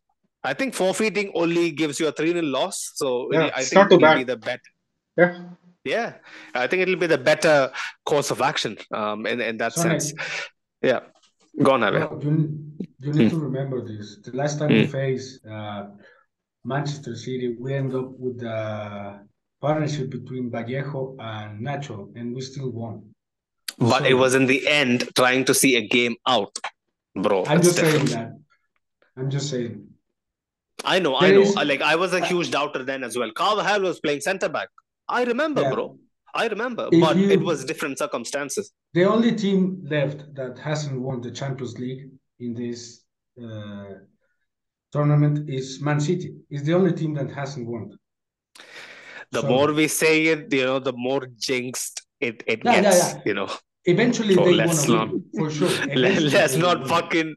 I 0.43 0.53
think 0.55 0.73
forfeiting 0.73 1.31
only 1.35 1.71
gives 1.71 1.99
you 1.99 2.07
a 2.07 2.11
three 2.11 2.33
nil 2.33 2.45
loss, 2.45 2.91
so 2.95 3.29
Yeah, 3.31 3.51
I 3.55 3.59
it's 3.59 3.69
think 3.69 3.73
not 3.75 3.89
too 3.91 3.95
it'll 3.97 4.07
bad. 4.07 4.17
be 4.17 4.23
the 4.23 4.37
bet. 4.37 4.59
Yeah. 5.15 5.39
Yeah, 5.83 6.13
I 6.53 6.67
think 6.67 6.81
it'll 6.83 6.95
be 6.95 7.07
the 7.07 7.17
better 7.17 7.71
course 8.05 8.29
of 8.31 8.41
action. 8.41 8.77
Um, 8.93 9.25
in 9.25 9.41
in 9.41 9.57
that 9.57 9.73
sense. 9.73 10.13
Yeah, 10.81 10.99
go 11.61 11.71
on, 11.73 11.81
bro, 11.81 12.19
you, 12.21 12.31
you 12.99 13.13
need 13.13 13.29
to 13.31 13.39
remember 13.39 13.81
this. 13.85 14.17
The 14.23 14.31
last 14.35 14.59
time 14.59 14.69
we 14.69 14.85
faced 14.87 15.45
uh, 15.45 15.87
Manchester 16.63 17.15
City, 17.15 17.55
we 17.59 17.73
end 17.73 17.95
up 17.95 18.09
with 18.17 18.39
the 18.39 19.19
partnership 19.59 20.09
between 20.11 20.51
Vallejo 20.51 21.15
and 21.19 21.61
Nacho, 21.65 22.11
and 22.15 22.35
we 22.35 22.41
still 22.41 22.69
won. 22.71 23.03
But 23.77 24.05
it 24.05 24.13
was 24.13 24.35
in 24.35 24.45
the 24.45 24.67
end 24.67 25.09
trying 25.15 25.45
to 25.45 25.53
see 25.53 25.75
a 25.77 25.87
game 25.87 26.15
out, 26.27 26.55
bro. 27.15 27.43
I'm 27.45 27.61
just 27.61 27.77
saying 27.77 28.05
that. 28.05 28.33
I'm 29.17 29.29
just 29.31 29.49
saying. 29.49 29.87
I 30.83 30.99
know, 30.99 31.15
I 31.15 31.31
know. 31.31 31.41
is- 31.41 31.57
Uh, 31.57 31.65
Like 31.65 31.81
I 31.81 31.95
was 31.95 32.13
a 32.13 32.23
huge 32.25 32.49
doubter 32.51 32.83
then 32.83 33.03
as 33.03 33.17
well. 33.17 33.31
Carvajal 33.31 33.81
was 33.81 33.99
playing 33.99 34.21
centre 34.21 34.49
back. 34.49 34.69
I 35.07 35.23
remember, 35.23 35.61
Yeah. 35.61 35.73
bro. 35.73 35.97
I 36.33 36.47
remember, 36.47 36.87
If 36.91 37.01
but 37.01 37.17
it 37.17 37.41
was 37.41 37.65
different 37.65 37.97
circumstances. 37.97 38.71
The 38.93 39.03
only 39.03 39.33
team 39.35 39.83
left 39.83 40.33
that 40.35 40.57
hasn't 40.59 40.99
won 41.01 41.19
the 41.21 41.31
Champions 41.31 41.77
League 41.77 42.09
in 42.39 42.53
this 42.53 43.03
uh, 43.41 43.95
tournament 44.91 45.49
is 45.49 45.81
Man 45.81 45.99
City. 45.99 46.35
It's 46.49 46.63
the 46.63 46.73
only 46.73 46.93
team 46.93 47.13
that 47.15 47.29
hasn't 47.31 47.67
won. 47.67 47.97
The 49.31 49.41
So- 49.41 49.47
more 49.47 49.73
we 49.73 49.87
say 49.87 50.27
it, 50.27 50.53
you 50.53 50.65
know, 50.65 50.79
the 50.79 50.93
more 50.93 51.25
jinxed 51.37 52.01
it, 52.19 52.43
it 52.47 52.61
Yeah, 52.63 52.71
yeah, 52.75 52.81
gets. 52.81 53.13
yeah. 53.13 53.21
You 53.25 53.33
know, 53.33 53.49
Eventually, 53.85 54.35
So 54.35 54.45
they 54.45 54.53
let's 54.53 54.87
not- 54.87 55.09
for 55.35 55.49
sure. 55.49 55.69
Eventually, 55.89 56.29
let's 56.29 56.55
not 56.55 56.87
fucking 56.87 57.35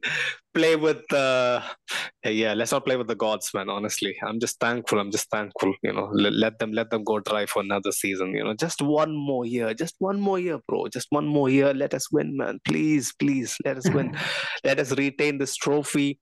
play 0.53 0.77
with 0.77 1.01
the 1.09 1.63
yeah. 2.25 2.53
Let's 2.53 2.71
not 2.73 2.85
play 2.85 2.97
with 2.97 3.09
the 3.09 3.15
gods, 3.15 3.51
man. 3.55 3.71
Honestly, 3.71 4.15
I'm 4.23 4.39
just 4.39 4.61
thankful. 4.61 4.99
I'm 5.01 5.11
just 5.11 5.31
thankful. 5.31 5.73
You 5.83 5.93
know, 5.95 6.11
let, 6.13 6.35
let 6.35 6.59
them 6.59 6.73
let 6.73 6.91
them 6.91 7.03
go 7.03 7.19
dry 7.21 7.47
for 7.47 7.63
another 7.63 7.93
season. 7.93 8.35
You 8.35 8.45
know, 8.45 8.55
just 8.55 8.83
one 8.83 9.17
more 9.17 9.47
year, 9.47 9.73
just 9.73 9.95
one 10.01 10.21
more 10.21 10.39
year, 10.39 10.59
bro. 10.69 10.87
Just 10.89 11.07
one 11.11 11.27
more 11.27 11.49
year. 11.49 11.73
Let 11.73 11.95
us 11.95 12.13
win, 12.13 12.37
man. 12.37 12.61
Please, 12.67 13.15
please, 13.19 13.57
let 13.65 13.79
us 13.79 13.89
win. 13.91 14.15
let 14.65 14.79
us 14.79 14.93
retain 14.93 15.39
this 15.39 15.57
trophy. 15.57 16.19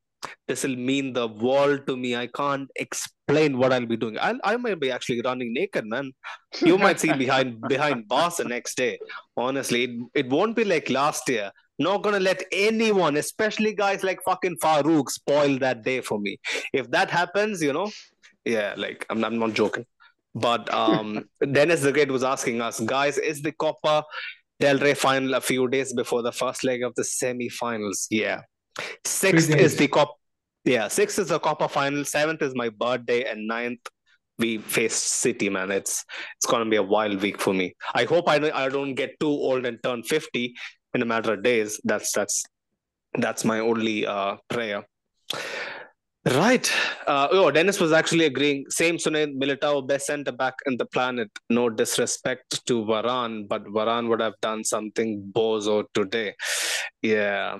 This 0.46 0.64
will 0.64 0.76
mean 0.76 1.12
the 1.12 1.28
world 1.28 1.86
to 1.86 1.96
me. 1.96 2.16
I 2.16 2.26
can't 2.28 2.68
explain 2.76 3.58
what 3.58 3.72
I'll 3.72 3.86
be 3.86 3.96
doing. 3.96 4.18
I 4.18 4.34
I 4.44 4.56
might 4.56 4.80
be 4.80 4.90
actually 4.90 5.20
running 5.22 5.52
naked, 5.52 5.86
man. 5.86 6.12
You 6.60 6.78
might 6.78 7.00
see 7.00 7.12
behind 7.12 7.60
behind 7.68 8.08
bars 8.08 8.36
the 8.36 8.44
next 8.44 8.76
day. 8.76 8.98
Honestly, 9.36 9.84
it, 9.84 10.24
it 10.24 10.30
won't 10.30 10.56
be 10.56 10.64
like 10.64 10.90
last 10.90 11.28
year. 11.28 11.50
Not 11.78 12.02
gonna 12.02 12.20
let 12.20 12.44
anyone, 12.52 13.16
especially 13.16 13.74
guys 13.74 14.04
like 14.04 14.22
fucking 14.24 14.58
Farouk, 14.62 15.08
spoil 15.10 15.58
that 15.58 15.82
day 15.82 16.00
for 16.00 16.20
me. 16.20 16.38
If 16.72 16.90
that 16.90 17.10
happens, 17.10 17.62
you 17.62 17.72
know, 17.72 17.90
yeah, 18.44 18.74
like 18.76 19.06
I'm, 19.10 19.24
I'm 19.24 19.38
not 19.38 19.54
joking. 19.54 19.86
But 20.34 20.72
um, 20.72 21.28
Dennis 21.52 21.82
the 21.82 21.92
Great 21.92 22.10
was 22.10 22.24
asking 22.24 22.60
us, 22.60 22.80
guys, 22.80 23.18
is 23.18 23.42
the 23.42 23.52
Copa 23.52 24.04
del 24.60 24.78
Rey 24.78 24.94
final 24.94 25.34
a 25.34 25.40
few 25.40 25.68
days 25.68 25.92
before 25.92 26.22
the 26.22 26.32
first 26.32 26.64
leg 26.64 26.82
of 26.82 26.94
the 26.94 27.04
semi-finals? 27.04 28.06
Yeah. 28.10 28.42
Sixth 29.04 29.50
is 29.50 29.76
the 29.76 29.88
Cop. 29.88 30.16
Yeah, 30.64 30.88
sixth 30.88 31.18
is 31.18 31.28
the 31.28 31.38
Copa 31.38 31.68
final. 31.68 32.04
Seventh 32.04 32.42
is 32.42 32.54
my 32.54 32.68
birthday, 32.68 33.24
and 33.24 33.46
ninth 33.46 33.80
we 34.38 34.58
face 34.58 34.94
City. 34.94 35.48
Man, 35.48 35.70
it's 35.70 36.04
it's 36.36 36.46
gonna 36.46 36.68
be 36.68 36.76
a 36.76 36.82
wild 36.82 37.20
week 37.20 37.40
for 37.40 37.52
me. 37.52 37.74
I 37.94 38.04
hope 38.04 38.28
I 38.28 38.38
don't, 38.38 38.54
I 38.54 38.68
don't 38.68 38.94
get 38.94 39.18
too 39.20 39.28
old 39.28 39.66
and 39.66 39.82
turn 39.82 40.02
fifty 40.02 40.54
in 40.94 41.02
a 41.02 41.04
matter 41.04 41.34
of 41.34 41.42
days. 41.42 41.80
That's 41.84 42.12
that's 42.12 42.44
that's 43.14 43.44
my 43.44 43.60
only 43.60 44.06
uh, 44.06 44.36
prayer. 44.48 44.84
Right. 46.24 46.72
Uh, 47.04 47.26
oh, 47.32 47.50
Dennis 47.50 47.80
was 47.80 47.90
actually 47.90 48.26
agreeing. 48.26 48.64
Same 48.68 48.96
Sunil 48.96 49.36
Militao, 49.36 49.86
best 49.86 50.06
centre 50.06 50.30
back 50.30 50.54
in 50.66 50.76
the 50.76 50.86
planet. 50.86 51.28
No 51.50 51.68
disrespect 51.68 52.64
to 52.66 52.84
Varane, 52.84 53.48
but 53.48 53.64
Varane 53.64 54.08
would 54.08 54.20
have 54.20 54.34
done 54.40 54.62
something 54.62 55.32
bozo 55.34 55.84
today. 55.94 56.34
Yeah. 57.02 57.58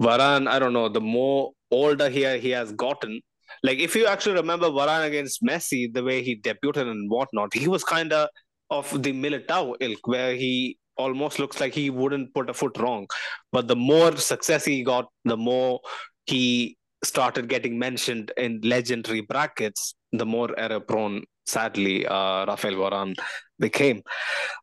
Varane, 0.00 0.48
I 0.48 0.58
don't 0.58 0.72
know. 0.72 0.88
The 0.88 1.00
more 1.00 1.52
older 1.70 2.08
he 2.08 2.24
he 2.38 2.50
has 2.50 2.72
gotten, 2.72 3.20
like 3.62 3.78
if 3.78 3.94
you 3.94 4.06
actually 4.06 4.34
remember 4.34 4.68
Varane 4.68 5.06
against 5.06 5.42
Messi, 5.42 5.92
the 5.92 6.02
way 6.02 6.22
he 6.22 6.36
debuted 6.36 6.90
and 6.90 7.10
whatnot, 7.10 7.54
he 7.54 7.68
was 7.68 7.84
kind 7.84 8.12
of 8.12 8.28
of 8.70 9.02
the 9.02 9.12
Militao 9.12 9.74
ilk, 9.80 10.06
where 10.06 10.34
he 10.34 10.78
almost 10.96 11.38
looks 11.38 11.60
like 11.60 11.74
he 11.74 11.90
wouldn't 11.90 12.32
put 12.34 12.50
a 12.50 12.54
foot 12.54 12.76
wrong. 12.78 13.06
But 13.50 13.68
the 13.68 13.76
more 13.76 14.16
success 14.16 14.64
he 14.64 14.82
got, 14.82 15.08
the 15.24 15.36
more 15.36 15.80
he 16.26 16.76
started 17.04 17.48
getting 17.48 17.78
mentioned 17.78 18.32
in 18.36 18.60
legendary 18.62 19.20
brackets, 19.22 19.94
the 20.12 20.26
more 20.26 20.58
error 20.58 20.80
prone, 20.80 21.24
sadly, 21.46 22.06
uh, 22.06 22.46
Rafael 22.46 22.74
Varane 22.74 23.16
became. 23.58 24.02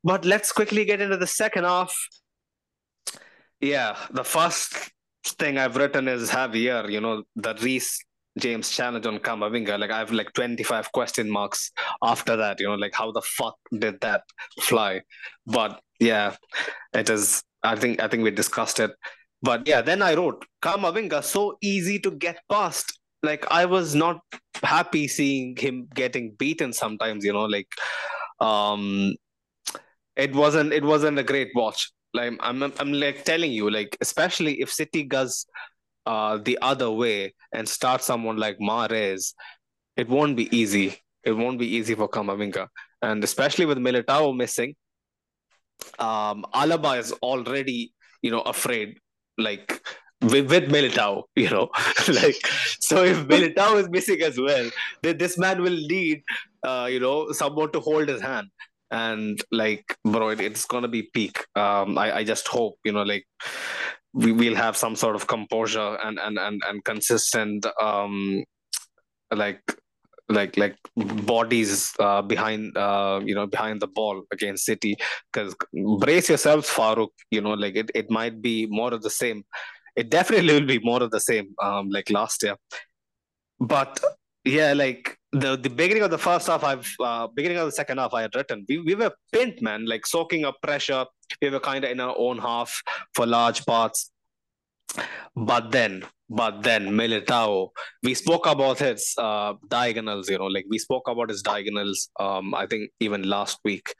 But 0.04 0.26
let's 0.26 0.52
quickly 0.52 0.86
get 0.86 1.02
into 1.02 1.18
the 1.18 1.28
second 1.28 1.66
half. 1.66 1.94
Yeah, 3.60 3.98
the 4.12 4.24
first 4.24 4.92
thing 5.24 5.58
I've 5.58 5.76
written 5.76 6.08
is 6.08 6.30
Javier, 6.30 6.90
you 6.90 7.02
know, 7.02 7.24
the 7.36 7.56
Reece 7.62 8.00
James 8.38 8.70
challenge 8.70 9.06
on 9.06 9.20
Camavinga. 9.20 9.80
Like 9.80 9.92
I 9.92 10.00
have 10.00 10.12
like 10.12 10.34
25 10.34 10.92
question 10.92 11.30
marks 11.30 11.72
after 12.04 12.36
that, 12.36 12.60
you 12.60 12.68
know, 12.68 12.76
like 12.76 12.94
how 12.94 13.12
the 13.12 13.22
fuck 13.22 13.56
did 13.78 14.00
that 14.02 14.24
fly? 14.62 15.02
But 15.46 15.82
yeah, 16.00 16.36
it 16.94 17.10
is 17.10 17.44
I 17.64 17.76
think 17.76 18.02
I 18.02 18.08
think 18.08 18.24
we 18.24 18.32
discussed 18.32 18.80
it. 18.80 18.92
But 19.42 19.68
yeah, 19.68 19.82
then 19.82 20.02
I 20.02 20.16
wrote 20.16 20.46
Camavinga 20.62 21.24
so 21.24 21.58
easy 21.62 22.00
to 22.00 22.12
get 22.12 22.40
past. 22.50 23.00
Like 23.24 23.46
I 23.52 23.66
was 23.66 23.96
not 23.96 24.22
happy 24.64 25.08
seeing 25.08 25.56
him 25.58 25.88
getting 25.94 26.36
beaten 26.38 26.74
sometimes, 26.74 27.26
you 27.26 27.34
know, 27.34 27.46
like 27.46 27.68
um 28.40 29.16
it 30.16 30.34
wasn't 30.34 30.74
it 30.74 30.84
wasn't 30.84 31.20
a 31.20 31.24
great 31.24 31.50
watch. 31.56 31.92
Like 32.14 32.34
I'm 32.40 32.64
I'm, 32.64 32.74
I'm 32.80 32.94
like 32.94 33.24
telling 33.24 33.52
you, 33.52 33.70
like 33.70 33.98
especially 34.02 34.62
if 34.62 34.72
City 34.72 35.04
goes 35.04 35.46
uh 36.06 36.38
the 36.38 36.58
other 36.62 36.90
way 36.92 37.34
and 37.54 37.68
start 37.68 38.02
someone 38.02 38.38
like 38.38 38.58
Mahrez, 38.60 39.34
it 39.98 40.08
won't 40.10 40.36
be 40.38 40.56
easy. 40.56 40.96
It 41.24 41.34
won't 41.34 41.60
be 41.60 41.68
easy 41.68 41.96
for 41.96 42.08
Camavinga. 42.10 42.68
And 43.02 43.24
especially 43.24 43.66
with 43.66 43.78
Militao 43.78 44.36
missing, 44.36 44.76
um 46.00 46.46
Alaba 46.54 46.98
is 47.00 47.12
already, 47.22 47.94
you 48.22 48.32
know, 48.32 48.42
afraid 48.42 48.98
like 49.38 49.82
with, 50.22 50.50
with 50.50 50.70
Militao, 50.70 51.24
you 51.36 51.50
know, 51.50 51.70
like 52.10 52.46
so 52.80 53.04
if 53.04 53.18
Militao 53.34 53.80
is 53.82 53.90
missing 53.90 54.22
as 54.22 54.38
well, 54.40 54.70
then 55.04 55.18
this 55.18 55.38
man 55.38 55.62
will 55.62 55.78
need, 55.88 56.24
uh, 56.64 56.88
you 56.92 57.00
know, 57.00 57.32
someone 57.32 57.72
to 57.72 57.80
hold 57.80 58.08
his 58.10 58.22
hand, 58.22 58.48
and 58.92 59.42
like, 59.52 59.98
bro, 60.04 60.30
it, 60.30 60.40
it's 60.40 60.66
gonna 60.66 60.88
be 60.88 61.04
peak. 61.14 61.46
Um, 61.56 61.98
I, 61.98 62.18
I 62.18 62.24
just 62.24 62.48
hope, 62.48 62.76
you 62.84 62.92
know, 62.92 63.04
like 63.04 63.26
we 64.14 64.32
will 64.32 64.56
have 64.56 64.76
some 64.76 64.96
sort 64.96 65.16
of 65.16 65.28
composure 65.28 65.98
and 66.04 66.20
and 66.20 66.38
and 66.40 66.62
and 66.68 66.84
consistent, 66.84 67.66
um, 67.82 68.44
like 69.32 69.62
like 70.30 70.58
like 70.58 70.78
bodies 70.96 71.94
uh, 72.00 72.22
behind 72.22 72.76
uh, 72.78 73.20
you 73.24 73.36
know 73.36 73.48
behind 73.48 73.82
the 73.82 73.88
ball 73.88 74.24
against 74.32 74.66
City. 74.66 74.96
Because 75.32 75.56
brace 76.00 76.30
yourselves 76.30 76.70
Farouk 76.70 77.10
you 77.32 77.42
know 77.42 77.54
like 77.54 77.76
it, 77.76 77.92
it 77.94 78.10
might 78.10 78.42
be 78.42 78.68
more 78.70 78.94
of 78.94 79.02
the 79.02 79.10
same. 79.10 79.44
It 79.96 80.10
definitely 80.10 80.54
will 80.54 80.68
be 80.68 80.80
more 80.80 81.04
of 81.04 81.12
the 81.12 81.20
same 81.20 81.54
um, 81.62 81.90
like 81.90 82.10
last 82.10 82.44
year. 82.44 82.56
But 83.60 84.00
yeah 84.46 84.74
like 84.74 85.19
the 85.32 85.56
the 85.58 85.70
beginning 85.70 86.04
of 86.04 86.12
the 86.12 86.18
first 86.18 86.48
half 86.48 86.64
I've 86.64 86.92
uh, 87.00 87.28
beginning 87.28 87.58
of 87.58 87.66
the 87.66 87.72
second 87.72 88.00
half 88.00 88.14
I 88.14 88.22
had 88.24 88.36
written 88.36 88.66
we, 88.68 88.80
we 88.80 88.96
were 88.96 89.12
pinned 89.32 89.62
man 89.62 89.86
like 89.86 90.06
soaking 90.06 90.46
up 90.46 90.58
pressure. 90.62 91.06
We 91.42 91.50
were 91.50 91.60
kind 91.60 91.84
of 91.84 91.92
in 91.92 92.00
our 92.00 92.16
own 92.18 92.40
half 92.40 92.82
for 93.14 93.26
large 93.26 93.66
parts. 93.66 94.12
But 95.36 95.72
then 95.72 96.04
but 96.30 96.62
then 96.62 96.90
Militao, 96.90 97.70
we 98.04 98.14
spoke 98.14 98.46
about 98.46 98.80
his 98.80 99.16
uh, 99.18 99.54
diagonals, 99.68 100.30
you 100.30 100.38
know, 100.38 100.46
like 100.46 100.66
we 100.70 100.78
spoke 100.78 101.08
about 101.08 101.30
his 101.30 101.42
diagonals, 101.42 102.10
um, 102.20 102.54
I 102.54 102.68
think 102.68 102.92
even 103.00 103.24
last 103.24 103.60
week. 103.66 103.94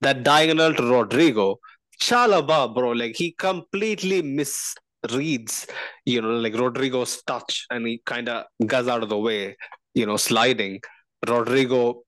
That 0.00 0.24
diagonal 0.24 0.74
to 0.74 0.82
Rodrygo, 0.82 1.56
Chalobah, 2.00 2.74
bro, 2.74 2.90
like 2.90 3.14
he 3.16 3.32
completely 3.32 4.22
misreads, 4.22 5.70
you 6.04 6.22
know, 6.22 6.30
like 6.30 6.54
Rodrygo's 6.54 7.22
touch 7.22 7.66
and 7.70 7.86
he 7.86 8.02
kind 8.04 8.28
of 8.28 8.46
goes 8.66 8.88
out 8.88 9.04
of 9.04 9.08
the 9.08 9.18
way, 9.18 9.56
you 9.94 10.06
know, 10.06 10.16
sliding. 10.16 10.80
Rodrygo 11.26 12.02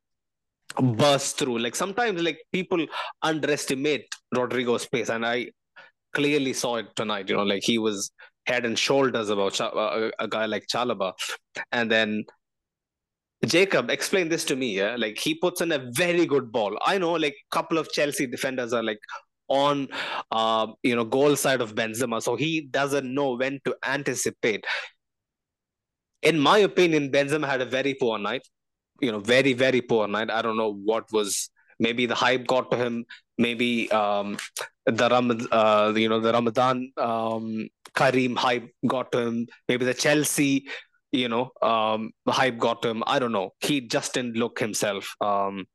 bursts 0.81 1.33
through. 1.33 1.59
Like 1.59 1.75
sometimes, 1.75 2.23
like 2.23 2.39
people 2.53 2.87
underestimate 3.23 4.07
Rodrygo's 4.35 4.87
pace, 4.87 5.11
and 5.11 5.27
I 5.27 5.49
clearly 6.13 6.53
saw 6.53 6.77
it 6.77 6.87
tonight, 6.97 7.29
you 7.29 7.37
know, 7.37 7.43
like 7.43 7.63
he 7.65 7.79
was 7.79 8.11
head 8.47 8.65
and 8.65 8.79
shoulders 8.79 9.31
about 9.31 9.59
a, 9.61 10.11
a 10.19 10.29
guy 10.29 10.47
like 10.47 10.67
Chalobah. 10.67 11.13
And 11.71 11.91
then 11.91 12.25
Jacob, 13.47 13.91
explain 13.91 14.29
this 14.29 14.45
to 14.47 14.57
me. 14.57 14.77
Yeah, 14.77 14.97
like 14.97 15.19
he 15.19 15.35
puts 15.35 15.61
in 15.61 15.73
a 15.73 15.91
very 15.93 16.27
good 16.27 16.53
ball. 16.53 16.79
I 16.85 16.99
know, 16.99 17.13
like, 17.13 17.35
couple 17.51 17.79
of 17.79 17.91
Chelsea 17.93 18.27
defenders 18.27 18.73
are 18.73 18.83
like 18.83 19.01
on 19.49 19.89
uh, 20.31 20.69
you 20.83 20.95
know 20.95 21.05
goal 21.05 21.37
side 21.37 21.61
of 21.61 21.75
Benzema, 21.75 22.23
so 22.23 22.37
he 22.37 22.63
doesn't 22.71 23.13
know 23.13 23.37
when 23.37 23.61
to 23.65 23.75
anticipate. 23.85 24.65
In 26.23 26.39
my 26.39 26.59
opinion, 26.59 27.11
Benzema 27.11 27.47
had 27.47 27.61
a 27.61 27.67
very 27.67 27.95
poor 27.95 28.19
night. 28.19 28.47
You 29.01 29.13
know, 29.13 29.21
very 29.21 29.53
very 29.53 29.81
poor 29.81 30.07
night. 30.07 30.31
I 30.31 30.43
don't 30.43 30.57
know 30.57 30.73
what 30.73 31.13
was. 31.13 31.51
Maybe 31.79 32.07
the 32.07 32.15
hype 32.15 32.47
got 32.47 32.71
to 32.71 32.77
him. 32.77 33.05
Maybe 33.39 33.91
um, 33.91 34.37
the 34.87 35.09
Ram, 35.09 35.49
uh, 35.51 35.93
you 35.97 36.09
know, 36.09 36.21
the 36.21 36.33
Ramadan 36.33 36.93
um, 36.97 37.69
Karim 37.95 38.37
hype 38.37 38.71
got 38.87 39.11
to 39.13 39.19
him. 39.19 39.47
Maybe 39.69 39.85
the 39.85 39.95
Chelsea 39.95 40.67
you 41.13 41.29
know, 41.29 41.51
um, 41.61 42.11
hype 42.27 42.59
got 42.59 42.83
to 42.83 42.89
him. 42.89 43.05
I 43.07 43.19
don't 43.19 43.33
know. 43.33 43.51
He 43.61 43.83
just 43.83 44.15
didn't 44.15 44.37
look 44.37 44.59
himself. 44.59 45.15
Um, 45.21 45.67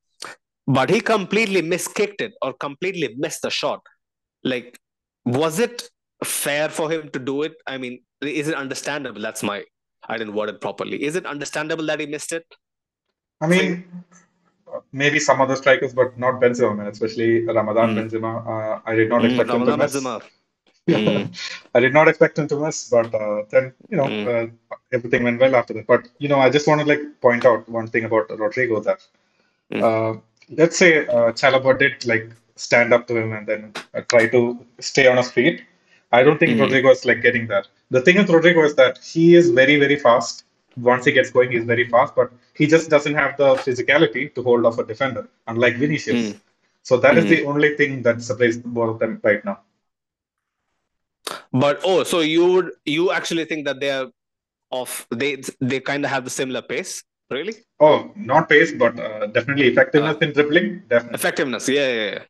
but 0.66 0.90
he 0.90 1.00
completely 1.00 1.62
miskicked 1.62 2.20
it 2.20 2.34
or 2.42 2.54
completely 2.54 3.16
missed 3.18 3.44
the 3.44 3.50
shot. 3.50 3.82
Like, 4.44 4.78
was 5.26 5.60
it 5.60 5.90
fair 6.24 6.70
for 6.70 6.92
him 6.92 7.10
to 7.10 7.20
do 7.20 7.44
it? 7.44 7.54
I 7.68 7.78
mean, 7.78 8.04
is 8.22 8.48
it 8.48 8.56
understandable? 8.56 9.22
That's 9.22 9.44
my, 9.44 9.64
I 10.08 10.18
didn't 10.18 10.34
word 10.34 10.50
it 10.50 10.62
properly. 10.62 11.04
Is 11.04 11.16
it 11.16 11.26
understandable 11.26 11.86
that 11.88 12.00
he 12.00 12.06
missed 12.06 12.32
it? 12.32 12.46
I 13.42 13.48
mean, 13.48 13.86
maybe 14.92 15.20
some 15.20 15.42
other 15.42 15.56
strikers, 15.56 15.94
but 15.94 16.18
not 16.18 16.42
Benzema, 16.42 16.76
man, 16.78 16.88
especially 16.88 17.46
Ramadan 17.46 17.96
mm. 17.96 18.10
Benzema. 18.10 18.32
Uh, 18.48 18.82
I 18.86 18.96
did 18.96 19.10
not 19.10 19.22
mm, 19.22 19.26
expect 19.26 19.50
Ramadan 19.50 19.74
him 19.74 19.80
to 19.80 19.86
miss. 19.86 19.96
Benzema. 19.96 20.22
Mm. 20.88 21.38
I 21.76 21.82
did 21.82 21.94
not 21.94 22.08
expect 22.08 22.40
him 22.40 22.48
to 22.48 22.56
miss, 22.56 22.90
but 22.90 23.14
uh, 23.14 23.44
then 23.50 23.74
you 23.90 23.98
know 23.98 24.06
mm. 24.06 24.26
uh, 24.26 24.76
everything 24.94 25.22
went 25.22 25.38
well 25.38 25.54
after 25.54 25.74
that. 25.74 25.86
But 25.86 26.08
you 26.18 26.30
know, 26.30 26.40
I 26.40 26.50
just 26.50 26.66
want 26.66 26.80
to 26.80 26.88
like 26.88 27.02
point 27.20 27.44
out 27.44 27.68
one 27.68 27.88
thing 27.88 28.06
about 28.06 28.30
Rodrygo 28.30 28.82
that 28.86 29.06
mm. 29.74 29.84
uh, 29.84 30.18
let's 30.50 30.78
say 30.78 31.06
uh, 31.08 31.34
did 31.74 32.06
like 32.06 32.32
stand 32.56 32.94
up 32.94 33.06
to 33.08 33.18
him 33.18 33.34
and 33.34 33.46
then 33.46 33.74
uh, 33.94 34.02
try 34.08 34.28
to 34.28 34.66
stay 34.80 35.08
on 35.08 35.18
his 35.18 35.30
feet. 35.30 35.62
I 36.12 36.24
don't 36.24 36.40
think 36.40 36.52
mm. 36.52 36.62
Rodrygo 36.62 36.92
is 36.92 37.06
like 37.06 37.22
getting 37.22 37.48
that. 37.48 37.68
The 37.92 38.02
thing 38.02 38.18
with 38.18 38.28
Rodrygo 38.28 38.66
is 38.66 38.76
that 38.76 39.00
he 39.00 39.36
is 39.36 39.50
very 39.50 39.78
very 39.78 39.98
fast. 39.98 40.46
Once 40.78 41.06
he 41.06 41.12
gets 41.12 41.32
going, 41.32 41.52
he's 41.52 41.64
very 41.64 41.90
fast, 41.90 42.16
but 42.16 42.32
he 42.54 42.68
just 42.68 42.90
doesn't 42.90 43.16
have 43.16 43.36
the 43.38 43.56
physicality 43.56 44.34
to 44.36 44.44
hold 44.44 44.66
off 44.66 44.78
a 44.78 44.84
defender, 44.84 45.28
unlike 45.48 45.76
Vinicius. 45.78 46.34
Mm. 46.34 46.40
So 46.84 46.98
that 46.98 47.18
is 47.18 47.26
mm. 47.26 47.30
the 47.30 47.46
only 47.46 47.76
thing 47.76 48.04
that 48.04 48.22
separates 48.22 48.58
both 48.58 48.92
of 48.92 49.00
them 49.00 49.20
right 49.24 49.44
now. 49.44 49.60
But 51.52 51.82
oh, 51.84 52.04
so 52.04 52.20
you 52.20 52.46
would 52.46 52.72
you 52.86 53.12
actually 53.12 53.46
think 53.46 53.66
that 53.66 53.80
they're 53.80 54.08
of 54.72 55.08
they 55.10 55.42
they 55.60 55.80
kind 55.80 56.06
of 56.06 56.12
have 56.12 56.24
the 56.24 56.30
similar 56.30 56.62
pace, 56.62 57.04
really? 57.30 57.56
Oh, 57.80 58.12
not 58.16 58.50
pace, 58.50 58.72
but 58.72 59.00
uh, 59.00 59.28
definitely 59.28 59.68
effectiveness 59.68 60.16
uh, 60.16 60.26
in 60.26 60.34
dribbling. 60.34 60.84
Definitely. 60.88 61.16
Effectiveness, 61.16 61.70
yeah, 61.70 61.88
yeah, 61.88 62.12
yeah. 62.12 62.24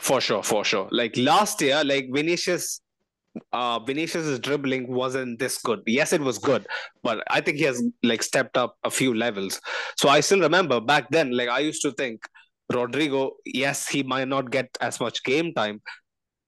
For 0.00 0.20
sure, 0.20 0.42
for 0.42 0.64
sure. 0.64 0.88
Like 0.90 1.16
last 1.16 1.60
year, 1.60 1.82
like 1.84 2.08
Vinicius, 2.12 2.80
uh, 3.52 3.78
Vinicius's 3.80 4.38
dribbling 4.38 4.88
wasn't 4.92 5.38
this 5.38 5.58
good. 5.58 5.80
Yes, 5.86 6.12
it 6.12 6.20
was 6.20 6.38
good, 6.38 6.66
but 7.02 7.22
I 7.30 7.40
think 7.40 7.58
he 7.58 7.64
has 7.64 7.82
like 8.02 8.22
stepped 8.22 8.56
up 8.56 8.76
a 8.84 8.90
few 8.90 9.14
levels. 9.14 9.60
So 9.96 10.08
I 10.08 10.20
still 10.20 10.40
remember 10.40 10.80
back 10.80 11.10
then, 11.10 11.32
like 11.32 11.48
I 11.48 11.60
used 11.60 11.82
to 11.82 11.92
think 11.92 12.20
Rodrygo, 12.72 13.32
yes, 13.44 13.88
he 13.88 14.02
might 14.02 14.28
not 14.28 14.50
get 14.50 14.68
as 14.80 15.00
much 15.00 15.22
game 15.24 15.52
time, 15.54 15.80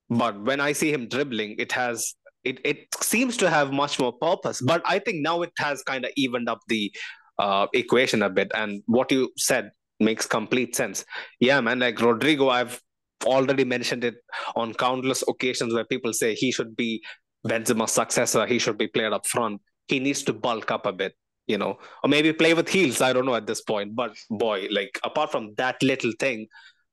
but 0.09 0.41
when 0.43 0.61
I 0.61 0.73
see 0.73 0.93
him 0.93 1.09
dribbling, 1.09 1.57
it 1.59 1.73
has 1.73 2.15
it 2.45 2.61
it 2.65 2.87
seems 3.01 3.37
to 3.39 3.51
have 3.51 3.73
much 3.73 3.99
more 3.99 4.13
purpose. 4.13 4.61
But 4.61 4.83
I 4.85 4.99
think 4.99 5.23
now 5.23 5.43
it 5.43 5.53
has 5.59 5.83
kind 5.83 6.05
of 6.05 6.13
evened 6.17 6.49
up 6.49 6.61
the 6.69 6.93
uh, 7.39 7.67
equation 7.75 8.23
a 8.23 8.31
bit. 8.31 8.51
And 8.55 8.83
what 8.87 9.11
you 9.11 9.31
said 9.37 9.71
makes 9.99 10.27
complete 10.27 10.77
sense. 10.77 11.05
Yeah, 11.41 11.61
man. 11.61 11.79
Like 11.79 11.97
Rodrygo, 11.97 12.51
I've 12.51 12.81
already 13.25 13.64
mentioned 13.64 14.05
it 14.05 14.16
on 14.57 14.75
countless 14.75 15.23
occasions 15.29 15.75
where 15.75 15.85
people 15.85 16.12
say 16.12 16.35
he 16.35 16.53
should 16.53 16.77
be 16.77 17.03
Benzema's 17.47 17.93
successor. 17.93 18.47
He 18.47 18.59
should 18.59 18.79
be 18.79 18.89
played 18.89 19.12
up 19.12 19.27
front. 19.27 19.61
He 19.89 19.99
needs 19.99 20.23
to 20.25 20.33
bulk 20.33 20.71
up 20.71 20.87
a 20.87 20.93
bit, 20.93 21.14
you 21.47 21.59
know, 21.59 21.79
or 22.03 22.09
maybe 22.09 22.33
play 22.33 22.55
with 22.55 22.68
heels. 22.68 23.01
I 23.01 23.12
don't 23.12 23.27
know 23.27 23.35
at 23.35 23.47
this 23.47 23.62
point. 23.62 23.95
But 23.95 24.16
boy, 24.31 24.68
like 24.71 24.99
apart 25.05 25.33
from 25.33 25.55
that 25.57 25.83
little 25.83 26.12
thing, 26.18 26.47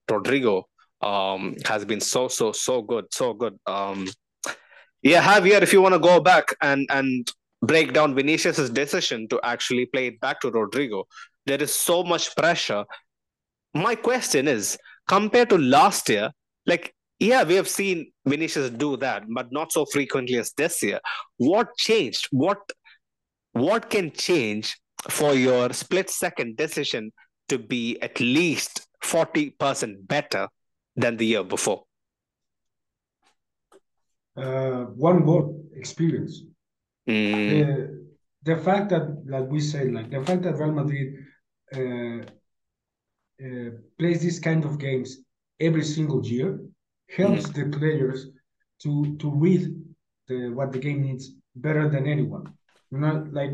Rodrygo 0.09 0.63
um, 1.01 1.55
has 1.65 1.86
been 1.86 2.01
so 2.01 2.28
so 2.28 2.51
so 2.51 2.82
good, 2.82 3.05
so 3.11 3.34
good. 3.34 3.57
Um, 3.67 4.07
yeah, 5.03 5.21
Javier, 5.21 5.61
if 5.61 5.73
you 5.73 5.82
want 5.82 5.93
to 5.93 5.99
go 5.99 6.19
back 6.19 6.55
and 6.61 6.88
and 6.89 7.30
break 7.61 7.93
down 7.93 8.15
Vinicius's 8.15 8.69
decision 8.69 9.28
to 9.30 9.39
actually 9.43 9.86
play 9.88 10.07
it 10.07 10.19
back 10.19 10.39
to 10.41 10.51
Rodrygo, 10.51 11.03
there 11.45 11.61
is 11.61 11.73
so 11.73 12.03
much 12.03 12.36
pressure. 12.36 12.86
My 13.73 13.95
question 13.95 14.47
is, 14.47 14.78
compared 15.08 15.49
to 15.49 15.58
last 15.58 16.10
year, 16.10 16.32
like 16.66 16.93
yeah, 17.20 17.43
we 17.43 17.55
have 17.55 17.68
seen 17.68 18.12
Vinicius 18.26 18.70
do 18.70 18.95
that, 18.97 19.24
but 19.28 19.51
not 19.51 19.72
so 19.72 19.86
frequently 19.86 20.38
as 20.38 20.53
this 20.53 20.84
year. 20.84 20.99
What 21.38 21.76
changed? 21.78 22.28
What 22.32 22.60
what 23.53 23.89
can 23.89 24.12
change 24.12 24.78
for 25.10 25.34
your 25.34 25.74
split 25.74 26.10
second 26.10 26.58
decision 26.58 27.12
to 27.49 27.58
be 27.58 27.99
at 28.01 28.20
least 28.20 28.88
40% 29.03 30.08
better 30.08 30.47
than 30.95 31.18
the 31.18 31.26
year 31.26 31.43
before? 31.43 31.84
Uh, 34.36 34.86
one 34.93 35.26
word 35.26 35.55
experience. 35.76 36.43
Mm. 37.10 37.49
The, 38.43 38.53
the 38.55 38.62
fact 38.62 38.89
that, 38.89 39.24
like 39.26 39.49
we 39.49 39.60
said, 39.60 39.91
like 39.93 40.12
the 40.12 40.24
fact 40.24 40.43
that 40.43 40.58
Real 40.58 40.74
Madrid 40.74 41.16
uh, 41.74 42.30
uh, 43.43 43.71
plays 43.99 44.21
this 44.21 44.39
kind 44.39 44.65
of 44.65 44.79
games 44.79 45.17
every 45.59 45.83
single 45.83 46.25
year 46.25 46.59
helps 47.15 47.47
mm. 47.47 47.53
the 47.53 47.77
players 47.77 48.27
to 48.81 49.15
to 49.17 49.29
read 49.31 49.73
the, 50.27 50.49
what 50.49 50.71
the 50.71 50.79
game 50.79 51.01
needs 51.01 51.31
better 51.55 51.89
than 51.89 52.07
anyone. 52.07 52.45
You 52.91 52.99
know, 52.99 53.27
like 53.31 53.51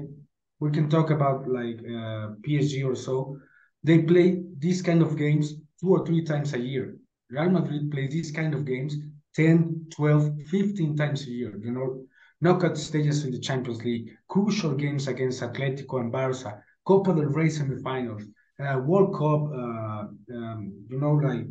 we 0.59 0.71
can 0.71 0.89
talk 0.89 1.09
about 1.09 1.47
like 1.47 1.79
uh, 1.79 2.35
PSG 2.45 2.85
or 2.85 2.95
so. 2.95 3.37
They 3.83 3.99
play 3.99 4.43
these 4.59 4.81
kind 4.81 5.01
of 5.01 5.17
games 5.17 5.53
two 5.79 5.89
or 5.89 6.05
three 6.05 6.23
times 6.23 6.53
a 6.53 6.59
year. 6.59 6.95
Real 7.29 7.49
Madrid 7.49 7.91
plays 7.91 8.11
these 8.11 8.31
kind 8.31 8.53
of 8.53 8.65
games 8.65 8.95
10, 9.35 9.87
12, 9.89 10.41
15 10.47 10.95
times 10.95 11.25
a 11.25 11.31
year, 11.31 11.57
you 11.57 11.71
know, 11.71 12.05
knockout 12.41 12.77
stages 12.77 13.25
in 13.25 13.31
the 13.31 13.39
Champions 13.39 13.83
League, 13.83 14.11
crucial 14.27 14.73
games 14.75 15.07
against 15.07 15.41
Atletico 15.41 15.99
and 15.99 16.13
Barça, 16.13 16.61
Copa 16.85 17.13
del 17.13 17.25
Rey 17.25 17.47
semifinals, 17.47 18.23
uh, 18.59 18.79
World 18.79 19.13
Cup, 19.13 19.51
uh, 19.51 20.35
um, 20.35 20.85
you 20.89 20.99
know, 20.99 21.13
like 21.13 21.45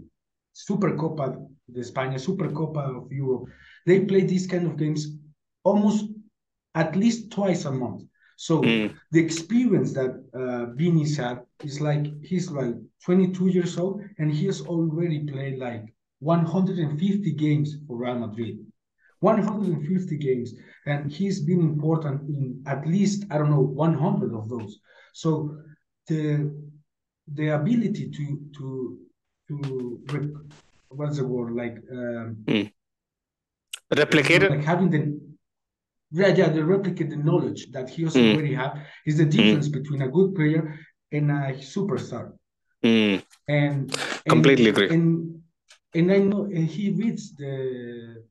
Super 0.52 0.96
Copa 0.96 1.36
de 1.70 1.80
España, 1.80 2.18
Super 2.18 2.50
Copa 2.50 2.80
of 2.80 3.10
Europe. 3.10 3.48
They 3.86 4.00
play 4.00 4.22
these 4.22 4.46
kind 4.46 4.66
of 4.66 4.76
games 4.76 5.06
almost 5.64 6.06
at 6.74 6.96
least 6.96 7.30
twice 7.30 7.64
a 7.64 7.72
month. 7.72 8.02
So 8.36 8.62
mm. 8.62 8.94
the 9.10 9.20
experience 9.20 9.92
that 9.92 10.12
uh, 10.34 10.72
Vini's 10.74 11.16
had 11.16 11.42
is 11.62 11.80
like 11.80 12.06
he's 12.22 12.50
like 12.50 12.74
22 13.04 13.48
years 13.48 13.78
old 13.78 14.02
and 14.18 14.32
he 14.32 14.46
has 14.46 14.62
already 14.62 15.20
played 15.24 15.58
like 15.58 15.84
150 16.20 17.32
games 17.32 17.76
for 17.86 17.96
Real 17.96 18.18
Madrid. 18.18 18.58
150 19.22 20.16
games, 20.18 20.54
and 20.86 21.10
he's 21.10 21.38
been 21.40 21.60
important 21.60 22.28
in 22.28 22.60
at 22.66 22.84
least 22.84 23.24
I 23.30 23.38
don't 23.38 23.50
know 23.50 23.60
100 23.60 24.34
of 24.34 24.48
those. 24.48 24.80
So 25.12 25.56
the 26.08 26.52
the 27.26 27.48
ability 27.48 28.10
to 28.10 28.40
to 28.56 28.98
to 29.48 30.46
what's 30.88 31.16
the 31.16 31.26
word 31.26 31.54
like 31.54 31.76
um, 31.90 32.36
mm. 32.44 32.72
replicate 33.96 34.50
like 34.50 34.64
having 34.64 34.90
the 34.90 35.20
yeah, 36.12 36.28
yeah, 36.28 36.48
the 36.50 36.62
replicate 36.62 37.08
the 37.08 37.16
knowledge 37.16 37.72
that 37.72 37.88
he 37.88 38.04
also 38.04 38.18
mm. 38.18 38.34
already 38.34 38.54
have 38.54 38.78
is 39.06 39.16
the 39.16 39.24
difference 39.24 39.68
mm. 39.68 39.72
between 39.72 40.02
a 40.02 40.08
good 40.08 40.34
player 40.34 40.78
and 41.10 41.30
a 41.30 41.54
superstar. 41.54 42.32
Mm. 42.84 43.22
And 43.48 43.96
completely 44.28 44.68
and, 44.68 44.76
agree. 44.76 44.90
And 44.90 45.42
and 45.94 46.12
I 46.12 46.18
know 46.18 46.44
and 46.44 46.68
he 46.68 46.90
reads 46.90 47.34
the 47.34 48.24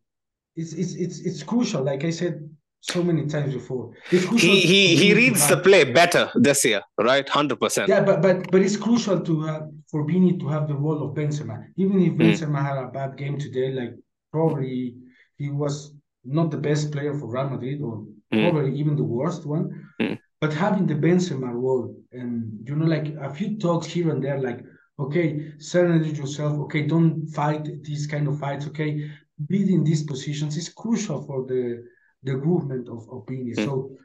it's 0.55 0.73
it's 0.73 0.93
it's 0.93 1.19
it's 1.21 1.43
crucial, 1.43 1.83
like 1.83 2.03
I 2.03 2.11
said 2.11 2.47
so 2.81 3.03
many 3.03 3.27
times 3.27 3.53
before. 3.53 3.93
It's 4.11 4.25
crucial 4.25 4.49
he 4.49 4.61
he, 4.61 4.95
he 4.95 5.13
reads 5.13 5.47
the 5.47 5.57
play 5.57 5.83
better 5.83 6.29
this 6.35 6.65
year, 6.65 6.81
right? 6.99 7.27
Hundred 7.29 7.59
percent. 7.59 7.87
Yeah, 7.87 8.01
but 8.01 8.21
but 8.21 8.51
but 8.51 8.61
it's 8.61 8.75
crucial 8.75 9.21
to 9.21 9.41
have 9.43 9.69
for 9.89 10.05
Vini 10.05 10.37
to 10.39 10.47
have 10.47 10.67
the 10.67 10.75
role 10.75 11.03
of 11.03 11.15
Benzema. 11.15 11.65
Even 11.77 12.01
if 12.01 12.13
mm. 12.13 12.17
Benzema 12.17 12.59
mm. 12.59 12.65
had 12.65 12.77
a 12.77 12.87
bad 12.87 13.17
game 13.17 13.37
today, 13.37 13.71
like 13.71 13.93
probably 14.31 14.95
he 15.37 15.49
was 15.49 15.93
not 16.25 16.51
the 16.51 16.57
best 16.57 16.91
player 16.91 17.13
for 17.13 17.27
Real 17.27 17.49
Madrid 17.49 17.81
or 17.81 18.05
mm. 18.33 18.51
probably 18.51 18.75
even 18.75 18.95
the 18.95 19.03
worst 19.03 19.45
one. 19.45 19.87
Mm. 20.01 20.19
But 20.39 20.53
having 20.53 20.87
the 20.87 20.95
Benzema 20.95 21.53
role 21.53 21.95
and 22.11 22.67
you 22.67 22.75
know 22.75 22.85
like 22.85 23.13
a 23.21 23.31
few 23.31 23.59
talks 23.59 23.85
here 23.85 24.09
and 24.09 24.23
there, 24.23 24.39
like 24.39 24.59
okay, 24.99 25.51
serenade 25.59 26.17
yourself. 26.17 26.57
Okay, 26.61 26.87
don't 26.87 27.27
fight 27.27 27.83
these 27.83 28.07
kind 28.07 28.27
of 28.27 28.39
fights. 28.39 28.65
Okay, 28.67 29.07
be 29.47 29.71
in 29.71 29.83
these 29.83 30.03
positions 30.03 30.57
is 30.57 30.69
crucial 30.69 31.21
for 31.27 31.45
the 31.45 31.83
the 32.23 32.33
movement 32.33 32.87
of 32.89 33.07
opinion. 33.11 33.57
Mm. 33.57 33.65
So 33.65 33.97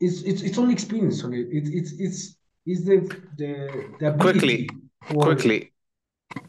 it's 0.00 0.22
it's 0.22 0.42
it's 0.42 0.58
only 0.58 0.72
experience 0.72 1.22
on 1.24 1.34
it. 1.34 1.48
It's 1.50 1.70
it's 1.70 1.92
it's 2.00 2.36
is 2.66 2.84
the 2.84 3.00
the 3.36 3.86
the 3.98 4.12
quickly 4.18 4.68
quickly 5.08 5.72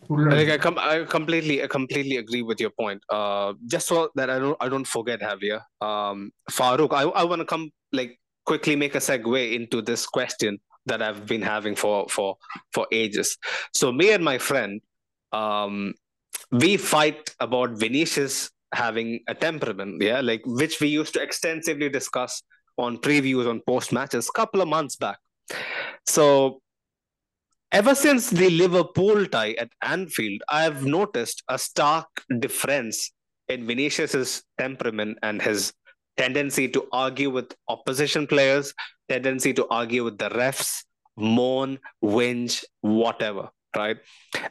Like 0.10 0.50
I, 0.50 0.58
com- 0.58 0.78
I 0.78 1.06
completely, 1.06 1.64
I 1.64 1.68
completely 1.68 2.18
agree 2.18 2.44
with 2.44 2.60
your 2.60 2.70
point. 2.70 3.02
Uh, 3.10 3.54
just 3.66 3.88
so 3.88 4.12
that 4.16 4.30
I 4.30 4.40
don't, 4.40 4.58
I 4.60 4.70
don't 4.70 4.86
forget 4.86 5.22
Javier. 5.22 5.62
Um, 5.80 6.32
Farouk, 6.52 6.94
I, 6.94 7.04
I 7.04 7.24
want 7.24 7.40
to 7.40 7.46
come 7.46 7.72
like 7.92 8.20
quickly 8.46 8.76
make 8.76 8.94
a 8.94 9.00
segue 9.00 9.54
into 9.54 9.82
this 9.82 10.06
question 10.06 10.60
that 10.86 11.02
I've 11.02 11.26
been 11.26 11.42
having 11.42 11.76
for 11.76 12.08
for 12.10 12.38
for 12.74 12.88
ages. 12.92 13.38
So 13.74 13.92
me 13.92 14.12
and 14.12 14.24
my 14.24 14.38
friend, 14.38 14.82
um, 15.32 15.94
we 16.52 16.78
fight 16.78 17.34
about 17.40 17.72
Vinicius 17.72 18.52
having 18.74 19.20
a 19.28 19.36
temperament, 19.36 20.02
yeah, 20.02 20.22
like 20.22 20.42
which 20.46 20.80
we 20.80 20.88
used 20.88 21.14
to 21.14 21.22
extensively 21.22 21.90
discuss 21.90 22.42
on 22.78 22.98
previews 22.98 23.50
on 23.50 23.62
post 23.68 23.92
matches 23.92 24.30
a 24.30 24.38
couple 24.38 24.62
of 24.62 24.68
months 24.68 24.96
back. 24.96 25.20
So 26.08 26.62
ever 27.72 27.96
since 27.96 28.30
the 28.30 28.50
Liverpool 28.50 29.26
tie 29.26 29.54
at 29.54 29.72
Anfield, 29.84 30.42
I 30.50 30.64
have 30.64 30.86
noticed 30.86 31.44
a 31.48 31.58
stark 31.58 32.08
difference 32.40 33.12
in 33.50 33.68
Vinicius's 33.68 34.44
temperament 34.58 35.18
and 35.22 35.42
his 35.42 35.74
tendency 36.18 36.68
to 36.70 36.88
argue 36.92 37.30
with 37.30 37.54
opposition 37.68 38.28
players, 38.28 38.74
tendency 39.10 39.54
to 39.54 39.68
argue 39.70 40.04
with 40.04 40.18
the 40.18 40.30
refs, 40.30 40.84
moan, 41.18 41.80
whinge, 42.04 42.64
whatever, 42.82 43.50
right? 43.76 43.98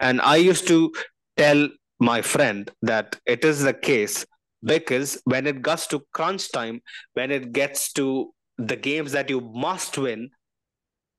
And 0.01 0.21
I 0.21 0.37
used 0.37 0.67
to 0.69 0.93
tell 1.37 1.69
my 2.01 2.23
friend 2.23 2.71
that 2.83 3.21
it 3.27 3.45
is 3.45 3.63
the 3.63 3.75
case 3.75 4.27
because 4.65 5.21
when 5.25 5.47
it 5.47 5.63
gets 5.63 5.87
to 5.89 6.05
crunch 6.13 6.51
time, 6.53 6.81
when 7.15 7.31
it 7.31 7.53
gets 7.53 7.93
to 7.93 8.33
the 8.59 8.77
games 8.77 9.13
that 9.13 9.31
you 9.31 9.41
must 9.41 9.97
win, 9.97 10.31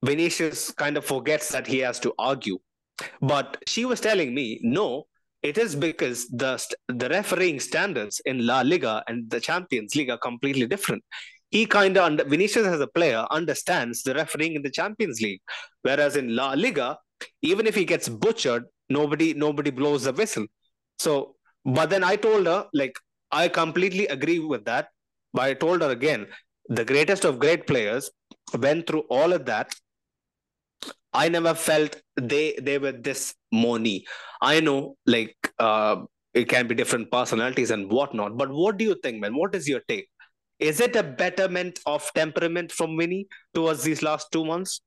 Vinicius 0.03 0.71
kind 0.71 0.97
of 0.97 1.05
forgets 1.05 1.49
that 1.49 1.67
he 1.67 1.79
has 1.79 1.99
to 1.99 2.13
argue. 2.17 2.57
But 3.21 3.57
she 3.67 3.86
was 3.86 3.99
telling 3.99 4.34
me, 4.34 4.59
no, 4.63 5.05
it 5.41 5.57
is 5.57 5.75
because 5.75 6.27
the 6.29 6.63
the 6.88 7.09
refereeing 7.09 7.59
standards 7.59 8.21
in 8.25 8.45
La 8.45 8.61
Liga 8.61 9.03
and 9.07 9.29
the 9.29 9.39
Champions 9.39 9.95
League 9.95 10.09
are 10.09 10.17
completely 10.17 10.67
different. 10.67 11.03
He 11.49 11.65
kind 11.65 11.97
of 11.97 12.27
Vinicius 12.27 12.67
as 12.67 12.79
a 12.79 12.88
player 12.88 13.25
understands 13.32 14.03
the 14.03 14.13
refereeing 14.13 14.55
in 14.55 14.61
the 14.61 14.69
Champions 14.69 15.19
League, 15.19 15.41
whereas 15.82 16.15
in 16.15 16.36
La 16.36 16.53
Liga, 16.53 16.97
even 17.41 17.65
if 17.65 17.75
he 17.75 17.86
gets 17.86 18.07
butchered, 18.07 18.65
nobody 18.89 19.34
nobody 19.34 19.71
blows 19.71 20.03
the 20.03 20.13
whistle. 20.13 20.45
So, 21.03 21.35
but 21.65 21.89
then 21.89 22.03
I 22.03 22.15
told 22.15 22.45
her 22.47 22.59
like 22.73 22.95
I 23.31 23.47
completely 23.47 24.07
agree 24.07 24.39
with 24.39 24.65
that. 24.65 24.89
But 25.33 25.43
I 25.43 25.53
told 25.53 25.81
her 25.81 25.91
again, 25.91 26.27
the 26.67 26.85
greatest 26.85 27.25
of 27.25 27.39
great 27.39 27.67
players 27.67 28.11
went 28.65 28.87
through 28.87 29.05
all 29.09 29.31
of 29.33 29.45
that 29.45 29.73
I 31.13 31.29
never 31.29 31.53
felt 31.53 32.01
they 32.15 32.55
they 32.61 32.77
were 32.77 32.91
this 32.93 33.35
money. 33.51 34.05
I 34.41 34.59
know 34.59 34.95
like 35.05 35.35
uh, 35.59 35.97
it 36.33 36.47
can 36.47 36.67
be 36.67 36.75
different 36.75 37.11
personalities 37.11 37.71
and 37.71 37.91
whatnot, 37.91 38.37
but 38.37 38.49
what 38.49 38.77
do 38.77 38.85
you 38.85 38.95
think, 39.03 39.19
man? 39.19 39.35
What 39.35 39.53
is 39.55 39.67
your 39.67 39.81
take? 39.87 40.07
Is 40.59 40.79
it 40.79 40.95
a 40.95 41.03
betterment 41.03 41.79
of 41.85 42.09
temperament 42.13 42.71
from 42.71 42.97
Vini 42.97 43.27
towards 43.53 43.83
these 43.83 44.01
last 44.01 44.31
two 44.31 44.45
months? 44.45 44.81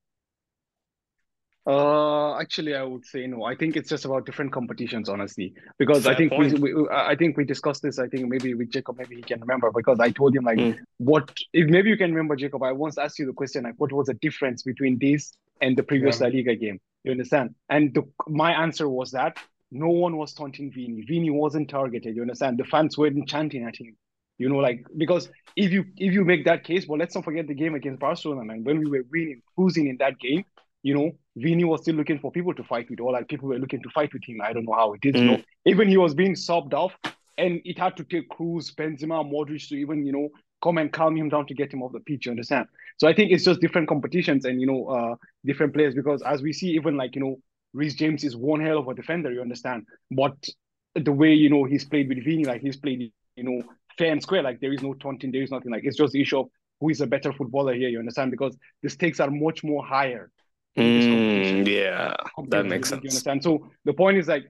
Uh, 1.66 2.38
actually, 2.38 2.74
I 2.74 2.82
would 2.82 3.06
say 3.06 3.26
no. 3.26 3.44
I 3.44 3.54
think 3.54 3.76
it's 3.76 3.88
just 3.88 4.04
about 4.04 4.26
different 4.26 4.52
competitions, 4.52 5.08
honestly. 5.08 5.54
Because 5.78 6.04
Fair 6.04 6.12
I 6.12 6.16
think 6.16 6.32
we, 6.32 6.52
we, 6.52 6.88
I 6.90 7.16
think 7.16 7.38
we 7.38 7.44
discussed 7.44 7.82
this. 7.82 7.98
I 7.98 8.06
think 8.06 8.28
maybe 8.28 8.52
with 8.52 8.70
Jacob, 8.70 8.98
maybe 8.98 9.16
he 9.16 9.22
can 9.22 9.40
remember. 9.40 9.70
Because 9.70 9.98
I 9.98 10.10
told 10.10 10.36
him 10.36 10.44
like, 10.44 10.58
mm. 10.58 10.78
what 10.98 11.34
if 11.54 11.68
maybe 11.70 11.88
you 11.88 11.96
can 11.96 12.10
remember, 12.10 12.36
Jacob? 12.36 12.62
I 12.62 12.72
once 12.72 12.98
asked 12.98 13.18
you 13.18 13.26
the 13.26 13.32
question 13.32 13.64
like, 13.64 13.74
what 13.78 13.92
was 13.92 14.08
the 14.08 14.14
difference 14.14 14.62
between 14.62 14.98
this 14.98 15.32
and 15.62 15.76
the 15.76 15.82
previous 15.82 16.20
yeah. 16.20 16.26
La 16.26 16.32
Liga 16.34 16.54
game? 16.54 16.80
You 17.02 17.12
understand? 17.12 17.54
And 17.70 17.94
the, 17.94 18.02
my 18.26 18.52
answer 18.52 18.88
was 18.88 19.12
that 19.12 19.38
no 19.70 19.88
one 19.88 20.16
was 20.16 20.34
taunting 20.34 20.70
Vini. 20.70 21.02
Vini 21.02 21.30
wasn't 21.30 21.68
targeted. 21.70 22.14
You 22.14 22.22
understand? 22.22 22.58
The 22.58 22.64
fans 22.64 22.96
weren't 22.98 23.28
chanting 23.28 23.64
at 23.64 23.76
him. 23.76 23.96
You 24.36 24.48
know, 24.48 24.56
like 24.56 24.84
because 24.96 25.30
if 25.56 25.70
you 25.72 25.84
if 25.96 26.12
you 26.12 26.24
make 26.24 26.44
that 26.44 26.64
case, 26.64 26.86
well, 26.86 26.98
let's 26.98 27.14
not 27.14 27.24
forget 27.24 27.46
the 27.46 27.54
game 27.54 27.74
against 27.74 28.00
Barcelona, 28.00 28.44
man. 28.44 28.64
When 28.64 28.80
we 28.80 28.86
were 28.86 29.04
winning, 29.10 29.42
cruising 29.54 29.86
in 29.86 29.96
that 29.98 30.18
game, 30.18 30.44
you 30.82 30.94
know, 30.94 31.12
Vini 31.36 31.64
was 31.64 31.82
still 31.82 31.96
looking 31.96 32.18
for 32.18 32.30
people 32.30 32.54
to 32.54 32.62
fight 32.64 32.88
with, 32.88 33.00
or 33.00 33.12
like 33.12 33.28
people 33.28 33.48
were 33.48 33.58
looking 33.58 33.82
to 33.82 33.90
fight 33.90 34.12
with 34.12 34.24
him. 34.24 34.40
I 34.42 34.52
don't 34.52 34.64
know 34.64 34.74
how 34.74 34.92
it 34.92 35.00
is. 35.02 35.14
Mm. 35.14 35.18
You 35.18 35.24
know, 35.24 35.42
even 35.66 35.88
he 35.88 35.96
was 35.96 36.14
being 36.14 36.36
sobbed 36.36 36.74
off, 36.74 36.92
and 37.38 37.60
it 37.64 37.78
had 37.78 37.96
to 37.96 38.04
take 38.04 38.28
Kroos, 38.30 38.74
Benzema, 38.74 39.24
Modric 39.24 39.68
to 39.68 39.76
even 39.76 40.06
you 40.06 40.12
know 40.12 40.28
come 40.62 40.78
and 40.78 40.92
calm 40.92 41.16
him 41.16 41.28
down 41.28 41.46
to 41.46 41.54
get 41.54 41.72
him 41.72 41.82
off 41.82 41.92
the 41.92 42.00
pitch. 42.00 42.26
You 42.26 42.32
understand? 42.32 42.66
So 42.98 43.08
I 43.08 43.14
think 43.14 43.32
it's 43.32 43.44
just 43.44 43.60
different 43.60 43.88
competitions 43.88 44.44
and 44.44 44.60
you 44.60 44.66
know 44.66 44.86
uh, 44.86 45.14
different 45.44 45.74
players 45.74 45.94
because 45.94 46.22
as 46.22 46.40
we 46.42 46.52
see, 46.52 46.68
even 46.70 46.96
like 46.96 47.16
you 47.16 47.22
know, 47.22 47.36
Reece 47.72 47.94
James 47.94 48.22
is 48.22 48.36
one 48.36 48.60
hell 48.60 48.78
of 48.78 48.88
a 48.88 48.94
defender. 48.94 49.32
You 49.32 49.42
understand? 49.42 49.86
But 50.10 50.36
the 50.94 51.12
way 51.12 51.34
you 51.34 51.50
know 51.50 51.64
he's 51.64 51.84
played 51.84 52.08
with 52.08 52.24
Vini, 52.24 52.44
like 52.44 52.60
he's 52.60 52.76
played 52.76 53.12
you 53.36 53.44
know 53.44 53.62
fair 53.98 54.12
and 54.12 54.22
square. 54.22 54.42
Like 54.42 54.60
there 54.60 54.72
is 54.72 54.82
no 54.82 54.94
taunting, 54.94 55.32
there 55.32 55.42
is 55.42 55.50
nothing. 55.50 55.72
Like 55.72 55.84
it's 55.84 55.96
just 55.96 56.12
the 56.12 56.22
issue 56.22 56.38
of 56.38 56.48
who 56.80 56.90
is 56.90 57.00
a 57.00 57.06
better 57.06 57.32
footballer 57.32 57.74
here. 57.74 57.88
You 57.88 57.98
understand? 57.98 58.30
Because 58.30 58.56
the 58.82 58.88
stakes 58.88 59.18
are 59.18 59.30
much 59.30 59.64
more 59.64 59.84
higher 59.84 60.30
Mm, 60.76 61.66
yeah, 61.68 62.14
that 62.48 62.66
makes 62.66 62.88
sense. 62.88 63.02
You 63.04 63.10
understand? 63.10 63.42
So 63.42 63.68
the 63.84 63.92
point 63.92 64.18
is 64.18 64.28
like 64.28 64.44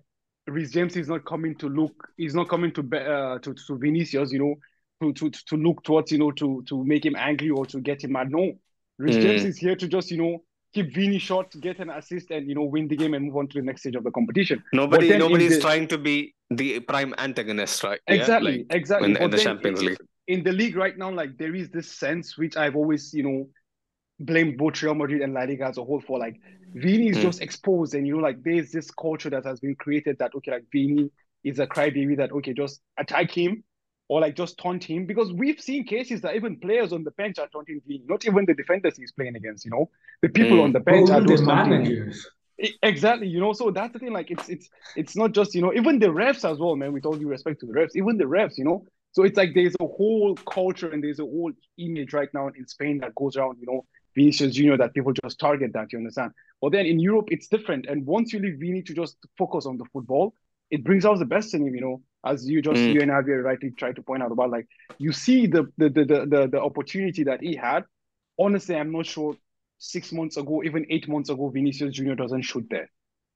Reece 0.47 0.71
James 0.71 0.97
is 0.97 1.09
not 1.09 1.25
coming 1.25 1.55
to 1.57 1.69
look. 1.69 2.09
He's 2.17 2.35
not 2.35 2.49
coming 2.49 2.73
to 2.73 2.81
uh, 2.81 3.39
to 3.41 3.55
to 3.55 3.79
Vinicius. 3.79 4.33
You 4.33 4.39
know, 4.39 4.55
to 5.03 5.13
to 5.13 5.31
to 5.31 5.57
look 5.57 5.83
towards 5.85 6.13
you 6.13 6.19
know 6.19 6.31
to 6.33 6.63
to 6.69 6.85
make 6.85 7.05
him 7.05 7.17
angry 7.17 7.51
or 7.51 7.67
to 7.67 7.81
get 7.81 8.05
him 8.05 8.13
mad. 8.13 8.31
No, 8.31 8.53
Reece 8.99 9.17
mm. 9.17 9.23
James 9.23 9.45
is 9.45 9.59
here 9.59 9.77
to 9.77 9.87
just 9.87 10.11
you 10.11 10.19
know 10.19 10.45
keep 10.75 10.93
Vini 10.93 11.19
short, 11.19 11.51
get 11.61 11.79
an 11.79 11.91
assist, 11.91 12.31
and 12.31 12.49
you 12.49 12.55
know 12.55 12.65
win 12.65 12.89
the 12.89 12.97
game 12.97 13.15
and 13.15 13.27
move 13.27 13.37
on 13.37 13.49
to 13.49 13.61
the 13.61 13.65
next 13.65 13.83
stage 13.83 13.95
of 13.95 14.05
the 14.05 14.11
competition. 14.11 14.63
Nobody, 14.73 15.17
nobody's 15.17 15.57
the, 15.57 15.61
trying 15.61 15.89
to 15.89 15.99
be 15.99 16.35
the 16.51 16.81
prime 16.81 17.15
antagonist, 17.19 17.83
right? 17.85 18.01
Exactly, 18.07 18.53
yeah? 18.53 18.59
like 18.59 18.75
exactly. 18.75 19.11
In, 19.11 19.17
in 19.17 19.31
the 19.31 19.39
Champions 19.39 19.83
League, 19.83 19.99
in 20.27 20.43
the 20.43 20.53
league 20.53 20.77
right 20.77 20.97
now, 20.99 21.11
like 21.11 21.39
there 21.39 21.55
is 21.55 21.71
this 21.71 21.91
sense 21.91 22.37
which 22.37 22.57
I've 22.57 22.77
always, 22.77 23.15
you 23.15 23.23
know, 23.23 23.49
blame 24.21 24.57
both 24.57 24.83
Real 24.83 24.95
Madrid 24.95 25.23
and 25.23 25.35
La 25.35 25.43
Liga 25.43 25.67
as 25.67 25.79
a 25.79 25.85
whole 25.85 26.01
for 26.01 26.19
like 26.19 26.41
Vini 26.75 27.09
is 27.09 27.19
mm. 27.19 27.23
just 27.23 27.41
exposed, 27.41 27.95
and 27.95 28.07
you 28.07 28.17
know, 28.17 28.23
like 28.23 28.43
there's 28.43 28.73
this 28.73 28.91
culture 28.91 29.31
that 29.31 29.45
has 29.45 29.61
been 29.61 29.77
created 29.77 30.19
that 30.19 30.35
okay, 30.35 30.51
like 30.51 30.65
Vini 30.73 31.11
is 31.45 31.59
a 31.59 31.67
crybaby 31.67 32.17
that 32.17 32.33
okay, 32.33 32.53
just 32.53 32.81
attack 32.99 33.31
him 33.31 33.63
or 34.09 34.21
like 34.21 34.37
just 34.37 34.59
taunt 34.59 34.85
him 34.85 35.07
because 35.07 35.33
we've 35.33 35.61
seen 35.61 35.85
cases 35.85 36.21
that 36.23 36.35
even 36.35 36.59
players 36.59 36.93
on 36.93 37.05
the 37.05 37.11
bench 37.13 37.39
are 37.39 37.49
taunting 37.49 37.81
Vini, 37.87 38.03
not 38.07 38.25
even 38.27 38.45
the 38.45 38.55
defenders 38.55 38.97
he's 38.97 39.13
playing 39.13 39.37
against. 39.37 39.65
You 39.65 39.71
know, 39.71 39.91
the 40.21 40.29
people 40.29 40.59
mm. 40.59 40.65
on 40.65 40.73
the 40.73 40.81
bench 40.81 41.11
are 41.11 41.21
those 41.21 41.43
managers. 41.43 42.29
Exactly, 42.83 43.27
you 43.27 43.41
know, 43.41 43.53
so 43.53 43.71
that's 43.71 43.93
the 43.93 43.99
thing. 43.99 44.13
Like, 44.13 44.31
it's 44.31 44.49
it's 44.49 44.69
it's 44.97 45.17
not 45.17 45.33
just 45.33 45.55
you 45.55 45.63
know, 45.63 45.73
even 45.75 45.99
the 45.99 46.07
refs 46.07 46.49
as 46.49 46.59
well, 46.59 46.77
man. 46.77 46.93
With 46.93 47.07
all 47.07 47.17
due 47.17 47.29
respect 47.29 47.61
to 47.61 47.67
the 47.67 47.73
refs, 47.73 47.97
even 47.97 48.17
the 48.17 48.25
refs, 48.25 48.59
you 48.59 48.65
know. 48.65 48.85
So 49.13 49.23
it's 49.23 49.37
like 49.37 49.55
there's 49.55 49.75
a 49.81 49.87
whole 49.87 50.35
culture 50.35 50.91
and 50.91 51.03
there's 51.03 51.21
a 51.21 51.25
whole 51.25 51.53
image 51.79 52.13
right 52.13 52.29
now 52.35 52.49
in 52.49 52.67
Spain 52.67 52.99
that 52.99 53.15
goes 53.15 53.37
around, 53.37 53.59
you 53.61 53.67
know, 53.67 53.85
Vinicius 54.15 54.55
Junior 54.55 54.77
that 54.79 54.95
people 54.95 55.13
just 55.25 55.39
target 55.39 55.73
that, 55.75 55.93
you 55.93 55.99
understand? 55.99 56.33
But 56.61 56.73
then 56.73 56.87
in 56.87 56.99
Europe, 57.01 57.29
it's 57.29 57.49
different. 57.49 57.87
And 57.87 58.07
once 58.07 58.33
you 58.33 58.39
leave 58.39 58.59
Vini 58.59 58.83
to 58.83 58.95
just 58.95 59.17
focus 59.37 59.67
on 59.67 59.77
the 59.77 59.85
football, 59.93 60.35
it 60.71 60.83
brings 60.83 61.05
out 61.05 61.19
the 61.19 61.25
best 61.25 61.55
in 61.55 61.67
him, 61.67 61.75
you 61.75 61.81
know, 61.81 62.03
as 62.25 62.49
you 62.49 62.63
just, 62.63 62.81
mm. 62.81 62.95
you 62.95 63.01
and 63.01 63.11
Javier 63.11 63.45
rightly 63.45 63.71
try 63.73 63.93
to 63.93 64.03
point 64.03 64.23
out 64.23 64.33
about, 64.33 64.51
like, 64.51 64.67
you 64.99 65.13
see 65.13 65.47
the, 65.47 65.71
the, 65.77 65.91
the, 65.91 66.05
the, 66.05 66.49
the 66.53 66.61
opportunity 66.61 67.25
that 67.25 67.43
he 67.43 67.55
had. 67.55 67.85
Honestly, 68.39 68.75
I'm 68.75 68.91
not 68.91 69.07
sure 69.07 69.37
six 69.79 70.13
months 70.13 70.37
ago, 70.37 70.63
even 70.65 70.87
eight 70.89 71.09
months 71.09 71.29
ago, 71.29 71.51
Vinicius 71.51 71.95
Junior 71.95 72.15
doesn't 72.15 72.43
shoot 72.43 72.67
there. 72.71 72.91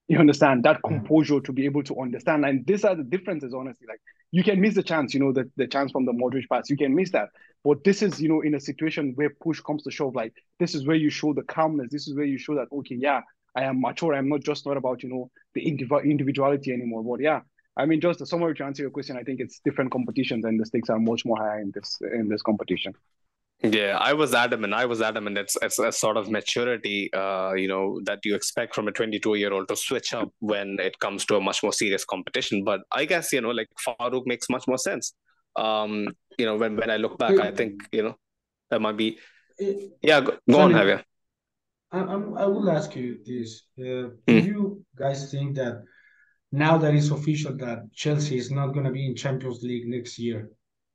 You 0.09 0.19
understand 0.19 0.65
that 0.65 0.79
mm. 0.79 0.89
composure 0.89 1.41
to 1.41 1.53
be 1.53 1.67
able 1.67 1.83
to 1.85 2.01
understand. 2.01 2.47
And 2.47 2.67
these 2.67 2.85
are 2.85 2.95
the 2.95 3.05
differences, 3.05 3.53
honestly. 3.53 3.87
Like 3.87 4.01
you 4.31 4.45
can 4.45 4.61
miss 4.61 4.75
the 4.75 4.83
chance, 4.83 5.15
you 5.15 5.21
know, 5.21 5.33
the, 5.33 5.51
the 5.57 5.67
chance 5.67 5.93
from 5.93 6.05
the 6.05 6.13
Modric 6.13 6.45
pass. 6.51 6.69
You 6.69 6.77
can 6.77 6.95
miss 6.95 7.11
that. 7.13 7.29
But 7.65 7.85
this 7.85 8.03
is, 8.03 8.21
you 8.21 8.29
know, 8.29 8.41
in 8.43 8.55
a 8.55 8.61
situation 8.61 9.13
where 9.17 9.31
push 9.31 9.61
comes 9.61 9.83
to 9.85 9.91
shove, 9.91 10.15
like 10.15 10.35
this 10.59 10.75
is 10.75 10.87
where 10.87 10.97
you 10.97 11.11
show 11.11 11.33
the 11.33 11.43
calmness. 11.43 11.89
This 11.91 12.09
is 12.09 12.15
where 12.15 12.27
you 12.27 12.39
show 12.39 12.55
that, 12.55 12.69
okay, 12.73 12.97
yeah, 12.99 13.23
I 13.57 13.65
am 13.65 13.81
mature. 13.81 14.15
I'm 14.15 14.29
not 14.29 14.41
just 14.41 14.67
not 14.67 14.77
about, 14.77 15.03
you 15.03 15.09
know, 15.09 15.31
the 15.55 15.65
indiv- 15.65 16.05
individuality 16.05 16.73
anymore. 16.73 17.03
But 17.03 17.23
yeah, 17.23 17.41
I 17.77 17.87
mean, 17.87 18.01
just 18.01 18.21
a 18.21 18.27
summary 18.27 18.55
to 18.57 18.65
answer 18.65 18.83
your 18.83 18.91
question, 18.91 19.17
I 19.17 19.23
think 19.23 19.41
it's 19.41 19.61
different 19.65 19.93
competitions 19.93 20.45
and 20.45 20.61
the 20.61 20.67
stakes 20.67 20.91
are 20.91 20.99
much 20.99 21.25
more 21.25 21.37
higher 21.37 21.61
in 21.61 21.73
this 21.75 21.99
in 22.01 22.29
this 22.29 22.43
competition. 22.43 22.95
Yeah, 23.63 23.99
I 24.01 24.13
was 24.13 24.35
adamant. 24.35 24.73
I 24.73 24.85
was 24.85 25.03
adamant. 25.03 25.37
It's, 25.37 25.57
it's 25.61 25.81
a 25.81 25.91
sort 25.91 26.17
of 26.17 26.31
maturity, 26.31 27.13
uh, 27.13 27.55
you 27.55 27.67
know, 27.67 28.01
that 28.05 28.21
you 28.25 28.37
expect 28.37 28.73
from 28.73 28.87
a 28.87 28.93
22 28.93 29.35
year 29.35 29.53
old 29.53 29.67
to 29.69 29.77
switch 29.77 30.15
up 30.15 30.33
when 30.39 30.77
it 30.79 30.99
comes 31.01 31.25
to 31.27 31.37
a 31.37 31.41
much 31.41 31.65
more 31.65 31.73
serious 31.73 32.05
competition. 32.05 32.63
But 32.63 32.83
I 32.93 33.05
guess, 33.05 33.33
you 33.33 33.41
know, 33.41 33.51
like 33.51 33.69
Farouk 33.85 34.27
makes 34.27 34.49
much 34.49 34.69
more 34.69 34.79
sense. 34.79 35.13
Um, 35.57 36.09
you 36.39 36.47
know, 36.47 36.57
when, 36.57 36.77
when 36.77 36.89
I 36.89 36.99
look 36.99 37.19
back, 37.19 37.41
I 37.41 37.51
think, 37.51 37.81
you 37.91 38.05
know, 38.05 38.15
that 38.71 38.81
might 38.81 38.97
be. 38.97 39.19
Yeah, 40.03 40.21
go, 40.21 40.39
go 40.49 40.61
on, 40.61 40.73
Javier. 40.73 41.03
I, 41.91 41.99
I 41.99 42.47
will 42.47 42.71
ask 42.71 42.95
you 42.95 43.19
this. 43.27 43.65
Uh, 43.77 43.83
mm. 43.83 44.15
Do 44.27 44.35
you 44.35 44.85
guys 44.97 45.33
think 45.33 45.57
that 45.57 45.83
now 46.53 46.79
that 46.79 46.95
it's 46.95 47.11
official 47.11 47.57
that 47.57 47.93
Chelsea 47.93 48.39
is 48.39 48.53
not 48.53 48.69
going 48.69 48.85
to 48.85 48.93
be 48.93 49.05
in 49.05 49.17
Champions 49.17 49.63
League 49.65 49.89
next 49.89 50.17
year, 50.17 50.49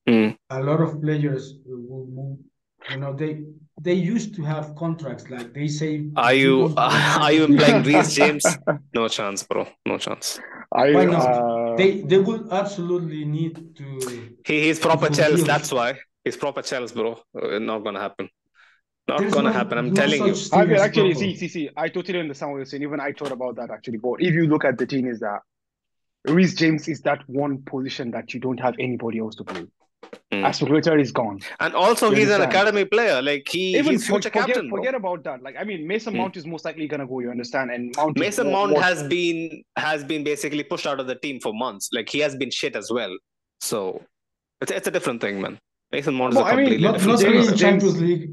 mm. 0.07 0.37
a 0.49 0.61
lot 0.61 0.79
of 0.79 1.01
players 1.01 1.55
will 1.65 2.07
move 2.07 2.39
you 2.91 2.97
know 2.97 3.13
they 3.13 3.41
they 3.81 3.93
used 3.93 4.35
to 4.35 4.43
have 4.43 4.75
contracts 4.75 5.29
like 5.29 5.53
they 5.53 5.67
say. 5.67 6.05
Are 6.15 6.33
you 6.33 6.73
uh, 6.77 7.17
are 7.21 7.31
you 7.31 7.45
implying 7.45 7.83
Reece 7.83 8.13
James? 8.19 8.45
No 8.93 9.07
chance, 9.07 9.43
bro. 9.43 9.67
No 9.85 9.97
chance. 9.97 10.39
I, 10.71 10.91
Why 10.93 11.05
not? 11.05 11.25
uh, 11.25 11.75
They 11.75 12.01
they 12.01 12.17
will 12.19 12.51
absolutely 12.53 13.25
need 13.25 13.75
to. 13.77 14.35
He 14.45 14.63
he's 14.63 14.79
proper 14.79 15.09
To 15.09 15.15
Chelsea. 15.15 15.43
That's 15.43 15.71
why 15.71 15.95
he's 16.23 16.37
proper 16.37 16.61
Chelsea, 16.61 16.93
bro. 16.95 17.19
Uh, 17.41 17.59
not 17.59 17.79
gonna 17.83 17.99
happen. 18.01 18.29
Not 19.07 19.19
There's 19.19 19.33
gonna 19.33 19.49
no- 19.49 19.53
happen. 19.53 19.77
I'm 19.77 19.89
no 19.89 19.95
telling 19.95 20.25
you. 20.25 20.33
I 20.53 20.63
as 20.65 20.81
actually 20.81 21.13
proper. 21.13 21.19
see, 21.25 21.35
see, 21.35 21.47
see. 21.47 21.69
I 21.75 21.89
totally 21.89 22.19
understand 22.19 22.51
what 22.51 22.57
you're 22.57 22.65
saying. 22.65 22.83
Even 22.83 22.99
I 22.99 23.11
thought 23.13 23.31
about 23.31 23.55
that 23.57 23.69
actually. 23.71 23.97
But 23.97 24.21
if 24.21 24.33
you 24.33 24.47
look 24.47 24.63
at 24.65 24.77
the 24.77 24.85
thing, 24.85 25.07
is 25.07 25.19
that 25.19 25.39
Reece 26.25 26.53
James 26.55 26.87
is 26.87 27.01
that 27.01 27.19
one 27.27 27.63
position 27.63 28.11
that 28.11 28.33
you 28.33 28.39
don't 28.39 28.59
have 28.59 28.75
anybody 28.79 29.19
else 29.19 29.35
to 29.35 29.43
play. 29.43 29.65
Mm. 30.31 30.43
Azpilicueta 30.45 30.99
is 30.99 31.11
gone. 31.11 31.39
And 31.59 31.73
also, 31.75 32.09
You 32.09 32.17
he's 32.17 32.29
an 32.31 32.41
academy 32.41 32.85
player. 32.85 33.21
Like 33.21 33.47
he, 33.49 33.77
Even 33.77 33.93
he's 33.93 34.05
for- 34.07 34.13
future 34.13 34.29
forget, 34.29 34.47
captain. 34.47 34.69
bro. 34.69 34.77
forget 34.79 34.95
about 34.95 35.23
that. 35.25 35.43
Like 35.43 35.55
I 35.59 35.63
mean, 35.63 35.85
Mason 35.87 36.13
Hmm. 36.13 36.19
Mount 36.21 36.37
is 36.37 36.45
most 36.45 36.65
likely 36.65 36.87
gonna 36.87 37.05
go. 37.07 37.19
You 37.19 37.29
understand? 37.31 37.71
And 37.71 37.93
Mount 37.95 38.17
Mason 38.17 38.47
more- 38.47 38.53
Mount 38.67 38.71
more- 38.71 38.81
has 38.81 39.03
been 39.03 39.63
has 39.77 40.03
been 40.03 40.23
basically 40.23 40.63
pushed 40.63 40.87
out 40.87 40.99
of 40.99 41.07
the 41.07 41.15
team 41.15 41.39
for 41.39 41.53
months. 41.53 41.89
Like 41.93 42.09
he 42.09 42.19
has 42.19 42.35
been 42.35 42.49
shit 42.51 42.75
as 42.75 42.89
well. 42.91 43.15
So 43.61 44.01
it's 44.61 44.71
it's 44.71 44.87
a 44.87 44.91
different 44.91 45.21
thing, 45.21 45.39
man. 45.41 45.59
Mason 45.91 46.15
Mount 46.15 46.33
is 46.33 46.37
Well, 46.37 46.47
a 46.47 46.49
I 46.49 46.55
mean, 46.55 46.65
completely 46.65 46.87
Not 46.87 46.93
different 46.93 47.11
not 47.11 47.19
story. 47.19 47.43
James- 47.43 47.59
Champions 47.59 48.01
League. 48.01 48.29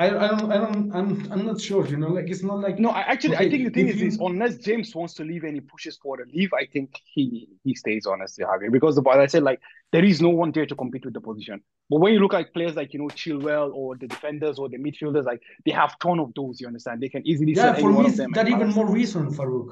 I, 0.00 0.06
I 0.08 0.28
don't 0.28 0.50
I 0.52 0.56
don't 0.56 0.90
I'm 0.94 1.30
I'm 1.30 1.44
not 1.44 1.60
sure. 1.60 1.86
You 1.86 1.98
know, 1.98 2.08
like 2.08 2.30
it's 2.30 2.42
not 2.42 2.60
like 2.60 2.78
No, 2.78 2.88
I 2.88 3.00
actually 3.00 3.36
I 3.36 3.50
think 3.50 3.64
the 3.66 3.70
thing 3.70 3.88
is 3.88 3.96
you- 4.00 4.06
this: 4.10 4.18
unless 4.18 4.56
James 4.56 4.94
wants 4.94 5.12
to 5.14 5.22
leave 5.22 5.44
and 5.44 5.54
he 5.54 5.60
pushes 5.60 5.98
for 6.02 6.16
the 6.16 6.24
leave, 6.32 6.50
I 6.54 6.64
think 6.64 6.98
he 7.12 7.48
he 7.62 7.74
stays 7.74 8.06
honestly, 8.06 8.42
Javier. 8.46 8.72
Because 8.72 8.96
the, 8.96 9.02
as 9.02 9.18
I 9.18 9.26
said, 9.26 9.42
like 9.42 9.60
there 9.94 10.04
is 10.04 10.20
no 10.20 10.30
one 10.30 10.50
there 10.50 10.66
to 10.66 10.74
compete 10.74 11.04
with 11.04 11.14
the 11.14 11.20
position. 11.20 11.60
But 11.88 12.00
when 12.00 12.12
you 12.14 12.18
look 12.18 12.34
at 12.34 12.52
players 12.52 12.74
like 12.74 12.92
you 12.92 12.98
know 12.98 13.10
Chilwell 13.20 13.72
or 13.72 13.96
the 13.96 14.08
defenders 14.08 14.58
or 14.58 14.68
the 14.68 14.76
midfielders, 14.76 15.24
like 15.24 15.40
they 15.64 15.70
have 15.70 15.96
ton 16.00 16.18
of 16.18 16.34
those. 16.34 16.60
You 16.60 16.66
understand? 16.66 17.00
They 17.00 17.08
can 17.08 17.24
easily 17.24 17.52
Yeah, 17.52 17.74
for 17.74 17.92
me, 17.92 18.10
that 18.10 18.48
even 18.48 18.70
more 18.70 18.90
reason, 18.90 19.32
Farouk. 19.32 19.68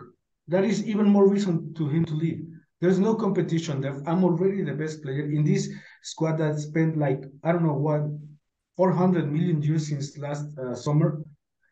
That 0.46 0.64
is 0.64 0.86
even 0.86 1.06
more 1.08 1.28
reason 1.28 1.74
to 1.74 1.88
him 1.88 2.04
to 2.04 2.14
leave. 2.14 2.40
There's 2.80 3.00
no 3.00 3.16
competition. 3.16 3.80
There- 3.80 4.00
I'm 4.06 4.22
already 4.22 4.62
the 4.62 4.74
best 4.74 5.02
player 5.02 5.24
in 5.36 5.42
this 5.42 5.68
squad 6.02 6.36
that 6.36 6.60
spent 6.60 6.96
like 6.96 7.24
I 7.42 7.50
don't 7.50 7.66
know 7.66 7.80
what 7.88 8.02
400 8.76 9.32
million 9.36 9.60
euros 9.60 9.86
since 9.90 10.16
last 10.18 10.46
uh, 10.56 10.76
summer, 10.76 11.20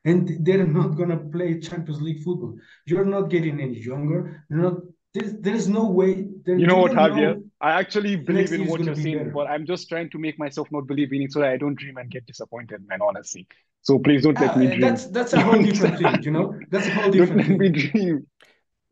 and 0.05 0.45
they're 0.45 0.67
not 0.67 0.97
gonna 0.99 1.21
play 1.37 1.61
Champions 1.61 2.03
League 2.03 2.25
football. 2.25 2.57
You're 2.85 3.11
not 3.17 3.31
getting 3.31 3.61
any 3.61 3.79
younger. 3.79 4.45
You're 4.51 4.65
not. 4.69 4.79
There's, 5.15 5.35
there 5.45 5.55
is 5.55 5.69
no 5.69 5.85
way. 5.91 6.27
There, 6.45 6.59
You 6.59 6.67
know 6.67 6.79
what, 6.79 6.93
Javier? 6.93 7.40
Know- 7.61 7.69
I 7.69 7.79
actually 7.79 8.17
believe 8.17 8.51
next 8.51 8.53
in 8.53 8.67
what 8.67 8.81
you're 8.81 8.95
be 8.95 9.03
saying, 9.03 9.19
better. 9.19 9.31
but 9.31 9.47
I'm 9.49 9.67
just 9.67 9.89
trying 9.89 10.11
to 10.11 10.19
make 10.19 10.39
myself 10.39 10.69
not 10.73 10.87
believe 10.87 11.13
in 11.13 11.23
it 11.23 11.33
so 11.33 11.41
that 11.41 11.51
I 11.51 11.57
don't 11.57 11.75
dream 11.75 11.97
and 11.99 12.11
get 12.11 12.27
disappointed, 12.27 12.87
man. 12.89 13.01
Honestly, 13.03 13.47
so 13.83 13.99
please 13.99 14.23
don't 14.23 14.41
let 14.41 14.57
me 14.57 14.67
dream. 14.69 14.81
that's 14.81 15.07
that's 15.07 15.33
a 15.35 15.41
whole 15.41 15.61
different 15.63 15.99
thing. 15.99 16.23
You 16.23 16.31
know, 16.31 16.59
that's 16.71 16.87
a 16.87 16.91
whole 16.91 17.03
don't 17.11 17.13
different 17.13 17.49
let 17.49 17.59
me 17.59 17.69
dream. 17.69 18.27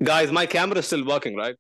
Guys, 0.03 0.31
my 0.31 0.47
camera 0.47 0.79
is 0.79 0.87
still 0.87 1.05
working, 1.05 1.35
right? 1.37 1.57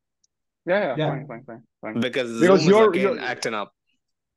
Yeah, 0.66 0.80
yeah, 0.80 0.94
Yeah. 0.98 1.10
fine, 1.10 1.26
fine, 1.26 1.43
fine, 1.44 1.62
fine. 1.80 2.01
Because, 2.01 2.40
Because 2.40 2.60
Zoom 2.60 2.70
you're- 2.70 2.89
again 2.89 3.02
you're- 3.14 3.20
acting 3.20 3.55
up. 3.55 3.72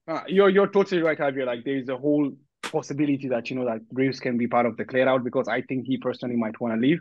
Uh, 0.08 0.22
you're 0.28 0.50
you're 0.50 0.68
totally 0.68 1.02
right, 1.02 1.18
Javier. 1.18 1.46
Like 1.46 1.64
there 1.64 1.78
is 1.78 1.90
a 1.90 1.98
whole 1.98 2.32
possibility 2.64 3.28
that 3.30 3.50
you 3.50 3.56
know 3.58 3.66
that 3.66 3.82
Graves 3.94 4.20
can 4.20 4.38
be 4.38 4.48
part 4.48 4.66
of 4.66 4.78
the 4.78 4.86
clear 4.86 5.08
out 5.08 5.24
because 5.24 5.48
I 5.48 5.62
think 5.62 5.86
he 5.88 5.98
personally 5.98 6.36
might 6.38 6.60
want 6.60 6.74
to 6.74 6.80
leave. 6.80 7.00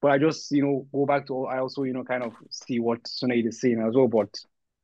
But 0.00 0.10
I 0.10 0.18
just 0.18 0.50
you 0.50 0.62
know 0.64 0.86
go 0.92 1.06
back 1.06 1.26
to 1.28 1.46
I 1.46 1.58
also 1.60 1.84
you 1.84 1.92
know 1.92 2.04
kind 2.04 2.22
of 2.24 2.32
see 2.50 2.78
what 2.80 3.02
Sunaid 3.04 3.46
is 3.46 3.60
saying 3.60 3.80
as 3.80 3.94
well. 3.94 4.08
But 4.08 4.28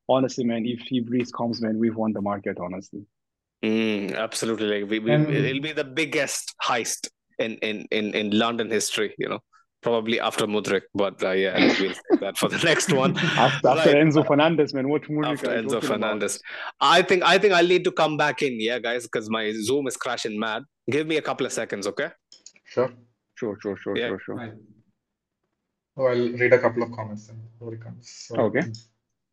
honestly, 0.08 0.44
man, 0.44 0.64
if 0.66 0.80
he 0.80 1.00
Breeze 1.00 1.30
comes, 1.32 1.60
man, 1.62 1.78
we've 1.78 1.96
won 1.96 2.12
the 2.12 2.22
market. 2.22 2.58
Honestly, 2.60 3.04
Mm, 3.64 4.16
absolutely. 4.16 4.66
Like 4.82 4.90
we, 4.90 4.98
we, 5.00 5.12
And- 5.12 5.30
it'll 5.30 5.60
be 5.60 5.72
the 5.72 5.84
biggest 5.84 6.54
heist 6.62 7.08
in, 7.40 7.52
in, 7.56 7.86
in, 7.90 8.14
in 8.14 8.30
London 8.38 8.70
history, 8.70 9.14
you 9.18 9.28
know, 9.28 9.40
probably 9.82 10.20
after 10.20 10.46
Mudryk. 10.46 10.82
But 10.94 11.20
uh, 11.24 11.32
yeah, 11.32 11.58
we'll 11.58 11.74
take 11.92 12.20
that 12.20 12.38
for 12.38 12.48
the 12.48 12.58
next 12.70 12.92
one. 12.92 13.16
after, 13.36 13.66
Right. 13.68 13.78
after 13.78 13.94
Enzo 13.94 14.24
Fernandez, 14.26 14.72
man, 14.74 14.88
what 14.88 15.02
Mudryk 15.02 15.32
after 15.32 15.48
Enzo? 15.48 15.82
Fernandez. 15.82 16.40
I 16.80 17.02
think 17.02 17.24
I 17.24 17.36
think 17.38 17.52
I'll 17.52 17.66
need 17.66 17.82
to 17.84 17.90
come 17.92 18.16
back 18.16 18.42
in, 18.42 18.60
yeah, 18.60 18.78
guys, 18.78 19.02
because 19.08 19.28
my 19.28 19.52
Zoom 19.52 19.88
is 19.88 19.96
crashing 19.96 20.38
mad. 20.38 20.62
Give 20.88 21.06
me 21.08 21.16
a 21.16 21.22
couple 21.22 21.44
of 21.44 21.52
seconds, 21.52 21.86
okay? 21.88 22.10
Sure. 22.64 22.92
Sure, 23.34 23.56
sure, 23.60 23.76
sure, 23.76 23.96
Yeah. 23.96 24.08
sure, 24.08 24.20
sure. 24.24 24.34
Right. 24.36 24.52
Oh, 25.96 26.04
I'll 26.06 26.28
read 26.42 26.52
a 26.52 26.58
couple 26.60 26.82
of 26.84 26.92
comments 26.92 27.26
then 27.26 27.40
before 27.52 27.74
it 27.74 27.80
comes. 27.82 28.08
So, 28.28 28.36
Okay. 28.36 28.62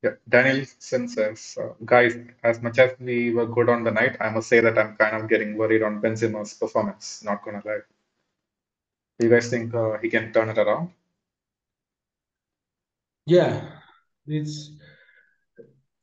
Yeah, 0.06 0.16
Danielson 0.30 1.10
says, 1.10 1.58
uh, 1.62 1.74
guys, 1.86 2.16
as 2.44 2.62
much 2.62 2.80
as 2.80 3.00
we 3.00 3.34
were 3.34 3.48
good 3.48 3.70
on 3.70 3.84
the 3.84 3.92
night, 3.92 4.18
I 4.22 4.30
must 4.30 4.48
say 4.50 4.62
that 4.62 4.78
I'm 4.78 4.96
kind 4.98 5.16
of 5.18 5.30
getting 5.30 5.58
worried 5.58 5.84
on 5.84 6.02
Benzema's 6.02 6.54
performance. 6.54 7.24
Not 7.24 7.44
gonna 7.44 7.62
lie. 7.66 7.82
Do 9.20 9.26
you 9.28 9.32
guys 9.32 9.50
think 9.50 9.74
uh, 9.76 9.98
he 10.00 10.10
can 10.10 10.32
turn 10.34 10.50
it 10.50 10.58
around? 10.58 10.92
Yeah, 13.26 13.80
it's. 14.28 14.72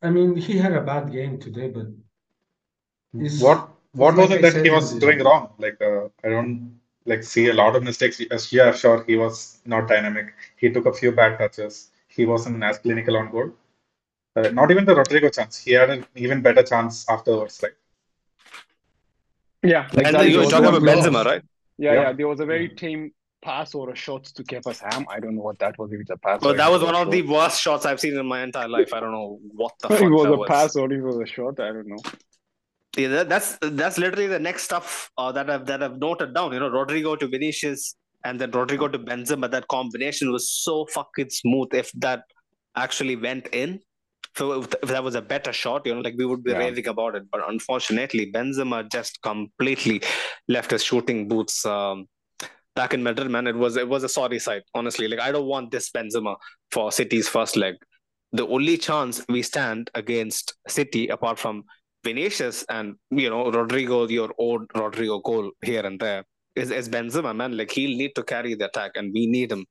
I 0.03 0.11
mean, 0.11 0.37
he 0.37 0.59
had 0.59 0.73
a 0.75 0.83
bad 0.83 1.13
game 1.13 1.39
today, 1.41 1.69
but 1.71 1.87
Is- 3.19 3.43
What 3.43 3.69
what 3.93 4.17
it's 4.17 4.19
was 4.19 4.31
like 4.31 4.41
it 4.41 4.43
I 4.43 4.51
that 4.51 4.65
he 4.65 4.71
was 4.71 4.95
doing 4.99 5.19
wrong? 5.23 5.53
Like 5.59 5.81
uh, 5.83 6.09
I 6.25 6.29
don't 6.31 6.81
like 7.05 7.23
see 7.25 7.49
a 7.49 7.53
lot 7.55 7.77
of 7.77 7.83
mistakes. 7.83 8.21
Yes, 8.21 8.53
Yeah, 8.53 8.73
sure, 8.73 9.05
he 9.05 9.17
was 9.17 9.61
not 9.67 9.89
dynamic. 9.89 10.35
He 10.57 10.71
took 10.71 10.87
a 10.87 10.93
few 10.93 11.13
bad 11.13 11.39
touches. 11.39 11.91
He 12.09 12.27
wasn't 12.27 12.63
as 12.63 12.79
clinical 12.79 13.17
on 13.17 13.31
goal. 13.31 13.53
Uh, 14.35 14.49
not 14.51 14.71
even 14.71 14.85
the 14.85 14.95
Rodrygo 14.95 15.35
chance. 15.35 15.59
He 15.59 15.73
had 15.73 15.91
an 15.91 16.07
even 16.17 16.41
better 16.41 16.63
chance 16.63 17.05
afterwards. 17.09 17.63
Like 17.63 17.77
Yeah, 19.63 19.85
And 19.89 19.99
then 19.99 20.07
exactly. 20.07 20.31
you 20.33 20.39
were 20.39 20.47
talking 20.47 20.67
about 20.67 20.83
lost. 20.83 21.07
Benzema, 21.09 21.25
right? 21.25 21.43
Yeah, 21.79 21.93
Yeah. 21.95 22.01
yeah. 22.03 22.13
There 22.13 22.29
was 22.29 22.41
a 22.41 22.47
very 22.47 22.69
tame 22.69 23.13
pass 23.43 23.75
or 23.75 23.91
a 23.91 23.95
shot 23.97 24.25
to 24.25 24.43
Kepa 24.45 24.75
Sam. 24.75 25.05
I 25.11 25.21
don't 25.21 25.37
know 25.37 25.43
what 25.43 25.59
that 25.59 25.79
was. 25.79 25.93
If 25.93 26.01
it's 26.01 26.11
a 26.11 26.17
pass. 26.17 26.41
Well, 26.41 26.55
or 26.55 26.57
that 26.57 26.71
was 26.71 26.83
one 26.83 26.95
of 26.95 27.11
the 27.11 27.23
worst 27.23 27.61
shots 27.61 27.85
I've 27.87 28.01
seen 28.01 28.17
in 28.19 28.27
my 28.27 28.43
entire 28.43 28.69
life. 28.69 28.93
I 28.95 29.01
don't 29.01 29.13
know 29.13 29.39
what 29.53 29.73
the 29.81 29.89
fuck 29.91 30.01
it 30.01 30.09
was 30.09 30.25
that 30.25 30.33
a 30.33 30.37
was. 30.37 30.49
pass 30.49 30.77
or 30.77 30.93
it 30.93 31.03
was 31.03 31.19
a 31.19 31.27
shot. 31.27 31.61
I 31.61 31.69
don't 31.73 31.87
know. 31.89 31.99
Yeah, 32.97 33.09
that, 33.09 33.29
that's 33.29 33.59
that's 33.63 33.97
literally 33.99 34.27
the 34.27 34.39
next 34.39 34.65
stuff 34.65 35.11
uh, 35.17 35.33
that 35.33 35.49
I've 35.49 35.65
that 35.67 35.83
I've 35.83 35.99
noted 35.99 36.35
down. 36.35 36.53
You 36.53 36.61
know, 36.61 36.71
Rodrygo 36.71 37.19
to 37.21 37.27
Vinicius 37.27 37.95
and 38.25 38.41
then 38.41 38.51
Rodrygo 38.53 38.91
to 38.93 38.99
Benzema. 38.99 39.51
That 39.51 39.67
combination 39.69 40.31
was 40.31 40.51
so 40.51 40.87
fucking 40.87 41.31
smooth. 41.31 41.73
If 41.75 41.91
that 41.93 42.25
actually 42.77 43.17
went 43.17 43.49
in, 43.53 43.81
so 44.37 44.61
if, 44.63 44.75
if 44.83 44.89
that 44.89 45.05
was 45.05 45.15
a 45.15 45.23
better 45.23 45.53
shot, 45.53 45.87
you 45.87 45.95
know, 45.95 46.01
like 46.01 46.15
we 46.17 46.25
would 46.25 46.43
be 46.43 46.53
Yeah. 46.53 46.59
raving 46.59 46.87
about 46.89 47.15
it. 47.17 47.25
But 47.31 47.43
unfortunately, 47.49 48.31
Benzema 48.33 48.91
just 48.91 49.21
completely 49.23 50.03
left 50.49 50.71
his 50.71 50.83
shooting 50.85 51.29
boots 51.29 51.65
um, 51.67 52.07
back 52.75 52.95
in 52.95 53.03
Madrid. 53.03 53.31
Man, 53.31 53.47
it 53.47 53.57
was 53.57 53.77
it 53.77 53.89
was 53.89 54.05
a 54.05 54.09
sorry 54.09 54.39
sight. 54.39 54.63
Honestly, 54.75 55.09
like 55.09 55.21
I 55.21 55.33
don't 55.33 55.47
want 55.47 55.71
this 55.71 55.91
Benzema 55.91 56.37
for 56.71 56.91
City's 56.93 57.29
first 57.29 57.57
leg. 57.57 57.75
The 58.33 58.47
only 58.47 58.79
chance 58.79 59.23
we 59.29 59.43
stand 59.43 59.91
against 59.95 60.55
City, 60.67 61.09
apart 61.09 61.39
from 61.39 61.65
Vinicius 62.05 62.65
and 62.71 62.95
you 63.11 63.29
know 63.29 63.51
Rodrygo, 63.51 64.09
your 64.11 64.31
old 64.39 64.69
Rodrygo 64.69 65.23
goal 65.23 65.51
here 65.63 65.85
and 65.85 66.01
there 66.01 66.25
is, 66.57 66.71
is 66.71 66.89
Benzema, 66.89 67.37
man. 67.37 67.57
Like 67.57 67.71
he'll 67.71 67.97
need 67.97 68.15
to 68.15 68.23
carry 68.23 68.55
the 68.55 68.67
attack, 68.67 68.93
and 68.95 69.13
we 69.15 69.27
need 69.27 69.53
him. 69.53 69.67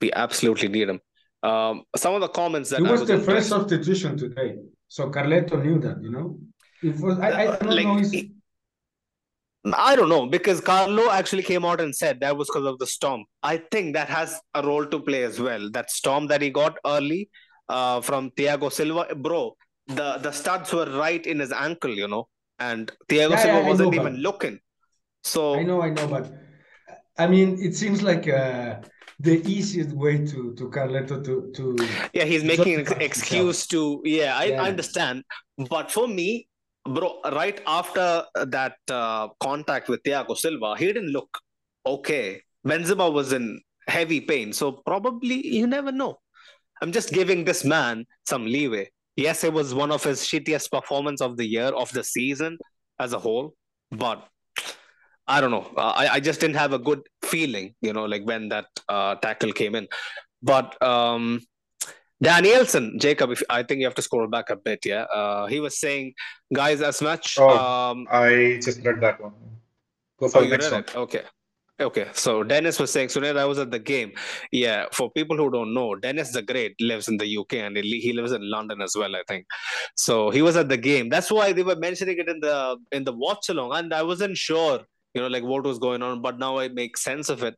We 0.00 0.10
absolutely 0.12 0.68
need 0.68 0.88
him. 0.88 1.00
Um, 1.42 1.82
some 1.96 2.14
of 2.14 2.20
the 2.20 2.28
comments 2.28 2.70
that 2.70 2.80
it 2.80 2.86
I 2.86 2.90
was 2.90 3.06
the 3.06 3.18
first 3.18 3.48
substitution 3.48 4.16
today, 4.16 4.56
so 4.88 5.10
Carletto 5.10 5.62
knew 5.62 5.78
that. 5.80 6.02
You 6.02 6.10
know, 6.10 6.38
it 6.82 6.98
was. 7.00 7.18
I, 7.18 7.30
I 7.42 7.46
don't 7.56 7.70
Like, 7.70 7.86
know. 7.86 7.96
His, 7.98 8.24
I 9.74 9.96
don't 9.96 10.08
know 10.08 10.26
because 10.26 10.60
Carlo 10.60 11.10
actually 11.10 11.42
came 11.42 11.64
out 11.64 11.80
and 11.80 11.94
said 11.94 12.20
that 12.20 12.36
was 12.36 12.48
because 12.48 12.64
of 12.66 12.78
the 12.78 12.86
storm. 12.86 13.24
I 13.42 13.56
think 13.58 13.94
that 13.94 14.08
has 14.08 14.40
a 14.54 14.62
role 14.62 14.86
to 14.86 15.00
play 15.00 15.24
as 15.24 15.40
well. 15.40 15.70
That 15.70 15.90
storm 15.90 16.28
that 16.28 16.40
he 16.40 16.50
got 16.50 16.78
early 16.86 17.28
uh, 17.68 18.00
from 18.00 18.30
Thiago 18.30 18.72
Silva, 18.72 19.14
bro. 19.14 19.56
The 19.88 20.18
the 20.18 20.32
studs 20.32 20.72
were 20.72 20.86
right 20.98 21.24
in 21.26 21.38
his 21.40 21.52
ankle, 21.52 21.90
you 21.94 22.08
know, 22.08 22.28
and 22.58 22.90
Thiago 23.08 23.30
Yeah, 23.30 23.36
Silva 23.42 23.58
yeah, 23.60 23.68
wasn't 23.68 23.90
know, 23.92 24.00
even 24.00 24.12
but- 24.14 24.20
looking. 24.20 24.58
So 25.24 25.54
I 25.56 25.62
know, 25.64 25.82
I 25.82 25.90
know, 25.90 26.06
but 26.06 26.32
I 27.18 27.26
mean, 27.26 27.58
it 27.60 27.74
seems 27.74 28.02
like 28.02 28.28
uh, 28.28 28.76
the 29.20 29.42
easiest 29.48 29.92
way 29.92 30.24
to 30.26 30.54
to 30.54 30.68
Carletto 30.70 31.24
to 31.24 31.50
to. 31.54 31.76
Yeah, 32.12 32.24
he's 32.24 32.44
making 32.44 32.86
an 32.86 33.00
excuse 33.00 33.66
to. 33.68 34.00
Yeah, 34.04 34.36
I, 34.36 34.44
Yeah. 34.44 34.62
I 34.62 34.68
understand. 34.68 35.24
But 35.70 35.90
for 35.90 36.06
me, 36.06 36.48
bro, 36.84 37.20
right 37.32 37.60
after 37.66 38.24
that 38.34 38.76
uh, 38.90 39.28
contact 39.40 39.88
with 39.88 40.02
Thiago 40.02 40.36
Silva, 40.36 40.76
he 40.78 40.86
didn't 40.86 41.08
look 41.08 41.38
okay. 41.86 42.42
Benzema 42.66 43.12
was 43.12 43.32
in 43.32 43.60
heavy 43.88 44.20
pain. 44.20 44.52
So 44.52 44.72
probably 44.72 45.46
you 45.46 45.66
never 45.66 45.92
know. 45.92 46.18
I'm 46.82 46.92
just 46.92 47.10
giving 47.12 47.44
this 47.44 47.64
man 47.64 48.04
some 48.26 48.44
leeway. 48.44 48.90
Yes, 49.16 49.44
it 49.44 49.52
was 49.52 49.72
one 49.72 49.90
of 49.90 50.04
his 50.04 50.20
shittiest 50.20 50.70
performance 50.70 51.22
of 51.22 51.38
the 51.38 51.46
year, 51.46 51.68
of 51.68 51.90
the 51.92 52.04
season 52.04 52.58
as 53.00 53.14
a 53.14 53.18
whole. 53.18 53.54
But 53.90 54.28
I 55.28 55.40
don't 55.40 55.50
know. 55.50 55.66
Uh, 55.76 55.92
I, 55.96 56.08
I 56.14 56.20
just 56.20 56.40
didn't 56.40 56.56
have 56.56 56.72
a 56.72 56.78
good 56.78 57.02
feeling, 57.24 57.74
you 57.80 57.92
know, 57.92 58.04
like 58.04 58.24
when 58.24 58.48
that 58.50 58.66
uh, 58.88 59.16
tackle 59.16 59.52
came 59.52 59.74
in. 59.74 59.88
But 60.42 60.80
um, 60.82 61.40
Danielson, 62.22 62.98
Jacob, 62.98 63.30
if, 63.30 63.42
I 63.50 63.62
think 63.62 63.80
you 63.80 63.86
have 63.86 63.94
to 63.96 64.02
scroll 64.02 64.26
back 64.28 64.50
a 64.50 64.56
bit. 64.56 64.86
Yeah, 64.86 65.02
uh, 65.04 65.46
he 65.46 65.60
was 65.60 65.78
saying, 65.78 66.14
guys, 66.54 66.80
as 66.80 67.02
much. 67.02 67.36
Oh. 67.38 67.48
Um, 67.50 68.06
I 68.10 68.58
just 68.62 68.84
read 68.84 69.00
that 69.00 69.20
one. 69.20 69.32
Go 70.18 70.28
for 70.28 70.38
Oh, 70.38 70.44
next 70.46 70.70
one. 70.70 70.80
it. 70.80 70.96
Okay. 70.96 71.22
Okay. 71.78 72.06
So 72.14 72.42
Dennis 72.42 72.80
was 72.80 72.90
saying, 72.90 73.08
Sunil, 73.08 73.36
I 73.36 73.44
was 73.44 73.58
at 73.58 73.70
the 73.70 73.78
game. 73.78 74.12
Yeah. 74.50 74.86
For 74.92 75.10
people 75.10 75.36
who 75.36 75.50
don't 75.50 75.74
know, 75.74 75.94
Dennis 75.94 76.32
the 76.32 76.40
Great 76.40 76.74
lives 76.80 77.08
in 77.08 77.18
the 77.18 77.36
UK 77.36 77.54
and 77.54 77.76
he 77.76 78.00
he 78.00 78.14
lives 78.14 78.32
in 78.32 78.48
London 78.50 78.80
as 78.80 78.96
well, 78.96 79.14
I 79.14 79.22
think. 79.28 79.44
So 79.94 80.30
he 80.30 80.40
was 80.40 80.56
at 80.56 80.70
the 80.70 80.78
game. 80.78 81.10
That's 81.10 81.30
why 81.30 81.52
they 81.52 81.62
were 81.62 81.76
mentioning 81.76 82.16
it 82.18 82.28
in 82.30 82.40
the 82.40 82.78
in 82.92 83.04
the 83.04 83.12
watch 83.12 83.50
along, 83.50 83.74
and 83.74 83.92
I 83.92 84.02
wasn't 84.04 84.38
sure, 84.38 84.80
you 85.16 85.22
know, 85.22 85.28
like 85.28 85.42
what 85.42 85.64
was 85.64 85.78
going 85.78 86.02
on, 86.02 86.20
but 86.20 86.38
now 86.38 86.58
I 86.58 86.68
make 86.68 86.98
sense 86.98 87.30
of 87.30 87.42
it. 87.42 87.54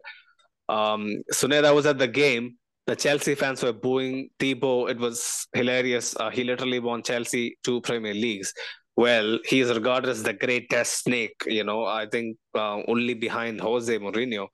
Um, 0.68 1.22
Sunil, 1.32 1.64
I 1.64 1.72
was 1.72 1.86
at 1.86 1.98
the 1.98 2.06
game. 2.08 2.56
The 2.86 2.96
Chelsea 2.96 3.34
fans 3.34 3.62
were 3.62 3.72
booing 3.72 4.30
Thibaut. 4.38 4.90
It 4.90 4.98
was 4.98 5.46
hilarious. 5.52 6.16
Uh, 6.16 6.30
he 6.30 6.44
literally 6.44 6.78
won 6.78 7.02
Chelsea 7.02 7.58
two 7.64 7.80
Premier 7.80 8.14
Leagues. 8.14 8.54
Well, 8.96 9.38
he 9.44 9.60
is 9.60 9.70
regarded 9.70 10.08
as 10.08 10.22
the 10.22 10.32
greatest 10.32 11.04
snake. 11.04 11.34
You 11.46 11.64
know, 11.64 11.84
I 11.84 12.06
think 12.06 12.36
uh, 12.54 12.80
only 12.88 13.14
behind 13.14 13.60
Jose 13.60 13.98
Mourinho, 13.98 14.46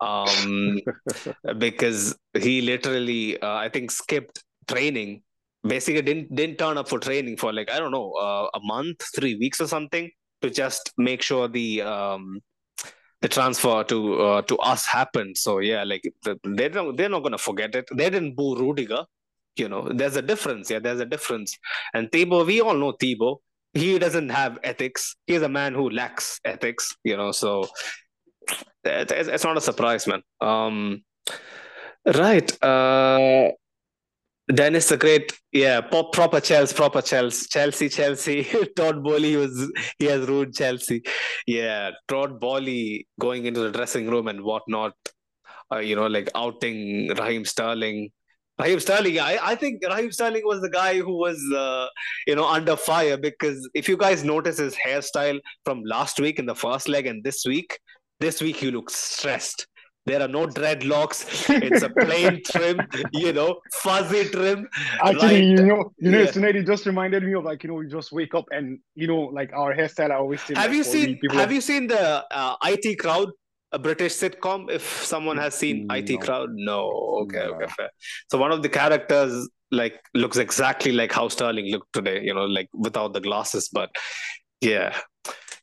um, 0.00 0.78
because 1.58 2.16
he 2.38 2.60
literally, 2.62 3.40
uh, 3.40 3.54
I 3.54 3.68
think, 3.68 3.90
skipped 3.90 4.44
training. 4.68 5.22
Basically, 5.66 6.02
didn't 6.02 6.34
didn't 6.34 6.58
turn 6.58 6.78
up 6.78 6.88
for 6.88 6.98
training 6.98 7.36
for 7.36 7.52
like 7.52 7.70
I 7.70 7.78
don't 7.78 7.92
know 7.92 8.12
uh, 8.12 8.48
a 8.54 8.60
month, 8.62 9.04
three 9.14 9.36
weeks 9.36 9.60
or 9.60 9.66
something 9.66 10.10
to 10.42 10.50
just 10.50 10.92
make 10.96 11.22
sure 11.22 11.48
the 11.48 11.82
um, 11.82 12.40
the 13.20 13.28
transfer 13.28 13.84
to 13.84 14.20
uh, 14.20 14.42
to 14.42 14.58
us 14.58 14.84
happened. 14.86 15.36
So 15.38 15.60
yeah, 15.60 15.84
like 15.84 16.02
the, 16.24 16.38
they 16.44 16.68
don't 16.68 16.96
they're 16.96 17.08
not 17.08 17.22
gonna 17.22 17.38
forget 17.38 17.74
it. 17.74 17.88
They 17.94 18.10
didn't 18.10 18.34
boo 18.34 18.56
Rudiger. 18.56 19.04
You 19.56 19.68
know, 19.68 19.88
there's 19.92 20.16
a 20.16 20.22
difference. 20.22 20.70
Yeah, 20.70 20.78
there's 20.78 21.00
a 21.00 21.04
difference. 21.06 21.58
And 21.94 22.10
Thibaut, 22.10 22.46
we 22.46 22.60
all 22.60 22.74
know 22.74 22.92
Thibaut. 22.92 23.40
He 23.74 23.98
doesn't 23.98 24.30
have 24.30 24.58
ethics. 24.64 25.16
He's 25.26 25.42
a 25.42 25.48
man 25.48 25.74
who 25.74 25.90
lacks 25.90 26.40
ethics. 26.44 26.96
You 27.04 27.16
know, 27.16 27.32
so 27.32 27.68
it's, 28.84 29.12
it's 29.12 29.44
not 29.44 29.56
a 29.56 29.60
surprise, 29.60 30.06
man. 30.06 30.22
Um, 30.40 31.04
right. 32.06 32.62
Uh, 32.62 33.50
Dennis 34.54 34.88
the 34.88 34.96
Great, 34.96 35.32
yeah, 35.52 35.80
pop, 35.80 36.12
proper 36.12 36.40
Chelsea, 36.40 36.74
proper 36.74 37.00
Chelsea, 37.00 37.46
Chelsea, 37.48 37.88
Chelsea. 37.88 38.44
Todd 38.76 39.02
Boehly 39.02 39.36
was 39.36 39.70
he 39.98 40.06
has 40.06 40.26
ruined 40.26 40.54
Chelsea. 40.54 41.02
Yeah, 41.46 41.92
Todd 42.08 42.40
Boehly 42.40 43.06
going 43.20 43.46
into 43.46 43.60
the 43.60 43.70
dressing 43.70 44.10
room 44.10 44.28
and 44.28 44.42
whatnot. 44.42 44.94
Uh, 45.72 45.78
you 45.78 45.96
know, 45.96 46.06
like 46.06 46.28
outing 46.34 47.08
Raheem 47.16 47.44
Sterling. 47.44 48.10
Raheem 48.58 48.80
Sterling, 48.80 49.18
I, 49.18 49.38
I 49.40 49.54
think 49.54 49.82
Raheem 49.88 50.12
Sterling 50.12 50.42
was 50.44 50.60
the 50.60 50.68
guy 50.68 50.98
who 50.98 51.16
was, 51.16 51.42
uh, 51.56 51.86
you 52.26 52.36
know, 52.36 52.46
under 52.46 52.76
fire 52.76 53.16
because 53.16 53.68
if 53.74 53.88
you 53.88 53.96
guys 53.96 54.22
notice 54.22 54.58
his 54.58 54.76
hairstyle 54.76 55.40
from 55.64 55.82
last 55.84 56.20
week 56.20 56.38
in 56.38 56.44
the 56.46 56.54
first 56.54 56.88
leg 56.88 57.06
and 57.06 57.24
this 57.24 57.44
week, 57.46 57.78
this 58.20 58.42
week 58.42 58.56
he 58.56 58.70
looks 58.70 58.94
stressed. 58.94 59.66
There 60.04 60.20
are 60.20 60.28
no 60.28 60.46
dreadlocks. 60.46 61.18
It's 61.62 61.82
a 61.82 61.90
plain 61.90 62.42
trim, 62.44 62.80
you 63.12 63.32
know, 63.32 63.60
fuzzy 63.82 64.24
trim. 64.30 64.68
Actually, 65.00 65.26
right? 65.26 65.44
you 65.44 65.62
know, 65.66 65.92
you 65.98 66.10
know, 66.10 66.18
Yeah. 66.20 66.26
Sinead, 66.26 66.56
it 66.56 66.66
just 66.66 66.86
reminded 66.86 67.22
me 67.22 67.34
of 67.34 67.44
like, 67.44 67.62
you 67.62 67.68
know, 67.68 67.74
we 67.74 67.86
just 67.86 68.10
wake 68.10 68.34
up 68.34 68.46
and 68.50 68.80
you 68.96 69.06
know, 69.06 69.20
like 69.20 69.52
our 69.52 69.74
hairstyle. 69.74 70.10
I 70.10 70.16
always 70.16 70.40
say. 70.42 70.54
Have 70.54 70.70
like, 70.70 70.76
you 70.76 70.84
seen 70.84 71.20
Have 71.30 71.52
you 71.52 71.60
seen 71.60 71.86
the 71.86 72.24
uh, 72.32 72.56
IT 72.64 72.98
Crowd, 72.98 73.30
a 73.70 73.78
British 73.78 74.14
sitcom? 74.14 74.70
If 74.70 74.82
someone 75.04 75.36
has 75.36 75.54
seen 75.54 75.86
No. 75.86 75.94
IT 75.94 76.20
Crowd, 76.20 76.50
no. 76.52 76.80
Okay, 77.22 77.46
No. 77.46 77.54
okay, 77.54 77.66
fair. 77.76 77.90
So 78.30 78.38
one 78.38 78.50
of 78.50 78.62
the 78.62 78.68
characters 78.68 79.48
like 79.70 80.00
looks 80.14 80.36
exactly 80.36 80.92
like 80.92 81.12
how 81.12 81.28
Sterling 81.28 81.66
looked 81.70 81.92
today. 81.92 82.22
You 82.24 82.34
know, 82.34 82.44
like 82.44 82.68
without 82.74 83.12
the 83.12 83.20
glasses, 83.20 83.70
but 83.72 83.90
yeah. 84.60 84.98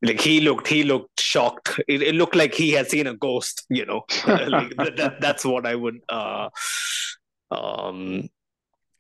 Like 0.02 0.22
he 0.22 0.40
looked, 0.40 0.68
he 0.68 0.84
looked 0.84 1.20
shocked. 1.20 1.80
It, 1.88 2.02
it 2.02 2.16
looked 2.16 2.36
like 2.36 2.54
he 2.54 2.72
had 2.72 2.90
seen 2.90 3.08
a 3.08 3.16
ghost. 3.16 3.66
You 3.70 3.86
know, 3.86 4.04
like 4.28 4.76
that, 4.78 4.96
that, 4.98 5.22
that's 5.22 5.46
what 5.46 5.66
I 5.66 5.76
would 5.76 6.00
uh, 6.08 6.50
um, 7.52 8.30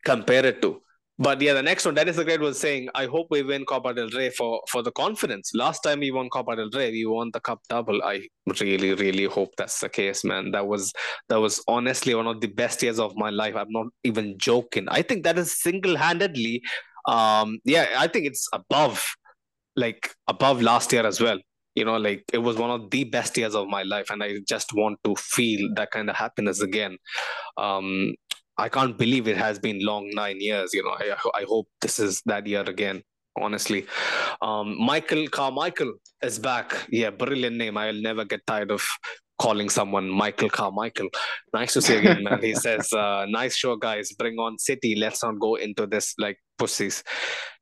compare 0.04 0.46
it 0.46 0.62
to. 0.62 0.82
But 1.22 1.42
yeah, 1.42 1.52
the 1.52 1.62
next 1.62 1.84
one, 1.84 1.96
Dennis 1.96 2.16
the 2.16 2.24
Great 2.24 2.40
was 2.40 2.58
saying, 2.58 2.88
I 2.96 3.06
hope 3.06 3.28
we 3.30 3.44
win 3.44 3.66
Copa 3.66 3.94
del 3.94 4.08
Rey 4.12 4.30
for, 4.30 4.62
for 4.70 4.82
the 4.82 4.92
confidence. 4.94 5.52
Last 5.54 5.82
time 5.82 6.00
we 6.00 6.12
won 6.12 6.30
Copa 6.30 6.56
del 6.56 6.70
Rey, 6.74 6.92
we 6.92 7.06
won 7.06 7.30
the 7.34 7.42
cup 7.42 7.60
double. 7.68 8.02
I 8.02 8.26
really, 8.62 8.94
really 8.94 9.26
hope 9.26 9.50
that's 9.58 9.82
the 9.82 9.90
case, 9.90 10.24
man. 10.24 10.52
That 10.52 10.66
was 10.66 10.94
that 11.28 11.36
was 11.36 11.62
honestly 11.68 12.16
one 12.16 12.28
of 12.28 12.40
the 12.40 12.48
best 12.48 12.82
years 12.82 13.00
of 13.00 13.18
my 13.18 13.32
life. 13.32 13.56
I'm 13.58 13.70
not 13.70 13.88
even 14.06 14.38
joking. 14.38 14.88
I 14.88 15.02
think 15.02 15.26
that 15.26 15.38
is 15.38 15.62
single-handedly, 15.62 16.62
um, 17.06 17.60
yeah, 17.66 17.88
I 17.98 18.08
think 18.08 18.26
it's 18.26 18.48
above, 18.54 19.06
like 19.80 20.14
above 20.27 20.61
last 20.61 20.91
year 20.91 21.06
as 21.06 21.19
well. 21.19 21.39
You 21.76 21.85
know, 21.85 21.97
like 21.97 22.23
it 22.34 22.39
was 22.39 22.57
one 22.57 22.72
of 22.72 22.89
the 22.89 23.03
best 23.06 23.38
years 23.38 23.56
of 23.56 23.68
my 23.68 23.84
life, 23.84 24.10
and 24.10 24.22
I 24.23 24.39
just 24.47 24.73
want 24.73 24.99
to 25.06 25.15
feel 25.15 25.69
that 25.76 25.91
kind 25.91 26.10
of 26.10 26.15
happiness 26.15 26.61
again. 26.61 26.97
Um, 27.57 28.15
I 28.57 28.68
can't 28.68 28.97
believe 28.97 29.27
it 29.27 29.38
has 29.38 29.60
been 29.60 29.80
long 29.85 30.10
nine 30.14 30.41
years. 30.41 30.73
You 30.73 30.84
know, 30.84 30.95
I, 30.99 31.15
I 31.41 31.45
hope 31.47 31.68
this 31.81 31.99
is 31.99 32.22
that 32.26 32.45
year 32.45 32.61
again. 32.61 33.01
Honestly, 33.39 33.85
um, 34.41 34.76
Michael 34.77 35.27
Carmichael 35.27 35.93
is 36.22 36.38
back. 36.39 36.88
Yeah, 36.89 37.11
brilliant 37.11 37.56
name. 37.56 37.77
I'll 37.77 37.93
never 37.93 38.26
get 38.26 38.45
tired 38.45 38.72
of 38.72 38.85
calling 39.39 39.69
someone 39.69 40.10
Michael 40.10 40.49
Carmichael. 40.49 41.07
Nice 41.53 41.73
to 41.73 41.81
see 41.81 41.93
you 41.93 41.99
again, 41.99 42.23
man. 42.23 42.41
He 42.41 42.53
says, 42.65 42.91
uh, 42.91 43.26
"Nice 43.30 43.56
show, 43.56 43.77
guys. 43.77 44.11
Bring 44.11 44.38
on 44.39 44.57
City. 44.57 44.95
Let's 44.95 45.23
not 45.23 45.39
go 45.39 45.56
into 45.56 45.88
this 45.88 46.14
like 46.18 46.38
pussies." 46.57 47.03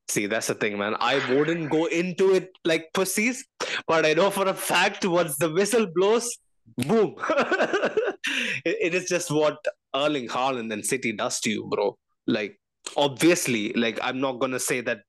See, 0.10 0.26
that's 0.26 0.48
the 0.48 0.56
thing, 0.56 0.78
man. 0.78 0.96
I 1.00 1.16
wouldn't 1.34 1.70
go 1.70 1.86
into 1.86 2.34
it 2.34 2.50
like 2.64 2.90
pussies, 2.94 3.46
but 3.88 4.06
I 4.06 4.14
know 4.14 4.30
for 4.30 4.48
a 4.48 4.54
fact 4.54 5.06
once 5.06 5.38
the 5.38 5.52
whistle 5.52 5.88
blows, 5.94 6.30
boom. 6.78 7.16
it, 8.66 8.78
it 8.82 8.96
is 8.96 9.10
just 9.10 9.30
what 9.32 9.58
Erling 9.94 10.28
Haaland 10.30 10.72
and 10.72 10.86
City 10.86 11.12
does 11.12 11.42
to 11.42 11.50
you, 11.50 11.68
bro. 11.70 11.98
Like, 12.26 12.58
obviously, 12.96 13.74
like 13.74 14.00
I'm 14.02 14.22
not 14.22 14.40
gonna 14.40 14.60
say 14.60 14.82
that 14.82 15.00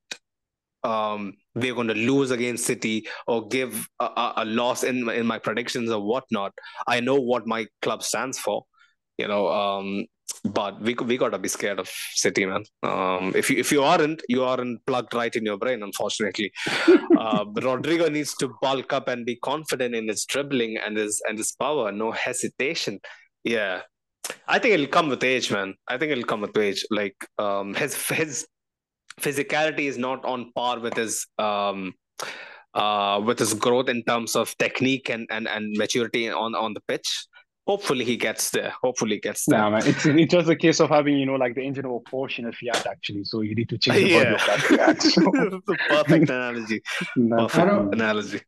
um 0.83 1.33
we're 1.55 1.75
gonna 1.75 1.93
lose 1.93 2.31
against 2.31 2.65
City 2.65 3.05
or 3.27 3.47
give 3.47 3.87
a, 3.99 4.05
a, 4.05 4.33
a 4.37 4.45
loss 4.45 4.83
in 4.83 5.09
in 5.09 5.25
my 5.25 5.39
predictions 5.39 5.91
or 5.91 6.01
whatnot. 6.01 6.53
I 6.87 6.99
know 6.99 7.15
what 7.15 7.47
my 7.47 7.67
club 7.81 8.03
stands 8.03 8.37
for, 8.37 8.63
you 9.17 9.27
know. 9.29 9.47
Um, 9.47 10.05
but 10.43 10.79
we 10.81 10.93
we 10.93 11.17
gotta 11.17 11.37
be 11.37 11.47
scared 11.47 11.79
of 11.79 11.89
City, 12.13 12.45
man. 12.45 12.63
Um, 12.83 13.33
if 13.35 13.49
you 13.49 13.57
if 13.57 13.71
you 13.71 13.83
aren't, 13.83 14.21
you 14.29 14.43
aren't 14.43 14.85
plugged 14.85 15.13
right 15.13 15.35
in 15.35 15.45
your 15.45 15.57
brain, 15.57 15.83
unfortunately. 15.83 16.51
uh, 17.17 17.45
Rodrygo 17.45 18.11
needs 18.11 18.35
to 18.37 18.51
bulk 18.61 18.93
up 18.93 19.07
and 19.07 19.25
be 19.25 19.35
confident 19.37 19.95
in 19.95 20.07
his 20.07 20.25
dribbling 20.25 20.77
and 20.77 20.97
his 20.97 21.21
and 21.27 21.37
his 21.37 21.51
power, 21.53 21.91
no 21.91 22.11
hesitation. 22.11 22.99
Yeah, 23.43 23.81
I 24.47 24.59
think 24.59 24.73
it'll 24.73 24.87
come 24.87 25.09
with 25.09 25.23
age, 25.23 25.51
man. 25.51 25.75
I 25.87 25.97
think 25.97 26.11
it'll 26.11 26.23
come 26.23 26.41
with 26.41 26.57
age. 26.57 26.85
Like 26.91 27.15
um, 27.37 27.73
his 27.73 27.95
his 28.09 28.47
physicality 29.19 29.85
is 29.85 29.97
not 29.97 30.23
on 30.25 30.51
par 30.53 30.79
with 30.79 30.95
his 30.95 31.27
um 31.37 31.93
uh 32.73 33.19
with 33.23 33.39
his 33.39 33.53
growth 33.53 33.89
in 33.89 34.03
terms 34.03 34.35
of 34.35 34.55
technique 34.57 35.09
and 35.09 35.27
and, 35.31 35.47
and 35.47 35.75
maturity 35.77 36.29
on 36.29 36.55
on 36.55 36.73
the 36.73 36.81
pitch. 36.87 37.27
Hopefully 37.71 38.03
he 38.11 38.17
gets 38.17 38.49
there. 38.49 38.71
Hopefully 38.85 39.15
he 39.17 39.21
gets 39.29 39.45
there. 39.45 39.59
Nah, 39.59 39.69
man, 39.69 39.83
it's 39.91 40.03
it's 40.05 40.31
just 40.37 40.49
a 40.49 40.55
case 40.65 40.79
of 40.83 40.89
having 40.97 41.15
you 41.21 41.25
know 41.29 41.35
like 41.43 41.53
the 41.59 41.63
engine 41.69 41.85
of 41.85 41.91
a 41.91 42.03
Porsche 42.11 42.39
and 42.39 42.47
a 42.47 42.51
Fiat 42.59 42.83
actually. 42.93 43.23
So 43.31 43.35
you 43.47 43.53
need 43.59 43.69
to 43.73 43.77
change 43.77 43.99
the 44.03 44.13
body 44.15 44.29
Yeah. 44.29 44.33
of 44.55 44.61
Fiat. 44.69 45.01
So, 45.15 45.75
perfect 45.95 46.29
analogy. 46.29 46.81
nah. 47.15 47.47
Perfect 47.47 47.71
I 47.71 47.77
analogy. 47.97 48.41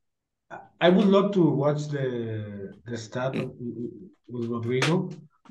I 0.86 0.90
would 0.96 1.06
love 1.16 1.28
to 1.38 1.44
watch 1.64 1.82
the 1.96 2.06
the 2.90 2.98
stat 3.06 3.36
of, 3.42 3.52
with 4.34 4.46
Rodrygo, 4.54 4.98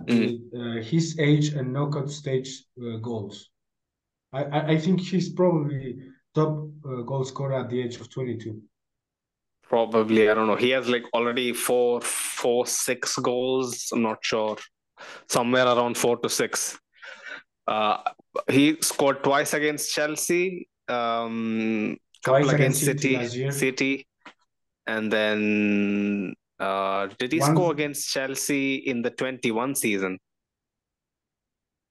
Mm. 0.00 0.32
uh, 0.58 0.82
his 0.92 1.06
age 1.28 1.46
and 1.58 1.66
knockout 1.74 2.10
stage 2.10 2.50
uh, 2.82 2.96
goals. 3.08 3.36
I, 4.38 4.42
I 4.56 4.60
I 4.74 4.76
think 4.84 4.96
he's 5.10 5.28
probably 5.40 5.82
top 6.38 6.52
uh, 6.90 7.02
goal 7.10 7.24
scorer 7.30 7.56
at 7.62 7.68
the 7.70 7.78
age 7.84 7.96
of 8.00 8.06
22. 8.08 8.62
Probably, 9.70 10.28
I 10.28 10.34
don't 10.34 10.48
know. 10.48 10.56
He 10.56 10.70
has 10.70 10.88
like 10.88 11.04
already 11.14 11.52
four, 11.52 12.00
four, 12.00 12.66
six 12.66 13.16
goals. 13.18 13.88
I'm 13.92 14.02
not 14.02 14.18
sure. 14.20 14.56
Somewhere 15.28 15.64
around 15.64 15.96
four 15.96 16.16
to 16.18 16.28
six. 16.28 16.76
Uh, 17.68 17.98
he 18.48 18.76
scored 18.82 19.22
twice 19.22 19.54
against 19.54 19.94
Chelsea. 19.94 20.68
Um, 20.88 21.96
couple 22.24 22.40
Twice 22.40 22.52
against 22.52 22.82
against 22.82 22.84
City 22.84 23.14
City, 23.14 23.16
last 23.16 23.36
year. 23.36 23.52
City, 23.52 24.08
and 24.88 25.12
then 25.12 26.34
uh, 26.58 27.06
did 27.20 27.30
he 27.32 27.38
Once- 27.38 27.52
score 27.52 27.70
against 27.70 28.10
Chelsea 28.10 28.74
in 28.74 29.02
the 29.02 29.10
21 29.10 29.76
season 29.76 30.18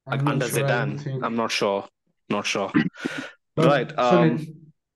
I'm 0.06 0.20
like 0.26 0.34
under 0.34 0.48
sure, 0.50 0.64
zidane 0.68 1.24
i'm 1.24 1.36
not 1.36 1.52
sure. 1.52 1.88
Not 2.30 2.46
sure. 2.46 2.72
But, 3.56 3.66
Right, 3.66 3.92
Sonny, 3.96 4.30
um, 4.32 4.48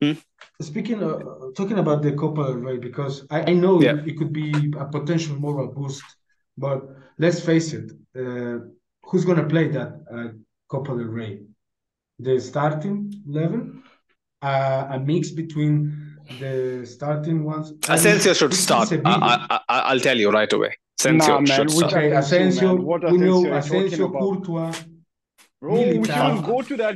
hmm? 0.03 0.63
speaking 0.63 1.01
of 1.03 1.13
talking 1.55 1.80
about 1.80 2.01
the 2.01 2.11
Copa 2.13 2.43
del 2.43 2.55
Rey, 2.55 2.77
because 2.77 3.25
I, 3.30 3.51
I 3.51 3.53
know 3.53 3.81
Yeah. 3.81 3.97
it 4.09 4.17
could 4.17 4.34
be 4.34 4.49
a 4.84 4.85
potential 4.85 5.35
moral 5.35 5.67
boost, 5.77 6.03
but 6.57 6.80
let's 7.17 7.39
face 7.39 7.73
it, 7.73 7.91
uh, 8.21 8.59
who's 9.07 9.25
gonna 9.25 9.47
play 9.53 9.67
that 9.69 9.89
uh, 10.15 10.30
Copa 10.67 10.91
del 10.97 11.11
Rey? 11.19 11.34
The 12.19 12.39
starting 12.39 12.97
eleven, 13.27 13.84
uh, 14.41 14.95
a 14.95 14.99
mix 14.99 15.31
between 15.31 15.73
the 16.39 16.85
starting 16.85 17.43
ones. 17.43 17.73
Asensio 17.89 18.34
should 18.34 18.53
start. 18.53 18.91
I, 19.05 19.59
I, 19.67 19.93
will 19.93 19.99
tell 19.99 20.17
you 20.17 20.30
right 20.31 20.51
away. 20.53 20.77
Asensio 20.99 21.39
nah, 21.39 21.45
should 21.55 21.71
start. 21.71 21.93
Okay, 21.93 22.11
Asensio, 22.11 22.75
What 22.75 23.11
we 23.11 23.17
know 23.17 23.39
Asensio 23.45 23.57
Asensio, 23.57 24.07
talking 24.07 24.15
about? 24.15 24.21
Courtois. 24.21 24.93
Bro, 25.64 25.73
we 25.76 25.84
Militao. 25.99 26.14
shouldn't 26.15 26.45
go 26.45 26.61
to 26.61 26.77
that. 26.77 26.95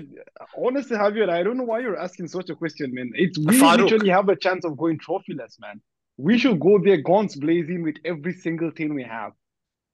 Honestly, 0.66 0.98
Javier, 0.98 1.30
I 1.30 1.42
don't 1.42 1.56
know 1.60 1.64
why 1.64 1.80
you're 1.80 1.98
asking 2.08 2.28
such 2.28 2.50
a 2.50 2.56
question, 2.56 2.94
man. 2.94 3.12
It's 3.16 3.38
we 3.40 3.46
Farouk. 3.62 3.84
literally 3.84 4.10
have 4.10 4.28
a 4.28 4.36
chance 4.36 4.66
of 4.66 4.78
going 4.78 5.00
trophyless, 5.00 5.54
man. 5.62 5.80
We 6.18 6.38
should 6.38 6.60
go 6.60 6.78
there 6.84 6.98
guns 6.98 7.36
blazing 7.38 7.82
with 7.84 7.96
every 8.04 8.34
single 8.34 8.72
thing 8.72 8.94
we 8.94 9.04
have. 9.04 9.32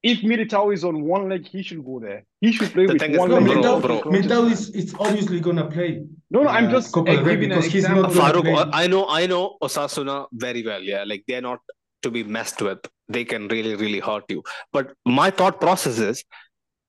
If 0.02 0.18
Militao 0.22 0.74
is 0.74 0.84
on 0.84 1.04
one 1.04 1.30
leg, 1.30 1.46
he 1.48 1.62
should 1.68 1.86
go 1.86 2.00
there. 2.00 2.26
He 2.42 2.52
should 2.52 2.72
play 2.74 2.88
The 2.88 2.94
with 2.94 3.02
thing 3.04 3.12
is, 3.12 3.20
one 3.20 3.30
No, 3.30 3.40
Bro, 3.40 3.52
leg. 3.54 3.64
Militao, 3.64 3.82
bro. 3.82 4.02
Militao 4.12 4.52
is 4.52 4.70
it's 4.82 4.94
obviously 5.00 5.40
gonna 5.40 5.70
play. 5.70 5.92
No, 6.32 6.44
no, 6.44 6.50
I'm 6.50 6.70
just 6.72 6.92
Copa 6.94 7.12
uh, 7.12 7.24
giving 7.24 7.52
an 7.52 7.60
because 7.60 7.72
he's 7.72 7.88
not 7.88 8.12
gonna 8.12 8.22
Farouk, 8.22 8.42
play. 8.42 8.54
uh, 8.54 8.70
I 8.74 8.88
know, 8.88 9.08
I 9.08 9.28
know 9.28 9.56
Osasuna 9.62 10.26
very 10.34 10.66
well. 10.66 10.82
Yeah, 10.82 11.04
like 11.06 11.24
they're 11.28 11.42
not 11.50 11.60
to 12.02 12.12
be 12.12 12.24
messed 12.24 12.62
with. 12.62 12.80
They 13.08 13.24
can 13.24 13.48
really, 13.50 13.76
really 13.76 14.00
hurt 14.00 14.24
you. 14.30 14.44
But 14.74 14.94
my 15.06 15.30
thought 15.30 15.62
process 15.62 16.00
is 16.00 16.24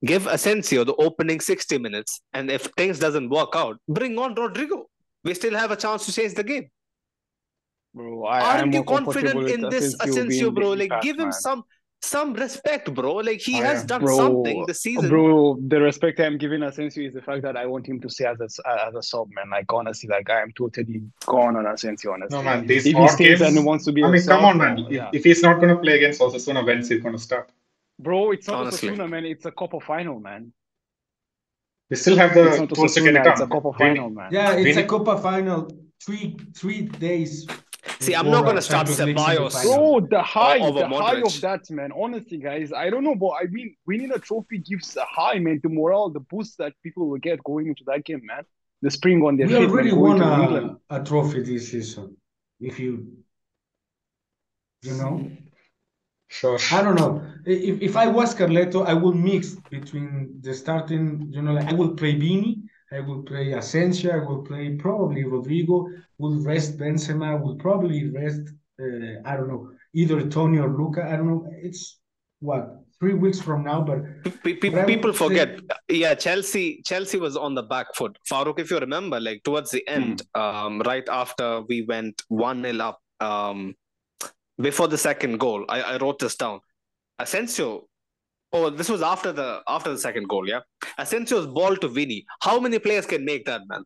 give 0.03 0.27
Asensio 0.27 0.83
the 0.83 0.95
opening 0.95 1.39
60 1.39 1.77
minutes, 1.77 2.21
and 2.33 2.49
if 2.51 2.63
things 2.77 2.99
doesn't 2.99 3.29
work 3.29 3.49
out, 3.55 3.77
bring 3.87 4.17
on 4.19 4.35
Rodrygo. 4.35 4.83
We 5.23 5.33
still 5.33 5.55
have 5.55 5.71
a 5.71 5.75
chance 5.75 6.05
to 6.05 6.11
change 6.13 6.33
the 6.33 6.43
game. 6.43 6.69
Bro, 7.93 8.25
I, 8.25 8.41
Aren't 8.41 8.61
I'm 8.63 8.73
you 8.73 8.83
confident 8.83 9.49
in 9.49 9.61
this 9.69 9.95
Asensio 10.01 10.49
Asensio, 10.49 10.51
bro? 10.51 10.69
Like 10.71 10.83
impact 10.85 11.03
give 11.03 11.15
him 11.17 11.23
man. 11.25 11.33
some 11.33 11.63
some 12.01 12.33
respect, 12.33 12.93
bro. 12.93 13.15
Like 13.15 13.39
he 13.39 13.61
I 13.61 13.65
has 13.67 13.81
am. 13.81 13.87
done 13.87 14.01
Bro, 14.01 14.17
something 14.17 14.65
this 14.67 14.81
season. 14.81 15.09
Bro, 15.09 15.59
the 15.67 15.79
respect 15.79 16.19
I'm 16.19 16.37
giving 16.37 16.61
Asensio 16.61 17.07
is 17.07 17.13
the 17.13 17.21
fact 17.21 17.41
that 17.43 17.55
I 17.55 17.65
want 17.65 17.87
him 17.87 17.99
to 18.01 18.09
stay 18.09 18.25
as 18.25 18.39
a 18.41 18.69
as 18.87 18.93
a 18.95 19.01
sub, 19.01 19.29
man. 19.33 19.49
Like 19.49 19.71
honestly, 19.71 20.09
like 20.09 20.29
I 20.29 20.41
am 20.41 20.51
totally 20.57 21.01
gone 21.25 21.55
on 21.55 21.65
Asensio. 21.65 22.11
Honestly, 22.13 22.37
No 22.37 22.43
man, 22.43 22.67
these 22.67 22.85
if 22.85 22.95
he 22.97 23.07
stays 23.07 23.39
games. 23.39 23.57
and 23.57 23.65
wants 23.65 23.85
to 23.85 23.93
be 23.93 24.03
I 24.03 24.11
mean, 24.11 24.21
sub, 24.21 24.35
come 24.39 24.45
on, 24.45 24.57
man. 24.57 24.77
yeah. 24.89 25.07
If, 25.07 25.19
if 25.19 25.23
he's 25.23 25.41
not 25.41 25.55
going 25.61 25.69
to 25.69 25.77
play 25.77 25.95
against 25.95 26.19
Osasuna, 26.21 26.65
when's 26.65 26.89
he 26.89 26.99
going 26.99 27.15
to 27.15 27.21
start? 27.21 27.49
Bro, 27.99 28.31
it's 28.31 28.47
not 28.47 28.67
Honestly. 28.67 28.89
Osasuna, 28.89 29.09
man. 29.09 29.25
It's 29.25 29.45
a 29.45 29.51
Copa 29.51 29.79
final, 29.79 30.19
man. 30.19 30.51
They 31.89 31.95
still 31.95 32.17
have 32.17 32.33
the. 32.33 32.47
It's 32.47 32.55
the 32.55 32.61
not 32.61 32.69
tools 32.75 32.93
to 32.95 33.01
get 33.01 33.15
Osasuna. 33.15 33.31
It's 33.31 33.41
a. 33.41 33.47
Copa 33.47 33.73
final, 33.77 34.09
man. 34.09 34.29
Yeah, 34.31 34.51
it's 34.53 34.61
a 34.61 34.63
Really? 34.63 34.83
Copa 34.83 35.17
final. 35.17 35.69
Three 36.05 36.37
three 36.55 36.81
days. 36.83 37.47
See, 37.99 38.13
I'm 38.13 38.29
not 38.29 38.43
gonna 38.43 38.57
uh, 38.57 38.61
start 38.61 38.87
Champions 38.87 39.07
League 39.07 39.17
Ceballos. 39.17 39.63
Bro, 39.63 40.07
the 40.09 40.21
high, 40.21 40.59
over 40.59 40.79
the 40.79 40.87
high 40.89 41.21
of 41.21 41.41
that, 41.41 41.69
man. 41.69 41.91
Honestly, 41.91 42.37
guys, 42.37 42.73
I 42.73 42.89
don't 42.89 43.03
know, 43.03 43.15
but 43.15 43.29
I 43.29 43.45
mean, 43.45 43.75
winning 43.85 44.11
a 44.11 44.19
trophy 44.19 44.57
gives 44.57 44.97
a 44.97 45.05
high, 45.05 45.39
man, 45.39 45.59
the 45.63 45.69
morale, 45.69 46.09
the 46.09 46.19
boost 46.19 46.57
that 46.57 46.73
people 46.83 47.07
will 47.07 47.19
get 47.19 47.43
going 47.43 47.67
into 47.67 47.83
that 47.87 48.03
game, 48.03 48.21
man. 48.25 48.43
The 48.81 48.91
spring 48.91 49.23
on 49.23 49.37
their 49.37 49.47
We 49.47 49.53
feet, 49.53 49.61
man, 49.61 49.69
already 49.69 49.89
going 49.91 50.19
won 50.19 50.79
a, 50.89 50.95
a 51.01 51.03
trophy 51.03 51.41
this 51.43 51.71
season. 51.71 52.17
If 52.59 52.79
you, 52.79 53.07
you 54.81 54.93
know, 54.93 55.31
Sure. 56.39 56.57
I 56.77 56.81
don't 56.83 56.95
know. 57.03 57.13
If, 57.45 57.81
if 57.81 57.95
I 57.95 58.07
was 58.07 58.35
Carletto, 58.35 58.85
I 58.85 58.93
would 58.93 59.15
mix 59.15 59.43
between 59.77 60.11
the 60.41 60.53
starting, 60.53 61.29
you 61.31 61.41
know, 61.41 61.53
like 61.53 61.67
I 61.71 61.73
would 61.73 61.95
play 61.95 62.13
Vini, 62.23 62.51
I 62.91 62.99
would 63.07 63.25
play 63.25 63.53
Asensio, 63.53 64.09
I 64.19 64.21
would 64.27 64.43
play 64.45 64.75
probably 64.75 65.23
Rodrygo, 65.23 65.77
would 66.17 66.43
rest 66.45 66.77
Benzema, 66.77 67.29
would 67.43 67.59
probably 67.59 67.99
rest, 68.09 68.41
uh, 68.81 69.13
I 69.29 69.37
don't 69.37 69.47
know, 69.47 69.69
either 69.93 70.17
Toni 70.29 70.57
or 70.59 70.69
Luka. 70.79 71.01
I 71.11 71.15
don't 71.17 71.27
know. 71.27 71.47
It's 71.67 71.99
what, 72.41 72.63
three 72.99 73.13
weeks 73.13 73.39
from 73.39 73.63
now, 73.63 73.79
but 73.89 73.99
Pe- 74.43 74.55
pe- 74.55 74.69
But 74.69 74.79
I 74.79 74.85
people 74.85 75.11
would 75.11 75.17
say- 75.17 75.27
forget. 75.27 75.59
Yeah, 75.89 76.15
Chelsea. 76.15 76.81
Chelsea 76.85 77.17
was 77.17 77.37
on 77.37 77.55
the 77.55 77.63
back 77.63 77.87
foot. 77.95 78.17
Farouk, 78.29 78.59
if 78.59 78.69
you 78.71 78.77
remember, 78.79 79.19
like 79.21 79.41
towards 79.43 79.71
the 79.71 79.87
end, 79.87 80.21
um, 80.35 80.81
right 80.81 81.07
after 81.07 81.61
we 81.69 81.83
went 81.83 82.21
one 82.27 82.61
0 82.63 82.79
up, 82.89 82.99
um, 83.21 83.73
before 84.59 84.87
the 84.87 84.97
second 84.97 85.39
goal, 85.39 85.65
I, 85.69 85.81
I 85.81 85.97
wrote 85.97 86.19
this 86.19 86.35
down. 86.35 86.61
Asensio. 87.19 87.87
Oh, 88.53 88.69
this 88.69 88.89
was 88.89 89.01
after 89.01 89.31
the 89.31 89.61
after 89.67 89.91
the 89.91 89.97
second 89.97 90.29
goal. 90.29 90.47
Yeah, 90.47 90.61
Asensio's 90.97 91.47
ball 91.47 91.75
to 91.77 91.87
Vini. 91.87 92.25
How 92.41 92.59
many 92.59 92.79
players 92.79 93.05
can 93.05 93.25
make 93.25 93.45
that, 93.45 93.61
man? 93.67 93.83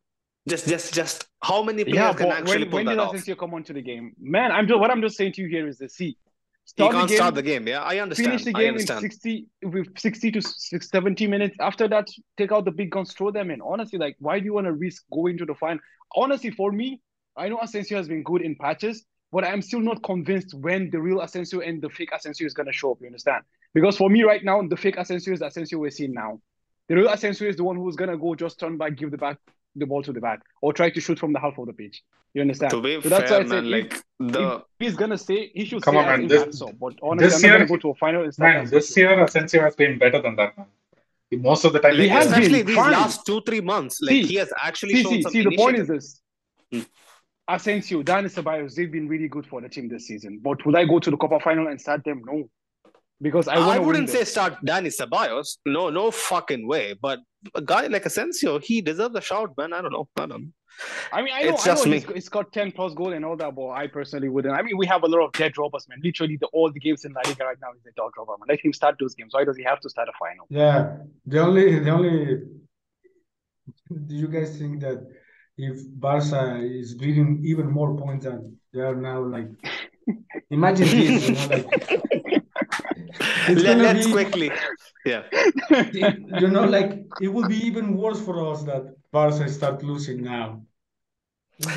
Just, 0.47 0.67
just, 0.67 0.93
just. 0.93 1.25
How 1.43 1.63
many 1.63 1.83
players 1.83 1.95
Yeah, 1.95 2.13
can 2.13 2.31
actually 2.31 2.59
when, 2.59 2.69
pull 2.69 2.77
when 2.77 2.85
that 2.87 2.91
did 2.93 2.99
off? 2.99 3.13
Asensio 3.13 3.35
come 3.35 3.53
onto 3.53 3.73
the 3.73 3.81
game? 3.81 4.13
Man, 4.19 4.51
I'm 4.51 4.67
just 4.67 4.79
what 4.79 4.91
I'm 4.91 5.01
just 5.01 5.17
saying 5.17 5.33
to 5.33 5.41
you 5.41 5.47
here 5.47 5.67
is 5.67 5.77
the 5.77 5.89
See, 5.89 6.17
He 6.75 6.83
can't 6.83 6.93
the 6.93 7.07
game, 7.07 7.17
start 7.17 7.35
the 7.35 7.41
game. 7.41 7.67
Yeah, 7.67 7.81
I 7.81 7.97
understand. 7.97 8.29
finish 8.29 8.43
the 8.45 8.53
game 8.53 8.75
in 8.75 8.85
60 8.85 9.47
with 9.63 9.87
60 9.97 10.31
to 10.33 10.41
6, 10.41 10.89
70 10.89 11.25
minutes. 11.25 11.57
After 11.59 11.87
that, 11.87 12.07
take 12.37 12.51
out 12.51 12.65
the 12.65 12.71
big 12.71 12.91
guns, 12.91 13.11
throw 13.13 13.31
them 13.31 13.49
in. 13.49 13.59
Honestly, 13.61 13.97
like, 13.97 14.15
why 14.19 14.39
do 14.39 14.45
you 14.45 14.53
want 14.53 14.67
to 14.67 14.73
risk 14.73 15.03
going 15.11 15.37
to 15.39 15.45
the 15.45 15.55
final? 15.55 15.79
Honestly, 16.15 16.51
for 16.51 16.71
me, 16.71 17.01
I 17.35 17.49
know 17.49 17.59
Asensio 17.59 17.97
has 17.97 18.07
been 18.07 18.21
good 18.21 18.43
in 18.43 18.55
patches, 18.55 19.03
but 19.31 19.43
I'm 19.45 19.61
still 19.61 19.79
not 19.79 20.01
convinced 20.03 20.53
when 20.53 20.89
the 20.89 20.99
real 20.99 21.21
Asensio 21.21 21.59
and 21.61 21.81
the 21.81 21.89
fake 21.89 22.09
Asensio 22.13 22.45
is 22.47 22.53
going 22.53 22.67
to 22.67 22.73
show 22.73 22.91
up. 22.91 22.97
You 23.01 23.07
understand? 23.07 23.43
Because 23.73 23.97
for 23.97 24.09
me, 24.09 24.23
right 24.23 24.43
now, 24.43 24.61
the 24.67 24.77
fake 24.77 24.97
Asensio 24.97 25.33
is 25.33 25.39
the 25.39 25.47
Asensio 25.47 25.77
we're 25.79 25.91
seeing 25.91 26.13
now. 26.13 26.39
The 26.87 26.95
real 26.95 27.09
Asensio 27.09 27.47
is 27.47 27.55
the 27.55 27.63
one 27.63 27.75
who's 27.75 27.95
going 27.95 28.09
to 28.09 28.17
go 28.17 28.33
just 28.35 28.59
turn 28.59 28.77
back, 28.77 28.95
give 28.97 29.11
the 29.11 29.17
back 29.17 29.37
the 29.75 29.85
ball 29.85 30.01
to 30.01 30.11
the 30.11 30.19
back, 30.19 30.41
or 30.61 30.73
try 30.73 30.89
to 30.89 30.99
shoot 30.99 31.19
from 31.19 31.31
the 31.31 31.39
half 31.39 31.57
of 31.59 31.67
the 31.67 31.73
pitch. 31.73 32.01
You 32.33 32.41
understand? 32.41 32.71
To 32.71 32.81
be 32.81 32.99
So 33.01 33.09
that's 33.09 33.29
fair, 33.29 33.39
why 33.39 33.45
I 33.45 33.47
said 33.49 33.63
man, 33.63 33.65
if- 33.65 33.71
like 33.71 34.03
the 34.33 34.55
if 34.55 34.61
he's 34.79 34.95
gonna 34.95 35.17
say 35.17 35.51
he 35.53 35.65
should 35.65 35.81
Come 35.83 35.93
stay 35.95 36.03
on, 36.03 36.07
as 36.09 36.17
man. 36.19 36.27
This- 36.27 36.59
sub. 36.59 36.79
But 36.79 36.95
honestly, 37.01 37.27
this 37.27 37.35
I'm 37.35 37.41
not 37.41 37.47
year- 37.47 37.57
gonna 37.59 37.69
go 37.69 37.77
to 37.77 37.89
a 37.89 37.95
final 37.95 38.23
and 38.23 38.33
start 38.33 38.55
Man, 38.55 38.65
this 38.67 38.97
year 38.97 39.23
Asensio 39.23 39.61
has 39.61 39.75
been 39.75 39.97
better 39.99 40.21
than 40.21 40.35
that, 40.37 40.57
man. 40.57 40.67
Most 41.31 41.63
of 41.65 41.73
the 41.73 41.79
time, 41.79 41.93
He 41.93 42.01
like, 42.01 42.09
has 42.09 42.25
been 42.25 42.33
especially 42.41 42.61
these 42.63 42.75
fine. 42.75 42.91
last 42.91 43.25
two 43.25 43.41
three 43.41 43.61
months, 43.61 43.99
like 44.01 44.09
See, 44.11 44.23
he 44.25 44.35
has 44.35 44.51
actually 44.61 44.95
See, 44.95 45.03
shown 45.03 45.11
see, 45.13 45.21
some 45.21 45.31
see. 45.31 45.43
The 45.43 45.55
point 45.55 45.77
is 45.77 45.87
this: 45.87 46.21
hmm. 46.71 46.81
Asensio, 47.49 48.03
Dani 48.03 48.29
Ceballos, 48.29 48.75
they've 48.75 48.91
been 48.91 49.07
really 49.07 49.27
good 49.27 49.45
for 49.45 49.59
the 49.61 49.69
team 49.69 49.89
this 49.89 50.07
season. 50.07 50.39
But 50.41 50.65
would 50.65 50.75
I 50.75 50.85
go 50.85 50.99
to 50.99 51.09
the 51.09 51.17
Copa 51.17 51.39
final 51.39 51.67
and 51.67 51.81
start 51.81 52.03
them? 52.03 52.21
No, 52.25 52.49
because 53.21 53.47
I, 53.47 53.55
I, 53.55 53.79
wouldn't 53.79 54.09
say 54.09 54.23
start 54.23 54.53
Dani 54.65 54.87
Ceballos. 54.95 55.57
No, 55.65 55.89
no 55.89 56.11
fucking 56.11 56.67
way. 56.67 56.95
But 57.01 57.19
a 57.55 57.61
guy 57.61 57.87
like 57.87 58.05
Asensio, 58.05 58.59
he 58.59 58.81
deserves 58.81 59.15
a 59.15 59.21
shout, 59.21 59.51
man. 59.57 59.73
I 59.73 59.81
don't 59.81 59.91
know. 59.91 60.07
I 60.17 60.25
don't 60.27 60.29
know. 60.29 60.47
I 61.11 61.21
mean, 61.21 61.33
I 61.33 61.43
know, 61.43 61.49
It's 61.55 61.67
I 61.67 61.71
know 61.71 61.75
just 61.75 61.85
he's, 61.85 62.07
me. 62.07 62.13
he's 62.13 62.29
got 62.29 62.53
ten 62.53 62.71
plus 62.71 62.93
goal 62.93 63.11
and 63.11 63.25
all 63.25 63.35
that, 63.35 63.53
but 63.55 63.69
I 63.71 63.87
personally 63.87 64.29
wouldn't. 64.29 64.53
I 64.53 64.61
mean, 64.61 64.77
we 64.77 64.85
have 64.85 65.03
a 65.03 65.07
lot 65.07 65.25
of 65.25 65.31
dead 65.33 65.57
rubbers, 65.57 65.85
man. 65.89 65.99
Literally, 66.03 66.37
the 66.37 66.47
all 66.47 66.71
the 66.71 66.79
games 66.79 67.03
in 67.03 67.11
La 67.11 67.21
Liga 67.25 67.43
right 67.43 67.57
now 67.61 67.71
is 67.73 67.85
a 67.85 67.91
dead 67.91 68.09
rubber, 68.17 68.33
man. 68.39 68.45
Let 68.47 68.63
him 68.63 68.71
start 68.71 68.95
those 68.99 69.15
games. 69.15 69.33
Why 69.33 69.43
does 69.43 69.57
he 69.57 69.63
have 69.63 69.81
to 69.81 69.89
start 69.89 70.07
a 70.07 70.13
final? 70.17 70.45
Yeah, 70.49 70.97
the 71.25 71.39
only 71.39 71.79
the 71.79 71.89
only 71.89 72.41
do 74.05 74.15
you 74.15 74.27
guys 74.27 74.57
think 74.57 74.79
that 74.81 75.05
if 75.59 75.81
Barca 75.99 76.57
is 76.61 76.93
bleeding 76.95 77.41
even 77.43 77.69
more 77.69 77.97
points 77.97 78.25
than 78.25 78.57
they 78.73 78.79
are 78.79 78.95
now, 78.95 79.21
like 79.21 79.49
imagine 80.49 80.87
this, 80.87 81.27
you 81.27 81.35
know, 81.35 81.47
like 81.47 81.67
Let, 83.49 83.97
us 83.97 84.07
quickly. 84.07 84.51
Yeah. 85.05 85.23
you 85.93 86.47
know, 86.47 86.65
like 86.65 87.05
it 87.21 87.27
will 87.27 87.47
be 87.47 87.57
even 87.65 87.97
worse 87.97 88.21
for 88.21 88.51
us 88.51 88.63
that 88.63 88.95
Barca 89.11 89.49
start 89.49 89.83
losing 89.83 90.23
now. 90.23 90.61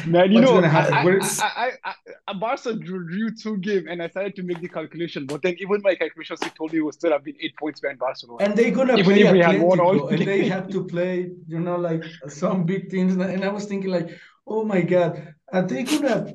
Man, 0.07 0.31
you 0.31 0.41
What's 0.41 0.51
know, 0.53 0.61
gonna? 0.61 0.69
I, 0.69 1.05
We're- 1.05 1.21
I, 1.23 1.51
I, 1.85 1.91
I, 1.91 1.95
I, 2.29 2.33
Barca 2.35 2.73
drew, 2.75 3.05
drew 3.09 3.31
two 3.35 3.57
games, 3.59 3.87
and 3.91 4.01
I 4.01 4.09
started 4.09 4.37
to 4.37 4.43
make 4.45 4.61
the 4.61 4.69
calculation. 4.69 5.27
But 5.27 5.43
then 5.43 5.57
even 5.59 5.83
my 5.83 5.97
calculations 5.97 6.39
he 6.45 6.51
told 6.51 6.73
me 6.73 6.79
it 6.79 6.83
would 6.83 6.95
still 6.95 7.11
have 7.11 7.25
been 7.25 7.35
eight 7.41 7.57
points 7.57 7.81
behind 7.81 7.99
Barcelona. 7.99 8.45
And 8.45 8.57
they're 8.57 8.71
gonna 8.71 8.93
Even 8.97 9.05
play 9.05 9.23
if 9.23 9.33
we 9.33 9.41
had 9.41 9.61
won 9.61 9.81
all 9.81 10.09
and 10.09 10.25
they 10.25 10.47
have 10.47 10.69
to 10.71 10.85
play, 10.85 11.33
you 11.49 11.59
know, 11.59 11.77
like 11.77 12.05
some 12.29 12.65
big 12.65 12.91
teams. 12.91 13.15
And 13.17 13.45
I 13.45 13.49
was 13.49 13.65
thinking, 13.67 13.91
like, 13.91 14.17
oh 14.47 14.65
my 14.65 14.83
God, 14.83 15.35
are 15.53 15.63
they 15.67 15.83
gonna 15.83 16.33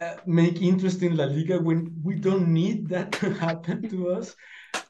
uh, 0.00 0.14
make 0.26 0.60
interest 0.60 1.02
in 1.02 1.16
La 1.16 1.26
Liga 1.26 1.60
when 1.60 1.94
we 2.02 2.16
don't 2.16 2.48
need 2.48 2.88
that 2.88 3.12
to 3.12 3.30
happen 3.34 3.88
to 3.90 4.10
us? 4.10 4.34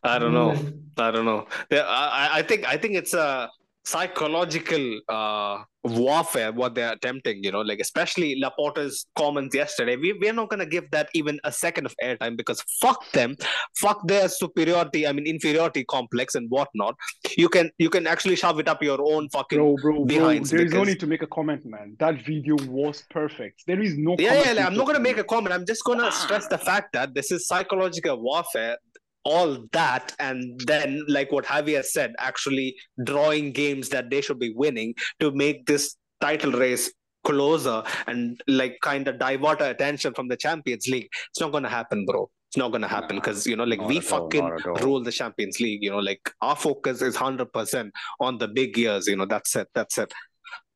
I 0.03 0.19
don't 0.19 0.33
know. 0.33 0.57
I 0.97 1.11
don't 1.11 1.27
know. 1.27 1.47
Yeah, 1.71 1.81
I, 1.87 2.29
I- 2.29 2.39
I 2.39 2.43
think 2.43 2.67
I 2.67 2.77
think 2.79 2.95
it's 2.95 3.13
a 3.13 3.51
psychological 3.85 5.01
uh, 5.09 5.63
warfare 5.85 6.53
what 6.53 6.75
they're 6.75 6.93
attempting. 6.93 7.43
You 7.43 7.53
know, 7.53 7.61
like 7.61 7.81
especially 7.81 8.41
Laporta's 8.41 9.07
comments 9.17 9.55
yesterday. 9.55 9.97
We 9.97 10.13
we're 10.13 10.33
not 10.33 10.51
gonna 10.51 10.67
give 10.67 10.91
that 10.93 11.09
even 11.15 11.41
a 11.45 11.53
second 11.53 11.87
of 11.87 11.95
airtime 12.03 12.37
because 12.37 12.63
fuck 12.81 13.11
them, 13.13 13.37
fuck 13.77 14.07
their 14.07 14.29
superiority. 14.29 15.07
I 15.07 15.13
mean 15.13 15.27
inferiority 15.27 15.85
complex 15.85 16.35
and 16.35 16.49
whatnot. 16.51 16.97
You 17.37 17.49
can 17.49 17.71
you 17.79 17.91
can 17.91 18.07
actually 18.07 18.37
shove 18.37 18.59
it 18.61 18.69
up 18.69 18.83
your 18.83 19.01
own 19.01 19.29
fucking. 19.31 19.59
Bro, 19.59 19.77
bro, 19.83 19.93
bro, 19.95 20.05
behinds 20.05 20.51
there 20.51 20.63
is 20.63 20.73
no 20.73 20.85
need 20.85 21.01
to 21.01 21.07
make 21.07 21.23
a 21.23 21.27
comment, 21.27 21.65
man. 21.65 21.97
That 21.99 22.25
video 22.25 22.57
was 22.69 23.05
perfect. 23.11 23.65
There 23.67 23.81
is 23.81 23.97
no 23.97 24.17
Yeah, 24.19 24.31
comment 24.31 24.47
yeah, 24.47 24.53
like, 24.53 24.67
I'm 24.67 24.77
not 24.77 24.87
gonna 24.87 25.01
make 25.01 25.19
a 25.19 25.25
comment. 25.25 25.55
I'm 25.55 25.67
just 25.67 25.85
gonna 25.85 26.13
stress 26.13 26.47
the 26.47 26.59
fact 26.59 26.93
that 26.93 27.15
this 27.15 27.33
is 27.33 27.47
psychological 27.47 28.21
warfare, 28.23 28.77
all 29.25 29.65
that, 29.73 30.15
and 30.19 30.61
then 30.67 31.05
like 31.09 31.31
what 31.33 31.45
Javier 31.45 31.85
said, 31.85 32.15
actually 32.19 32.77
drawing 33.05 33.53
games 33.53 33.89
that 33.91 34.11
they 34.11 34.21
should 34.21 34.39
be 34.39 34.53
winning 34.55 34.95
to 35.21 35.31
make 35.33 35.67
this 35.67 35.97
title 36.21 36.53
race 36.53 36.93
closer 37.25 37.83
and 38.07 38.41
like 38.49 38.77
kind 38.83 39.07
of 39.09 39.19
divert 39.19 39.61
our 39.63 39.71
attention 39.71 40.13
from 40.15 40.29
the 40.29 40.37
Champions 40.37 40.89
League. 40.89 41.09
It's 41.31 41.41
not 41.41 41.53
gonna 41.53 41.69
happen, 41.69 42.05
bro. 42.05 42.29
It's 42.49 42.57
not 42.57 42.73
gonna 42.73 42.89
happen 42.89 43.17
Nah, 43.17 43.23
because 43.23 43.47
you 43.47 43.57
know, 43.57 43.65
like 43.65 43.81
not 43.81 43.89
we 43.89 44.01
fucking 44.01 44.43
all. 44.45 44.75
rule 44.83 45.03
the 45.03 45.13
Champions 45.13 45.61
League. 45.61 45.83
You 45.83 45.91
know, 45.91 45.99
like 45.99 46.31
our 46.41 46.57
focus 46.57 47.01
is 47.01 47.17
hundred 47.17 47.53
percent 47.53 47.93
on 48.21 48.39
the 48.39 48.49
big 48.49 48.77
years. 48.77 49.07
You 49.07 49.17
know, 49.17 49.27
that's 49.27 49.55
it. 49.57 49.69
That's 49.75 49.99
it. 49.99 50.13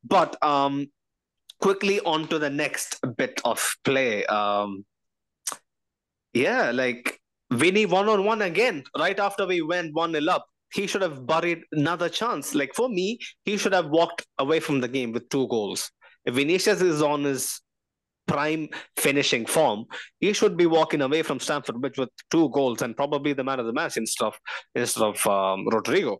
But 0.05 0.43
um, 0.43 0.86
quickly 1.60 2.01
on 2.01 2.28
to 2.28 2.39
the 2.39 2.51
next 2.51 3.01
bit 3.16 3.40
of 3.44 3.77
play. 3.85 4.24
Um, 4.27 4.85
yeah, 6.32 6.70
like 6.70 7.20
Vini 7.52 7.86
one 7.86 8.09
on 8.09 8.24
one 8.24 8.43
again, 8.43 8.82
right 8.98 9.18
after 9.18 9.47
we 9.47 9.62
went 9.62 9.94
1 9.94 10.12
0 10.12 10.24
up. 10.28 10.47
He 10.74 10.86
should 10.86 11.02
have 11.02 11.27
buried 11.27 11.62
another 11.73 12.09
chance. 12.09 12.55
Like 12.55 12.74
for 12.74 12.89
me, 12.89 13.18
he 13.44 13.56
should 13.56 13.73
have 13.73 13.86
walked 13.89 14.27
away 14.39 14.60
from 14.60 14.81
the 14.81 14.89
game 14.89 15.12
with 15.12 15.28
two 15.28 15.47
goals. 15.48 15.90
If 16.24 16.35
Vinicius 16.35 16.81
is 16.81 17.02
on 17.02 17.23
his 17.23 17.60
prime 18.27 18.68
finishing 18.97 19.47
form, 19.47 19.85
he 20.18 20.32
should 20.32 20.56
be 20.56 20.66
walking 20.66 21.02
away 21.02 21.23
from 21.23 21.39
Stamford 21.39 21.81
Bridge 21.81 21.98
with 21.98 22.09
two 22.31 22.48
goals 22.51 22.82
and 22.82 22.97
probably 22.97 23.32
the 23.32 23.44
man 23.44 23.60
of 23.60 23.66
the 23.66 23.73
match 23.73 23.97
instead 23.97 24.27
of 24.27 24.35
instead 24.74 25.05
of 25.05 25.27
um, 25.27 25.66
Rodrygo. 25.66 26.18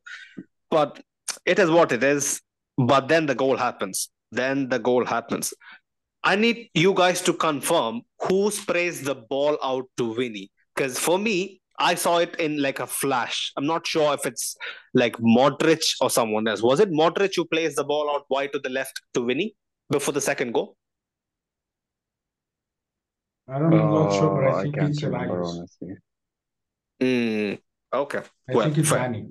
But 0.71 1.01
it 1.45 1.59
is 1.59 1.71
what 1.71 1.91
it 1.91 2.05
is. 2.05 2.41
But 2.79 3.09
then 3.09 3.27
the 3.27 3.35
goal 3.35 3.57
happens. 3.57 4.11
Then 4.31 4.69
the 4.69 4.79
goal 4.79 5.05
happens. 5.05 5.53
I 6.23 6.37
need 6.37 6.71
you 6.75 6.95
guys 6.95 7.23
to 7.23 7.33
confirm 7.33 8.03
who 8.21 8.51
sprays 8.51 9.03
the 9.03 9.15
ball 9.15 9.59
out 9.63 9.87
to 9.97 10.15
Vini. 10.15 10.51
Because 10.77 10.99
for 10.99 11.19
me, 11.19 11.63
I 11.79 11.95
saw 11.95 12.19
it 12.19 12.37
in 12.37 12.61
like 12.61 12.81
a 12.81 12.87
flash. 12.87 13.53
I'm 13.57 13.67
not 13.67 13.87
sure 13.87 14.15
if 14.15 14.27
it's 14.27 14.57
like 14.95 15.17
Modric 15.19 15.83
or 16.01 16.11
someone 16.11 16.47
else. 16.47 16.63
Was 16.63 16.81
it 16.81 16.91
Modric 16.91 17.33
who 17.37 17.45
plays 17.45 17.75
the 17.75 17.85
ball 17.85 18.11
out 18.11 18.25
wide 18.31 18.53
to 18.53 18.59
the 18.59 18.69
left 18.69 19.01
to 19.15 19.25
Vini 19.25 19.55
before 19.91 20.13
the 20.13 20.21
second 20.21 20.53
goal? 20.53 20.77
I 23.49 23.59
don't, 23.59 23.73
I'm 23.73 23.91
not 23.91 24.13
sure, 24.13 24.43
but 24.43 24.55
I 24.55 24.63
think 24.63 24.79
I 24.79 24.87
it's 24.87 25.03
remember, 25.03 25.45
honestly. 25.45 25.95
Mm, 27.01 27.59
okay. 27.93 28.19
I 28.19 28.55
well, 28.55 28.65
think 28.65 28.79
it's 28.79 28.89
fair. 28.89 28.99
Danny. 28.99 29.27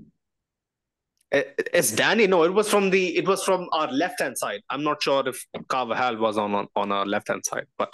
It's 1.32 1.92
Danny. 1.92 2.28
No, 2.28 2.44
it 2.44 2.54
was 2.54 2.70
from 2.70 2.92
the. 2.92 3.18
It 3.18 3.28
was 3.28 3.44
from 3.44 3.68
our 3.74 3.92
left 3.92 4.22
hand 4.22 4.38
side. 4.38 4.62
I'm 4.70 4.84
not 4.84 5.04
sure 5.04 5.28
if 5.28 5.46
Carvajal 5.68 6.18
was 6.18 6.38
on 6.38 6.56
on, 6.56 6.68
on 6.76 6.92
our 6.94 7.06
left 7.06 7.28
hand 7.28 7.44
side, 7.46 7.66
but 7.78 7.94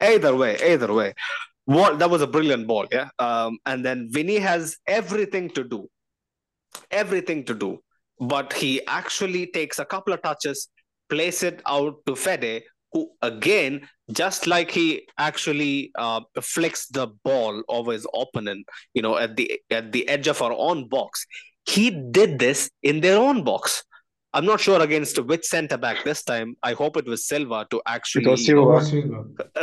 either 0.00 0.34
way, 0.34 0.56
either 0.64 0.90
way, 0.92 1.12
what 1.64 1.98
that 1.98 2.10
was 2.10 2.22
a 2.22 2.26
brilliant 2.26 2.66
ball, 2.66 2.86
yeah. 2.90 3.08
Um, 3.18 3.58
and 3.66 3.84
then 3.84 4.08
Vini 4.10 4.38
has 4.38 4.76
everything 4.86 5.50
to 5.50 5.64
do, 5.64 5.88
everything 6.90 7.44
to 7.44 7.54
do, 7.54 7.80
but 8.20 8.52
he 8.52 8.84
actually 8.86 9.46
takes 9.46 9.78
a 9.78 9.84
couple 9.84 10.12
of 10.12 10.22
touches, 10.22 10.68
place 11.08 11.42
it 11.42 11.62
out 11.66 11.96
to 12.06 12.16
Fede, 12.16 12.62
who 12.92 13.10
again, 13.22 13.88
just 14.10 14.46
like 14.46 14.70
he 14.70 15.06
actually 15.18 15.90
uh, 15.96 16.20
flicks 16.40 16.88
the 16.88 17.08
ball 17.24 17.62
over 17.68 17.92
his 17.92 18.06
opponent, 18.14 18.66
you 18.94 19.02
know, 19.02 19.16
at 19.16 19.36
the 19.36 19.60
at 19.70 19.92
the 19.92 20.08
edge 20.08 20.28
of 20.28 20.42
our 20.42 20.52
own 20.52 20.88
box, 20.88 21.26
he 21.64 21.90
did 21.90 22.38
this 22.38 22.70
in 22.82 23.00
their 23.00 23.18
own 23.18 23.44
box. 23.44 23.84
I'm 24.34 24.46
not 24.46 24.60
sure 24.60 24.80
against 24.80 25.22
which 25.24 25.44
centre 25.44 25.76
back 25.76 26.04
this 26.04 26.22
time. 26.22 26.56
I 26.62 26.72
hope 26.72 26.96
it 26.96 27.06
was 27.06 27.26
Silva 27.26 27.66
to 27.70 27.82
actually 27.86 28.24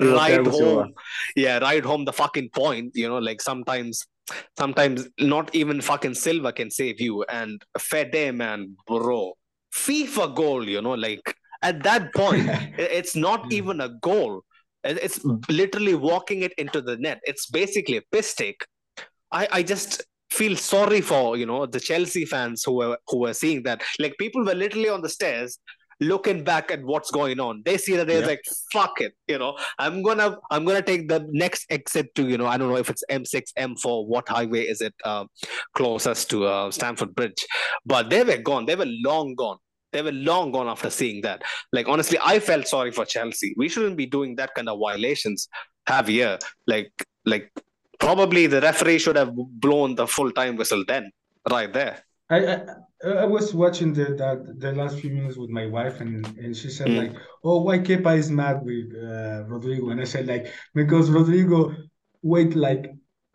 ride 0.01 0.45
home. 0.45 0.93
Yeah, 1.35 1.57
ride 1.57 1.85
home 1.85 2.05
the 2.05 2.13
fucking 2.13 2.49
point. 2.49 2.91
You 2.93 3.09
know, 3.09 3.17
like 3.17 3.41
sometimes, 3.41 4.05
sometimes 4.57 5.07
not 5.19 5.53
even 5.55 5.81
fucking 5.81 6.13
Silva 6.13 6.53
can 6.53 6.69
save 6.69 7.01
you. 7.01 7.23
And 7.23 7.61
Fede, 7.79 8.35
man, 8.35 8.75
bro, 8.85 9.33
FIFA 9.73 10.35
goal. 10.35 10.67
You 10.67 10.81
know, 10.83 10.93
like 10.93 11.35
at 11.63 11.81
that 11.83 12.13
point, 12.13 12.47
it's 12.77 13.15
not 13.15 13.51
even 13.51 13.81
a 13.81 13.89
goal. 14.01 14.43
It's 14.83 15.19
literally 15.49 15.95
walking 15.95 16.43
it 16.43 16.53
into 16.57 16.81
the 16.81 16.95
net. 16.97 17.19
It's 17.23 17.47
basically 17.47 17.97
a 17.97 18.03
piss 18.11 18.33
take. 18.35 18.61
I, 19.31 19.47
I 19.51 19.63
just 19.63 20.03
feel 20.31 20.56
sorry 20.56 21.01
for 21.01 21.38
you 21.38 21.45
know 21.45 21.65
the 21.65 21.80
Chelsea 21.80 22.26
fans 22.26 22.64
who 22.64 22.73
were 22.73 22.97
who 23.07 23.19
were 23.19 23.34
seeing 23.34 23.64
that. 23.64 23.81
Like 23.99 24.15
people 24.19 24.45
were 24.45 24.56
literally 24.56 24.89
on 24.89 25.01
the 25.01 25.10
stairs 25.10 25.60
looking 25.99 26.43
back 26.43 26.72
at 26.72 26.84
what's 26.84 27.11
going 27.11 27.39
on. 27.39 27.61
They 27.65 27.77
see 27.77 27.95
that 27.95 28.07
they're 28.07 28.22
yeah. 28.22 28.27
like, 28.27 28.41
fuck 28.72 29.01
it, 29.01 29.14
you 29.27 29.38
know, 29.38 29.57
I'm 29.77 30.01
gonna 30.01 30.38
I'm 30.49 30.65
gonna 30.65 30.81
take 30.81 31.10
the 31.10 31.27
next 31.31 31.65
exit 31.69 32.14
to, 32.15 32.23
you 32.27 32.38
know, 32.38 32.47
I 32.47 32.57
don't 32.57 32.69
know 32.69 32.77
if 32.77 32.89
it's 32.89 33.03
M6, 33.10 33.53
M4, 33.57 34.07
what 34.07 34.30
highway 34.30 34.61
is 34.61 34.81
it 34.81 34.93
uh, 35.03 35.26
closest 35.73 36.30
to 36.31 36.45
uh, 36.45 36.72
Stamford 36.72 37.15
Bridge. 37.15 37.45
But 37.85 38.10
they 38.10 38.23
were 38.23 38.38
gone. 38.38 38.65
They 38.65 38.76
were 38.76 38.85
long 38.88 39.35
gone. 39.35 39.57
They 39.91 40.01
were 40.01 40.11
long 40.11 40.51
gone 40.51 40.68
after 40.68 40.89
seeing 40.89 41.22
that. 41.22 41.41
Like 41.73 41.88
honestly, 41.88 42.18
I 42.23 42.39
felt 42.39 42.68
sorry 42.68 42.91
for 42.91 43.06
Chelsea. 43.06 43.53
We 43.57 43.69
shouldn't 43.69 43.97
be 43.97 44.06
doing 44.06 44.35
that 44.35 44.53
kind 44.56 44.69
of 44.69 44.80
violations. 44.80 45.49
Have 45.88 46.07
here, 46.07 46.38
like 46.68 46.91
like 47.26 47.51
probably 47.99 48.47
the 48.47 48.61
referee 48.61 48.99
should 48.99 49.15
have 49.15 49.31
blown 49.35 49.95
the 49.95 50.07
full 50.07 50.31
time 50.31 50.55
whistle 50.55 50.84
then, 50.88 51.11
right 51.49 51.71
there. 51.71 52.03
I, 52.30 52.38
I, 52.45 52.61
I 53.23 53.26
was 53.26 53.53
watching 53.53 53.93
the 53.93 54.15
that 54.15 54.59
the 54.59 54.71
last 54.73 54.99
few 54.99 55.11
minutes 55.11 55.38
with 55.38 55.49
my 55.49 55.65
wife 55.65 55.99
and 56.01 56.26
and 56.38 56.55
she 56.55 56.69
said 56.69 56.88
mm. 56.88 56.97
like, 56.97 57.13
oh, 57.43 57.61
why 57.61 57.80
Kepa 57.80 58.17
is 58.17 58.30
mad 58.30 58.61
with 58.63 58.93
uh, 58.95 59.43
Rodrygo? 59.49 59.91
And 59.91 60.01
I 60.01 60.05
said 60.05 60.27
like 60.27 60.51
because 60.73 61.09
Rodrygo 61.09 61.76
wait 62.21 62.55
like 62.55 62.91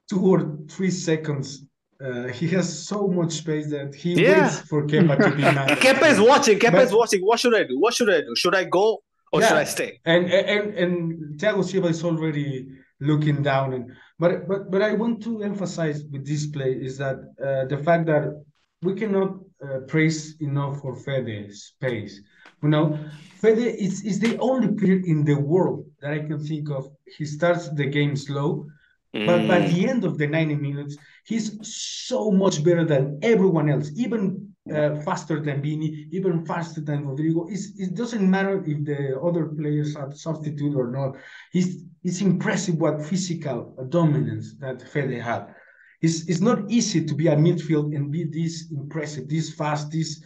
two 0.09 0.21
or 0.21 0.59
three 0.69 0.91
seconds. 0.91 1.67
Uh, 2.05 2.27
he 2.27 2.49
has 2.49 2.87
so 2.87 3.07
much 3.07 3.33
space 3.33 3.71
that 3.71 3.95
he 3.95 4.15
yeah. 4.15 4.43
waits 4.43 4.61
for 4.69 4.87
Kepa 4.87 5.17
to 5.17 5.37
be 5.37 5.43
mad. 5.59 5.79
Kepa 5.79 6.11
is 6.11 6.21
watching. 6.21 6.59
Kepa 6.59 6.73
but, 6.73 6.83
is 6.83 6.93
watching. 6.93 7.23
What 7.23 7.41
should 7.41 7.55
I 7.55 7.65
do? 7.65 7.79
What 7.79 7.95
should 7.95 8.11
I 8.11 8.21
do? 8.21 8.35
Should 8.37 8.55
I 8.55 8.65
go 8.65 9.03
or 9.33 9.41
yeah. 9.41 9.49
should 9.49 9.57
I 9.59 9.65
stay? 9.65 10.01
And 10.05 10.31
and 10.31 10.75
and 10.75 11.41
Thiago 11.41 11.65
Silva 11.65 11.89
is 11.89 12.05
already 12.05 12.69
looking 13.01 13.43
down 13.43 13.73
and 13.73 13.93
but 14.19 14.47
but 14.49 14.71
but 14.71 14.83
I 14.83 14.93
want 14.93 15.23
to 15.25 15.43
emphasize 15.43 16.05
with 16.11 16.27
this 16.27 16.47
play 16.47 16.73
is 16.73 16.99
that 16.99 17.17
uh, 17.43 17.67
the 17.67 17.79
fact 17.83 18.07
that 18.07 18.45
we 18.83 18.95
cannot 18.95 19.39
uh, 19.65 19.81
praise 19.89 20.37
enough 20.41 20.81
for 20.81 20.95
Fede's 20.95 21.75
pace. 21.81 22.21
You 22.63 22.69
know, 22.69 22.99
Fede 23.41 23.75
is, 23.79 24.05
is 24.05 24.21
the 24.21 24.39
only 24.39 24.69
player 24.75 25.01
in 25.05 25.25
the 25.25 25.35
world 25.35 25.87
that 26.01 26.13
I 26.13 26.19
can 26.19 26.39
think 26.45 26.71
of. 26.71 26.89
He 27.17 27.25
starts 27.25 27.71
the 27.71 27.87
game 27.87 28.17
slow, 28.17 28.67
mm. 29.15 29.27
but 29.27 29.49
by 29.49 29.61
the 29.61 29.89
end 29.89 30.05
of 30.05 30.19
the 30.19 30.27
90 30.27 30.57
minutes, 30.57 30.97
he's 31.25 31.59
so 31.63 32.31
much 32.31 32.63
better 32.63 32.85
than 32.85 33.19
everyone 33.23 33.71
else, 33.71 33.91
even 33.97 34.54
uh, 34.73 34.97
faster 35.03 35.41
than 35.41 35.63
Vini, 35.63 36.09
even 36.11 36.45
faster 36.47 36.81
than 36.81 37.05
Rodrygo. 37.05 37.51
It's, 37.51 37.79
it 37.79 37.95
doesn't 37.95 38.29
matter 38.29 38.63
if 38.67 38.85
the 38.85 39.21
other 39.21 39.47
players 39.47 39.97
are 39.97 40.13
substitute 40.13 40.75
or 40.75 40.91
not. 40.91 41.17
It's, 41.53 41.83
it's 42.03 42.21
impressive 42.21 42.77
what 42.77 43.05
physical 43.05 43.75
dominance 43.89 44.57
that 44.61 44.87
Fede 44.89 45.21
had. 45.21 45.55
It's, 46.01 46.29
it's 46.29 46.41
not 46.41 46.71
easy 46.71 47.05
to 47.05 47.15
be 47.15 47.29
a 47.29 47.37
midfield 47.37 47.95
and 47.95 48.11
be 48.11 48.25
this 48.25 48.71
impressive, 48.71 49.29
this 49.29 49.55
fast, 49.55 49.91
this, 49.91 50.23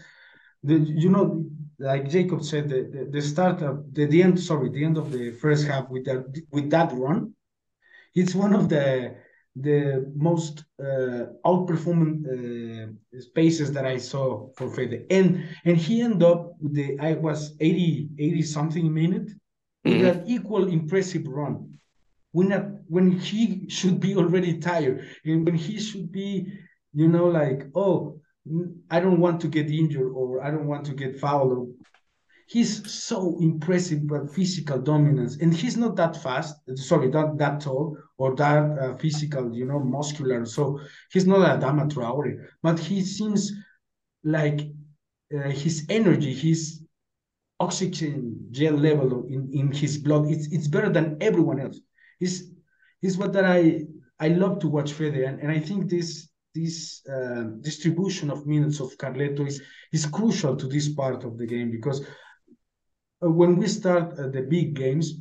the, 0.62 0.78
you 0.78 1.08
know, 1.08 1.44
like 1.78 2.08
Jacob 2.08 2.42
said, 2.42 2.68
the, 2.68 2.90
the, 2.92 3.08
the 3.10 3.22
start 3.22 3.62
of 3.62 3.94
the, 3.94 4.06
the 4.06 4.22
end, 4.22 4.40
sorry, 4.40 4.68
the 4.70 4.84
end 4.84 4.98
of 4.98 5.12
the 5.12 5.32
first 5.32 5.66
half 5.66 5.88
with 5.88 6.04
that 6.04 6.24
with 6.50 6.70
that 6.70 6.92
run, 6.92 7.32
it's 8.14 8.34
one 8.34 8.54
of 8.54 8.68
the 8.68 9.14
the 9.56 10.12
most 10.14 10.64
uh, 10.80 11.26
outperforming 11.44 12.16
uh, 12.26 13.20
spaces 13.20 13.72
that 13.72 13.86
I 13.86 13.98
saw 13.98 14.48
for 14.56 14.70
Fede. 14.70 15.06
And 15.10 15.48
and 15.64 15.76
he 15.76 16.02
ended 16.02 16.22
up 16.22 16.54
with 16.60 16.74
the 16.74 16.98
I 17.00 17.14
was 17.14 17.56
80, 17.60 18.10
80 18.18 18.42
something 18.42 18.92
minute 18.92 19.30
with 19.84 19.94
mm-hmm. 19.94 20.20
an 20.20 20.24
equal 20.26 20.68
impressive 20.68 21.26
run. 21.26 21.78
When 22.32 22.48
not, 22.50 22.66
when 22.88 23.12
he 23.12 23.68
should 23.68 24.00
be 24.00 24.14
already 24.14 24.58
tired 24.58 25.06
and 25.24 25.44
when 25.46 25.54
he 25.54 25.80
should 25.80 26.12
be, 26.12 26.52
you 26.92 27.08
know, 27.08 27.26
like, 27.26 27.66
oh, 27.74 28.20
I 28.90 29.00
don't 29.00 29.20
want 29.20 29.40
to 29.42 29.48
get 29.48 29.70
injured 29.70 30.12
or 30.14 30.42
I 30.42 30.50
don't 30.50 30.66
want 30.66 30.86
to 30.86 30.94
get 30.94 31.18
fouled 31.18 31.52
or 31.52 31.66
he's 32.48 32.90
so 32.90 33.36
impressive 33.40 34.06
but 34.08 34.34
physical 34.34 34.78
dominance. 34.78 35.36
And 35.36 35.54
he's 35.54 35.76
not 35.76 35.96
that 35.96 36.20
fast 36.22 36.56
sorry 36.76 37.10
that 37.10 37.36
that 37.38 37.60
tall 37.60 37.96
or 38.16 38.34
that 38.36 38.78
uh, 38.78 38.96
physical 38.96 39.54
you 39.54 39.66
know 39.66 39.78
muscular. 39.78 40.44
So 40.46 40.80
he's 41.12 41.26
not 41.26 41.42
a 41.42 41.58
Adama 41.58 41.88
Traore 41.92 42.46
but 42.62 42.78
he 42.78 43.02
seems 43.02 43.52
like 44.24 44.60
uh, 45.34 45.50
his 45.50 45.86
energy 45.90 46.32
his 46.34 46.82
oxygen 47.60 48.48
gel 48.50 48.74
level 48.74 49.26
in, 49.28 49.50
in 49.52 49.72
his 49.72 49.98
blood 49.98 50.26
it's 50.30 50.46
it's 50.50 50.68
better 50.68 50.88
than 50.88 51.18
everyone 51.20 51.60
else. 51.60 51.78
He's 52.18 52.50
he's 53.02 53.18
what 53.18 53.34
that 53.34 53.44
I 53.44 53.84
I 54.18 54.28
love 54.28 54.58
to 54.60 54.68
watch 54.68 54.92
Fede 54.94 55.22
and, 55.28 55.38
and 55.40 55.52
I 55.52 55.60
think 55.60 55.90
this 55.90 56.30
this 56.54 57.06
uh, 57.06 57.42
distribution 57.60 58.30
of 58.30 58.46
minutes 58.46 58.80
of 58.80 58.96
Carletto 58.96 59.46
is 59.46 59.60
is 59.92 60.06
crucial 60.06 60.56
to 60.56 60.66
this 60.66 60.88
part 60.94 61.24
of 61.24 61.36
the 61.36 61.46
game 61.46 61.70
because 61.70 62.00
when 63.20 63.56
we 63.56 63.66
start 63.66 64.18
uh, 64.18 64.28
the 64.28 64.42
big 64.42 64.74
games, 64.74 65.14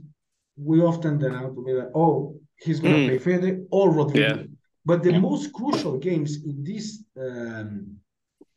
we 0.55 0.81
often 0.81 1.19
then 1.19 1.35
out 1.35 1.55
to 1.55 1.63
be 1.63 1.73
like, 1.73 1.89
oh, 1.95 2.39
he's 2.55 2.79
going 2.79 2.93
to 2.93 2.99
mm. 3.01 3.07
play 3.07 3.19
Fede 3.19 3.65
or 3.71 3.91
Rodrygo. 3.91 4.37
Yeah. 4.37 4.43
But 4.85 5.03
the 5.03 5.11
yeah. 5.11 5.19
most 5.19 5.53
crucial 5.53 5.97
games 5.97 6.43
in 6.45 6.63
this 6.63 7.03
um, 7.19 7.97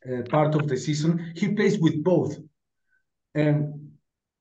uh, 0.07 0.21
part 0.29 0.55
of 0.55 0.67
the 0.67 0.77
season, 0.77 1.33
he 1.35 1.53
plays 1.53 1.77
with 1.79 2.03
both. 2.03 2.37
And 3.35 3.91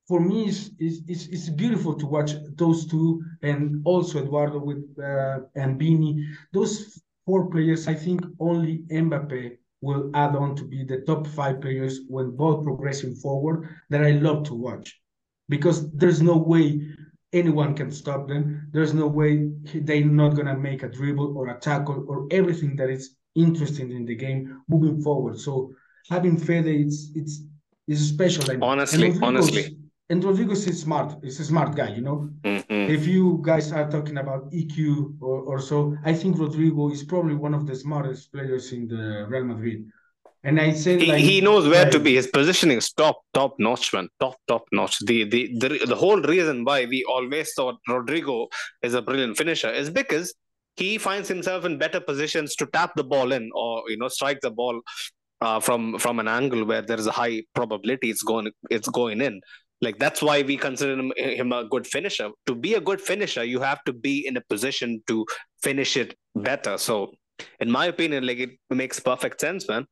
for 0.07 0.21
me, 0.21 0.49
it's, 0.49 0.71
it's, 0.79 1.27
it's 1.27 1.49
beautiful 1.49 1.95
to 1.95 2.07
watch 2.07 2.33
those 2.57 2.87
two 2.87 3.23
and 3.43 3.83
also 3.85 4.23
Eduardo 4.23 4.59
with 4.59 4.85
uh, 5.03 5.41
and 5.55 5.79
Vini. 5.79 6.27
Those 6.53 7.01
four 7.27 7.51
players, 7.51 7.89
I 7.89 7.95
think 7.95 8.21
only 8.39 8.79
Mbappe 8.91 9.57
will 9.81 10.11
add 10.15 10.37
on 10.37 10.55
to 10.57 10.65
be 10.65 10.85
the 10.85 10.99
top 11.03 11.27
five 11.27 11.61
players 11.61 12.01
when 12.09 12.31
both 12.37 12.65
progressing 12.65 13.15
forward 13.15 13.69
that 13.91 14.03
I 14.05 14.13
love 14.13 14.45
to 14.45 14.55
watch. 14.55 15.01
because 15.49 15.91
there's 15.93 16.23
no 16.23 16.37
way 16.37 16.81
anyone 17.33 17.75
can 17.75 17.91
stop 17.91 18.29
them. 18.29 18.69
There's 18.73 18.95
no 18.95 19.07
way 19.07 19.51
they're 19.75 20.05
not 20.05 20.37
gonna 20.37 20.57
make 20.57 20.83
a 20.83 20.89
dribble 20.89 21.37
or 21.37 21.49
a 21.49 21.59
tackle 21.59 22.05
or 22.09 22.27
everything 22.31 22.77
that 22.77 22.89
is 22.91 23.17
interesting 23.35 23.91
in 23.93 24.05
the 24.07 24.15
game 24.15 24.63
moving 24.69 25.03
forward. 25.03 25.39
So 25.39 25.73
having 26.09 26.37
Fede, 26.39 26.67
it's 26.67 27.11
it's 27.15 27.43
it's 27.89 28.03
special. 28.03 28.45
Honestly, 28.63 29.19
honestly. 29.23 29.77
And 30.11 30.25
Rodrygo's 30.25 30.67
is 30.67 30.81
smart. 30.83 31.23
He's 31.23 31.39
a 31.39 31.45
smart 31.45 31.77
guy, 31.77 31.91
you 31.91 32.03
know. 32.03 32.29
Mm-hmm. 32.43 32.91
If 32.91 33.07
you 33.07 33.39
guys 33.43 33.71
are 33.71 33.89
talking 33.89 34.19
about 34.19 34.51
EQ 34.51 35.15
or, 35.21 35.43
or 35.43 35.61
so, 35.61 35.97
I 36.05 36.13
think 36.15 36.37
Rodrygo 36.37 36.93
is 36.93 37.05
probably 37.05 37.37
one 37.37 37.55
of 37.55 37.65
the 37.65 37.77
smartest 37.77 38.33
players 38.33 38.73
in 38.73 38.89
the 38.89 39.27
Real 39.29 39.45
Madrid. 39.45 39.87
And 40.43 40.61
I 40.61 40.73
say 40.73 40.99
he, 40.99 41.07
like, 41.07 41.21
he 41.21 41.41
knows 41.41 41.69
where 41.69 41.85
like, 41.85 41.93
to 41.93 42.01
be. 42.01 42.17
His 42.17 42.27
positioning 42.27 42.79
is 42.79 42.91
top, 42.93 43.21
top 43.35 43.55
notch, 43.61 43.93
man. 43.93 44.09
Top, 44.19 44.35
top 44.49 44.65
notch. 44.73 44.99
The, 45.07 45.25
the 45.25 45.57
the 45.59 45.87
the 45.87 45.95
whole 45.95 46.21
reason 46.21 46.65
why 46.65 46.87
we 46.87 47.05
always 47.05 47.53
thought 47.55 47.77
Rodrygo 47.89 48.49
is 48.83 48.95
a 48.95 49.03
brilliant 49.03 49.37
finisher 49.37 49.71
is 49.71 49.91
because 49.91 50.35
he 50.77 50.99
finds 50.99 51.29
himself 51.29 51.65
in 51.67 51.79
better 51.79 52.01
positions 52.01 52.57
to 52.57 52.67
tap 52.67 52.93
the 52.97 53.05
ball 53.05 53.33
in 53.33 53.51
or 53.55 53.83
you 53.89 53.99
know 53.99 54.09
strike 54.09 54.41
the 54.41 54.51
ball 54.51 54.81
uh, 55.43 55.61
from 55.61 55.99
from 55.99 56.19
an 56.19 56.27
angle 56.27 56.65
where 56.65 56.83
there 56.83 56.99
is 56.99 57.07
a 57.07 57.13
high 57.13 57.43
probability 57.55 58.11
it's 58.11 58.23
going 58.23 58.51
it's 58.71 58.89
going 58.89 59.21
in. 59.21 59.41
Like 59.83 59.99
that's 59.99 60.23
why 60.23 60.43
we 60.43 60.57
consider 60.57 60.93
him, 60.93 61.13
him 61.17 61.53
a 61.53 61.65
good 61.65 61.87
finisher. 61.87 62.31
To 62.47 62.55
be 62.55 62.75
a 62.75 62.81
good 62.81 63.01
finisher, 63.01 63.45
you 63.45 63.61
have 63.61 63.83
to 63.85 63.93
be 63.93 64.27
in 64.27 64.37
a 64.37 64.43
position 64.43 65.03
to 65.07 65.25
finish 65.63 65.97
it 65.97 66.17
better. 66.35 66.77
So, 66.77 67.13
in 67.61 67.71
my 67.71 67.87
opinion, 67.87 68.27
like 68.27 68.39
it 68.39 68.51
makes 68.69 69.01
perfect 69.01 69.41
sense, 69.41 69.67
man. 69.69 69.87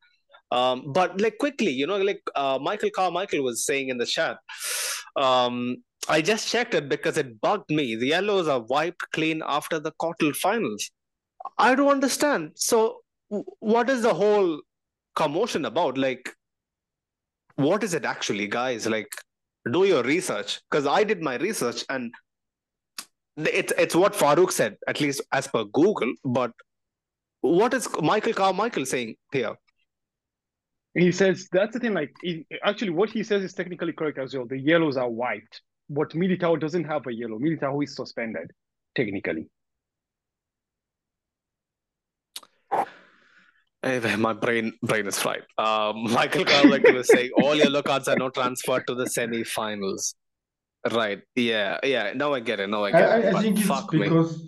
Um, 0.51 0.91
but 0.93 1.19
like 1.21 1.37
quickly, 1.39 1.71
you 1.71 1.87
know, 1.87 1.97
like 1.97 2.21
uh, 2.35 2.59
Michael 2.61 2.89
Carmichael 2.95 3.43
was 3.43 3.65
saying 3.65 3.89
in 3.89 3.97
the 3.97 4.05
chat, 4.05 4.37
um, 5.15 5.77
I 6.07 6.21
just 6.21 6.47
checked 6.47 6.73
it 6.73 6.89
because 6.89 7.17
it 7.17 7.39
bugged 7.41 7.69
me. 7.69 7.95
The 7.95 8.07
yellows 8.07 8.47
are 8.47 8.61
wiped 8.61 9.03
clean 9.13 9.41
after 9.45 9.79
the 9.79 9.91
quarter 9.91 10.33
finals. 10.33 10.89
I 11.57 11.75
don't 11.75 11.89
understand. 11.89 12.51
So, 12.55 13.01
what 13.59 13.89
is 13.89 14.01
the 14.01 14.13
whole 14.13 14.61
commotion 15.15 15.65
about? 15.65 15.97
Like, 15.97 16.29
what 17.55 17.83
is 17.83 17.93
it 17.93 18.05
actually, 18.05 18.47
guys? 18.47 18.87
Like, 18.87 19.11
do 19.69 19.85
your 19.85 20.03
research 20.03 20.61
because 20.69 20.85
I 20.85 21.03
did 21.03 21.21
my 21.21 21.35
research 21.37 21.83
and 21.89 22.13
it's 23.37 23.73
it's 23.77 23.95
what 23.95 24.13
Farouk 24.13 24.51
said, 24.51 24.77
at 24.87 24.99
least 24.99 25.21
as 25.31 25.47
per 25.47 25.63
Google. 25.63 26.13
But 26.23 26.51
what 27.41 27.73
is 27.73 27.87
Michael 28.01 28.33
Carmichael 28.33 28.85
saying 28.85 29.15
here? 29.31 29.55
He 30.93 31.11
says 31.11 31.47
that's 31.51 31.73
the 31.73 31.79
thing. 31.79 31.93
Like, 31.93 32.11
he, 32.21 32.45
actually, 32.63 32.89
what 32.89 33.09
he 33.09 33.23
says 33.23 33.43
is 33.43 33.53
technically 33.53 33.93
correct 33.93 34.17
as 34.17 34.35
well. 34.35 34.45
The 34.45 34.59
yellows 34.59 34.97
are 34.97 35.09
white 35.09 35.61
but 35.89 36.11
Militao 36.11 36.59
doesn't 36.59 36.83
have 36.83 37.07
a 37.07 37.13
yellow. 37.13 37.39
Militao 37.39 37.83
is 37.83 37.95
suspended, 37.95 38.51
technically. 38.95 39.47
my 44.17 44.33
brain 44.33 44.73
brain 44.83 45.07
is 45.07 45.19
fried. 45.19 45.43
Um, 45.57 46.03
Michael 46.11 46.45
Carmichael 46.45 46.93
was 46.95 47.07
saying 47.07 47.31
all 47.41 47.55
yellow 47.55 47.81
cards 47.81 48.07
are 48.07 48.15
now 48.15 48.29
transferred 48.29 48.85
to 48.87 48.95
the 48.95 49.07
semi-finals. 49.07 50.15
Right? 50.91 51.21
Yeah, 51.35 51.77
yeah. 51.83 52.13
Now 52.15 52.33
I 52.33 52.39
get 52.39 52.59
it. 52.59 52.69
Now 52.69 52.85
I 52.85 52.91
get 52.91 53.09
I, 53.09 53.17
it. 53.17 53.35
I, 53.35 53.41
think 53.41 53.59
it's 53.59 53.85
because 53.91 54.39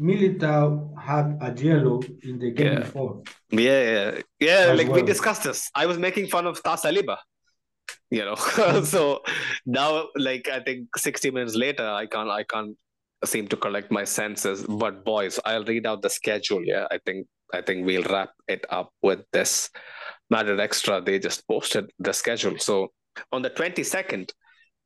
me. 0.00 0.16
Militao 0.16 0.98
had 0.98 1.38
a 1.40 1.52
yellow 1.62 2.00
in 2.22 2.38
the 2.38 2.50
game 2.50 2.72
yeah. 2.72 2.78
before. 2.80 3.22
Yeah, 3.50 3.60
yeah, 3.60 4.20
yeah. 4.40 4.72
like 4.72 4.88
well. 4.88 4.96
we 4.96 5.02
discussed 5.02 5.44
this. 5.44 5.70
I 5.74 5.86
was 5.86 5.98
making 5.98 6.28
fun 6.28 6.46
of 6.46 6.62
Tas 6.62 6.84
Saliba. 6.84 7.16
You 8.10 8.26
know, 8.26 8.34
so 8.84 9.22
now, 9.64 10.08
like 10.16 10.46
I 10.46 10.60
think 10.60 10.88
sixty 10.98 11.30
minutes 11.30 11.54
later, 11.54 11.88
I 11.88 12.04
can't, 12.04 12.28
I 12.28 12.44
can't 12.44 12.76
seem 13.24 13.48
to 13.48 13.56
collect 13.56 13.90
my 13.90 14.04
senses. 14.04 14.64
But 14.68 15.02
boys, 15.02 15.40
I'll 15.46 15.64
read 15.64 15.86
out 15.86 16.02
the 16.02 16.10
schedule. 16.10 16.62
Yeah, 16.62 16.86
I 16.90 16.98
think, 17.06 17.26
I 17.52 17.60
think 17.62 17.86
we'll 17.86 18.04
wrap 18.04 18.30
it 18.48 18.64
up 18.70 18.90
with 19.02 19.20
this. 19.32 19.70
Madrid 20.30 20.60
Extra, 20.60 21.00
they 21.00 21.18
just 21.18 21.46
posted 21.46 21.90
the 21.98 22.12
schedule. 22.12 22.58
So 22.58 22.88
on 23.30 23.42
the 23.42 23.50
twenty 23.50 23.84
second, 23.84 24.32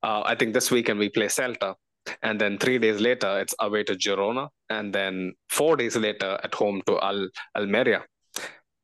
uh, 0.02 0.22
I 0.24 0.34
think 0.34 0.55
this 0.55 0.70
weekend 0.70 0.98
we 0.98 1.09
play 1.09 1.26
Celta 1.26 1.74
and 2.22 2.40
then 2.40 2.59
three 2.59 2.78
days 2.78 3.01
later 3.01 3.40
it's 3.40 3.55
away 3.60 3.84
to 3.84 3.94
Girona, 3.94 4.48
and 4.70 4.94
then 4.94 5.34
four 5.48 5.76
days 5.76 5.97
later 5.97 6.38
at 6.43 6.55
home 6.55 6.82
to 6.86 6.98
Al 7.01 7.28
Almeria, 7.56 8.05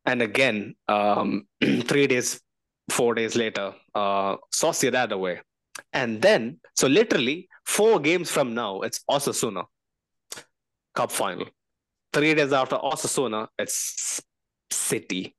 and 0.06 0.22
again 0.22 0.74
um, 0.88 1.46
three 1.84 2.06
days, 2.06 2.40
four 2.90 3.14
days 3.14 3.36
later, 3.36 3.74
uh, 3.94 4.36
Sociedad 4.52 5.10
away, 5.10 5.40
and 5.92 6.20
then 6.20 6.58
so 6.74 6.86
literally 6.86 7.48
four 7.64 8.00
games 8.00 8.30
from 8.30 8.54
now 8.54 8.80
it's 8.80 9.00
Osasuna 9.10 9.64
Cup 10.94 11.10
final. 11.10 11.46
Three 12.12 12.34
days 12.34 12.52
after 12.52 12.76
Osasuna, 12.76 13.48
it's 13.58 14.20
City. 14.70 15.34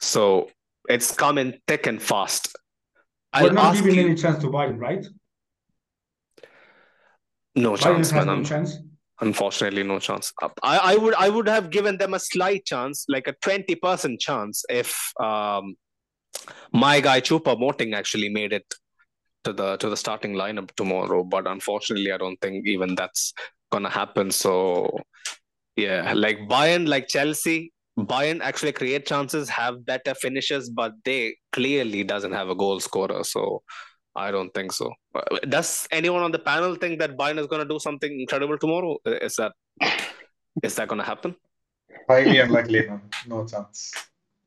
So 0.00 0.50
it's 0.88 1.14
coming 1.14 1.60
thick 1.66 1.86
and 1.86 2.02
fast. 2.02 2.48
We're 3.34 3.48
I'll 3.48 3.52
not 3.52 3.74
giving 3.76 3.94
you, 3.94 4.06
any 4.06 4.14
chance 4.14 4.38
to 4.42 4.50
buy 4.50 4.66
it, 4.66 4.72
right? 4.72 5.06
No 7.54 7.76
chance, 7.76 8.12
man. 8.12 8.26
No 8.26 8.42
chance. 8.42 8.78
Unfortunately, 9.20 9.84
no 9.84 10.00
chance. 10.00 10.32
I, 10.62 10.78
I 10.78 10.96
would 10.96 11.14
I 11.14 11.28
would 11.28 11.48
have 11.48 11.70
given 11.70 11.96
them 11.98 12.14
a 12.14 12.18
slight 12.18 12.64
chance, 12.64 13.04
like 13.08 13.28
a 13.28 13.34
twenty 13.40 13.76
percent 13.76 14.20
chance, 14.20 14.64
if 14.68 15.12
um, 15.20 15.76
my 16.72 17.00
guy 17.00 17.20
Choupo-Moting 17.20 17.94
actually 17.94 18.30
made 18.30 18.52
it 18.52 18.66
to 19.44 19.52
the 19.52 19.76
to 19.76 19.88
the 19.88 19.96
starting 19.96 20.34
lineup 20.34 20.72
tomorrow. 20.72 21.22
But 21.22 21.46
unfortunately, 21.46 22.10
I 22.10 22.18
don't 22.18 22.40
think 22.40 22.66
even 22.66 22.96
that's 22.96 23.32
gonna 23.70 23.90
happen. 23.90 24.32
So 24.32 24.98
yeah, 25.76 26.12
like 26.14 26.38
Bayern, 26.48 26.86
like 26.86 27.08
Chelsea, 27.08 27.72
Bayern 27.98 28.40
actually 28.40 28.72
create 28.72 29.06
chances, 29.06 29.48
have 29.48 29.84
better 29.84 30.14
finishes, 30.14 30.70
but 30.70 30.92
they 31.04 31.36
clearly 31.52 32.04
doesn't 32.04 32.32
have 32.32 32.48
a 32.48 32.54
goal 32.54 32.80
scorer. 32.80 33.22
So 33.24 33.62
I 34.16 34.30
don't 34.30 34.52
think 34.54 34.72
so. 34.72 34.92
Does 35.48 35.86
anyone 35.90 36.22
on 36.22 36.32
the 36.32 36.38
panel 36.38 36.74
think 36.74 36.98
that 37.00 37.16
Bayern 37.16 37.38
is 37.38 37.46
going 37.46 37.62
to 37.62 37.68
do 37.68 37.78
something 37.78 38.20
incredible 38.20 38.58
tomorrow? 38.58 38.96
Is 39.04 39.36
that 39.36 39.52
is 40.62 40.74
that 40.76 40.88
going 40.88 41.00
to 41.00 41.06
happen? 41.06 41.34
Highly 42.08 42.40
unlikely. 42.40 42.86
No, 42.86 43.00
no 43.26 43.46
chance. 43.46 43.92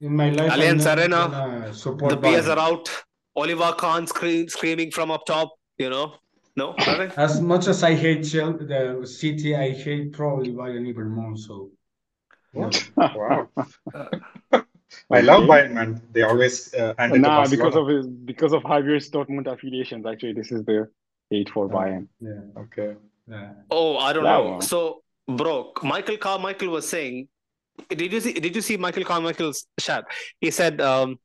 In 0.01 0.15
my 0.15 0.29
life, 0.29 0.51
Allianz 0.51 0.85
Arena, 0.85 1.71
the 2.09 2.17
beers 2.17 2.47
are 2.47 2.59
out. 2.59 2.89
Oliver 3.35 3.73
Kahn 3.77 4.07
scream, 4.07 4.47
screaming 4.49 4.91
from 4.91 5.11
up 5.11 5.25
top. 5.25 5.51
You 5.77 5.89
know, 5.89 6.15
no, 6.55 6.73
nothing. 6.77 7.11
As 7.17 7.41
much 7.41 7.67
as 7.67 7.83
I 7.83 7.93
hate 7.93 8.23
Chelsea, 8.23 8.65
the 8.65 9.05
city, 9.05 9.55
I 9.55 9.71
hate 9.71 10.13
probably 10.13 10.51
Bayern 10.51 10.87
even 10.87 11.09
more. 11.09 11.35
So. 11.35 11.71
What? 12.53 12.89
wow. 12.97 13.49
I 15.11 15.21
love 15.21 15.43
Bayern, 15.43 15.73
man. 15.73 16.01
They 16.11 16.21
always 16.21 16.73
uh, 16.73 16.93
handle 16.97 17.19
nah, 17.19 17.47
because 17.47 17.75
of 17.75 17.87
his 17.87 18.07
because 18.07 18.53
of 18.53 18.63
Javier's 18.63 19.09
Dortmund 19.11 19.47
affiliations. 19.47 20.05
Actually, 20.05 20.33
this 20.33 20.51
is 20.51 20.63
the 20.63 20.89
hate 21.29 21.49
for 21.49 21.67
Bayern. 21.69 22.07
Yeah. 22.21 22.41
Okay. 22.57 22.95
Yeah. 23.27 23.53
Oh, 23.69 23.97
I 23.97 24.13
don't 24.13 24.23
that 24.23 24.37
know. 24.37 24.51
One. 24.51 24.61
So, 24.61 25.03
bro, 25.27 25.73
Michael 25.83 26.17
Carmichael 26.17 26.69
was 26.69 26.87
saying. 26.87 27.27
Did 27.89 28.13
you 28.13 28.21
see? 28.21 28.33
Did 28.33 28.55
you 28.55 28.61
see 28.61 28.77
Michael 28.77 29.03
Carmichael's 29.03 29.67
chat? 29.79 30.05
He 30.39 30.49
said, 30.49 30.79
um, 30.79 31.19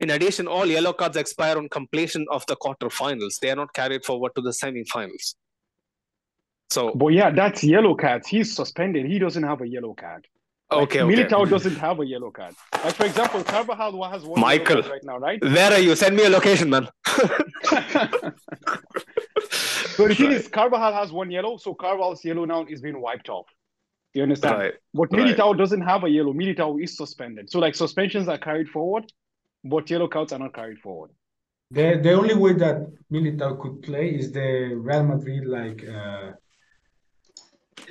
in 0.00 0.10
addition, 0.10 0.46
all 0.46 0.66
yellow 0.66 0.92
cards 0.92 1.16
expire 1.16 1.56
on 1.56 1.68
completion 1.68 2.26
of 2.30 2.44
the 2.46 2.56
quarterfinals. 2.56 3.38
They 3.40 3.50
are 3.50 3.56
not 3.56 3.72
carried 3.72 4.04
forward 4.04 4.32
to 4.36 4.42
the 4.42 4.50
semifinals. 4.50 5.34
So, 6.70 6.92
but 6.94 7.08
yeah, 7.08 7.30
that's 7.30 7.62
yellow 7.62 7.94
cards. 7.94 8.28
He's 8.28 8.54
suspended. 8.54 9.06
He 9.06 9.18
doesn't 9.18 9.42
have 9.42 9.60
a 9.60 9.68
yellow 9.68 9.94
card. 9.94 10.26
Okay, 10.70 11.02
like, 11.02 11.12
okay. 11.12 11.24
Militao 11.24 11.50
doesn't 11.50 11.76
have 11.76 12.00
a 12.00 12.06
yellow 12.06 12.30
card. 12.30 12.54
Like 12.72 12.94
for 12.94 13.04
example, 13.04 13.44
Carvajal 13.44 14.10
has 14.10 14.24
one 14.24 14.40
Michael 14.40 14.80
right 14.82 15.04
now, 15.04 15.18
right? 15.18 15.42
Where 15.42 15.72
are 15.72 15.78
you? 15.78 15.94
Send 15.94 16.16
me 16.16 16.24
a 16.24 16.30
location, 16.30 16.70
man. 16.70 16.88
so 17.06 17.26
the 20.08 20.14
thing 20.16 20.32
is, 20.32 20.48
Carvajal 20.48 20.94
has 20.94 21.12
one 21.12 21.30
yellow, 21.30 21.58
so 21.58 21.74
Carvajal's 21.74 22.24
yellow 22.24 22.46
now 22.46 22.64
is 22.64 22.80
being 22.80 23.00
wiped 23.00 23.28
off. 23.28 23.46
You 24.14 24.22
understand? 24.22 24.58
Right. 24.58 24.74
But 24.94 25.10
Militao 25.10 25.50
right. 25.50 25.58
doesn't 25.58 25.82
have 25.82 26.04
a 26.04 26.08
yellow. 26.08 26.32
Militao 26.32 26.82
is 26.82 26.96
suspended. 26.96 27.50
So 27.50 27.58
like 27.58 27.74
suspensions 27.74 28.28
are 28.28 28.38
carried 28.38 28.68
forward, 28.68 29.12
but 29.64 29.88
yellow 29.90 30.08
cards 30.08 30.32
are 30.32 30.38
not 30.38 30.54
carried 30.54 30.78
forward. 30.78 31.10
The 31.70 32.00
the 32.02 32.12
only 32.12 32.34
way 32.34 32.52
that 32.54 32.76
Militao 33.10 33.58
could 33.60 33.82
play 33.82 34.08
is 34.10 34.32
the 34.32 34.74
Real 34.74 35.04
Madrid 35.04 35.46
like 35.46 35.84
uh, 35.88 36.32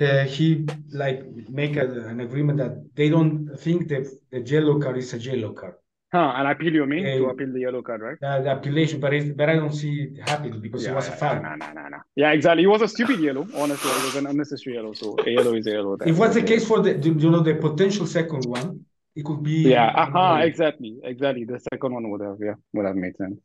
uh, 0.00 0.24
he 0.24 0.66
like 0.92 1.24
make 1.48 1.76
a, 1.76 1.86
an 2.12 2.20
agreement 2.20 2.58
that 2.58 2.74
they 2.94 3.08
don't 3.08 3.56
think 3.58 3.88
that 3.88 4.06
the 4.30 4.40
yellow 4.40 4.78
card 4.78 4.98
is 4.98 5.12
a 5.14 5.18
yellow 5.18 5.52
card. 5.52 5.74
Huh, 6.12 6.34
and 6.36 6.46
appeal 6.46 6.74
you 6.74 6.84
mean 6.84 7.06
uh, 7.06 7.16
to 7.16 7.24
appeal 7.30 7.52
the 7.52 7.60
yellow 7.60 7.80
card, 7.80 8.02
right? 8.02 8.18
Uh, 8.22 8.42
the 8.42 8.50
appellation, 8.50 9.00
but 9.00 9.12
but 9.34 9.48
I 9.48 9.56
don't 9.56 9.72
see 9.72 10.02
it 10.02 10.28
happening 10.28 10.60
because 10.60 10.84
yeah, 10.84 10.92
it 10.92 10.94
was 10.94 11.08
a 11.08 11.12
foul. 11.12 11.42
No, 11.42 11.54
no, 11.54 11.72
no, 11.72 11.88
no. 11.88 11.98
Yeah, 12.14 12.32
exactly. 12.32 12.64
It 12.64 12.66
was 12.66 12.82
a 12.82 12.88
stupid 12.88 13.18
yellow. 13.18 13.46
Honestly, 13.56 13.90
it 13.90 14.04
was 14.04 14.16
an 14.16 14.26
unnecessary 14.26 14.76
yellow. 14.76 14.92
So 14.92 15.16
a 15.26 15.30
yellow 15.30 15.54
is 15.54 15.66
a 15.66 15.70
yellow. 15.70 15.96
If 16.04 16.18
was 16.18 16.34
the 16.34 16.42
case 16.42 16.68
for 16.68 16.82
the 16.82 16.98
you 16.98 17.30
know 17.30 17.40
the 17.40 17.54
potential 17.54 18.06
second 18.06 18.44
one, 18.44 18.84
it 19.14 19.24
could 19.24 19.42
be. 19.42 19.70
Yeah. 19.70 19.92
Aha. 19.94 20.34
Uh-huh, 20.34 20.44
exactly. 20.46 20.98
Exactly. 21.04 21.44
The 21.44 21.58
second 21.60 21.92
one 21.94 22.10
would 22.10 22.20
have 22.22 22.38
yeah 22.40 22.54
would 22.72 22.86
have 22.86 22.96
made 22.96 23.16
sense. 23.16 23.38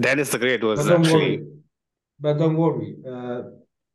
Dennis 0.00 0.30
the 0.30 0.38
Great 0.38 0.62
was 0.62 0.80
But 0.80 0.88
don't 0.90 1.04
actually. 1.04 1.36
worry. 1.38 1.46
But 2.20 2.34
don't 2.38 2.56
worry. 2.56 2.96
Uh, 3.06 3.42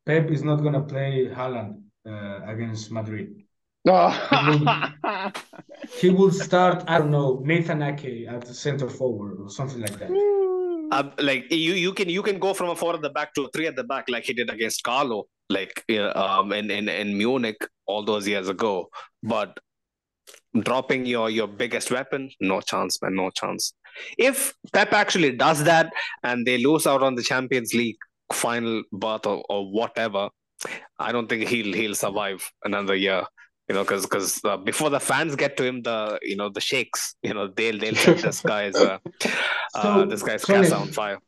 Pep 0.06 0.30
is 0.32 0.44
not 0.44 0.58
gonna 0.58 0.82
play 0.84 1.28
Haaland 1.28 1.82
uh, 2.06 2.40
against 2.46 2.92
Madrid. 2.92 3.42
Oh. 3.86 4.12
He 6.00 6.10
will 6.10 6.32
start, 6.48 6.84
I 6.88 6.98
don't 7.00 7.12
know, 7.12 7.42
Nathan 7.44 7.82
Ake 7.82 8.28
at 8.28 8.46
the 8.46 8.54
center 8.54 8.90
forward 8.90 9.40
or 9.42 9.50
something 9.50 9.82
like 9.82 9.98
that. 10.00 10.10
Uh, 10.92 11.10
like 11.20 11.52
you, 11.52 11.74
you 11.74 11.94
can 11.94 12.10
you 12.10 12.22
can 12.22 12.40
go 12.40 12.54
from 12.54 12.70
a 12.70 12.76
four 12.76 12.94
at 12.94 13.02
the 13.02 13.10
back 13.10 13.34
to 13.34 13.44
a 13.44 13.50
three 13.52 13.68
at 13.68 13.76
the 13.76 13.84
back, 13.84 14.10
like 14.10 14.26
he 14.26 14.34
did 14.34 14.50
against 14.50 14.84
Carlo, 14.84 15.26
like 15.50 15.84
um, 16.16 16.52
in, 16.54 16.70
in 16.70 16.90
in 16.90 17.18
Munich 17.18 17.58
all 17.86 18.04
those 18.04 18.28
years 18.28 18.48
ago. 18.50 18.90
But 19.22 19.60
dropping 20.60 21.06
your 21.06 21.30
your 21.30 21.48
biggest 21.48 21.92
weapon, 21.92 22.30
no 22.40 22.62
chance, 22.62 23.02
man, 23.02 23.16
no 23.16 23.30
chance. 23.32 23.74
If 24.18 24.54
Pep 24.72 24.94
actually 24.94 25.32
does 25.36 25.64
that 25.64 25.92
and 26.24 26.46
they 26.46 26.58
lose 26.64 26.88
out 26.88 27.04
on 27.04 27.16
the 27.16 27.24
Champions 27.24 27.74
League 27.74 27.98
final 28.32 28.84
berth 28.92 29.26
or, 29.26 29.44
or 29.50 29.72
whatever, 29.72 30.30
I 31.00 31.12
don't 31.12 31.28
think 31.28 31.48
he'll 31.48 31.74
he'll 31.74 31.96
survive 31.96 32.52
another 32.64 32.96
year. 32.96 33.24
You 33.70 33.76
know, 33.76 33.84
because 33.84 34.04
because 34.04 34.44
uh, 34.44 34.58
before 34.58 34.90
the 34.90 35.00
fans 35.00 35.36
get 35.36 35.56
to 35.58 35.64
him, 35.64 35.82
the 35.84 36.20
you 36.22 36.36
know 36.36 36.50
the 36.50 36.60
shakes, 36.62 37.16
you 37.24 37.34
know 37.34 37.48
they'll 37.48 37.78
they'll 37.80 37.96
set 37.96 38.22
this 38.22 38.42
guy's 38.54 38.76
uh, 38.76 38.98
uh, 39.76 39.82
So, 39.82 40.06
this 40.06 40.22
guy's 40.22 40.42
Sonny, 40.44 40.64
casa 40.68 40.76
on 40.76 40.92
fire. 40.92 41.20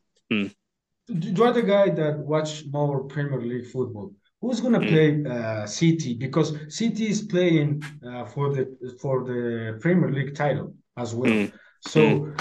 you're 1.08 1.52
the 1.52 1.62
guy 1.62 1.88
that 1.90 2.18
watch 2.18 2.64
more 2.70 3.04
Premier 3.04 3.40
League 3.40 3.66
football. 3.66 4.12
Who's 4.42 4.60
gonna 4.60 4.80
Mm. 4.80 4.88
play 4.88 5.08
uh, 5.34 5.66
City? 5.66 6.14
Because 6.14 6.48
City 6.68 7.06
is 7.08 7.22
playing 7.22 7.82
uh, 8.06 8.24
for 8.26 8.52
the 8.54 8.64
for 9.00 9.24
the 9.24 9.78
Premier 9.80 10.10
League 10.12 10.34
title 10.34 10.74
as 10.98 11.14
well. 11.14 11.30
Mm. 11.32 11.52
So 11.80 12.32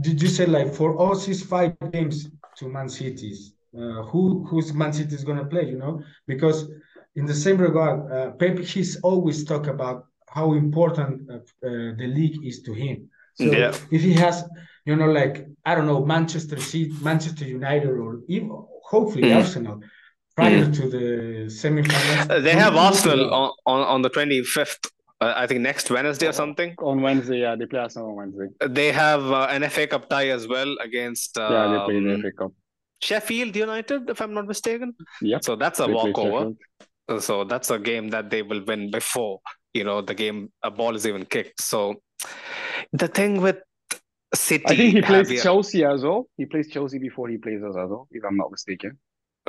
did 0.00 0.22
you 0.22 0.28
say 0.28 0.46
like 0.46 0.72
for 0.72 0.90
us 1.10 1.28
it's 1.28 1.42
five 1.42 1.72
games 1.92 2.30
to 2.58 2.68
Man 2.68 2.88
City's? 2.88 3.52
Uh, 3.76 4.02
who 4.10 4.44
who's 4.48 4.72
Man 4.72 4.92
City 4.92 5.14
is 5.14 5.24
gonna 5.24 5.44
play? 5.44 5.64
You 5.68 5.78
know, 5.78 6.02
because 6.26 6.58
in 7.16 7.26
the 7.26 7.34
same 7.34 7.58
regard, 7.58 8.10
uh, 8.10 8.30
Pep 8.32 8.58
he's 8.58 8.96
always 9.00 9.44
talk 9.44 9.66
about 9.66 10.06
how 10.28 10.54
important 10.54 11.30
uh, 11.30 11.34
uh, 11.34 11.40
the 12.00 12.06
league 12.18 12.44
is 12.44 12.62
to 12.62 12.72
him. 12.72 13.08
So 13.34 13.44
Yeah. 13.52 13.72
if 13.90 14.02
he 14.02 14.12
has, 14.14 14.44
you 14.86 14.96
know, 14.96 15.10
like 15.20 15.46
I 15.64 15.74
don't 15.74 15.86
know, 15.86 16.04
Manchester 16.04 16.58
City, 16.58 16.92
Manchester 17.02 17.44
United, 17.44 17.90
or 18.04 18.20
even 18.28 18.48
hopefully 18.92 19.24
Mm. 19.24 19.36
Arsenal 19.36 19.76
prior 20.36 20.64
to 20.78 20.82
the 20.96 21.06
semifinals. 21.60 22.30
Uh, 22.30 22.40
They 22.40 22.52
have 22.64 22.74
Arsenal 22.74 23.22
on, 23.40 23.50
on, 23.66 23.80
on 23.94 24.02
the 24.02 24.10
25th, 24.10 24.84
uh, 25.20 25.34
I 25.42 25.46
think 25.46 25.60
next 25.60 25.90
Wednesday 25.90 26.26
or 26.28 26.32
something. 26.32 26.74
on 26.78 27.02
Wednesday, 27.02 27.40
yeah, 27.44 27.54
they 27.58 27.66
play 27.66 27.80
Arsenal 27.80 28.08
on 28.10 28.16
Wednesday. 28.20 28.48
They 28.80 28.90
have 28.92 29.22
uh, 29.30 29.54
an 29.54 29.62
FA 29.74 29.86
Cup 29.86 30.08
tie 30.08 30.28
as 30.38 30.48
well 30.48 30.70
against 30.80 31.36
yeah, 31.38 31.66
they 31.72 31.78
play 31.88 32.00
the 32.02 32.14
um, 32.14 32.22
FA 32.22 32.32
Cup. 32.32 32.52
Sheffield 33.02 33.54
United, 33.56 34.08
if 34.08 34.18
I'm 34.22 34.32
not 34.32 34.46
mistaken. 34.46 34.94
Yep. 35.20 35.44
So 35.44 35.56
that's 35.56 35.80
a 35.80 35.86
They 35.86 35.92
play 35.92 36.12
walkover. 36.12 36.44
Sheffield. 37.20 37.22
So 37.24 37.44
that's 37.44 37.70
a 37.70 37.78
game 37.78 38.08
that 38.10 38.30
they 38.30 38.42
will 38.42 38.64
win 38.64 38.90
before 38.90 39.40
you 39.74 39.84
know 39.84 40.02
the 40.02 40.14
game 40.14 40.50
a 40.62 40.70
ball 40.70 40.94
is 40.96 41.06
even 41.06 41.24
kicked. 41.24 41.60
So 41.62 42.02
the 42.92 43.08
thing 43.08 43.40
with 43.40 43.58
City, 44.34 44.64
I 44.66 44.76
think 44.76 44.94
he 44.94 45.02
plays 45.02 45.28
Javier- 45.28 45.42
Chelsea 45.42 45.84
as 45.84 46.02
well. 46.02 46.26
He 46.36 46.46
plays 46.46 46.68
Chelsea 46.70 46.98
before 46.98 47.28
he 47.28 47.36
plays 47.36 47.62
us 47.62 47.76
as 47.76 47.90
well, 47.90 48.08
if 48.10 48.22
I'm 48.24 48.36
not 48.36 48.50
mistaken. 48.50 48.98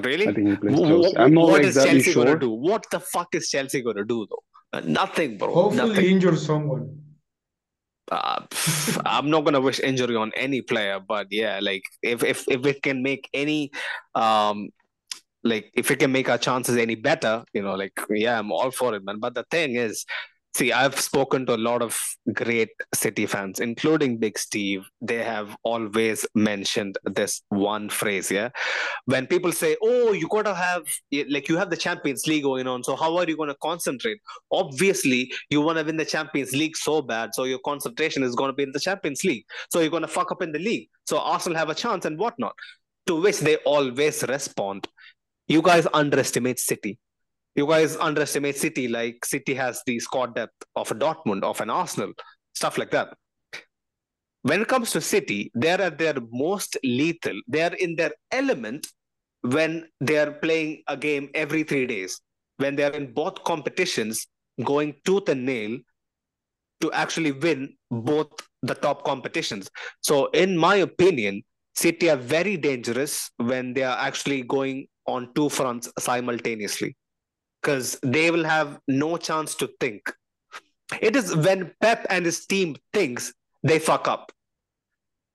really. 0.04 0.28
I 0.28 0.34
think 0.34 0.50
he 0.50 0.56
plays 0.56 0.80
Chelsea. 0.80 1.18
I'm 1.18 1.34
not 1.34 1.48
what 1.50 1.62
is 1.62 1.68
exactly 1.78 2.00
Chelsea 2.00 2.12
sure. 2.12 2.26
gonna 2.26 2.40
do? 2.40 2.50
What 2.50 2.86
the 2.92 3.00
fuck 3.00 3.34
is 3.36 3.50
Chelsea 3.50 3.82
gonna 3.82 4.04
do 4.06 4.28
though? 4.30 4.44
Uh, 4.74 4.82
nothing, 4.86 5.38
bro. 5.38 5.54
Hopefully 5.54 5.90
Nothing. 5.90 6.06
injure 6.06 6.36
someone. 6.36 7.00
Uh, 8.12 8.42
I'm 9.06 9.30
not 9.30 9.46
gonna 9.46 9.62
wish 9.62 9.80
injury 9.80 10.16
on 10.16 10.32
any 10.36 10.62
player, 10.62 11.00
but 11.00 11.28
yeah, 11.32 11.60
like 11.62 11.84
if 12.02 12.24
if 12.24 12.46
if 12.50 12.66
it 12.66 12.82
can 12.82 13.02
make 13.04 13.30
any 13.34 13.72
um 14.16 14.70
like 15.44 15.72
if 15.74 15.92
it 15.92 16.00
can 16.00 16.12
make 16.12 16.30
our 16.30 16.38
chances 16.38 16.78
any 16.78 16.96
better, 16.96 17.44
you 17.54 17.62
know, 17.62 17.76
like 17.76 18.00
yeah, 18.10 18.40
I'm 18.40 18.52
all 18.52 18.72
for 18.72 18.94
it, 18.96 19.04
man. 19.04 19.20
But 19.20 19.36
the 19.36 19.44
thing 19.52 19.76
is, 19.76 20.06
see, 20.56 20.72
I've 20.72 21.00
spoken 21.00 21.46
to 21.48 21.56
a 21.56 21.58
lot 21.58 21.82
of 21.82 21.98
great 22.34 22.70
City 22.94 23.26
fans, 23.26 23.60
including 23.60 24.18
Big 24.18 24.38
Steve. 24.38 24.86
They 25.02 25.24
have 25.24 25.56
always 25.64 26.26
mentioned 26.36 26.98
this 27.06 27.42
one 27.50 27.90
phrase, 27.90 28.30
yeah. 28.32 28.50
When 29.06 29.28
people 29.28 29.52
say, 29.52 29.76
"Oh, 29.82 30.14
you 30.14 30.28
gotta 30.30 30.54
have 30.54 30.84
like 31.30 31.50
you 31.50 31.58
have 31.58 31.70
the 31.70 31.78
Champions 31.78 32.28
League 32.28 32.44
going 32.44 32.68
on, 32.68 32.84
so 32.84 32.96
how 32.96 33.18
are 33.18 33.26
you 33.28 33.36
gonna 33.38 33.56
concentrate?" 33.62 34.20
Obviously, 34.52 35.32
you 35.50 35.62
want 35.62 35.78
to 35.80 35.84
win 35.84 35.98
the 35.98 36.06
Champions 36.06 36.54
League 36.54 36.78
so 36.78 37.02
bad, 37.02 37.32
so 37.34 37.44
your 37.44 37.60
concentration 37.60 38.24
is 38.24 38.36
gonna 38.36 38.54
be 38.54 38.64
in 38.64 38.72
the 38.72 38.80
Champions 38.80 39.24
League. 39.24 39.46
So 39.72 39.80
you're 39.80 39.90
gonna 39.90 40.08
fuck 40.08 40.32
up 40.32 40.42
in 40.42 40.52
the 40.52 40.60
league. 40.60 40.88
So 41.06 41.18
Arsenal 41.20 41.58
have 41.58 41.70
a 41.70 41.76
chance 41.76 42.06
and 42.06 42.18
whatnot. 42.18 42.56
To 43.08 43.20
which 43.20 43.40
they 43.40 43.58
always 43.58 44.24
respond, 44.24 44.88
you 45.48 45.62
guys 45.62 45.88
underestimate 45.94 46.60
City. 46.60 47.00
You 47.56 47.68
guys 47.68 47.96
underestimate 47.98 48.58
City 48.58 48.88
like 48.88 49.24
City 49.26 49.54
has 49.54 49.82
the 49.86 50.00
squad 50.00 50.36
depth 50.36 50.64
of 50.76 50.90
a 50.92 50.96
Dortmund, 50.96 51.44
of 51.44 51.62
an 51.62 51.70
Arsenal, 51.70 52.14
stuff 52.54 52.78
like 52.78 52.92
that. 52.92 53.16
When 54.42 54.62
it 54.62 54.68
comes 54.68 54.92
to 54.92 55.02
City, 55.02 55.52
they're 55.54 55.82
at 55.82 55.98
their 55.98 56.16
most 56.32 56.78
lethal. 56.84 57.40
They're 57.48 57.74
in 57.76 57.96
their 57.96 58.12
element 58.32 58.88
when 59.42 59.88
they're 60.00 60.32
playing 60.32 60.84
a 60.88 60.98
game 60.98 61.30
every 61.34 61.64
three 61.64 61.86
days. 61.86 62.20
When 62.58 62.76
they're 62.76 62.92
in 62.92 63.14
both 63.14 63.44
competitions, 63.44 64.28
going 64.64 64.96
tooth 65.06 65.30
and 65.30 65.46
nail 65.46 65.78
to 66.82 66.92
actually 66.92 67.32
win 67.32 67.76
both 67.90 68.32
the 68.62 68.76
top 68.76 69.06
competitions. 69.06 69.70
So, 70.02 70.28
in 70.28 70.58
my 70.58 70.76
opinion, 70.76 71.44
City 71.76 72.10
are 72.10 72.18
very 72.18 72.58
dangerous 72.58 73.32
when 73.38 73.74
they 73.74 73.84
are 73.84 73.98
actually 73.98 74.44
going 74.44 74.88
on 75.06 75.34
two 75.34 75.50
fronts 75.50 75.92
simultaneously 76.00 76.96
because 77.62 78.00
they 78.04 78.32
will 78.32 78.44
have 78.44 78.80
no 78.88 79.18
chance 79.18 79.56
to 79.56 79.70
think. 79.80 80.02
It 81.02 81.16
is 81.16 81.36
when 81.36 81.74
Pep 81.82 82.06
and 82.10 82.26
his 82.26 82.46
team 82.46 82.76
thinks 82.92 83.34
they 83.64 83.80
fuck 83.80 84.08
up. 84.08 84.32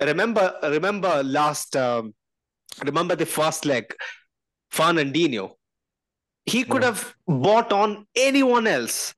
Remember, 0.00 0.54
remember 0.62 1.22
last, 1.24 1.74
um, 1.76 2.14
remember 2.84 3.16
the 3.16 3.26
first 3.26 3.64
leg, 3.64 3.92
Fernandinho. 4.72 5.52
He 6.44 6.64
could 6.64 6.82
Yeah. 6.82 6.88
have 6.88 7.14
bought 7.26 7.72
on 7.72 8.06
anyone 8.14 8.66
else 8.66 9.14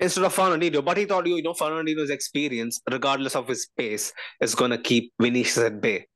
instead 0.00 0.24
of 0.24 0.34
Fernandinho, 0.34 0.84
but 0.84 0.96
he 0.96 1.04
thought, 1.04 1.26
you 1.26 1.42
know, 1.42 1.52
Fernandinho's 1.52 2.10
experience, 2.10 2.80
regardless 2.90 3.36
of 3.36 3.46
his 3.48 3.68
pace, 3.76 4.12
is 4.40 4.54
going 4.54 4.70
to 4.70 4.78
keep 4.78 5.12
Vinicius 5.20 5.58
at 5.58 5.80
bay. 5.80 6.06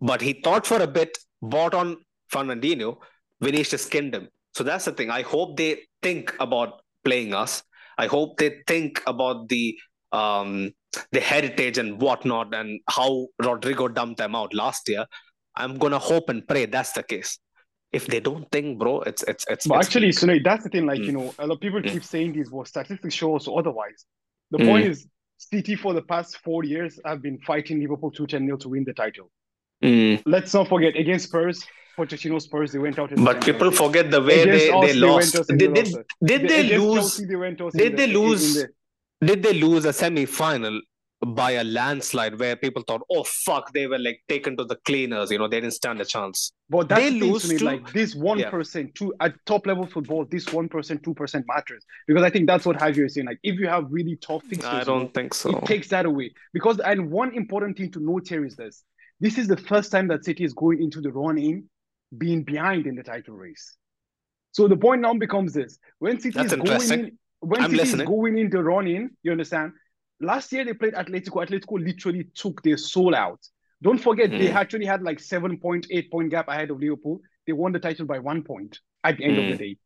But 0.00 0.20
he 0.20 0.34
thought 0.44 0.66
for 0.66 0.80
a 0.80 0.86
bit, 0.86 1.18
bought 1.42 1.74
on 1.74 2.04
Fernandinho, 2.32 2.98
Vinicius 3.40 3.84
skinned 3.86 4.14
him. 4.14 4.28
So 4.54 4.64
that's 4.64 4.84
the 4.86 4.92
thing. 4.92 5.10
I 5.10 5.22
hope 5.22 5.56
they 5.56 5.82
think 6.02 6.34
about 6.40 6.80
playing 7.04 7.34
us. 7.34 7.62
I 7.96 8.06
hope 8.06 8.38
they 8.38 8.62
think 8.66 9.02
about 9.06 9.48
the 9.48 9.78
um 10.12 10.70
the 11.12 11.20
heritage 11.20 11.76
and 11.78 12.00
whatnot 12.00 12.54
and 12.54 12.80
how 12.88 13.26
Rodrygo 13.42 13.92
dumped 13.92 14.18
them 14.18 14.34
out 14.34 14.54
last 14.54 14.88
year. 14.88 15.04
I'm 15.54 15.78
gonna 15.78 15.98
hope 15.98 16.28
and 16.28 16.46
pray 16.46 16.66
that's 16.66 16.92
the 16.92 17.02
case. 17.02 17.38
If 17.92 18.06
they 18.06 18.20
don't 18.20 18.50
think, 18.50 18.78
bro, 18.78 19.00
it's 19.02 19.22
it's 19.24 19.44
it's. 19.48 19.66
But 19.66 19.78
it's 19.78 19.86
actually. 19.88 20.08
Sunay, 20.08 20.42
that's 20.44 20.64
the 20.64 20.70
thing. 20.70 20.86
Like, 20.86 21.00
Mm. 21.00 21.06
you 21.06 21.12
know, 21.12 21.34
a 21.38 21.46
lot 21.46 21.54
of 21.56 21.60
people 21.60 21.80
Mm. 21.80 21.90
keep 21.92 22.04
saying 22.04 22.32
these, 22.32 22.50
but 22.50 22.66
statistics 22.68 23.14
show 23.14 23.34
us 23.36 23.48
otherwise. 23.48 24.04
The 24.50 24.58
Mm. 24.58 24.66
point 24.66 24.86
is, 24.86 25.06
City 25.38 25.74
for 25.76 25.94
the 25.94 26.02
past 26.02 26.38
four 26.38 26.64
years 26.64 26.98
have 27.04 27.22
been 27.22 27.38
fighting 27.38 27.80
Liverpool 27.80 28.10
2 28.10 28.26
10 28.26 28.44
0 28.46 28.56
to 28.58 28.68
win 28.68 28.84
the 28.84 28.92
title. 28.92 29.30
Mm. 29.82 30.22
Let's 30.26 30.52
not 30.52 30.68
forget, 30.68 30.96
against 30.96 31.26
Spurs, 31.28 31.64
Pochettino 31.98 32.40
Spurs, 32.40 32.72
they 32.72 32.78
went 32.86 32.98
out. 32.98 33.10
in 33.12 33.24
But 33.28 33.44
people 33.48 33.70
forget 33.84 34.10
the 34.16 34.22
way 34.28 34.38
they, 34.44 34.70
they 34.70 34.80
they 34.86 34.92
lost. 34.94 35.34
us 35.40 35.46
Did, 35.48 35.74
did, 35.78 35.88
did 36.30 36.42
they 36.52 36.62
lose? 36.78 37.16
They 37.16 37.34
in 37.34 37.56
Did 37.82 37.96
they 37.98 38.04
in- 38.04 38.10
in 38.10 38.16
lose? 38.18 38.66
Did 39.28 39.42
they 39.42 39.54
lose 39.66 39.84
a 39.84 39.92
semi-final 39.92 40.80
by 41.26 41.50
a 41.62 41.64
landslide 41.64 42.38
where 42.38 42.54
people 42.54 42.82
thought, 42.86 43.02
"Oh 43.10 43.24
fuck," 43.24 43.72
they 43.72 43.86
were 43.92 43.98
like 43.98 44.20
taken 44.28 44.56
to 44.58 44.64
the 44.64 44.76
cleaners. 44.88 45.32
You 45.32 45.38
know, 45.38 45.48
they 45.48 45.60
didn't 45.60 45.74
stand 45.74 46.00
a 46.00 46.04
chance. 46.04 46.52
But 46.70 46.88
that's 46.88 47.02
They 47.02 47.10
lose 47.10 47.42
to 47.42 47.48
me, 47.48 47.58
to- 47.58 47.64
like 47.64 47.92
this 47.92 48.14
one 48.14 48.38
two 48.94 49.12
at 49.20 49.34
top 49.44 49.66
level 49.66 49.86
football, 49.94 50.24
this 50.30 50.52
one 50.52 50.68
percent, 50.68 51.02
two 51.02 51.14
percent 51.14 51.44
matters 51.48 51.84
because 52.06 52.22
I 52.22 52.30
think 52.30 52.46
that's 52.46 52.64
what 52.64 52.76
Javier 52.76 53.06
is 53.06 53.14
saying. 53.14 53.26
Like 53.26 53.40
if 53.42 53.58
you 53.58 53.66
have 53.66 53.86
really 53.90 54.16
tough 54.16 54.44
fixtures, 54.44 54.82
I 54.82 54.84
don't 54.84 55.12
think 55.12 55.34
so. 55.34 55.50
it 55.50 55.64
takes 55.64 55.88
that 55.88 56.06
away. 56.06 56.30
Because 56.52 56.78
and 56.78 57.10
one 57.10 57.34
important 57.34 57.76
thing 57.76 57.90
to 57.96 58.00
note 58.00 58.28
here 58.28 58.44
is 58.44 58.54
this: 58.54 58.84
this 59.18 59.38
is 59.38 59.48
the 59.48 59.56
first 59.56 59.90
time 59.90 60.06
that 60.08 60.24
City 60.24 60.44
is 60.44 60.52
going 60.54 60.80
into 60.80 61.00
the 61.00 61.10
run-in 61.10 61.64
being 62.16 62.42
behind 62.42 62.86
in 62.86 62.94
the 62.94 63.02
title 63.02 63.34
race. 63.34 63.76
So 64.52 64.66
the 64.68 64.76
point 64.76 65.02
now 65.02 65.14
becomes 65.14 65.52
this: 65.52 65.78
when 65.98 66.20
City 66.20 66.38
That's 66.38 66.52
is 66.52 66.58
going 66.60 66.92
in, 66.92 67.18
when 67.40 67.60
I'm 67.62 67.70
City 67.70 67.76
listening. 67.82 68.06
is 68.06 68.08
going 68.08 68.38
into 68.38 68.62
run-in, 68.62 69.10
you 69.22 69.32
understand? 69.32 69.72
Last 70.20 70.52
year 70.52 70.64
they 70.64 70.74
played 70.74 70.94
Atletico. 70.94 71.46
Atletico 71.46 71.78
literally 71.84 72.24
took 72.34 72.62
their 72.62 72.76
soul 72.76 73.14
out. 73.14 73.40
Don't 73.82 73.98
forget 73.98 74.36
they 74.36 74.48
Mm. 74.48 74.54
actually 74.54 74.86
had 74.86 75.02
like 75.02 75.20
seven 75.20 75.58
point 75.58 75.86
eight 75.90 76.10
point 76.10 76.30
gap 76.30 76.48
ahead 76.48 76.70
of 76.70 76.80
Liverpool. 76.80 77.20
They 77.46 77.52
won 77.52 77.72
the 77.72 77.78
title 77.78 78.06
by 78.06 78.18
one 78.18 78.42
point 78.42 78.80
at 79.04 79.18
the 79.18 79.24
end 79.24 79.38
Mm. 79.38 79.42
of 79.42 79.58
the 79.58 79.64
day. 79.64 79.76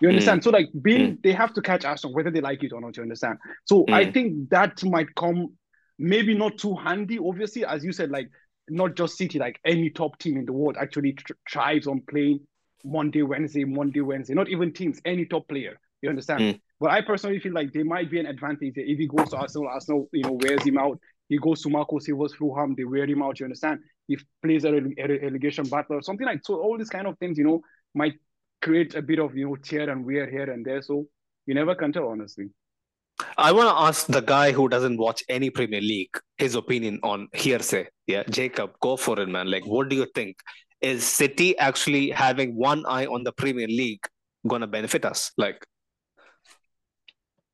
You 0.00 0.08
understand? 0.08 0.42
So 0.42 0.50
like 0.50 0.68
being 0.80 1.18
they 1.22 1.32
have 1.32 1.52
to 1.54 1.60
catch 1.60 1.84
Arsenal 1.84 2.14
whether 2.14 2.30
they 2.30 2.40
like 2.40 2.62
it 2.64 2.72
or 2.72 2.80
not. 2.80 2.96
You 2.96 3.02
understand? 3.02 3.38
So 3.66 3.86
I 3.92 4.06
Mm. 4.06 4.14
think 4.14 4.50
that 4.50 4.82
might 4.84 5.14
come 5.14 5.52
maybe 5.98 6.34
not 6.34 6.56
too 6.58 6.74
handy. 6.74 7.18
Obviously, 7.18 7.64
as 7.66 7.84
you 7.84 7.92
said, 7.92 8.10
like 8.10 8.28
not 8.72 8.96
just 8.96 9.16
City, 9.16 9.38
like 9.38 9.60
any 9.64 9.90
top 9.90 10.18
team 10.18 10.36
in 10.36 10.46
the 10.46 10.52
world 10.52 10.76
actually 10.80 11.12
tr- 11.12 11.34
thrives 11.50 11.86
on 11.86 12.02
playing 12.08 12.40
Monday, 12.84 13.22
Wednesday, 13.22 13.64
Monday, 13.64 14.00
Wednesday. 14.00 14.34
Not 14.34 14.48
even 14.48 14.72
teams, 14.72 15.00
any 15.04 15.26
top 15.26 15.46
player. 15.48 15.78
You 16.00 16.08
understand? 16.08 16.40
Mm. 16.40 16.60
But 16.80 16.90
I 16.90 17.02
personally 17.02 17.38
feel 17.38 17.52
like 17.52 17.72
there 17.72 17.84
might 17.84 18.10
be 18.10 18.18
an 18.18 18.26
advantage 18.26 18.74
if 18.76 18.98
he 18.98 19.06
goes 19.06 19.30
to 19.30 19.36
Arsenal. 19.36 19.68
Arsenal, 19.68 20.08
you 20.12 20.22
know, 20.22 20.32
wears 20.32 20.64
him 20.64 20.78
out. 20.78 20.98
He 21.28 21.38
goes 21.38 21.62
to 21.62 21.70
Marco 21.70 21.98
Silva's 21.98 22.34
Fulham, 22.34 22.74
they 22.76 22.84
wear 22.84 23.06
him 23.06 23.22
out. 23.22 23.38
You 23.38 23.46
understand? 23.46 23.80
He 24.08 24.18
plays 24.42 24.64
a, 24.64 24.70
a 24.70 25.18
relegation 25.22 25.64
battle 25.68 25.96
or 25.96 26.02
something 26.02 26.26
like 26.26 26.40
so. 26.44 26.60
All 26.60 26.76
these 26.76 26.90
kind 26.90 27.06
of 27.06 27.18
things, 27.18 27.38
you 27.38 27.44
know, 27.44 27.62
might 27.94 28.14
create 28.60 28.94
a 28.94 29.02
bit 29.02 29.18
of 29.18 29.36
you 29.36 29.48
know 29.48 29.56
tear 29.56 29.90
and 29.90 30.04
wear 30.04 30.28
here 30.28 30.50
and 30.50 30.64
there. 30.64 30.82
So 30.82 31.06
you 31.46 31.54
never 31.54 31.74
can 31.74 31.92
tell, 31.92 32.08
honestly. 32.08 32.46
I 33.38 33.52
want 33.52 33.68
to 33.68 33.74
ask 33.74 34.06
the 34.06 34.20
guy 34.20 34.52
who 34.52 34.68
doesn't 34.68 34.98
watch 34.98 35.22
any 35.28 35.50
Premier 35.50 35.80
League 35.80 36.16
his 36.38 36.54
opinion 36.54 37.00
on 37.02 37.28
hearsay. 37.32 37.86
Yeah, 38.06 38.22
Jacob, 38.28 38.72
go 38.80 38.96
for 38.96 39.18
it, 39.20 39.28
man. 39.28 39.50
Like, 39.50 39.66
what 39.66 39.88
do 39.88 39.96
you 39.96 40.06
think? 40.14 40.36
Is 40.80 41.04
City 41.04 41.56
actually 41.58 42.10
having 42.10 42.56
one 42.56 42.84
eye 42.86 43.06
on 43.06 43.22
the 43.22 43.32
Premier 43.32 43.68
League 43.68 44.04
gonna 44.46 44.66
benefit 44.66 45.04
us? 45.04 45.30
Like, 45.36 45.64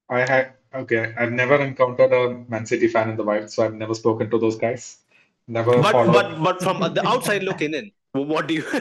I 0.08 0.20
had 0.20 0.54
okay. 0.74 1.12
I've 1.16 1.32
never 1.32 1.56
encountered 1.56 2.12
a 2.12 2.44
Man 2.48 2.64
City 2.64 2.88
fan 2.88 3.10
in 3.10 3.16
the 3.16 3.24
wild, 3.24 3.50
so 3.50 3.64
I've 3.64 3.74
never 3.74 3.94
spoken 3.94 4.30
to 4.30 4.38
those 4.38 4.56
guys. 4.56 4.98
Never 5.46 5.72
but 5.82 5.92
followed. 5.92 6.12
but 6.12 6.42
but 6.42 6.62
from 6.62 6.80
the 6.94 7.06
outside 7.06 7.42
looking 7.42 7.74
in, 7.74 7.90
what 8.12 8.46
do 8.46 8.54
you? 8.54 8.64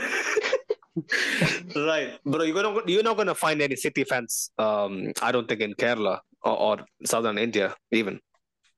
right, 1.75 2.17
bro. 2.25 2.43
You're 2.43 2.55
gonna 2.55 2.81
you're 2.87 3.03
not 3.03 3.17
gonna 3.17 3.35
find 3.35 3.61
any 3.61 3.75
City 3.75 4.05
fans. 4.05 4.51
Um, 4.57 5.11
I 5.21 5.31
don't 5.31 5.47
think 5.47 5.61
in 5.61 5.73
Kerala 5.75 6.19
or, 6.43 6.57
or 6.57 6.85
southern 7.05 7.37
India 7.37 7.75
even. 7.91 8.19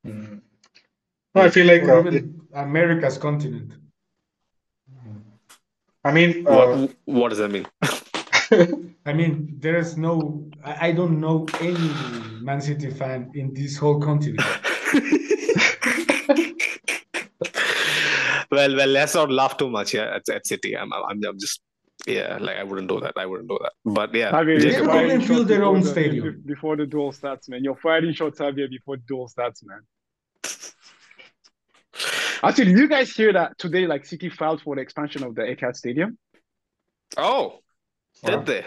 Mm. 0.06 0.42
No, 1.36 1.42
I 1.42 1.50
feel 1.50 1.68
like 1.68 1.84
uh, 1.84 2.04
it- 2.06 2.16
even 2.16 2.42
America's 2.54 3.18
continent. 3.18 3.74
I 6.04 6.12
mean, 6.14 6.48
uh, 6.48 6.52
What 6.56 6.96
what 7.06 7.30
does 7.30 7.40
that 7.40 7.52
mean? 7.52 7.68
I 9.06 9.14
mean, 9.14 9.58
there's 9.60 9.98
no, 9.98 10.50
I, 10.64 10.88
I 10.88 10.92
don't 10.92 11.20
know 11.20 11.46
any 11.60 11.90
Man 12.42 12.62
City 12.62 12.90
fan 12.90 13.32
in 13.36 13.54
this 13.54 13.78
whole 13.78 14.00
continent. 14.00 14.40
well, 18.52 18.76
well, 18.76 18.88
let's 18.88 19.14
not 19.14 19.30
laugh 19.30 19.58
too 19.58 19.70
much 19.70 19.92
here 19.92 20.04
at, 20.04 20.28
at 20.30 20.48
City. 20.48 20.76
I'm, 20.78 20.92
I'm, 20.94 21.24
I'm 21.26 21.38
just, 21.40 21.62
yeah, 22.10 22.38
like 22.40 22.58
I 22.58 22.64
wouldn't 22.64 22.88
do 22.90 23.00
that. 23.02 23.14
I 23.18 23.26
wouldn't 23.26 23.50
do 23.50 23.58
that. 23.62 23.74
But 23.86 24.14
yeah, 24.14 24.32
Javier, 24.32 24.60
Jacob, 24.60 24.72
you're 24.72 24.80
don't 24.86 24.88
firing 24.88 25.12
even 25.12 25.22
feel 25.28 25.38
shots 25.38 25.50
their 25.50 25.64
own 25.64 25.82
the- 25.82 25.88
stadium. 25.88 26.24
be- 26.42 26.54
Before 26.54 26.76
the 26.76 26.86
duel 26.86 27.12
starts, 27.12 27.48
man. 27.50 27.64
You're 27.64 27.76
firing 27.78 28.14
shots, 28.14 28.40
Javier, 28.40 28.70
before 28.70 28.98
the 28.98 29.04
duel 29.08 29.28
starts, 29.28 29.64
man. 29.64 29.82
Actually, 32.42 32.66
did 32.66 32.78
you 32.78 32.88
guys 32.88 33.12
hear 33.14 33.34
that 33.34 33.58
today? 33.58 33.86
Like 33.86 34.06
City 34.06 34.30
filed 34.30 34.62
for 34.62 34.76
the 34.76 34.82
expansion 34.82 35.24
of 35.24 35.36
the 35.36 35.42
Etihad 35.42 35.76
Stadium. 35.76 36.18
oh, 37.18 37.60
did 38.26 38.46
they? 38.46 38.66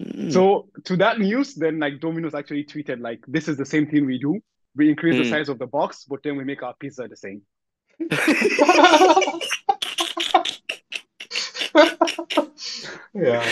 Mm. 0.00 0.32
So 0.32 0.68
to 0.84 0.96
that 0.96 1.18
news, 1.18 1.54
then 1.54 1.78
like 1.78 2.00
Domino's 2.00 2.34
actually 2.34 2.64
tweeted 2.64 3.00
like, 3.00 3.20
"This 3.26 3.48
is 3.48 3.56
the 3.56 3.64
same 3.66 3.86
thing 3.86 4.04
we 4.06 4.18
do. 4.18 4.40
We 4.76 4.88
increase 4.90 5.16
the 5.16 5.24
Mm. 5.24 5.30
size 5.30 5.48
of 5.48 5.58
the 5.58 5.66
box, 5.66 6.04
but 6.04 6.22
then 6.22 6.36
we 6.36 6.44
make 6.44 6.62
our 6.62 6.74
pizza 6.78 7.08
the 7.08 7.16
same." 7.16 7.42
yeah. 13.14 13.46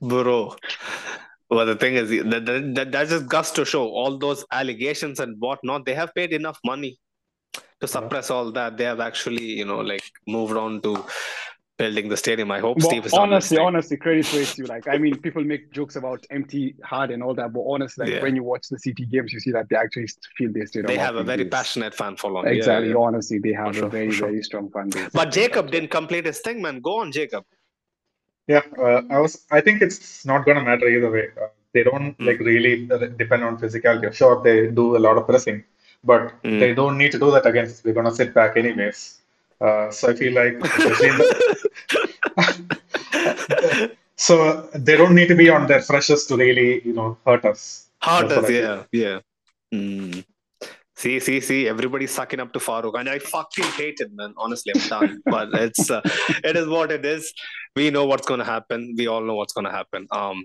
bro. 0.00 0.56
Well, 1.50 1.66
the 1.66 1.76
thing 1.76 1.94
is, 1.94 2.08
that, 2.08 2.46
that, 2.46 2.92
that, 2.92 3.08
just 3.08 3.28
goes 3.28 3.50
to 3.52 3.64
show 3.64 3.86
all 3.86 4.16
those 4.16 4.44
allegations 4.52 5.20
and 5.20 5.38
whatnot. 5.38 5.84
They 5.84 5.94
have 5.94 6.14
paid 6.14 6.32
enough 6.32 6.58
money 6.64 6.98
to 7.80 7.86
suppress 7.86 8.30
all 8.30 8.50
that. 8.52 8.78
They 8.78 8.84
have 8.84 9.00
actually, 9.00 9.44
you 9.44 9.66
know, 9.66 9.80
like 9.80 10.02
moved 10.26 10.56
on 10.56 10.80
to 10.82 11.04
building 11.76 12.08
the 12.08 12.16
stadium. 12.16 12.50
I 12.50 12.60
hope 12.60 12.78
But 12.78 12.86
Steve 12.86 13.06
is 13.06 13.12
honestly, 13.12 13.58
honestly, 13.58 13.96
credit 13.96 14.26
where 14.32 14.42
it's 14.42 14.54
due. 14.54 14.64
Like, 14.64 14.86
I 14.88 14.96
mean, 14.98 15.18
people 15.18 15.44
make 15.44 15.72
jokes 15.72 15.96
about 15.96 16.24
empty 16.30 16.74
hard 16.84 17.10
and 17.10 17.22
all 17.22 17.34
that, 17.34 17.52
but 17.52 17.64
honestly, 17.66 18.06
like 18.06 18.14
Yeah. 18.14 18.22
when 18.22 18.36
you 18.36 18.44
watch 18.44 18.68
the 18.70 18.78
City 18.78 19.04
games, 19.04 19.32
you 19.32 19.40
see 19.40 19.52
that 19.52 19.68
they 19.68 19.76
actually 19.76 20.08
feel 20.38 20.52
their 20.52 20.66
stadium. 20.66 20.86
They 20.86 20.98
have 20.98 21.16
a 21.16 21.24
very 21.24 21.44
passionate 21.44 21.94
fan 21.94 22.16
following. 22.16 22.46
Exactly. 22.46 22.90
yeah. 22.90 22.96
Honestly, 22.96 23.38
they 23.40 23.52
have 23.52 23.68
For 23.68 23.74
sure, 23.74 23.86
a 23.86 23.90
very, 23.90 24.10
sure. 24.12 24.28
very 24.28 24.42
strong 24.42 24.70
fan 24.70 24.88
base. 24.90 25.10
But 25.12 25.32
Jacob 25.32 25.70
didn't 25.70 25.90
complete 25.90 26.24
his 26.24 26.40
thing, 26.40 26.62
man. 26.62 26.80
Go 26.80 27.00
on, 27.00 27.12
Jacob. 27.12 27.44
Yeah, 28.48 28.62
uh, 28.78 29.02
I 29.10 29.18
was. 29.20 29.44
I 29.50 29.60
think 29.60 29.82
it's 29.82 30.24
not 30.26 30.44
gonna 30.46 30.62
matter 30.62 30.88
either 30.88 31.10
way. 31.10 31.28
Uh, 31.40 31.46
they 31.74 31.84
don't 31.84 32.16
Mm. 32.18 32.26
like 32.26 32.40
really 32.40 32.86
depend 33.16 33.44
on 33.44 33.56
physicality. 33.58 34.12
Sure, 34.12 34.42
they 34.42 34.66
do 34.68 34.96
a 34.96 35.00
lot 35.06 35.16
of 35.16 35.26
pressing, 35.26 35.62
but 36.04 36.22
Mm. 36.42 36.58
they 36.60 36.74
don't 36.74 36.98
need 36.98 37.12
to 37.12 37.18
do 37.18 37.30
that 37.30 37.46
against. 37.46 37.72
us. 37.76 37.84
We're 37.84 37.94
gonna 38.00 38.14
sit 38.14 38.34
back 38.34 38.56
anyways. 38.56 39.18
Uh, 39.60 39.90
so 39.90 40.10
I 40.10 40.14
feel 40.14 40.34
like, 40.34 40.58
the, 40.58 41.22
so 44.16 44.68
they 44.74 44.96
don't 44.96 45.14
need 45.14 45.28
to 45.28 45.36
be 45.36 45.48
on 45.50 45.66
their 45.68 45.82
freshest 45.82 46.28
to 46.28 46.36
really, 46.36 46.82
you 46.84 46.92
know, 46.92 47.16
hurt 47.24 47.44
us. 47.44 47.86
Hurt 48.02 48.28
That's 48.28 48.34
what 48.34 48.38
as, 48.38 48.44
I 48.44 48.48
feel. 48.48 48.86
yeah, 48.90 49.18
yeah. 49.72 49.78
Mm. 49.78 50.24
See, 51.02 51.18
see, 51.18 51.40
see, 51.40 51.66
everybody's 51.66 52.12
sucking 52.12 52.38
up 52.38 52.52
to 52.52 52.60
Farouk, 52.60 52.96
and 52.96 53.08
I 53.08 53.18
fucking 53.18 53.64
hate 53.64 53.98
it, 53.98 54.12
man. 54.14 54.34
Honestly, 54.36 54.72
I'm 54.72 54.88
done. 54.88 55.20
but 55.26 55.48
it's, 55.54 55.90
uh, 55.90 56.00
it 56.44 56.56
is 56.56 56.68
what 56.68 56.92
it 56.92 57.04
is. 57.04 57.34
We 57.74 57.90
know 57.90 58.06
what's 58.06 58.24
gonna 58.24 58.44
happen. 58.44 58.94
We 58.96 59.08
all 59.08 59.20
know 59.20 59.34
what's 59.34 59.52
gonna 59.52 59.72
happen. 59.72 60.06
Um, 60.12 60.44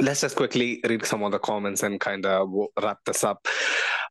let's 0.00 0.22
just 0.22 0.34
quickly 0.34 0.80
read 0.88 1.06
some 1.06 1.22
of 1.22 1.30
the 1.30 1.38
comments 1.38 1.84
and 1.84 2.00
kind 2.00 2.26
of 2.26 2.48
wrap 2.82 2.98
this 3.06 3.22
up. 3.22 3.46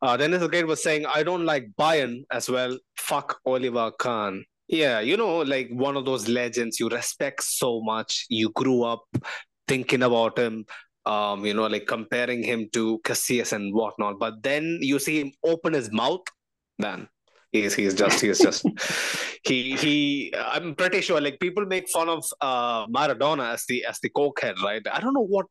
Uh, 0.01 0.15
Dennis 0.15 0.47
Gate 0.47 0.65
was 0.65 0.81
saying, 0.81 1.07
I 1.13 1.23
don't 1.23 1.43
like 1.43 1.67
Bayern 1.77 2.23
as 2.31 2.49
well. 2.49 2.77
Fuck 2.95 3.41
Oliver 3.45 3.91
Kahn. 3.99 4.45
Yeah, 4.69 5.01
you 5.01 5.17
know, 5.17 5.39
like 5.39 5.71
one 5.71 5.97
of 5.97 6.05
those 6.05 6.29
legends 6.29 6.79
you 6.79 6.87
respect 6.87 7.43
so 7.43 7.81
much. 7.81 8.27
You 8.29 8.49
grew 8.51 8.83
up 8.83 9.03
thinking 9.67 10.03
about 10.03 10.39
him, 10.39 10.65
um, 11.05 11.45
you 11.45 11.53
know, 11.53 11.67
like 11.67 11.87
comparing 11.87 12.43
him 12.43 12.69
to 12.73 12.99
Casillas 13.03 13.53
and 13.53 13.73
whatnot. 13.73 14.19
But 14.19 14.43
then 14.43 14.79
you 14.81 14.99
see 14.99 15.21
him 15.21 15.31
open 15.43 15.73
his 15.73 15.91
mouth, 15.91 16.21
then 16.79 17.07
he's 17.51 17.73
he's 17.73 17.93
just 17.93 18.21
he's 18.21 18.39
just 18.39 18.65
he 19.43 19.75
he. 19.75 20.33
I'm 20.35 20.75
pretty 20.75 21.01
sure 21.01 21.21
like 21.21 21.39
people 21.39 21.65
make 21.65 21.89
fun 21.89 22.09
of 22.09 22.25
uh, 22.41 22.87
Maradona 22.87 23.53
as 23.53 23.65
the 23.67 23.85
as 23.85 23.99
the 23.99 24.09
cokehead, 24.09 24.61
right? 24.61 24.81
I 24.91 24.99
don't 24.99 25.13
know 25.13 25.25
what 25.25 25.47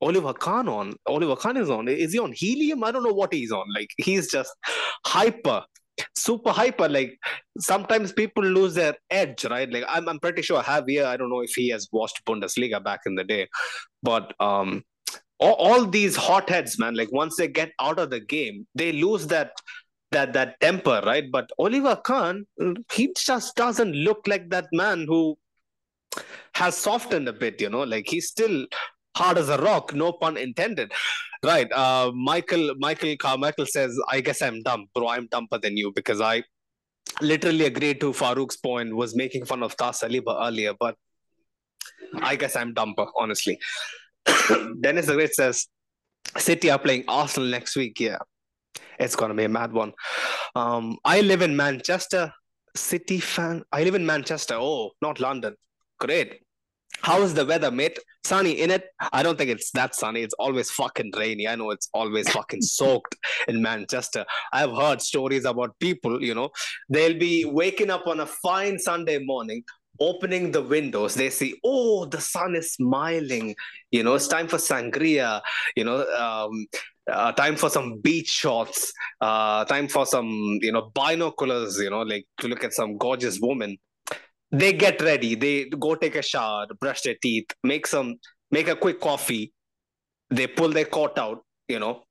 Oliver 0.00 0.32
Kahn 0.32 0.68
on. 0.68 0.94
Oliver 1.06 1.36
Kahn 1.36 1.56
is 1.56 1.70
on. 1.70 1.88
Is 1.88 2.12
he 2.12 2.18
on 2.18 2.32
helium? 2.32 2.84
I 2.84 2.90
don't 2.90 3.02
know 3.02 3.12
what 3.12 3.32
he's 3.32 3.52
on. 3.52 3.66
Like 3.74 3.90
he's 3.96 4.30
just 4.30 4.54
hyper, 5.06 5.64
super 6.14 6.50
hyper. 6.50 6.88
Like 6.88 7.18
sometimes 7.58 8.12
people 8.12 8.44
lose 8.44 8.74
their 8.74 8.94
edge, 9.10 9.44
right? 9.44 9.70
Like 9.70 9.84
I'm 9.88 10.08
I'm 10.08 10.18
pretty 10.20 10.42
sure 10.42 10.62
Javier. 10.62 11.04
I 11.04 11.16
don't 11.16 11.30
know 11.30 11.42
if 11.42 11.52
he 11.54 11.70
has 11.70 11.88
watched 11.92 12.24
Bundesliga 12.24 12.82
back 12.82 13.00
in 13.06 13.14
the 13.14 13.24
day, 13.24 13.48
but 14.02 14.32
um, 14.40 14.82
all, 15.38 15.54
all 15.54 15.86
these 15.86 16.16
hotheads, 16.16 16.78
man. 16.78 16.94
Like 16.94 17.12
once 17.12 17.36
they 17.36 17.48
get 17.48 17.72
out 17.80 17.98
of 17.98 18.10
the 18.10 18.20
game, 18.20 18.66
they 18.74 18.92
lose 18.92 19.26
that 19.28 19.52
that 20.12 20.32
that 20.32 20.60
temper, 20.60 21.02
right? 21.04 21.30
But 21.30 21.50
Oliver 21.58 21.96
Kahn, 21.96 22.46
he 22.92 23.12
just 23.16 23.56
doesn't 23.56 23.92
look 23.92 24.26
like 24.26 24.50
that 24.50 24.66
man 24.72 25.06
who 25.06 25.36
has 26.54 26.76
softened 26.76 27.28
a 27.28 27.32
bit. 27.32 27.60
You 27.60 27.70
know, 27.70 27.82
like 27.82 28.06
he's 28.08 28.28
still 28.28 28.66
hard 29.16 29.38
as 29.38 29.48
a 29.48 29.58
rock. 29.58 29.94
No 29.94 30.12
pun 30.12 30.36
intended. 30.36 30.92
Right. 31.46 31.70
Uh, 31.72 32.10
Michael 32.12 32.74
Michael 32.76 33.16
Carmichael 33.16 33.66
says, 33.66 33.96
"I 34.08 34.20
guess 34.20 34.42
I'm 34.42 34.62
dumb, 34.64 34.86
bro. 34.94 35.08
I'm 35.08 35.28
dumber 35.28 35.58
than 35.58 35.76
you 35.76 35.92
because 35.94 36.20
I." 36.20 36.42
Literally 37.22 37.66
agreed 37.66 38.00
to 38.00 38.12
Farouk's 38.12 38.56
point, 38.56 38.94
was 38.94 39.14
making 39.14 39.44
fun 39.46 39.62
of 39.62 39.76
Tas 39.76 40.00
Saliba 40.00 40.34
earlier, 40.46 40.74
but 40.78 40.96
I 42.20 42.34
guess 42.34 42.56
I'm 42.56 42.74
dumber, 42.74 43.06
honestly. 43.16 43.58
Dennis 44.80 45.06
the 45.06 45.14
Great 45.14 45.34
says, 45.34 45.68
City 46.36 46.68
are 46.68 46.80
playing 46.80 47.04
Arsenal 47.08 47.48
next 47.48 47.76
week. 47.76 48.00
Yeah, 48.00 48.18
it's 48.98 49.16
gonna 49.16 49.34
be 49.34 49.44
a 49.44 49.48
mad 49.48 49.72
one. 49.72 49.92
Um, 50.56 50.98
I 51.04 51.20
live 51.20 51.42
in 51.42 51.56
Manchester. 51.56 52.32
City 52.74 53.20
fan. 53.20 53.62
I 53.72 53.84
live 53.84 53.94
in 53.94 54.04
Manchester. 54.04 54.56
Oh, 54.58 54.90
not 55.00 55.20
London. 55.20 55.54
Great. 55.98 56.40
How 57.02 57.22
is 57.22 57.34
the 57.34 57.46
weather, 57.46 57.70
mate? 57.70 57.98
Sunny 58.24 58.52
in 58.52 58.70
it? 58.70 58.86
I 59.12 59.22
don't 59.22 59.38
think 59.38 59.50
it's 59.50 59.70
that 59.72 59.94
sunny. 59.94 60.22
It's 60.22 60.34
always 60.34 60.70
fucking 60.70 61.12
rainy. 61.16 61.46
I 61.46 61.54
know 61.54 61.70
it's 61.70 61.88
always 61.94 62.28
fucking 62.30 62.62
soaked 62.76 63.16
in 63.48 63.62
Manchester. 63.62 64.24
I've 64.52 64.74
heard 64.74 65.00
stories 65.00 65.44
about 65.44 65.78
people, 65.78 66.22
you 66.22 66.34
know, 66.34 66.50
they'll 66.88 67.18
be 67.18 67.44
waking 67.44 67.90
up 67.90 68.06
on 68.06 68.20
a 68.20 68.26
fine 68.26 68.78
Sunday 68.78 69.18
morning, 69.18 69.62
opening 70.00 70.50
the 70.50 70.62
windows. 70.62 71.14
They 71.14 71.30
see, 71.30 71.58
oh, 71.64 72.06
the 72.06 72.20
sun 72.20 72.56
is 72.56 72.72
smiling. 72.72 73.54
You 73.90 74.02
know, 74.02 74.14
it's 74.14 74.28
time 74.28 74.48
for 74.48 74.56
sangria. 74.56 75.40
You 75.76 75.84
know, 75.84 76.06
um, 76.12 76.66
uh, 77.10 77.32
time 77.32 77.56
for 77.56 77.70
some 77.70 78.00
beach 78.00 78.28
shots. 78.28 78.92
Uh, 79.20 79.64
time 79.64 79.88
for 79.88 80.06
some, 80.06 80.58
you 80.60 80.72
know, 80.72 80.90
binoculars. 80.94 81.78
You 81.78 81.90
know, 81.90 82.02
like 82.02 82.26
to 82.40 82.48
look 82.48 82.64
at 82.64 82.72
some 82.74 82.98
gorgeous 82.98 83.38
woman. 83.40 83.76
They 84.52 84.72
get 84.72 85.00
ready. 85.02 85.34
They 85.34 85.64
go 85.64 85.94
take 85.94 86.16
a 86.16 86.22
shower, 86.22 86.66
brush 86.80 87.02
their 87.02 87.16
teeth, 87.20 87.46
make 87.62 87.86
some, 87.86 88.16
make 88.50 88.68
a 88.68 88.76
quick 88.76 89.00
coffee. 89.00 89.52
They 90.30 90.46
pull 90.46 90.70
their 90.70 90.84
coat 90.84 91.18
out. 91.18 91.42
You 91.68 91.80
know, 91.80 92.02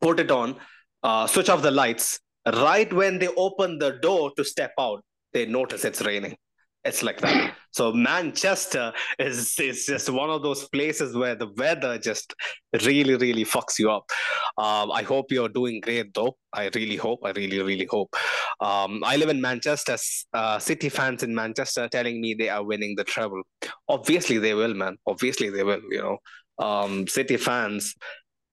put 0.00 0.18
it 0.18 0.30
on, 0.30 0.56
uh, 1.02 1.26
switch 1.26 1.50
off 1.50 1.60
the 1.60 1.70
lights. 1.70 2.18
Right 2.46 2.90
when 2.90 3.18
they 3.18 3.28
open 3.28 3.78
the 3.78 3.98
door 4.00 4.32
to 4.36 4.44
step 4.44 4.72
out, 4.80 5.04
they 5.34 5.44
notice 5.44 5.84
it's 5.84 6.00
raining. 6.00 6.36
It's 6.84 7.02
like 7.02 7.20
that. 7.20 7.54
So 7.70 7.92
Manchester 7.92 8.92
is 9.18 9.58
is 9.58 9.86
just 9.86 10.10
one 10.10 10.30
of 10.30 10.42
those 10.42 10.68
places 10.68 11.16
where 11.16 11.34
the 11.34 11.48
weather 11.56 11.98
just 11.98 12.34
really, 12.84 13.16
really 13.16 13.44
fucks 13.44 13.78
you 13.78 13.90
up. 13.90 14.04
Um, 14.56 14.90
I 14.90 15.02
hope 15.02 15.30
you're 15.30 15.48
doing 15.48 15.80
great 15.80 16.12
though. 16.14 16.36
I 16.52 16.70
really 16.74 16.96
hope. 16.96 17.20
I 17.24 17.30
really, 17.30 17.60
really 17.62 17.86
hope. 17.90 18.14
Um, 18.60 19.02
I 19.04 19.16
live 19.16 19.28
in 19.28 19.40
Manchester. 19.40 19.96
Uh, 20.32 20.58
City 20.58 20.88
fans 20.88 21.22
in 21.22 21.34
Manchester 21.34 21.88
telling 21.88 22.20
me 22.20 22.34
they 22.34 22.48
are 22.48 22.64
winning 22.64 22.96
the 22.96 23.04
treble. 23.04 23.42
Obviously 23.88 24.38
they 24.38 24.54
will, 24.54 24.74
man. 24.74 24.96
Obviously 25.06 25.50
they 25.50 25.62
will. 25.62 25.80
You 25.90 26.02
know, 26.02 26.18
um, 26.64 27.06
City 27.06 27.36
fans 27.36 27.94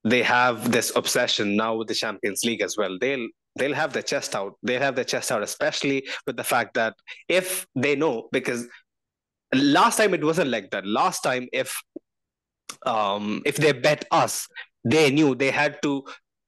they 0.06 0.22
have 0.22 0.72
this 0.72 0.96
obsession 0.96 1.56
now 1.56 1.76
with 1.76 1.88
the 1.88 1.96
Champions 1.96 2.44
League 2.46 2.62
as 2.62 2.78
well. 2.78 2.96
They'll 3.02 3.28
they'll 3.56 3.74
have 3.74 3.92
their 3.94 4.04
chest 4.04 4.36
out. 4.36 4.54
They'll 4.62 4.82
have 4.82 4.96
their 4.96 5.04
chest 5.04 5.32
out, 5.32 5.42
especially 5.42 6.08
with 6.28 6.38
the 6.38 6.44
fact 6.44 6.76
that 6.76 6.94
if 7.28 7.66
they 7.76 7.96
know, 7.96 8.30
because 8.32 8.68
last 9.54 9.98
time 9.98 10.14
it 10.14 10.24
wasn't 10.24 10.50
like 10.50 10.72
that. 10.72 10.86
Last 10.86 11.22
time, 11.22 11.48
if 11.54 11.82
um 12.86 13.42
if 13.46 13.58
they 13.58 13.72
bet 13.72 14.06
us, 14.12 14.48
they 14.84 15.12
knew 15.12 15.36
they 15.36 15.52
had 15.52 15.82
to 15.84 16.04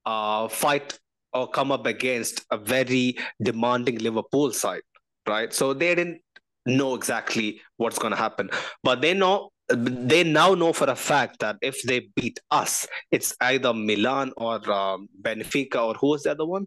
uh 0.06 0.48
fight 0.48 0.98
or 1.32 1.48
come 1.48 1.70
up 1.70 1.86
against 1.86 2.44
a 2.50 2.56
very 2.58 3.16
demanding 3.42 3.98
Liverpool 3.98 4.52
side, 4.52 4.82
right? 5.28 5.52
So 5.52 5.74
they 5.74 5.94
didn't 5.94 6.20
know 6.66 6.94
exactly 6.94 7.60
what's 7.76 7.98
going 7.98 8.12
to 8.12 8.16
happen, 8.18 8.50
but 8.82 9.00
they 9.00 9.14
know 9.14 9.50
they 9.70 10.24
now 10.24 10.54
know 10.54 10.72
for 10.72 10.88
a 10.88 10.96
fact 10.96 11.40
that 11.40 11.56
if 11.60 11.82
they 11.82 12.08
beat 12.16 12.40
us, 12.50 12.86
it's 13.10 13.34
either 13.42 13.74
Milan 13.74 14.32
or 14.36 14.70
um, 14.70 15.08
Benfica 15.20 15.76
or 15.76 15.94
who 15.94 16.08
was 16.08 16.22
the 16.22 16.30
other 16.30 16.46
one? 16.46 16.66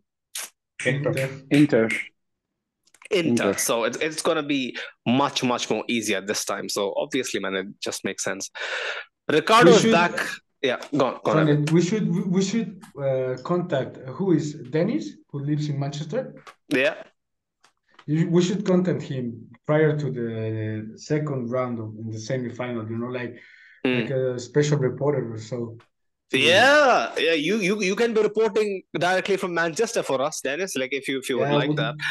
Inter. 0.85 1.29
Inter. 1.49 1.89
Inter. 3.13 3.53
So 3.57 3.83
it's 3.83 3.97
it's 3.97 4.21
gonna 4.21 4.43
be 4.43 4.77
much 5.05 5.43
much 5.43 5.69
more 5.69 5.83
easier 5.87 6.21
this 6.21 6.45
time. 6.45 6.69
So 6.69 6.93
obviously, 6.97 7.39
man, 7.39 7.55
it 7.55 7.67
just 7.79 8.03
makes 8.03 8.23
sense. 8.23 8.49
Ricardo 9.29 9.71
is 9.71 9.85
back. 9.85 10.19
Yeah, 10.61 10.77
go 10.95 11.05
on. 11.05 11.19
Go 11.23 11.31
on 11.31 11.65
we 11.65 11.81
should 11.81 12.07
we 12.29 12.41
should 12.43 12.81
uh, 12.97 13.35
contact 13.43 13.97
who 14.09 14.33
is 14.33 14.53
Dennis 14.69 15.17
who 15.29 15.39
lives 15.39 15.69
in 15.69 15.79
Manchester. 15.79 16.35
Yeah. 16.69 16.95
We 18.07 18.41
should 18.41 18.65
contact 18.65 19.01
him 19.03 19.47
prior 19.65 19.97
to 19.97 20.11
the 20.11 20.97
second 20.97 21.49
round 21.49 21.79
of 21.79 21.95
in 21.97 22.09
the 22.09 22.19
semi-final. 22.19 22.89
You 22.89 22.97
know, 22.97 23.07
like 23.07 23.39
mm. 23.85 24.01
like 24.01 24.11
a 24.11 24.39
special 24.39 24.77
reporter 24.77 25.33
or 25.33 25.37
so. 25.37 25.77
Yeah, 26.31 27.11
yeah. 27.17 27.33
You 27.33 27.57
you 27.57 27.81
you 27.81 27.95
can 27.95 28.13
be 28.13 28.21
reporting 28.21 28.83
directly 28.93 29.37
from 29.37 29.53
Manchester 29.53 30.03
for 30.03 30.21
us, 30.21 30.41
Dennis. 30.41 30.75
Like 30.75 30.93
if 30.93 31.07
you 31.07 31.19
if 31.19 31.29
you 31.29 31.39
yeah, 31.39 31.51
would 31.51 31.57
like 31.57 31.75
that. 31.75 31.95
that 31.97 32.05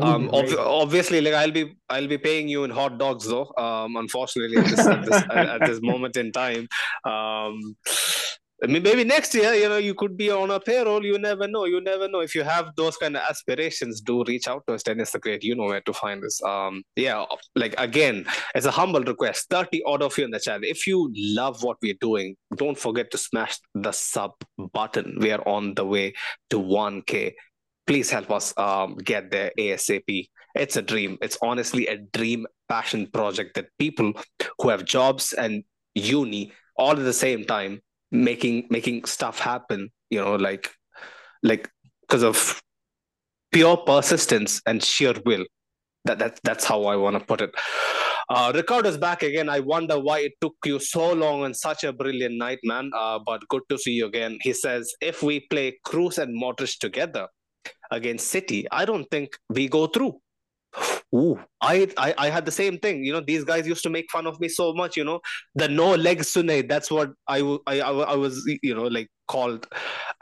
um, 0.00 0.30
ob- 0.32 0.58
obviously, 0.58 1.20
like 1.20 1.34
I'll 1.34 1.50
be 1.50 1.74
I'll 1.88 2.06
be 2.06 2.18
paying 2.18 2.48
you 2.48 2.64
in 2.64 2.70
hot 2.70 2.98
dogs 2.98 3.26
though. 3.26 3.52
Um, 3.58 3.96
unfortunately, 3.96 4.58
at 4.58 4.66
this, 4.66 4.86
at 4.86 5.04
this, 5.04 5.22
at 5.30 5.60
this 5.66 5.80
moment 5.82 6.16
in 6.16 6.30
time, 6.30 6.68
um, 7.04 7.76
maybe 8.68 9.02
next 9.02 9.34
year, 9.34 9.54
you 9.54 9.68
know, 9.68 9.78
you 9.78 9.94
could 9.94 10.16
be 10.16 10.30
on 10.30 10.50
a 10.50 10.60
payroll. 10.60 11.04
You 11.04 11.18
never 11.18 11.48
know. 11.48 11.64
You 11.64 11.80
never 11.80 12.08
know. 12.08 12.20
If 12.20 12.34
you 12.34 12.44
have 12.44 12.70
those 12.76 12.96
kind 12.96 13.16
of 13.16 13.22
aspirations, 13.28 14.00
do 14.00 14.22
reach 14.24 14.46
out 14.46 14.62
to 14.68 14.74
us. 14.74 14.84
Dennis 14.84 15.10
the 15.10 15.18
Great. 15.18 15.42
You 15.42 15.56
know 15.56 15.64
where 15.64 15.80
to 15.80 15.92
find 15.92 16.24
us. 16.24 16.40
Um, 16.44 16.84
yeah, 16.94 17.24
like 17.56 17.74
again, 17.78 18.24
as 18.54 18.66
a 18.66 18.70
humble 18.70 19.02
request, 19.02 19.48
30 19.50 19.82
odd 19.84 20.02
of 20.02 20.16
you 20.16 20.24
in 20.24 20.30
the 20.30 20.38
chat. 20.38 20.60
If 20.62 20.86
you 20.86 21.10
love 21.14 21.64
what 21.64 21.78
we're 21.82 21.98
doing, 22.00 22.36
don't 22.54 22.78
forget 22.78 23.10
to 23.10 23.18
smash 23.18 23.58
the 23.74 23.92
sub 23.92 24.32
button. 24.72 25.16
We 25.18 25.32
are 25.32 25.46
on 25.46 25.74
the 25.74 25.84
way 25.84 26.14
to 26.50 26.60
1K. 26.60 27.32
Please 27.92 28.08
help 28.08 28.30
us 28.30 28.54
um, 28.56 28.96
get 28.96 29.30
there 29.30 29.52
ASAP. 29.58 30.30
It's 30.54 30.76
a 30.76 30.82
dream. 30.82 31.18
It's 31.20 31.36
honestly 31.42 31.88
a 31.88 31.98
dream 31.98 32.46
passion 32.66 33.06
project 33.06 33.54
that 33.56 33.66
people 33.78 34.14
who 34.58 34.70
have 34.70 34.86
jobs 34.86 35.34
and 35.34 35.62
uni 35.94 36.52
all 36.78 36.92
at 36.92 37.04
the 37.04 37.12
same 37.12 37.44
time 37.44 37.82
making 38.10 38.66
making 38.70 39.04
stuff 39.04 39.38
happen 39.38 39.90
you 40.08 40.18
know 40.18 40.36
like 40.36 40.70
like 41.42 41.68
because 42.00 42.22
of 42.22 42.62
pure 43.52 43.76
persistence 43.76 44.62
and 44.66 44.82
sheer 44.82 45.12
will 45.26 45.44
that, 46.06 46.18
that 46.18 46.40
that's 46.44 46.64
how 46.64 46.84
i 46.84 46.96
want 46.96 47.18
to 47.18 47.22
put 47.26 47.42
it 47.42 47.54
uh, 48.30 48.50
is 48.86 48.96
back 48.96 49.22
again. 49.22 49.50
I 49.50 49.60
wonder 49.60 49.98
why 49.98 50.20
it 50.20 50.32
took 50.40 50.54
you 50.64 50.78
so 50.78 51.12
long 51.12 51.42
on 51.42 51.52
such 51.52 51.84
a 51.84 51.92
brilliant 51.92 52.36
night, 52.36 52.60
man. 52.64 52.90
Uh, 52.96 53.18
but 53.18 53.46
good 53.48 53.60
to 53.68 53.76
see 53.76 53.90
you 53.90 54.06
again. 54.06 54.38
He 54.40 54.54
says, 54.54 54.90
if 55.02 55.22
we 55.22 55.40
play 55.50 55.78
Kroos 55.84 56.16
and 56.16 56.40
Modric 56.42 56.78
together 56.78 57.26
against 57.92 58.28
City, 58.28 58.66
I 58.72 58.84
don't 58.84 59.08
think 59.10 59.36
we 59.48 59.68
go 59.68 59.86
through. 59.86 60.18
Ooh, 61.14 61.38
I, 61.60 61.88
I 61.98 62.14
I 62.16 62.30
had 62.30 62.46
the 62.46 62.50
same 62.50 62.78
thing. 62.78 63.04
You 63.04 63.12
know, 63.12 63.20
these 63.20 63.44
guys 63.44 63.66
used 63.66 63.82
to 63.82 63.90
make 63.90 64.10
fun 64.10 64.26
of 64.26 64.40
me 64.40 64.48
so 64.48 64.72
much. 64.72 64.96
You 64.96 65.04
know, 65.04 65.20
the 65.54 65.68
no 65.68 65.94
legs 65.94 66.32
Sune. 66.32 66.66
That's 66.66 66.90
what 66.90 67.10
I, 67.28 67.40
I, 67.66 67.80
I 67.80 68.16
was 68.16 68.42
you 68.62 68.74
know 68.74 68.86
like 68.86 69.08
called 69.28 69.66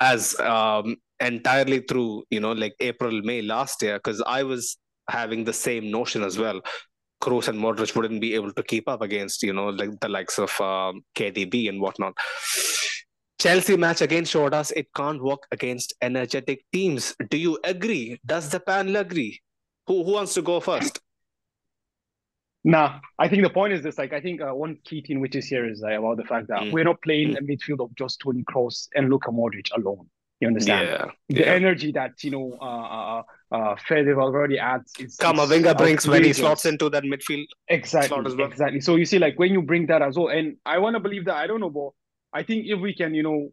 as 0.00 0.38
um 0.40 0.96
entirely 1.20 1.80
through 1.80 2.24
you 2.30 2.40
know 2.40 2.52
like 2.52 2.74
April 2.80 3.22
May 3.22 3.42
last 3.42 3.80
year 3.82 3.98
because 3.98 4.20
I 4.22 4.42
was 4.42 4.76
having 5.08 5.44
the 5.44 5.52
same 5.52 5.90
notion 5.90 6.24
as 6.24 6.38
well. 6.38 6.60
Kroos 7.22 7.48
and 7.48 7.58
Modric 7.60 7.94
wouldn't 7.94 8.20
be 8.20 8.34
able 8.34 8.52
to 8.52 8.62
keep 8.62 8.88
up 8.88 9.02
against 9.02 9.42
you 9.44 9.52
know 9.52 9.68
like 9.68 10.00
the 10.00 10.08
likes 10.08 10.38
of 10.38 10.60
um, 10.60 11.02
KDB 11.16 11.68
and 11.68 11.80
whatnot. 11.80 12.14
Chelsea 13.40 13.74
match 13.74 14.02
again 14.02 14.26
showed 14.26 14.52
us 14.52 14.70
it 14.72 14.88
can't 14.94 15.22
work 15.22 15.46
against 15.50 15.94
energetic 16.02 16.62
teams. 16.72 17.16
Do 17.30 17.38
you 17.38 17.58
agree? 17.64 18.20
Does 18.26 18.50
the 18.50 18.60
panel 18.60 18.96
agree? 18.96 19.40
Who 19.86 20.04
who 20.04 20.12
wants 20.12 20.34
to 20.34 20.42
go 20.42 20.60
first? 20.60 21.00
Nah, 22.62 23.00
I 23.18 23.28
think 23.28 23.42
the 23.42 23.48
point 23.48 23.72
is 23.72 23.82
this. 23.82 23.96
Like, 23.96 24.12
I 24.12 24.20
think 24.20 24.42
uh, 24.42 24.52
one 24.52 24.76
key 24.84 25.00
thing 25.00 25.20
which 25.20 25.34
is 25.34 25.46
here 25.46 25.66
is 25.66 25.82
uh, 25.82 25.98
about 25.98 26.18
the 26.18 26.24
fact 26.24 26.48
that 26.48 26.60
mm. 26.60 26.72
we're 26.72 26.84
not 26.84 27.00
playing 27.00 27.30
mm. 27.30 27.38
a 27.38 27.40
midfield 27.40 27.82
of 27.82 27.94
just 27.94 28.20
Toni 28.20 28.44
Kroos 28.44 28.88
and 28.94 29.08
Luka 29.08 29.30
Modric 29.30 29.68
alone. 29.74 30.06
You 30.40 30.48
understand? 30.48 30.88
Yeah. 30.88 31.06
The 31.30 31.40
yeah. 31.40 31.54
energy 31.54 31.92
that 31.92 32.22
you 32.22 32.32
know, 32.32 32.58
uh, 32.60 32.64
uh, 32.64 33.22
uh 33.52 33.76
Fede 33.86 34.14
Valverde 34.14 34.58
adds 34.58 34.92
is. 34.98 35.16
Camavinga 35.16 35.78
brings 35.78 36.06
when 36.06 36.24
he 36.24 36.34
slots 36.34 36.66
into 36.66 36.90
that 36.90 37.04
midfield. 37.04 37.46
Exactly. 37.68 38.20
Well. 38.20 38.46
Exactly. 38.46 38.80
So 38.82 38.96
you 38.96 39.06
see, 39.06 39.18
like 39.18 39.38
when 39.38 39.52
you 39.52 39.62
bring 39.62 39.86
that 39.86 40.02
as 40.02 40.16
well, 40.18 40.28
and 40.28 40.58
I 40.66 40.78
want 40.78 40.96
to 40.96 41.00
believe 41.00 41.24
that 41.24 41.36
I 41.36 41.46
don't 41.46 41.60
know, 41.60 41.70
but 41.70 41.90
I 42.32 42.42
think 42.42 42.66
if 42.66 42.80
we 42.80 42.94
can, 42.94 43.14
you 43.14 43.22
know, 43.22 43.52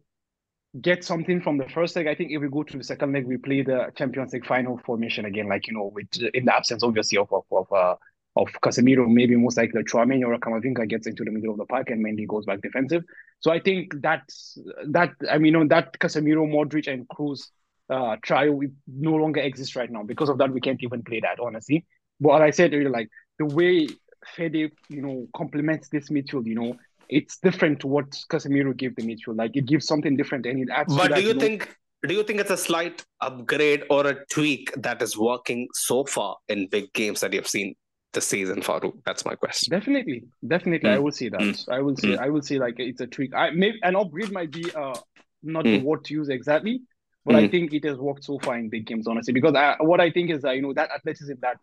get 0.80 1.04
something 1.04 1.40
from 1.40 1.58
the 1.58 1.68
first 1.68 1.96
leg. 1.96 2.06
I 2.06 2.14
think 2.14 2.30
if 2.30 2.40
we 2.40 2.48
go 2.48 2.62
to 2.62 2.76
the 2.76 2.84
second 2.84 3.12
leg, 3.12 3.26
we 3.26 3.36
play 3.36 3.62
the 3.62 3.90
Champions 3.96 4.32
League 4.32 4.46
final 4.46 4.78
formation 4.84 5.24
again, 5.24 5.48
like 5.48 5.66
you 5.66 5.74
know, 5.74 5.90
with 5.94 6.08
in 6.34 6.44
the 6.44 6.54
absence 6.54 6.82
obviously 6.82 7.18
of 7.18 7.32
of 7.32 7.44
of, 7.50 7.72
uh, 7.72 7.94
of 8.36 8.48
Casemiro, 8.62 9.08
maybe 9.08 9.34
most 9.36 9.56
likely 9.56 9.82
Tchouameni 9.82 10.24
or 10.24 10.38
Camavinga 10.38 10.88
gets 10.88 11.06
into 11.06 11.24
the 11.24 11.30
middle 11.30 11.50
of 11.50 11.58
the 11.58 11.64
park 11.64 11.90
and 11.90 12.04
Mendy 12.04 12.26
goes 12.26 12.44
back 12.44 12.60
defensive. 12.60 13.02
So 13.40 13.50
I 13.50 13.60
think 13.60 13.94
that's 14.00 14.58
that. 14.90 15.10
I 15.30 15.38
mean, 15.38 15.54
know, 15.54 15.66
that 15.68 15.98
Casemiro, 15.98 16.46
Modric, 16.46 16.92
and 16.92 17.08
Kroos 17.08 17.48
uh, 17.90 18.16
trio 18.22 18.52
we 18.52 18.68
no 18.86 19.14
longer 19.14 19.40
exists 19.40 19.74
right 19.74 19.90
now. 19.90 20.02
Because 20.02 20.28
of 20.28 20.38
that, 20.38 20.52
we 20.52 20.60
can't 20.60 20.82
even 20.82 21.02
play 21.02 21.20
that 21.20 21.40
honestly. 21.40 21.86
But 22.20 22.40
like 22.40 22.42
I 22.42 22.50
said 22.50 22.74
earlier, 22.74 22.90
like 22.90 23.08
the 23.38 23.46
way 23.46 23.88
Fede, 24.34 24.72
you 24.88 25.02
know, 25.02 25.26
complements 25.34 25.88
this 25.88 26.10
midfield, 26.10 26.46
you 26.46 26.54
know, 26.54 26.76
it's 27.08 27.38
different 27.38 27.80
to 27.80 27.86
what 27.86 28.10
Casemiro 28.30 28.76
gave 28.76 28.94
the 28.96 29.02
midfield. 29.02 29.38
Like 29.38 29.56
it 29.56 29.66
gives 29.66 29.86
something 29.86 30.16
different 30.16 30.46
and 30.46 30.60
it 30.60 30.68
adds. 30.70 30.94
But 30.94 31.14
do 31.14 31.22
you, 31.22 31.34
think? 31.34 31.74
Do 32.06 32.14
you 32.14 32.22
think 32.22 32.40
it's 32.40 32.50
a 32.50 32.56
slight 32.56 33.04
upgrade 33.20 33.84
or 33.90 34.06
a 34.06 34.24
tweak 34.26 34.72
that 34.82 35.00
is 35.02 35.16
working 35.16 35.68
so 35.72 36.04
far 36.04 36.36
in 36.48 36.68
big 36.68 36.92
games 36.92 37.20
that 37.20 37.32
you've 37.32 37.48
seen 37.48 37.74
this 38.12 38.26
season, 38.26 38.60
Farouk? 38.60 38.94
That's 39.04 39.24
my 39.24 39.34
question. 39.34 39.70
Definitely, 39.70 40.24
definitely, 40.46 40.90
mm. 40.90 40.94
I 40.94 40.98
will 40.98 41.12
see 41.12 41.28
that. 41.30 41.40
Mm. 41.40 41.68
I 41.70 41.80
will 41.80 41.96
see. 41.96 42.08
mm. 42.08 42.18
I 42.18 42.28
will 42.28 42.42
see. 42.42 42.58
like 42.58 42.74
it's 42.78 43.00
a 43.00 43.06
tweak. 43.06 43.34
I 43.34 43.50
maybe 43.50 43.78
an 43.82 43.96
upgrade 43.96 44.32
might 44.32 44.50
be 44.50 44.70
uh 44.72 44.98
not 45.42 45.64
the 45.64 45.80
mm. 45.80 45.84
word 45.84 46.04
to 46.04 46.14
use 46.14 46.28
exactly, 46.28 46.82
but 47.24 47.36
I 47.36 47.44
mm. 47.44 47.50
think 47.50 47.72
it 47.72 47.84
has 47.84 47.96
worked 47.96 48.24
so 48.24 48.38
far 48.38 48.58
in 48.58 48.68
big 48.68 48.86
games, 48.86 49.06
honestly. 49.06 49.32
Because 49.32 49.54
I, 49.54 49.76
what 49.80 50.00
I 50.00 50.10
think 50.10 50.30
is 50.30 50.42
that 50.42 50.56
you 50.56 50.62
know 50.62 50.74
that 50.74 50.90
athleticism 50.90 51.34
that 51.40 51.56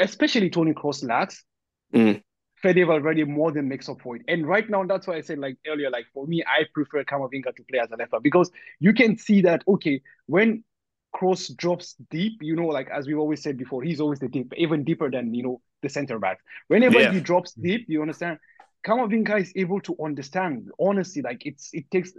especially 0.00 0.50
Toni 0.50 0.72
Kroos 0.72 1.06
lacks, 1.06 1.44
mm. 1.94 2.22
Fede 2.64 2.88
already 2.88 3.24
more 3.24 3.52
than 3.52 3.68
makes 3.68 3.90
up 3.90 4.00
for 4.00 4.16
it. 4.16 4.22
And 4.26 4.46
right 4.46 4.68
now, 4.70 4.84
that's 4.84 5.06
why 5.06 5.16
I 5.16 5.20
said 5.20 5.38
like 5.38 5.58
earlier, 5.66 5.90
like 5.90 6.06
for 6.14 6.26
me, 6.26 6.42
I 6.46 6.64
prefer 6.72 7.04
Camavinga 7.04 7.54
to 7.54 7.62
play 7.70 7.78
as 7.78 7.90
a 7.92 7.96
left 7.96 8.12
back 8.12 8.22
because 8.22 8.50
you 8.80 8.94
can 8.94 9.18
see 9.18 9.42
that 9.42 9.62
okay, 9.68 10.00
when 10.26 10.64
Kroos 11.14 11.54
drops 11.54 11.94
deep, 12.10 12.38
you 12.40 12.56
know, 12.56 12.68
like 12.68 12.88
as 12.88 13.06
we've 13.06 13.18
always 13.18 13.42
said 13.42 13.58
before, 13.58 13.82
he's 13.82 14.00
always 14.00 14.18
the 14.18 14.28
deep, 14.28 14.54
even 14.56 14.82
deeper 14.82 15.10
than 15.10 15.34
you 15.34 15.42
know 15.42 15.60
the 15.82 15.90
center 15.90 16.18
back. 16.18 16.38
Whenever 16.68 17.00
yeah. 17.00 17.12
he 17.12 17.20
drops 17.20 17.52
deep, 17.52 17.84
you 17.86 18.00
understand. 18.00 18.38
Camavinga 18.86 19.40
is 19.40 19.52
able 19.56 19.80
to 19.82 19.94
understand. 20.02 20.70
Honestly, 20.78 21.20
like 21.20 21.44
it's 21.44 21.68
it 21.74 21.90
takes 21.90 22.12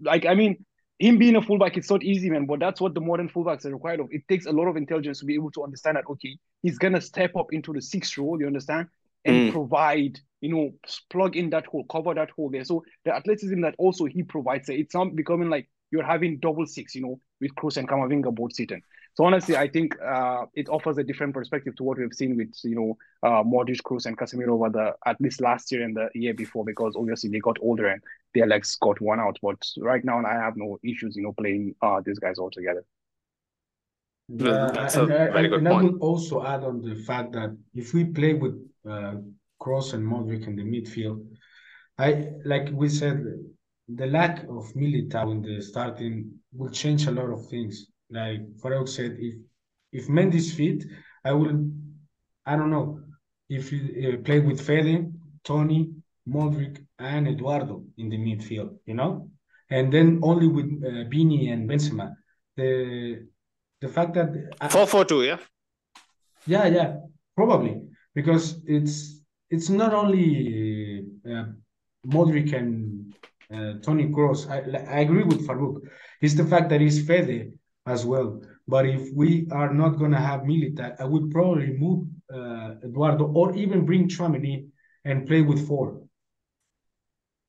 like 0.00 0.26
I 0.26 0.34
mean, 0.34 0.64
him 0.98 1.18
being 1.18 1.36
a 1.36 1.42
fullback, 1.42 1.76
it's 1.76 1.90
not 1.90 2.02
easy, 2.02 2.30
man. 2.30 2.46
But 2.46 2.58
that's 2.58 2.80
what 2.80 2.94
the 2.94 3.00
modern 3.00 3.28
fullbacks 3.28 3.64
are 3.64 3.72
required 3.72 4.00
of. 4.00 4.08
It 4.10 4.26
takes 4.28 4.46
a 4.46 4.52
lot 4.52 4.66
of 4.66 4.76
intelligence 4.76 5.20
to 5.20 5.24
be 5.24 5.34
able 5.34 5.52
to 5.52 5.62
understand 5.62 5.98
that. 5.98 6.04
Okay, 6.10 6.36
he's 6.62 6.78
gonna 6.78 7.00
step 7.00 7.36
up 7.36 7.52
into 7.52 7.72
the 7.72 7.80
sixth 7.80 8.18
role. 8.18 8.40
You 8.40 8.48
understand? 8.48 8.88
And 9.24 9.48
mm. 9.48 9.52
provide, 9.52 10.20
you 10.40 10.54
know, 10.54 10.72
plug 11.10 11.36
in 11.36 11.50
that 11.50 11.66
hole, 11.66 11.84
cover 11.90 12.14
that 12.14 12.30
hole 12.30 12.50
there. 12.50 12.64
So 12.64 12.84
the 13.04 13.14
athleticism 13.14 13.60
that 13.62 13.74
also 13.78 14.04
he 14.04 14.22
provides, 14.22 14.68
it's 14.68 14.94
not 14.94 15.16
becoming 15.16 15.48
like 15.48 15.68
you're 15.90 16.04
having 16.04 16.38
double 16.40 16.66
six, 16.66 16.94
you 16.94 17.02
know, 17.02 17.20
with 17.40 17.54
Kroos 17.54 17.76
and 17.76 17.88
Camavinga 17.88 18.34
both 18.34 18.52
sitting. 18.52 18.82
So 19.14 19.24
honestly, 19.24 19.56
I 19.56 19.68
think 19.68 19.96
uh, 20.02 20.46
it 20.54 20.68
offers 20.68 20.98
a 20.98 21.04
different 21.04 21.34
perspective 21.34 21.76
to 21.76 21.84
what 21.84 21.98
we've 21.98 22.12
seen 22.12 22.36
with 22.36 22.52
you 22.64 22.74
know 22.74 22.98
uh, 23.22 23.44
Modric, 23.44 23.80
Kroos, 23.82 24.06
and 24.06 24.18
Casemiro 24.18 24.50
over 24.50 24.70
the 24.70 24.94
at 25.06 25.20
least 25.20 25.40
last 25.40 25.70
year 25.70 25.84
and 25.84 25.96
the 25.96 26.08
year 26.14 26.34
before, 26.34 26.64
because 26.64 26.96
obviously 26.96 27.30
they 27.30 27.38
got 27.38 27.56
older 27.62 27.86
and 27.86 28.02
their 28.34 28.46
legs 28.46 28.76
got 28.80 29.00
worn 29.00 29.20
out. 29.20 29.38
But 29.40 29.64
right 29.78 30.04
now, 30.04 30.24
I 30.24 30.34
have 30.34 30.56
no 30.56 30.78
issues, 30.82 31.14
you 31.14 31.22
know, 31.22 31.32
playing 31.32 31.76
uh, 31.80 32.00
these 32.04 32.18
guys 32.18 32.38
all 32.38 32.50
together. 32.50 32.84
Yeah, 34.28 34.70
That's 34.72 34.96
and, 34.96 35.10
a 35.10 35.14
I- 35.14 35.30
very 35.32 35.38
and- 35.44 35.48
good 35.50 35.58
and 35.58 35.68
I 35.68 35.72
point. 35.72 35.92
would 35.92 36.00
also 36.02 36.44
add 36.44 36.64
on 36.64 36.80
the 36.80 36.94
fact 37.08 37.32
that 37.32 37.56
if 37.74 37.92
we 37.94 38.04
play 38.06 38.34
with 38.34 38.54
uh, 38.88 39.14
Kroos 39.60 39.92
and 39.94 40.04
Modric 40.06 40.46
in 40.46 40.56
the 40.56 40.62
midfield, 40.64 41.24
I 41.98 42.30
like 42.44 42.70
we 42.72 42.88
said, 42.88 43.22
the 43.88 44.06
lack 44.06 44.42
of 44.44 44.64
Militao 44.74 45.30
in 45.32 45.42
the 45.42 45.60
starting 45.62 46.32
will 46.52 46.70
change 46.70 47.06
a 47.06 47.10
lot 47.10 47.30
of 47.30 47.46
things. 47.48 47.86
Like 48.10 48.40
Farouk 48.60 48.88
said, 48.88 49.16
if 49.18 49.34
if 49.92 50.08
Mendy's 50.08 50.52
fit, 50.52 50.84
I 51.24 51.32
will, 51.32 51.70
I 52.46 52.56
don't 52.56 52.70
know, 52.70 53.00
if 53.48 53.70
you 53.72 53.80
uh, 54.18 54.22
play 54.24 54.40
with 54.40 54.60
Fede, 54.60 55.12
Toni, 55.44 55.90
Modric, 56.28 56.84
and 56.98 57.28
Eduardo 57.28 57.84
in 57.98 58.08
the 58.08 58.16
midfield, 58.18 58.76
you 58.86 58.94
know, 58.94 59.30
and 59.70 59.92
then 59.92 60.18
only 60.22 60.48
with 60.48 60.66
uh, 60.84 61.08
Vini 61.08 61.50
and 61.50 61.68
Benzema. 61.70 62.14
The 62.56 63.26
the 63.84 63.92
fact 63.96 64.10
that 64.18 64.28
I- 64.60 64.68
Four 64.74 64.86
four 64.92 65.04
two, 65.10 65.22
yeah. 65.30 65.38
yeah, 66.54 66.66
yeah, 66.78 66.88
probably 67.40 67.74
because 68.18 68.44
it's 68.76 68.94
it's 69.54 69.68
not 69.80 69.92
only 70.02 70.26
uh, 71.32 71.46
Modric 72.14 72.48
and 72.60 72.70
uh, 73.54 73.72
Toni 73.84 74.06
Kroos. 74.14 74.40
I 74.54 74.58
I 74.96 74.98
agree 75.06 75.24
with 75.30 75.40
Farouk. 75.46 75.76
It's 76.24 76.36
the 76.40 76.46
fact 76.52 76.66
that 76.70 76.80
he's 76.84 76.98
Fede 77.08 77.38
as 77.94 78.00
well. 78.12 78.28
But 78.74 78.84
if 78.96 79.02
we 79.20 79.28
are 79.60 79.72
not 79.82 79.92
gonna 80.00 80.22
have 80.30 80.40
Milita, 80.50 80.86
I 81.02 81.04
would 81.12 81.26
probably 81.36 81.70
move 81.84 82.00
uh, 82.38 82.70
Eduardo 82.86 83.24
or 83.40 83.46
even 83.62 83.78
bring 83.88 84.02
Tchouaméni 84.08 84.54
and 85.08 85.16
play 85.28 85.42
with 85.50 85.60
four. 85.68 85.86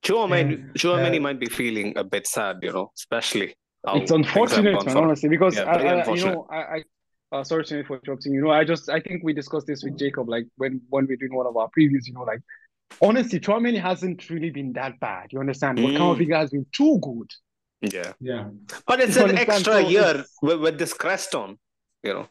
Tchouameni, 0.04 0.56
And, 0.56 0.74
Tchouameni 0.80 1.18
uh, 1.20 1.26
might 1.28 1.40
be 1.40 1.50
feeling 1.60 1.90
a 1.98 2.04
bit 2.04 2.26
sad, 2.28 2.56
you 2.62 2.74
know, 2.76 2.88
especially. 3.02 3.50
How 3.86 3.98
it's 3.98 4.12
unfortunate, 4.12 4.86
man, 4.86 4.98
honestly, 4.98 5.30
because 5.30 5.56
Yeah, 5.56 5.70
I, 5.72 5.78
very 5.78 6.02
I, 6.02 6.14
you 6.14 6.26
know, 6.26 6.48
I, 6.50 6.58
I 6.58 6.84
uh, 7.32 7.44
sorry 7.44 7.66
to 7.66 7.84
for 7.84 7.98
interrupting. 7.98 8.34
You 8.34 8.42
know, 8.42 8.52
I 8.52 8.64
just 8.64 8.90
I 8.90 9.00
think 9.00 9.24
we 9.24 9.34
discussed 9.34 9.68
this 9.68 9.84
with 9.84 9.98
Jacob, 9.98 10.30
like 10.30 10.46
when 10.58 10.82
when 10.90 11.06
we're 11.08 11.18
doing 11.18 11.36
one 11.36 11.46
of 11.48 11.56
our 11.58 11.70
previews. 11.78 12.08
You 12.08 12.14
know, 12.14 12.24
like 12.24 12.42
honestly, 13.02 13.40
Tchouameni 13.40 13.80
hasn't 13.82 14.30
really 14.30 14.50
been 14.50 14.74
that 14.74 15.00
bad. 15.00 15.28
You 15.34 15.40
understand? 15.40 15.78
But 15.78 15.92
Mm. 15.92 15.98
Camavinga 15.98 16.36
has 16.38 16.50
been 16.52 16.66
too 16.72 17.00
good. 17.02 17.30
Yeah. 17.82 18.14
Yeah, 18.20 18.46
But 18.88 19.02
it's 19.02 19.16
You 19.16 19.24
an 19.26 19.30
understand? 19.32 19.50
extra 19.50 19.74
So 19.74 19.80
year 19.80 20.24
with, 20.42 20.60
with 20.62 20.78
this 20.80 20.94
crest 20.94 21.36
on, 21.36 21.58
you 22.04 22.14
know. 22.14 22.28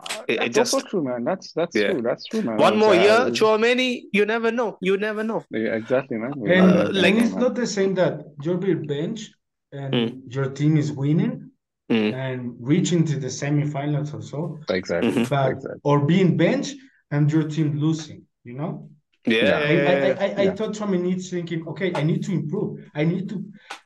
Uh, 0.00 0.22
It- 0.28 0.34
it 0.34 0.38
that's 0.38 0.54
just- 0.56 0.74
also 0.74 0.86
true, 0.86 1.02
man. 1.02 1.24
That's 1.24 1.52
that's 1.52 1.74
Yeah. 1.74 1.90
true. 1.92 2.02
That's 2.02 2.24
true, 2.26 2.42
man. 2.42 2.56
One 2.58 2.76
more 2.76 2.94
Uh, 2.94 3.02
year, 3.06 3.18
Tchouameni, 3.36 4.02
you 4.12 4.24
never 4.26 4.52
know. 4.52 4.78
You 4.80 4.96
never 4.98 5.24
know. 5.24 5.44
yeah, 5.50 5.74
exactly, 5.74 6.16
man. 6.18 6.32
and, 6.34 6.46
Yeah, 6.46 6.64
Uh, 6.64 6.90
like- 6.92 7.14
it's 7.16 7.34
not 7.34 7.54
the 7.56 7.66
same 7.66 7.94
that 7.94 8.20
you're 8.42 8.58
being 8.58 8.86
bench 8.86 9.32
and 9.72 9.94
Mm. 9.94 10.34
your 10.34 10.48
team 10.50 10.76
is 10.76 10.92
winning 10.92 11.50
Mm. 11.90 12.12
and 12.14 12.54
reaching 12.60 13.04
to 13.04 13.18
the 13.18 13.28
semifinals 13.28 14.12
or 14.14 14.22
so. 14.22 14.58
exactly. 14.68 15.10
Mhm. 15.10 15.28
but 15.28 15.52
Exactly. 15.52 15.80
or 15.84 16.04
being 16.06 16.36
bench 16.36 16.74
and 17.10 17.30
your 17.32 17.44
team 17.48 17.78
losing, 17.78 18.22
you 18.44 18.54
know? 18.54 18.90
Yeah, 19.26 19.34
Yeah. 19.36 19.44
yeah, 19.44 19.58
I, 19.58 19.72
yeah, 19.72 19.88
I, 19.90 20.08
yeah. 20.08 20.16
I, 20.20 20.40
I 20.42 20.44
Yeah. 20.44 20.54
thought 20.54 20.74
Trump 20.74 20.92
needs 21.08 21.30
thinking, 21.30 21.66
okay, 21.68 21.92
I 21.94 22.02
need 22.02 22.22
to 22.24 22.32
improve. 22.32 22.70
I 22.94 23.04
need 23.04 23.28
to. 23.30 23.36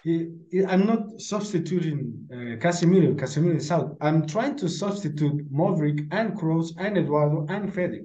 eh, 0.07 0.65
I'm 0.69 0.85
not 0.87 1.03
substituting 1.21 1.99
uh, 2.33 2.57
Casemiro. 2.65 3.15
Casemiro 3.15 3.57
is 3.57 3.71
out. 3.71 3.97
I'm 4.01 4.27
trying 4.27 4.57
to 4.57 4.69
substitute 4.69 5.39
Modric 5.53 5.99
and 6.11 6.35
Kroos 6.39 6.69
and 6.79 6.99
Eduardo 6.99 7.47
and 7.49 7.73
Fede, 7.75 8.01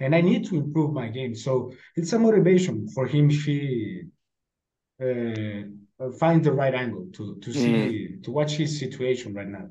and 0.00 0.14
I 0.14 0.20
need 0.22 0.46
to 0.46 0.56
improve 0.56 0.92
my 0.94 1.08
game. 1.08 1.34
So 1.34 1.72
it's 1.96 2.12
a 2.14 2.18
motivation 2.18 2.88
for 2.88 3.06
him. 3.06 3.28
She 3.30 4.04
uh, 5.00 5.62
find 6.10 6.44
the 6.44 6.52
right 6.52 6.74
angle 6.74 7.06
to 7.12 7.36
to 7.36 7.52
see 7.52 8.16
to 8.22 8.30
watch 8.30 8.52
his 8.52 8.78
situation 8.78 9.34
right 9.34 9.48
now. 9.48 9.68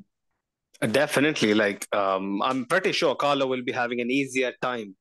Definitely. 0.88 1.54
Like, 1.54 1.88
um, 1.96 2.42
I'm 2.42 2.66
pretty 2.66 2.92
sure 2.92 3.14
Carlo 3.16 3.46
will 3.46 3.64
be 3.64 3.72
having 3.72 4.02
an 4.02 4.10
easier 4.10 4.52
time 4.62 4.96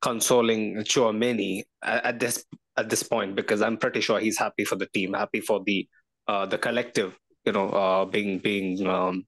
consoling 0.00 0.76
Tchouameni 0.76 1.64
at, 1.82 2.04
at 2.04 2.20
this 2.20 2.44
at 2.76 2.88
this 2.88 3.02
point 3.02 3.34
because 3.34 3.62
I'm 3.62 3.76
pretty 3.76 4.00
sure 4.00 4.20
he's 4.20 4.38
happy 4.38 4.64
for 4.64 4.76
the 4.76 4.86
team, 4.86 5.14
happy 5.14 5.40
for 5.40 5.62
the 5.64 5.88
uh, 6.28 6.46
the 6.46 6.58
collective, 6.58 7.18
you 7.44 7.52
know, 7.52 7.68
uh, 7.70 8.04
being 8.04 8.38
being 8.38 8.86
um, 8.86 9.24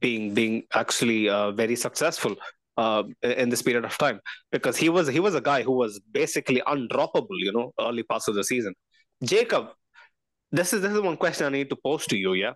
being 0.00 0.34
being 0.34 0.64
actually 0.74 1.28
uh, 1.28 1.52
very 1.52 1.76
successful 1.76 2.36
uh, 2.76 3.04
in 3.22 3.48
this 3.48 3.62
period 3.62 3.84
of 3.84 3.96
time 3.96 4.20
because 4.50 4.76
he 4.76 4.88
was 4.88 5.08
he 5.08 5.20
was 5.20 5.34
a 5.34 5.40
guy 5.40 5.62
who 5.62 5.72
was 5.72 6.00
basically 6.10 6.62
undroppable, 6.66 7.38
you 7.38 7.52
know, 7.52 7.72
early 7.80 8.02
parts 8.02 8.28
of 8.28 8.34
the 8.34 8.44
season. 8.44 8.74
Jacob, 9.22 9.70
this 10.52 10.72
is 10.72 10.82
this 10.82 10.92
is 10.92 11.00
one 11.00 11.16
question 11.16 11.46
I 11.46 11.50
need 11.50 11.70
to 11.70 11.76
pose 11.76 12.06
to 12.06 12.16
you, 12.16 12.34
yeah. 12.34 12.52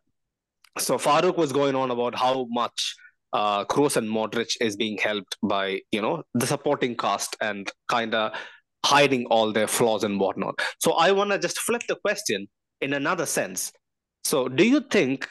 So 0.78 0.98
Farouk 0.98 1.36
was 1.36 1.52
going 1.52 1.74
on 1.74 1.90
about 1.90 2.14
how 2.14 2.46
much 2.50 2.94
uh, 3.32 3.64
Kroos 3.64 3.96
and 3.96 4.08
Modric 4.08 4.56
is 4.60 4.76
being 4.76 4.98
helped 4.98 5.36
by 5.42 5.80
you 5.90 6.02
know 6.02 6.22
the 6.34 6.46
supporting 6.46 6.96
cast 6.96 7.36
and 7.40 7.70
kind 7.88 8.14
of 8.14 8.32
hiding 8.84 9.26
all 9.26 9.52
their 9.52 9.66
flaws 9.66 10.04
and 10.04 10.20
whatnot. 10.20 10.60
So 10.78 10.92
I 10.92 11.10
want 11.12 11.30
to 11.30 11.38
just 11.38 11.58
flip 11.58 11.82
the 11.88 11.96
question 11.96 12.46
in 12.80 12.92
another 12.92 13.26
sense. 13.26 13.72
So 14.24 14.48
do 14.48 14.64
you 14.64 14.80
think 14.80 15.28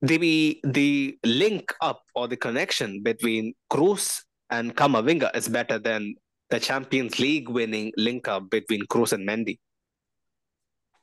the 0.00 0.60
the 0.64 1.18
link 1.24 1.72
up 1.80 2.02
or 2.14 2.28
the 2.28 2.36
connection 2.36 3.02
between 3.02 3.54
Kroos 3.70 4.22
and 4.50 4.76
Camavinga 4.76 5.34
is 5.34 5.48
better 5.48 5.78
than 5.78 6.14
the 6.50 6.60
Champions 6.60 7.18
League 7.18 7.48
winning 7.48 7.92
link 7.96 8.28
up 8.28 8.50
between 8.50 8.82
Kroos 8.86 9.12
and 9.12 9.28
Mendy? 9.28 9.58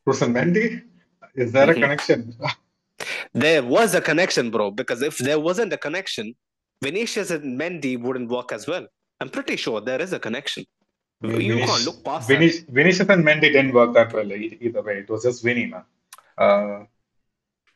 Kroos 0.10 0.22
and 0.22 0.36
Mendy? 0.36 0.82
Is 1.36 1.52
there 1.52 1.70
a 1.70 1.74
Mhm. 1.74 1.82
connection? 1.82 2.36
There 3.34 3.64
was 3.64 3.96
a 3.96 4.02
connection, 4.02 4.50
bro, 4.52 4.72
because 4.72 5.02
if 5.02 5.18
there 5.20 5.40
wasn't 5.40 5.72
a 5.74 5.78
connection, 5.78 6.36
Vinicius 6.82 7.30
and 7.32 7.60
Mendy 7.60 8.00
wouldn't 8.02 8.30
work 8.30 8.52
as 8.52 8.68
well. 8.68 8.88
I'm 9.22 9.30
pretty 9.30 9.56
sure 9.56 9.82
there 9.82 10.02
is 10.02 10.14
a 10.14 10.20
connection. 10.20 10.66
You 11.22 11.30
Vinic- 11.32 11.66
can't 11.68 11.86
look 11.86 12.04
past 12.04 12.28
that. 12.28 12.40
Vinic- 12.40 12.66
Vinicius 12.70 13.10
and 13.10 13.24
Mendy 13.26 13.50
didn't 13.56 13.74
work 13.74 13.94
that 13.94 14.14
well 14.14 14.32
either 14.32 14.82
way. 14.82 15.00
It 15.00 15.10
was 15.10 15.24
just 15.24 15.44
Vini, 15.44 15.66
man. 15.68 15.84
Uh, 16.38 16.86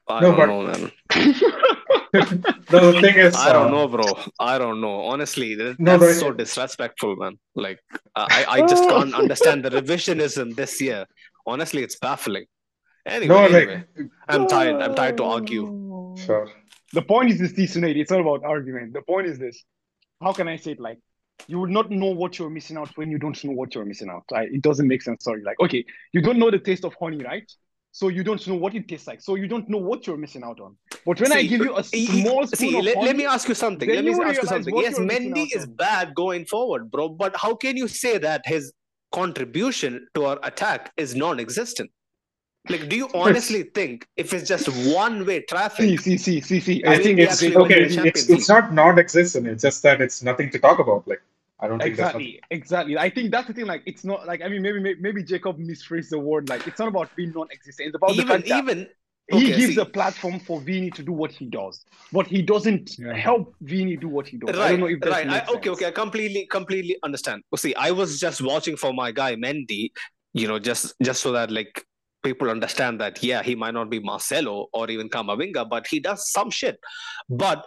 I 0.07 0.19
No, 0.22 0.27
don't 0.31 0.38
but- 0.38 0.45
know, 0.51 0.61
man. 0.69 0.91
the 2.14 2.99
thing 3.01 3.15
is, 3.26 3.35
I 3.35 3.51
don't 3.53 3.68
uh, 3.68 3.76
know, 3.76 3.88
bro. 3.88 4.05
I 4.39 4.57
don't 4.57 4.80
know. 4.81 5.01
Honestly, 5.14 5.55
that- 5.55 5.80
No, 5.80 5.97
that's 5.97 6.19
so 6.19 6.31
disrespectful, 6.31 7.15
man. 7.18 7.38
Like, 7.55 7.80
I, 8.15 8.45
I 8.55 8.60
just 8.72 8.84
can't 8.89 9.14
understand 9.14 9.64
the 9.65 9.69
revisionism 9.72 10.55
this 10.55 10.80
year. 10.81 11.05
Honestly, 11.45 11.84
it's 11.84 11.98
baffling. 11.98 12.45
Anyway, 13.06 13.28
No, 13.28 13.44
anyway, 13.44 13.84
like, 13.98 14.07
I'm 14.30 14.48
tired. 14.48 14.82
I'm 14.82 14.95
tired 14.95 15.18
to 15.18 15.24
argue. 15.24 16.15
sure. 16.26 16.49
The 16.94 17.02
point 17.02 17.32
is 17.32 17.40
this, 17.40 17.53
Sunil. 17.76 17.95
It's 17.98 18.11
not 18.11 18.22
about 18.22 18.44
argument. 18.44 18.94
The 18.94 19.02
point 19.02 19.28
is 19.28 19.40
this. 19.40 19.64
How 20.22 20.32
can 20.32 20.48
I 20.48 20.56
say 20.57 20.72
it? 20.72 20.80
Like, 20.80 20.99
you 21.48 21.60
would 21.60 21.72
not 21.72 21.90
know 21.91 22.11
what 22.11 22.38
you're 22.40 22.49
missing 22.49 22.78
out 22.78 22.95
when 22.95 23.10
you 23.11 23.18
don't 23.18 23.44
know 23.44 23.52
what 23.52 23.76
you're 23.76 23.84
missing 23.84 24.10
out. 24.10 24.24
Right? 24.32 24.49
It 24.52 24.61
doesn't 24.61 24.88
make 24.88 25.02
sense. 25.02 25.24
Sorry. 25.24 25.44
Like, 25.44 25.60
okay, 25.60 25.84
you 26.14 26.22
don't 26.22 26.38
know 26.38 26.49
the 26.52 26.60
taste 26.60 26.86
of 26.86 26.94
honey, 26.99 27.24
right? 27.24 27.52
So 27.91 28.07
you 28.07 28.24
don't 28.24 28.45
know 28.48 28.56
what 28.56 28.74
it 28.74 28.88
tastes 28.88 29.06
like. 29.07 29.22
So 29.22 29.36
you 29.36 29.48
don't 29.48 29.70
know 29.70 29.78
what 29.78 30.07
you're 30.07 30.18
missing 30.18 30.44
out 30.44 30.60
on. 30.60 30.76
But 31.06 31.20
when 31.20 31.32
I 31.32 31.44
give 31.44 31.61
you 31.61 31.76
a 31.78 31.84
small 31.84 32.48
spoon 32.48 32.70
See, 32.72 32.78
of 32.78 32.86
let, 32.86 32.95
honey, 32.95 33.07
let 33.07 33.15
me 33.18 33.26
ask 33.26 33.48
you 33.48 33.53
something. 33.53 33.88
then 33.88 33.98
Let 33.98 34.06
me 34.06 34.11
you 34.11 34.24
ask 34.24 34.41
you 34.41 34.48
something. 34.48 34.76
Yes, 34.78 34.98
Mendy 34.98 35.48
is 35.56 35.65
on. 35.65 35.74
bad 35.74 36.15
going 36.15 36.45
forward, 36.45 36.90
bro. 36.90 37.10
But 37.10 37.36
how 37.36 37.53
can 37.56 37.78
you 37.78 37.88
say 37.88 38.18
that 38.20 38.41
his 38.45 38.72
contribution 39.14 40.07
to 40.15 40.26
our 40.26 40.40
attack 40.44 40.91
is 40.98 41.15
non-existent? 41.15 41.91
Like, 42.69 42.88
do 42.88 42.95
you 42.95 43.10
honestly 43.14 43.64
think 43.64 44.07
if 44.15 44.34
it's 44.34 44.48
just 44.48 44.68
one-way 44.95 45.41
traffic, 45.41 45.99
see, 45.99 46.18
see, 46.18 46.41
see, 46.41 46.60
see. 46.61 46.84
I 46.85 46.94
I 46.94 46.98
think 46.98 47.03
think 47.03 47.19
it's 47.19 47.34
actually 47.34 47.49
Jacob. 47.49 47.61
win 47.61 47.69
the 47.69 47.99
Okay, 47.99 48.10
it's, 48.10 48.30
it's 48.30 48.49
not 48.49 48.73
non-existent. 48.73 49.48
It's 49.48 49.61
just 49.64 49.84
that 49.84 50.02
it's 50.02 50.23
nothing 50.23 50.49
to 50.52 50.60
talk 50.60 50.80
about. 50.80 51.06
Like, 51.07 51.22
I 51.60 51.68
don't 51.68 51.81
think 51.81 51.98
that's 51.98 52.15
Exactly, 52.15 52.41
exactly. 52.52 52.98
I 52.98 53.10
think 53.10 53.31
that's 53.31 53.48
the 53.48 53.53
thing. 53.53 53.65
Like, 53.65 53.84
it's 53.85 54.03
not 54.06 54.26
like 54.26 54.41
I 54.41 54.48
mean, 54.48 54.61
maybe 54.61 54.80
maybe, 54.80 55.02
maybe 55.02 55.23
Jacob 55.23 55.57
misphrased 55.60 56.10
the 56.10 56.19
word. 56.19 56.49
Like, 56.49 56.68
it's 56.68 56.80
not 56.80 56.88
about 56.88 57.14
being 57.15 57.31
non-existent. 57.34 57.88
It's 57.88 57.95
about 57.95 58.15
the 58.15 58.22
even 58.22 58.27
fact 58.27 58.48
that 58.48 58.57
even 58.57 58.88
he 59.29 59.37
okay, 59.37 59.57
gives 59.57 59.75
see. 59.75 59.81
a 59.81 59.85
platform 59.85 60.39
for 60.39 60.59
Vini 60.61 60.91
to 60.91 61.01
do 61.03 61.13
what 61.13 61.31
he 61.31 61.45
does, 61.45 61.85
but 62.11 62.27
he 62.27 62.41
doesn't 62.41 62.97
Yeah. 62.99 63.13
help 63.15 63.55
Vini 63.61 63.95
do 63.95 64.09
what 64.09 64.27
he 64.27 64.37
does. 64.37 64.57
I 64.57 64.71
don't 64.71 64.81
know 64.81 64.87
if 64.87 64.99
that 64.99 65.09
right. 65.09 65.27
I, 65.29 65.39
okay, 65.43 65.51
sense. 65.53 65.67
okay. 65.67 65.87
I 65.87 65.91
completely, 65.91 66.45
completely 66.47 66.97
understand. 67.03 67.43
Well, 67.49 67.57
see, 67.57 67.73
I 67.75 67.91
was 67.91 68.19
just 68.19 68.41
watching 68.41 68.75
for 68.75 68.93
my 68.93 69.11
guy 69.11 69.35
Mendy, 69.35 69.91
you 70.33 70.47
know, 70.47 70.59
just 70.59 70.93
just 71.01 71.21
so 71.21 71.31
that 71.31 71.51
like 71.51 71.85
people 72.21 72.49
understand 72.49 72.99
that 73.01 73.23
yeah, 73.23 73.41
he 73.43 73.55
might 73.55 73.73
not 73.73 73.89
be 73.89 73.99
Marcelo 73.99 74.67
or 74.73 74.89
even 74.89 75.09
Camavinga, 75.09 75.69
but 75.69 75.87
he 75.87 75.99
does 75.99 76.29
some 76.29 76.49
shit. 76.49 76.77
But 77.29 77.63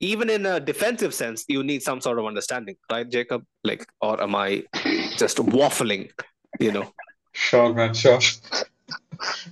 even 0.00 0.28
in 0.28 0.44
a 0.44 0.60
defensive 0.60 1.14
sense, 1.14 1.44
you 1.48 1.62
need 1.62 1.82
some 1.82 2.00
sort 2.00 2.18
of 2.18 2.26
understanding, 2.26 2.76
right, 2.90 3.08
Jacob? 3.08 3.42
Like, 3.62 3.86
or 4.02 4.22
am 4.22 4.34
I 4.34 4.64
just 5.16 5.38
waffling? 5.38 6.10
You 6.60 6.72
know, 6.72 6.92
Sure, 7.32 7.72
man, 7.74 7.94
sure. 7.94 8.20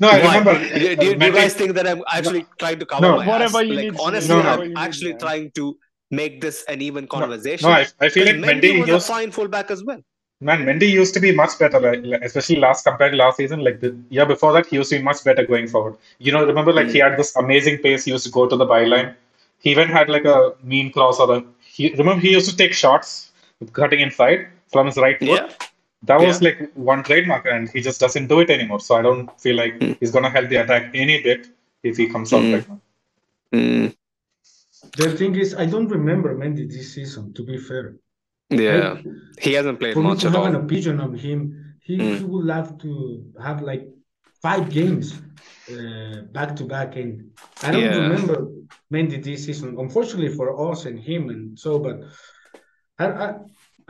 No, 0.01 0.09
I 0.09 0.18
Why? 0.22 0.39
remember. 0.39 0.55
Do, 0.78 0.97
do- 0.97 1.14
do 1.16 1.26
you 1.26 1.32
guys 1.32 1.55
think 1.55 1.74
that 1.74 1.86
I'm 1.86 2.02
actually 2.12 2.47
trying 2.59 2.78
to 2.80 2.86
cover 2.86 3.02
No. 3.02 3.16
my 3.18 3.26
Whatever 3.26 3.59
ass? 3.59 3.64
you 3.66 3.74
like 3.74 3.84
need, 3.93 4.01
honestly, 4.01 4.28
No, 4.34 4.43
no. 4.43 4.44
whatever 4.44 4.62
I'm 4.62 4.68
need, 4.68 4.78
actually 4.78 5.10
man. 5.12 5.20
trying 5.20 5.51
to 5.52 5.76
make 6.10 6.40
this 6.40 6.64
an 6.68 6.82
even 6.82 7.06
conversation. 7.06 7.68
No, 7.68 7.74
I, 7.74 7.86
I 8.01 8.09
feel 8.09 8.26
like 8.26 8.36
Because 8.40 8.55
Mendy 8.55 8.80
was 8.80 8.89
used 8.89 9.10
a 9.10 9.12
fine 9.12 9.30
fullback 9.32 9.70
as 9.70 9.82
well. 9.84 10.01
man. 10.40 10.64
Mendy 10.66 10.89
used 10.90 11.14
to 11.14 11.20
be 11.20 11.32
much 11.34 11.59
better, 11.59 11.80
like, 11.80 12.01
like, 12.05 12.22
especially 12.22 12.56
last 12.56 12.84
compared 12.84 13.12
to 13.12 13.18
last 13.18 13.36
season. 13.39 13.60
Like 13.60 13.80
the 13.80 13.97
year 14.10 14.26
before 14.26 14.52
that, 14.55 14.66
he 14.66 14.76
used 14.76 14.90
to 14.90 14.98
be 14.98 15.02
much 15.02 15.22
better 15.24 15.44
going 15.47 15.68
forward. 15.68 15.97
You 16.18 16.32
know, 16.32 16.44
remember 16.44 16.72
like 16.72 16.89
he 16.89 16.98
Mm. 16.98 17.10
had 17.10 17.18
this 17.18 17.34
amazing 17.36 17.78
pace. 17.78 18.05
He 18.05 18.10
used 18.10 18.24
to 18.26 18.30
go 18.39 18.47
to 18.47 18.56
the 18.56 18.66
byline. 18.66 19.14
He 19.60 19.70
even 19.70 19.89
had 19.89 20.09
like 20.09 20.24
a 20.24 20.55
mean 20.62 20.90
cross 20.93 21.20
or 21.20 21.28
a. 21.36 21.44
He 21.60 21.90
remember 21.94 22.20
he 22.20 22.32
used 22.32 22.51
to 22.51 22.56
take 22.56 22.72
shots 22.74 23.30
cutting 23.72 24.01
inside 24.01 24.48
from 24.72 24.86
his 24.86 24.97
right 24.97 25.18
foot. 25.18 25.28
Yeah. 25.28 25.48
That 26.05 26.20
was 26.20 26.43
Yeah. 26.43 26.49
like 26.49 26.73
one 26.74 27.03
trademark, 27.05 27.47
and 27.47 27.69
he 27.74 27.81
just 27.81 28.01
doesn't 28.01 28.27
do 28.27 28.41
it 28.41 28.51
anymore. 28.51 28.81
So 28.81 28.97
I 28.97 29.03
don't 29.03 29.29
feel 29.41 29.57
like 29.57 29.74
Mm. 29.79 29.97
he's 30.01 30.11
gonna 30.11 30.31
help 30.37 30.49
the 30.49 30.57
attack 30.65 30.91
any 30.95 31.23
bit 31.23 31.49
if 31.83 31.97
he 31.97 32.07
comes 32.15 32.33
out 32.33 32.43
Mm. 32.43 32.53
like. 32.55 32.66
Mm, 33.53 33.95
The 34.99 35.11
thing 35.19 35.35
is, 35.37 35.55
I 35.55 35.65
don't 35.73 35.89
remember 35.89 36.31
Mendy 36.37 36.65
this 36.69 36.95
season. 36.95 37.33
To 37.35 37.43
be 37.51 37.57
fair, 37.69 37.85
yeah. 38.51 38.95
Like, 38.95 39.07
He 39.41 39.53
hasn't 39.59 39.79
played 39.81 39.95
for 39.95 40.03
me 40.03 40.09
much 40.09 40.20
to 40.23 40.29
at 40.29 40.35
have 40.35 40.47
an 40.47 40.57
all. 40.57 40.62
opinion 40.65 40.97
on 41.01 41.12
him, 41.15 41.39
he, 41.81 41.97
Mm. 41.99 42.19
he 42.19 42.24
would 42.24 42.49
have 42.51 42.70
to 42.85 42.91
have 43.47 43.62
like 43.62 43.85
five 44.47 44.65
games 44.79 45.07
uh, 45.73 46.23
back 46.37 46.51
to 46.57 46.65
back, 46.65 46.97
and 46.97 47.31
I 47.62 47.70
don't 47.70 47.83
Yeah. 47.83 47.99
remember 48.05 48.37
Mendy 48.93 49.19
this 49.23 49.45
season. 49.47 49.69
Unfortunately 49.79 50.33
for 50.39 50.49
us 50.70 50.85
and 50.89 50.99
him, 50.99 51.23
and 51.31 51.57
so, 51.59 51.79
but 51.79 51.97
I, 52.99 53.07
I, 53.24 53.29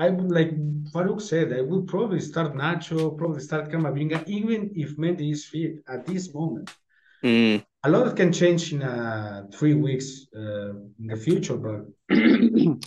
I 0.03 0.11
would 0.11 0.33
like 0.33 0.51
Farouk 0.93 1.21
said, 1.21 1.53
I 1.53 1.61
would 1.61 1.87
probably 1.87 2.19
start 2.19 2.55
Nacho, 2.55 3.17
probably 3.17 3.41
start 3.41 3.71
Camavinga, 3.71 4.29
even 4.29 4.73
if 4.75 4.97
Mendy 4.97 5.31
is 5.31 5.45
fit 5.47 5.75
at 5.89 6.05
this 6.05 6.35
moment. 6.35 6.75
Mm, 7.25 7.65
A 7.85 7.89
lot 7.89 8.17
can 8.17 8.33
change 8.33 8.73
in 8.73 8.83
uh, 8.83 9.45
three 9.55 9.75
weeks 9.75 10.27
uh, 10.37 10.71
in 11.01 11.07
the 11.07 11.17
future, 11.17 11.57
but 11.57 11.83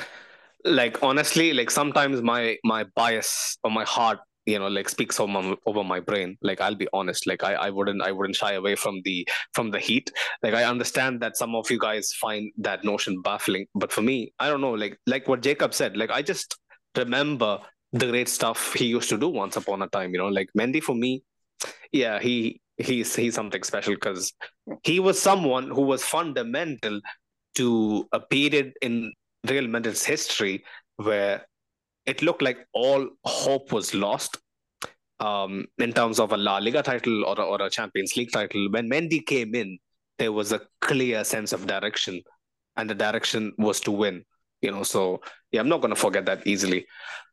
like 0.66 1.02
honestly, 1.02 1.54
like 1.54 1.72
sometimes 1.72 2.22
my 2.22 2.58
my 2.66 2.84
bias 2.98 3.58
or 3.64 3.72
my 3.72 3.86
heart, 3.86 4.20
you 4.46 4.60
know, 4.60 4.68
like 4.68 4.90
speaks 4.90 5.18
over 5.18 5.32
my, 5.32 5.56
over 5.66 5.86
my 5.86 6.02
brain. 6.02 6.38
Like 6.42 6.60
I'll 6.60 6.82
be 6.84 6.90
honest, 6.92 7.28
like 7.28 7.46
I, 7.46 7.54
I 7.54 7.70
wouldn't 7.70 8.02
I 8.02 8.12
wouldn't 8.12 8.36
shy 8.36 8.54
away 8.60 8.76
from 8.76 9.00
the 9.06 9.26
from 9.54 9.72
the 9.72 9.80
heat. 9.80 10.12
Like 10.44 10.54
I 10.54 10.66
understand 10.66 11.22
that 11.22 11.38
some 11.38 11.56
of 11.56 11.72
you 11.72 11.80
guys 11.80 12.12
find 12.26 12.52
that 12.58 12.84
notion 12.84 13.22
baffling, 13.22 13.68
but 13.74 13.94
for 13.94 14.02
me, 14.02 14.34
I 14.38 14.50
don't 14.50 14.60
know. 14.68 14.74
Like 14.84 15.00
like 15.08 15.30
what 15.30 15.42
Jacob 15.42 15.74
said, 15.74 15.96
like 15.96 16.12
I 16.12 16.22
just 16.22 16.60
remember 16.98 17.60
the 17.92 18.08
great 18.08 18.30
stuff 18.30 18.74
he 18.74 18.86
used 18.86 19.10
to 19.10 19.18
do 19.18 19.30
once 19.30 19.56
upon 19.56 19.82
a 19.82 19.88
time. 19.88 20.12
You 20.14 20.20
know, 20.20 20.28
like 20.28 20.50
Mendy 20.58 20.82
for 20.82 20.96
me, 20.96 21.24
yeah, 21.92 22.20
he 22.20 22.62
he's 22.78 23.16
he's 23.16 23.36
something 23.36 23.64
special 23.64 23.94
because 23.94 24.34
he 24.84 25.00
was 25.00 25.20
someone 25.20 25.70
who 25.70 25.82
was 25.82 26.04
fundamental 26.04 27.00
to 27.56 28.08
a 28.12 28.20
period 28.20 28.74
in 28.82 29.14
Real 29.48 29.68
Madrid's 29.68 30.04
history 30.04 30.64
where 30.98 31.46
it 32.06 32.22
looked 32.22 32.42
like 32.42 32.68
all 32.74 33.08
hope 33.24 33.72
was 33.72 33.94
lost 33.94 34.38
um, 35.20 35.66
in 35.78 35.94
terms 35.94 36.20
of 36.20 36.32
a 36.32 36.38
La 36.38 36.58
Liga 36.58 36.84
title 36.84 37.26
or 37.26 37.40
a, 37.40 37.44
or 37.44 37.62
a 37.62 37.70
Champions 37.70 38.16
League 38.18 38.32
title. 38.32 38.70
When 38.72 38.90
Mendy 38.90 39.26
came 39.26 39.56
in, 39.56 39.78
there 40.18 40.32
was 40.32 40.52
a 40.52 40.62
clear 40.82 41.24
sense 41.24 41.54
of 41.54 41.68
direction, 41.68 42.22
and 42.78 42.90
the 42.90 42.96
direction 42.96 43.54
was 43.58 43.80
to 43.82 43.92
win. 43.92 44.24
You 44.66 44.72
know, 44.72 44.84
so 44.84 45.22
yeah, 45.52 45.62
I'm 45.62 45.70
not 45.70 45.82
going 45.82 45.94
to 45.94 46.02
forget 46.08 46.26
that 46.26 46.46
easily. 46.48 46.86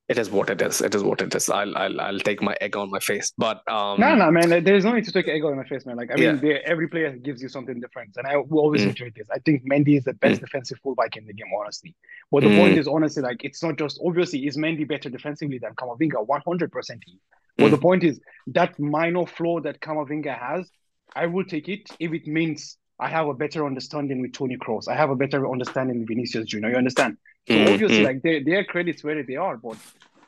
It 0.08 0.18
is 0.18 0.28
what 0.30 0.50
it 0.50 0.60
is. 0.60 0.80
It 0.82 0.94
is 0.94 1.02
what 1.02 1.22
it 1.22 1.34
is. 1.34 1.48
I'll 1.48 1.74
I'll, 1.82 1.98
I'll 2.06 2.18
take 2.28 2.42
my 2.42 2.54
egg 2.60 2.76
on 2.76 2.90
my 2.90 2.98
face, 2.98 3.32
but 3.38 3.58
um, 3.76 4.00
No, 4.00 4.14
no, 4.14 4.30
man. 4.30 4.48
There's 4.64 4.84
no 4.84 4.92
need 4.92 5.04
to 5.10 5.12
take 5.12 5.28
ego 5.28 5.48
on 5.50 5.56
my 5.56 5.64
face, 5.64 5.86
man. 5.86 5.96
Like, 5.96 6.10
I 6.12 6.16
mean, 6.16 6.40
Yeah. 6.42 6.58
every 6.72 6.88
player 6.88 7.10
gives 7.28 7.40
you 7.44 7.48
something 7.48 7.78
different, 7.84 8.16
and 8.18 8.26
I 8.26 8.36
will 8.36 8.58
always 8.64 8.82
Mm. 8.82 8.90
enjoy 8.90 9.10
this. 9.16 9.28
I 9.30 9.38
think 9.46 9.64
Mendy 9.64 9.96
is 9.96 10.04
the 10.04 10.12
best 10.24 10.38
Mm. 10.40 10.44
defensive 10.46 10.78
fullback 10.82 11.16
in 11.16 11.24
the 11.30 11.32
game, 11.32 11.52
honestly. 11.58 11.94
But 12.32 12.42
the 12.42 12.50
Mm. 12.50 12.56
point 12.62 12.78
is, 12.78 12.88
honestly, 12.96 13.22
like, 13.22 13.40
it's 13.48 13.62
not 13.62 13.78
just 13.78 14.00
obviously 14.04 14.40
is 14.48 14.56
Mendy 14.64 14.86
better 14.94 15.08
defensively 15.08 15.58
than 15.64 15.72
Camavinga, 15.80 16.26
100 16.26 16.70
percent. 16.72 17.02
But 17.56 17.68
Mm. 17.68 17.70
the 17.76 17.78
point 17.88 18.04
is 18.10 18.20
that 18.48 18.78
minor 18.78 19.24
flaw 19.24 19.60
that 19.60 19.80
Camavinga 19.80 20.34
has, 20.38 20.70
I 21.14 21.26
will 21.26 21.44
take 21.54 21.68
it 21.76 21.84
if 21.98 22.12
it 22.12 22.26
means 22.26 22.76
I 23.02 23.08
have 23.08 23.28
a 23.28 23.34
better 23.34 23.66
understanding 23.66 24.22
with 24.22 24.32
Toni 24.32 24.56
Kroos. 24.56 24.88
I 24.88 24.96
have 24.96 25.10
a 25.10 25.16
better 25.16 25.50
understanding 25.50 26.00
with 26.00 26.08
Vinicius 26.08 26.46
Junior. 26.46 26.70
You 26.70 26.76
understand? 26.76 27.18
So 27.50 27.66
Mm, 27.66 27.72
obviously, 27.72 28.02
like 28.04 28.22
their 28.22 28.44
their 28.44 28.64
credits 28.64 29.04
where 29.04 29.22
they 29.22 29.36
are, 29.36 29.56
but 29.58 29.78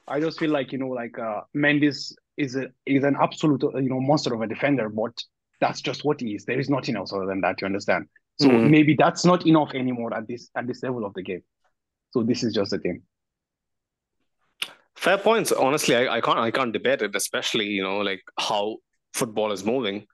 I 0.09 0.21
just 0.21 0.39
feel 0.39 0.51
like 0.51 0.73
you 0.73 0.79
know, 0.79 0.89
like 0.89 1.19
uh, 1.19 1.43
Mendes 1.55 2.17
is 2.37 2.57
a 2.57 2.69
is 2.87 3.05
an 3.05 3.17
absolute 3.21 3.65
uh, 3.65 3.79
you 3.79 3.91
know 3.91 4.01
monster 4.01 4.35
of 4.35 4.43
a 4.43 4.47
defender, 4.49 4.89
but 4.89 5.15
that's 5.61 5.81
just 5.81 6.05
what 6.05 6.21
he 6.21 6.35
is. 6.35 6.45
There 6.45 6.61
is 6.61 6.69
nothing 6.71 6.97
else 6.97 7.13
other 7.13 7.27
than 7.27 7.41
that. 7.43 7.61
You 7.61 7.67
understand? 7.67 8.07
So 8.39 8.61
Mhm. 8.61 8.65
maybe 8.65 8.97
that's 8.99 9.25
not 9.25 9.47
enough 9.47 9.73
anymore 9.75 10.15
at 10.15 10.27
this 10.29 10.51
at 10.57 10.67
this 10.67 10.83
level 10.83 11.05
of 11.07 11.15
the 11.15 11.23
game. 11.23 11.43
So 12.13 12.23
this 12.25 12.45
is 12.45 12.55
just 12.55 12.73
the 12.73 12.79
thing. 12.79 13.03
Fair 14.97 15.19
points. 15.19 15.53
Honestly, 15.53 15.97
I, 15.97 16.17
I 16.17 16.21
can't 16.21 16.39
I 16.39 16.51
can't 16.51 16.73
debate 16.73 17.03
it, 17.03 17.15
especially 17.15 17.67
you 17.67 17.83
know 17.83 17.99
like 17.99 18.23
how 18.39 18.77
football 19.13 19.53
is 19.53 19.65
moving. 19.65 20.07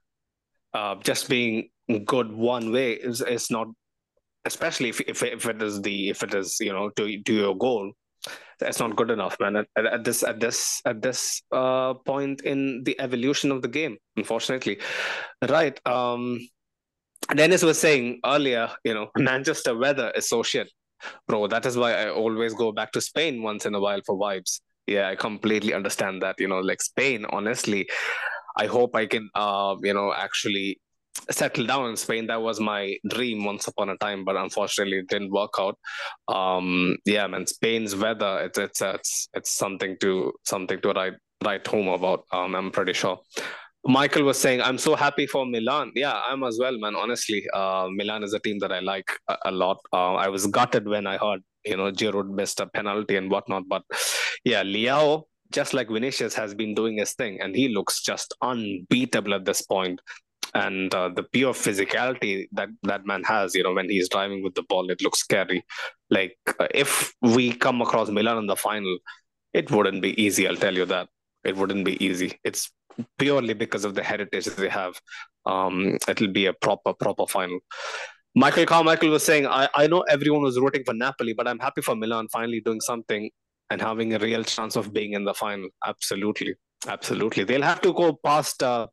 Uh, 0.75 0.97
just 1.03 1.29
being 1.29 1.69
good 1.99 2.33
one 2.33 2.73
way 2.73 2.93
is 2.93 3.21
is 3.21 3.51
not, 3.51 3.69
especially 4.45 4.89
if 4.89 5.01
if 5.01 5.23
if 5.23 5.47
it 5.47 5.63
is 5.63 5.83
the 5.83 6.11
if 6.11 6.23
it 6.23 6.35
is 6.35 6.59
you 6.61 6.73
know 6.73 6.91
to 6.91 7.23
to 7.23 7.33
your 7.33 7.57
goal, 7.57 7.93
that's 8.59 8.79
not 8.79 8.97
good 8.97 9.11
enough, 9.11 9.37
man. 9.41 9.57
At, 9.57 9.67
at, 9.77 10.05
this 10.05 10.23
at 10.23 10.41
this 10.41 10.81
at 10.85 11.03
this 11.03 11.43
uh 11.53 11.95
point 11.95 12.43
in 12.43 12.83
the 12.85 12.99
evolution 13.01 13.51
of 13.51 13.63
the 13.63 13.69
game, 13.69 13.97
unfortunately, 14.17 14.81
right? 15.49 15.79
Um, 15.87 16.39
Dennis 17.35 17.63
was 17.63 17.79
saying 17.79 18.21
earlier, 18.25 18.71
you 18.85 18.95
know, 18.95 19.11
Manchester 19.17 19.77
weather 19.77 20.13
is 20.15 20.29
so 20.29 20.43
shit, 20.43 20.71
bro. 21.27 21.47
That 21.47 21.67
is 21.67 21.77
why 21.77 21.95
I 21.95 22.11
always 22.11 22.55
go 22.55 22.73
back 22.73 22.93
to 22.93 23.01
Spain 23.01 23.43
once 23.43 23.67
in 23.67 23.75
a 23.75 23.81
while 23.81 24.01
for 24.05 24.17
vibes. 24.17 24.61
Yeah, 24.87 25.09
I 25.09 25.17
completely 25.17 25.73
understand 25.73 26.23
that. 26.23 26.37
You 26.39 26.49
know, 26.49 26.61
like 26.61 26.83
Spain, 26.83 27.25
honestly, 27.31 27.89
I 28.57 28.67
hope 28.67 28.97
I 28.97 29.07
can, 29.07 29.31
uh, 29.35 29.77
you 29.83 29.95
know, 29.95 30.13
actually 30.13 30.81
settle 31.31 31.67
down 31.67 31.91
in 31.91 31.97
Spain. 31.97 32.27
That 32.27 32.43
was 32.43 32.61
my 32.61 32.97
dream 33.09 33.45
once 33.45 33.67
upon 33.69 33.91
a 33.91 33.97
time, 33.97 34.25
but 34.25 34.37
unfortunately, 34.37 34.99
it 34.99 35.09
didn't 35.09 35.31
work 35.31 35.55
out. 35.59 35.79
Um, 36.29 36.97
yeah, 37.05 37.27
man, 37.27 37.47
Spain's 37.47 37.95
weather, 37.97 38.41
it's 38.45 38.59
it's 38.59 38.81
it's 38.81 39.29
it's 39.35 39.51
something 39.51 39.97
to 40.01 40.33
something 40.45 40.81
to 40.81 40.93
write 40.93 41.15
write 41.45 41.67
home 41.67 41.89
about. 41.89 42.25
Um, 42.33 42.55
I'm 42.55 42.71
pretty 42.71 42.93
sure. 42.93 43.19
Michael 43.87 44.25
was 44.25 44.39
saying, 44.39 44.61
I'm 44.61 44.77
so 44.77 44.95
happy 44.95 45.27
for 45.27 45.47
Milan. 45.47 45.93
Yeah, 45.95 46.21
I'm 46.29 46.43
as 46.43 46.59
well, 46.61 46.79
man. 46.79 46.95
Honestly, 46.95 47.43
uh, 47.55 47.89
Milan 47.91 48.23
is 48.23 48.35
a 48.35 48.39
team 48.39 48.59
that 48.59 48.73
I 48.73 48.81
like 48.81 49.11
a, 49.29 49.37
a 49.47 49.51
lot. 49.51 49.79
Uh, 49.91 50.17
I 50.17 50.29
was 50.29 50.47
gutted 50.47 50.87
when 50.87 51.07
I 51.07 51.17
heard, 51.17 51.41
you 51.65 51.79
know, 51.79 51.91
Giroud 51.91 52.29
missed 52.29 52.61
a 52.61 52.67
penalty 52.67 53.17
and 53.17 53.31
whatnot. 53.31 53.63
But 53.69 53.83
yeah, 54.45 54.63
Leão, 54.63 55.23
just 55.51 55.73
like 55.73 55.89
Vinicius, 55.89 56.35
has 56.35 56.55
been 56.55 56.75
doing 56.75 56.99
his 56.99 57.15
thing, 57.15 57.41
and 57.41 57.57
he 57.57 57.69
looks 57.69 58.03
just 58.03 58.35
unbeatable 58.43 59.33
at 59.33 59.47
this 59.47 59.63
point. 59.63 60.01
And 60.55 60.93
uh, 60.95 61.11
the 61.11 61.23
pure 61.23 61.53
physicality 61.53 62.49
that 62.53 62.69
that 62.83 63.07
man 63.07 63.23
has, 63.25 63.55
you 63.55 63.63
know, 63.63 63.73
when 63.73 63.89
he's 63.89 64.09
driving 64.09 64.43
with 64.43 64.55
the 64.55 64.63
ball, 64.63 64.91
it 64.91 65.01
looks 65.03 65.21
scary. 65.21 65.65
Like 66.11 66.37
uh, 66.59 66.67
if 66.75 67.15
we 67.21 67.53
come 67.53 67.81
across 67.81 68.11
Milan 68.11 68.39
in 68.39 68.47
the 68.47 68.57
final, 68.57 68.99
it 69.53 69.71
wouldn't 69.71 70.03
be 70.03 70.21
easy. 70.21 70.49
I'll 70.49 70.57
tell 70.57 70.75
you 70.75 70.87
that 70.87 71.09
it 71.45 71.57
wouldn't 71.57 71.85
be 71.85 72.03
easy. 72.05 72.39
It's 72.45 72.71
purely 73.19 73.55
because 73.55 73.85
of 73.85 73.95
the 73.95 74.03
heritage 74.03 74.47
they 74.47 74.69
have. 74.69 75.01
Um, 75.47 75.99
it'll 76.09 76.33
be 76.33 76.47
a 76.47 76.53
proper, 76.53 76.93
proper 76.93 77.27
final. 77.27 77.61
Michael 78.35 78.67
Carmichael 78.67 79.11
was 79.11 79.25
saying, 79.25 79.47
I, 79.47 79.69
I 79.75 79.87
know 79.87 80.03
everyone 80.03 80.43
was 80.43 80.59
rooting 80.59 80.85
for 80.85 80.95
Napoli, 80.95 81.33
but 81.33 81.49
I'm 81.49 81.59
happy 81.59 81.83
for 81.83 81.97
Milan 81.97 82.29
finally 82.29 82.61
doing 82.61 82.81
something 82.81 83.31
and 83.71 83.81
having 83.81 84.15
a 84.15 84.19
real 84.19 84.45
chance 84.45 84.77
of 84.77 84.93
being 84.93 85.15
in 85.15 85.25
the 85.25 85.35
final. 85.35 85.69
Absolutely. 85.85 86.55
Absolutely. 86.87 87.45
They'll 87.45 87.63
have 87.63 87.81
to 87.83 87.93
go 87.93 88.19
past 88.25 88.63
uh, 88.63 88.87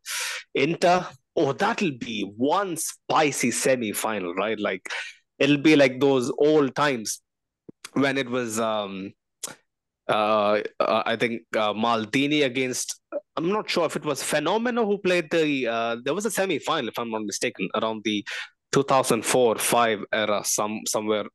Inter. 0.56 1.06
Oh, 1.38 1.53
that'll 1.53 1.91
be 1.91 2.23
one 2.35 2.76
spicy 2.77 3.51
semi 3.51 3.91
final, 3.93 4.34
right? 4.34 4.59
Like, 4.59 4.89
it'll 5.38 5.59
be 5.59 5.76
like 5.76 5.99
those 5.99 6.31
old 6.39 6.76
times 6.76 7.22
when 7.93 8.18
it 8.18 8.30
was 8.30 8.59
um, 8.59 9.14
uh, 10.07 10.61
uh, 10.80 11.03
I 11.05 11.15
think 11.15 11.41
uh, 11.55 11.73
Maldini 11.73 12.45
against. 12.45 12.99
I'm 13.35 13.49
not 13.49 13.69
sure 13.69 13.85
if 13.85 13.95
it 13.95 14.05
was 14.05 14.22
Fenomeno 14.22 14.85
who 14.85 14.97
played 14.97 15.30
the. 15.30 15.68
Uh, 15.68 15.97
there 16.03 16.14
was 16.14 16.26
a 16.26 16.31
semi 16.31 16.59
final, 16.59 16.88
if 16.88 16.97
I'm 16.97 17.11
not 17.11 17.23
mistaken, 17.23 17.69
around 17.76 18.03
the 18.03 18.26
2004 18.72 19.57
5 19.57 20.05
era, 20.14 20.41
some 20.43 20.81
somewhere 20.88 21.26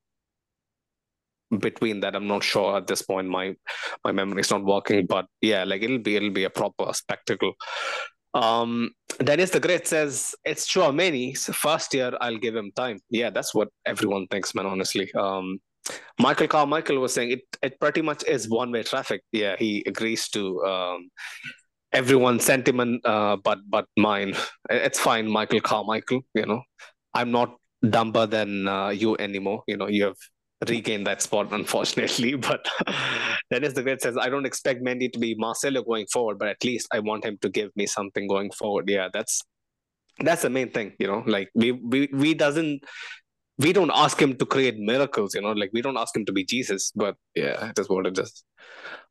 between 1.59 2.01
that. 2.01 2.17
I'm 2.17 2.27
not 2.27 2.43
sure 2.43 2.79
at 2.79 2.87
this 2.87 3.03
point. 3.03 3.29
My 3.29 3.55
my 4.05 4.13
memory 4.13 4.41
is 4.41 4.51
not 4.51 4.65
working, 4.65 5.07
but 5.07 5.27
yeah, 5.41 5.65
like 5.65 5.83
it'll 5.83 5.99
be 5.99 6.17
it'll 6.17 6.31
be 6.31 6.45
a 6.45 6.51
proper 6.51 6.93
spectacle. 6.95 7.53
Um, 8.35 8.91
Dennis 9.19 9.51
the 9.51 9.61
Great 9.61 9.87
says 9.87 10.35
it's 10.45 10.67
Tchouameni's 10.67 11.47
first 11.55 11.93
year. 11.95 12.13
I'll 12.21 12.39
give 12.39 12.57
him 12.57 12.73
time. 12.75 12.99
Yeah, 13.11 13.31
that's 13.31 13.55
what 13.55 13.69
everyone 13.85 14.27
thinks, 14.29 14.55
man. 14.55 14.67
Honestly, 14.67 15.13
um, 15.15 15.59
Michael 16.19 16.49
Carmichael 16.49 16.99
was 16.99 17.13
saying 17.13 17.33
it, 17.33 17.41
it 17.63 17.81
pretty 17.81 18.03
much 18.03 18.25
is 18.25 18.49
one 18.49 18.73
way 18.73 18.83
traffic. 18.83 19.23
Yeah, 19.33 19.57
he 19.59 19.83
agrees 19.87 20.29
to 20.31 20.65
um, 20.65 21.11
everyone's 21.93 22.45
sentiment, 22.45 23.05
uh, 23.05 23.37
but 23.37 23.59
but 23.69 23.87
mine. 23.97 24.35
It's 24.71 24.99
fine, 24.99 25.29
Michael 25.29 25.61
Carmichael. 25.61 26.23
You 26.35 26.47
know, 26.47 26.63
I'm 27.15 27.31
not 27.31 27.57
dumber 27.89 28.27
than 28.27 28.69
uh, 28.69 28.89
you 28.91 29.17
anymore. 29.19 29.63
You 29.67 29.77
know, 29.77 29.89
you 29.89 30.05
have 30.05 30.17
regained 30.69 31.07
that 31.07 31.23
spot, 31.23 31.53
unfortunately. 31.53 32.35
But 32.49 32.67
Dennis 33.51 33.75
the 33.75 33.83
Great 33.83 34.03
says, 34.03 34.17
I 34.17 34.29
don't 34.29 34.47
expect 34.47 34.83
Mendy 34.83 35.13
to 35.13 35.19
be 35.19 35.35
Marcelo 35.35 35.83
going 35.83 36.07
forward, 36.07 36.39
but 36.39 36.49
at 36.49 36.65
least 36.65 36.89
I 36.93 37.01
want 37.01 37.25
him 37.25 37.39
to 37.43 37.49
give 37.49 37.71
me 37.77 37.87
something 37.87 38.27
going 38.27 38.51
forward. 38.53 38.89
Yeah, 38.89 39.09
that's 39.13 39.43
that's 40.19 40.43
the 40.43 40.51
main 40.51 40.71
thing. 40.71 40.93
You 40.99 41.07
know, 41.07 41.23
like 41.27 41.51
we 41.55 41.73
we 41.73 42.09
we 42.13 42.35
doesn't 42.35 42.85
we 43.59 43.73
don't 43.73 43.91
ask 43.95 44.21
him 44.21 44.37
to 44.37 44.47
create 44.47 44.79
miracles. 44.79 45.35
You 45.35 45.43
know, 45.43 45.53
like 45.53 45.71
we 45.73 45.83
don't 45.83 45.97
ask 45.97 46.15
him 46.17 46.25
to 46.27 46.33
be 46.33 46.45
Jesus. 46.45 46.93
But 46.95 47.17
yeah, 47.35 47.73
is 47.79 47.89
what 47.89 48.07
it 48.07 48.19
is. 48.19 48.45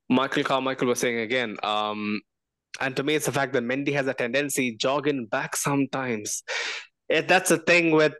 Michael 0.09 0.43
Carmichael 0.43 0.87
was 0.87 0.99
saying 0.99 1.19
again. 1.19 1.57
Um, 1.63 2.21
and 2.79 2.95
to 2.95 3.03
me, 3.03 3.15
it's 3.15 3.25
the 3.25 3.31
fact 3.31 3.53
that 3.53 3.63
Mendy 3.63 3.93
has 3.93 4.07
a 4.07 4.13
tendency 4.13 4.75
jogging 4.75 5.25
back 5.25 5.55
sometimes. 5.55 6.43
It, 7.09 7.27
that's 7.27 7.49
the 7.49 7.57
thing 7.57 7.91
with 7.91 8.13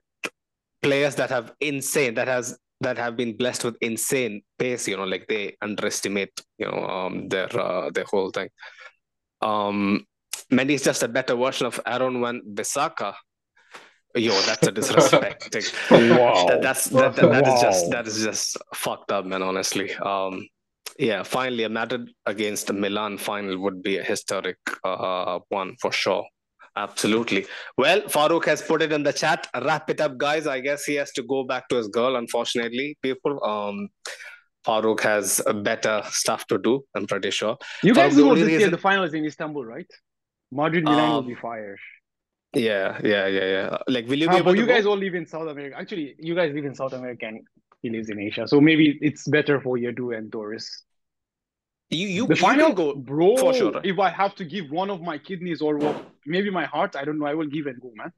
players 0.81 1.15
that 1.15 1.29
have 1.29 1.53
insane 1.59 2.15
that 2.15 2.27
has 2.27 2.57
that 2.81 2.97
have 2.97 3.15
been 3.15 3.37
blessed 3.37 3.63
with 3.63 3.77
insane 3.81 4.41
pace 4.57 4.87
you 4.87 4.97
know 4.97 5.05
like 5.05 5.27
they 5.27 5.55
underestimate 5.61 6.33
you 6.57 6.65
know 6.65 6.83
um, 6.85 7.27
their 7.29 7.49
uh, 7.57 7.89
their 7.91 8.05
whole 8.05 8.31
thing. 8.31 8.49
Um 9.41 10.05
Mendy 10.51 10.71
is 10.71 10.83
just 10.83 11.03
a 11.03 11.07
better 11.07 11.35
version 11.35 11.67
of 11.67 11.79
Aaron 11.85 12.19
Wan 12.19 12.41
Bissaka. 12.53 13.13
Yo 14.15 14.33
that's 14.41 14.67
a 14.67 14.71
disrespecting 14.71 15.65
wow. 16.19 16.45
that, 16.47 16.61
that's 16.61 16.85
that, 16.89 17.15
that, 17.15 17.31
that 17.31 17.43
wow. 17.45 17.55
is 17.55 17.61
just 17.61 17.91
that 17.91 18.07
is 18.07 18.23
just 18.23 18.57
fucked 18.73 19.11
up 19.11 19.25
man 19.25 19.41
honestly. 19.41 19.93
Um 19.95 20.47
yeah 20.99 21.23
finally 21.23 21.63
a 21.63 21.69
Madrid 21.69 22.09
against 22.25 22.71
Milan 22.73 23.17
final 23.17 23.57
would 23.59 23.81
be 23.81 23.97
a 23.97 24.03
historic 24.03 24.57
uh, 24.83 25.39
one 25.49 25.75
for 25.79 25.91
sure 25.91 26.25
Absolutely. 26.75 27.45
Well, 27.77 28.01
Farouk 28.03 28.45
has 28.45 28.61
put 28.61 28.81
it 28.81 28.91
in 28.91 29.03
the 29.03 29.11
chat. 29.11 29.47
Wrap 29.53 29.89
it 29.89 29.99
up, 29.99 30.17
guys. 30.17 30.47
I 30.47 30.61
guess 30.61 30.85
he 30.85 30.95
has 30.95 31.11
to 31.13 31.23
go 31.23 31.43
back 31.43 31.67
to 31.69 31.75
his 31.75 31.89
girl, 31.89 32.15
unfortunately, 32.15 32.97
people. 33.01 33.43
Um, 33.43 33.89
Farouk 34.65 35.01
has 35.01 35.41
better 35.63 36.01
stuff 36.09 36.45
to 36.47 36.57
do, 36.57 36.83
I'm 36.95 37.07
pretty 37.07 37.31
sure. 37.31 37.57
You 37.83 37.93
guys 37.93 38.15
know 38.15 38.35
this 38.35 38.45
reason... 38.45 38.59
year 38.59 38.69
the 38.69 38.77
final 38.77 39.03
is 39.03 39.13
in 39.13 39.25
Istanbul, 39.25 39.65
right? 39.65 39.91
Madrid 40.51 40.83
Milan 40.83 40.99
um, 40.99 41.11
will 41.11 41.21
be 41.23 41.35
fire. 41.35 41.77
Yeah, 42.53 42.99
yeah, 43.03 43.27
yeah, 43.27 43.45
yeah. 43.45 43.77
Like, 43.87 44.07
will 44.07 44.19
you 44.19 44.27
be 44.27 44.35
uh, 44.35 44.39
able 44.39 44.51
but 44.51 44.57
you 44.57 44.65
go? 44.65 44.73
guys 44.73 44.85
all 44.85 44.97
live 44.97 45.15
in 45.15 45.25
South 45.25 45.47
America. 45.47 45.77
Actually, 45.77 46.15
you 46.19 46.35
guys 46.35 46.53
live 46.53 46.65
in 46.65 46.75
South 46.75 46.93
America 46.93 47.25
and 47.25 47.41
he 47.81 47.89
lives 47.89 48.09
in 48.09 48.19
Asia. 48.19 48.47
So 48.47 48.61
maybe 48.61 48.99
it's 49.01 49.27
better 49.27 49.61
for 49.61 49.77
Yadu 49.77 50.15
and 50.15 50.29
Doris. 50.29 50.83
You 51.91 52.07
you 52.07 52.27
the 52.27 52.37
final 52.37 52.71
go 52.73 52.95
bro. 52.95 53.35
for 53.37 53.53
sure. 53.53 53.81
If 53.83 53.99
I 53.99 54.09
have 54.09 54.33
to 54.35 54.45
give 54.45 54.71
one 54.71 54.89
of 54.89 55.01
my 55.01 55.17
kidneys 55.17 55.61
or 55.61 55.77
maybe 56.25 56.49
my 56.49 56.65
heart, 56.65 56.95
I 56.95 57.03
don't 57.03 57.19
know. 57.19 57.25
I 57.25 57.33
will 57.33 57.47
give 57.47 57.67
and 57.67 57.81
go, 57.81 57.91
man. 57.95 58.11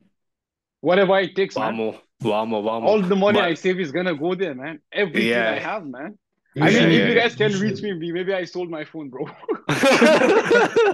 Whatever 0.81 1.19
it 1.19 1.35
takes, 1.35 1.55
man. 1.57 1.73
Vamo, 1.73 1.99
vamo, 2.21 2.61
vamo. 2.61 2.87
All 2.87 3.01
the 3.01 3.15
money 3.15 3.39
But- 3.39 3.49
I 3.49 3.53
save 3.55 3.79
is 3.79 3.91
gonna 3.91 4.13
go 4.15 4.35
there, 4.35 4.53
man. 4.53 4.79
Everything 4.91 5.29
Yeah. 5.29 5.51
I 5.51 5.59
have, 5.59 5.85
man. 5.87 6.19
You 6.55 6.63
I 6.63 6.65
mean, 6.67 6.73
should- 6.73 6.91
if 6.91 7.09
you 7.09 7.15
guys 7.15 7.35
can 7.35 7.51
You 7.51 7.59
reach 7.59 7.81
me, 7.81 8.11
maybe 8.11 8.31
I 8.33 8.45
sold 8.45 8.69
my 8.69 8.85
phone, 8.85 9.09
bro. 9.09 9.25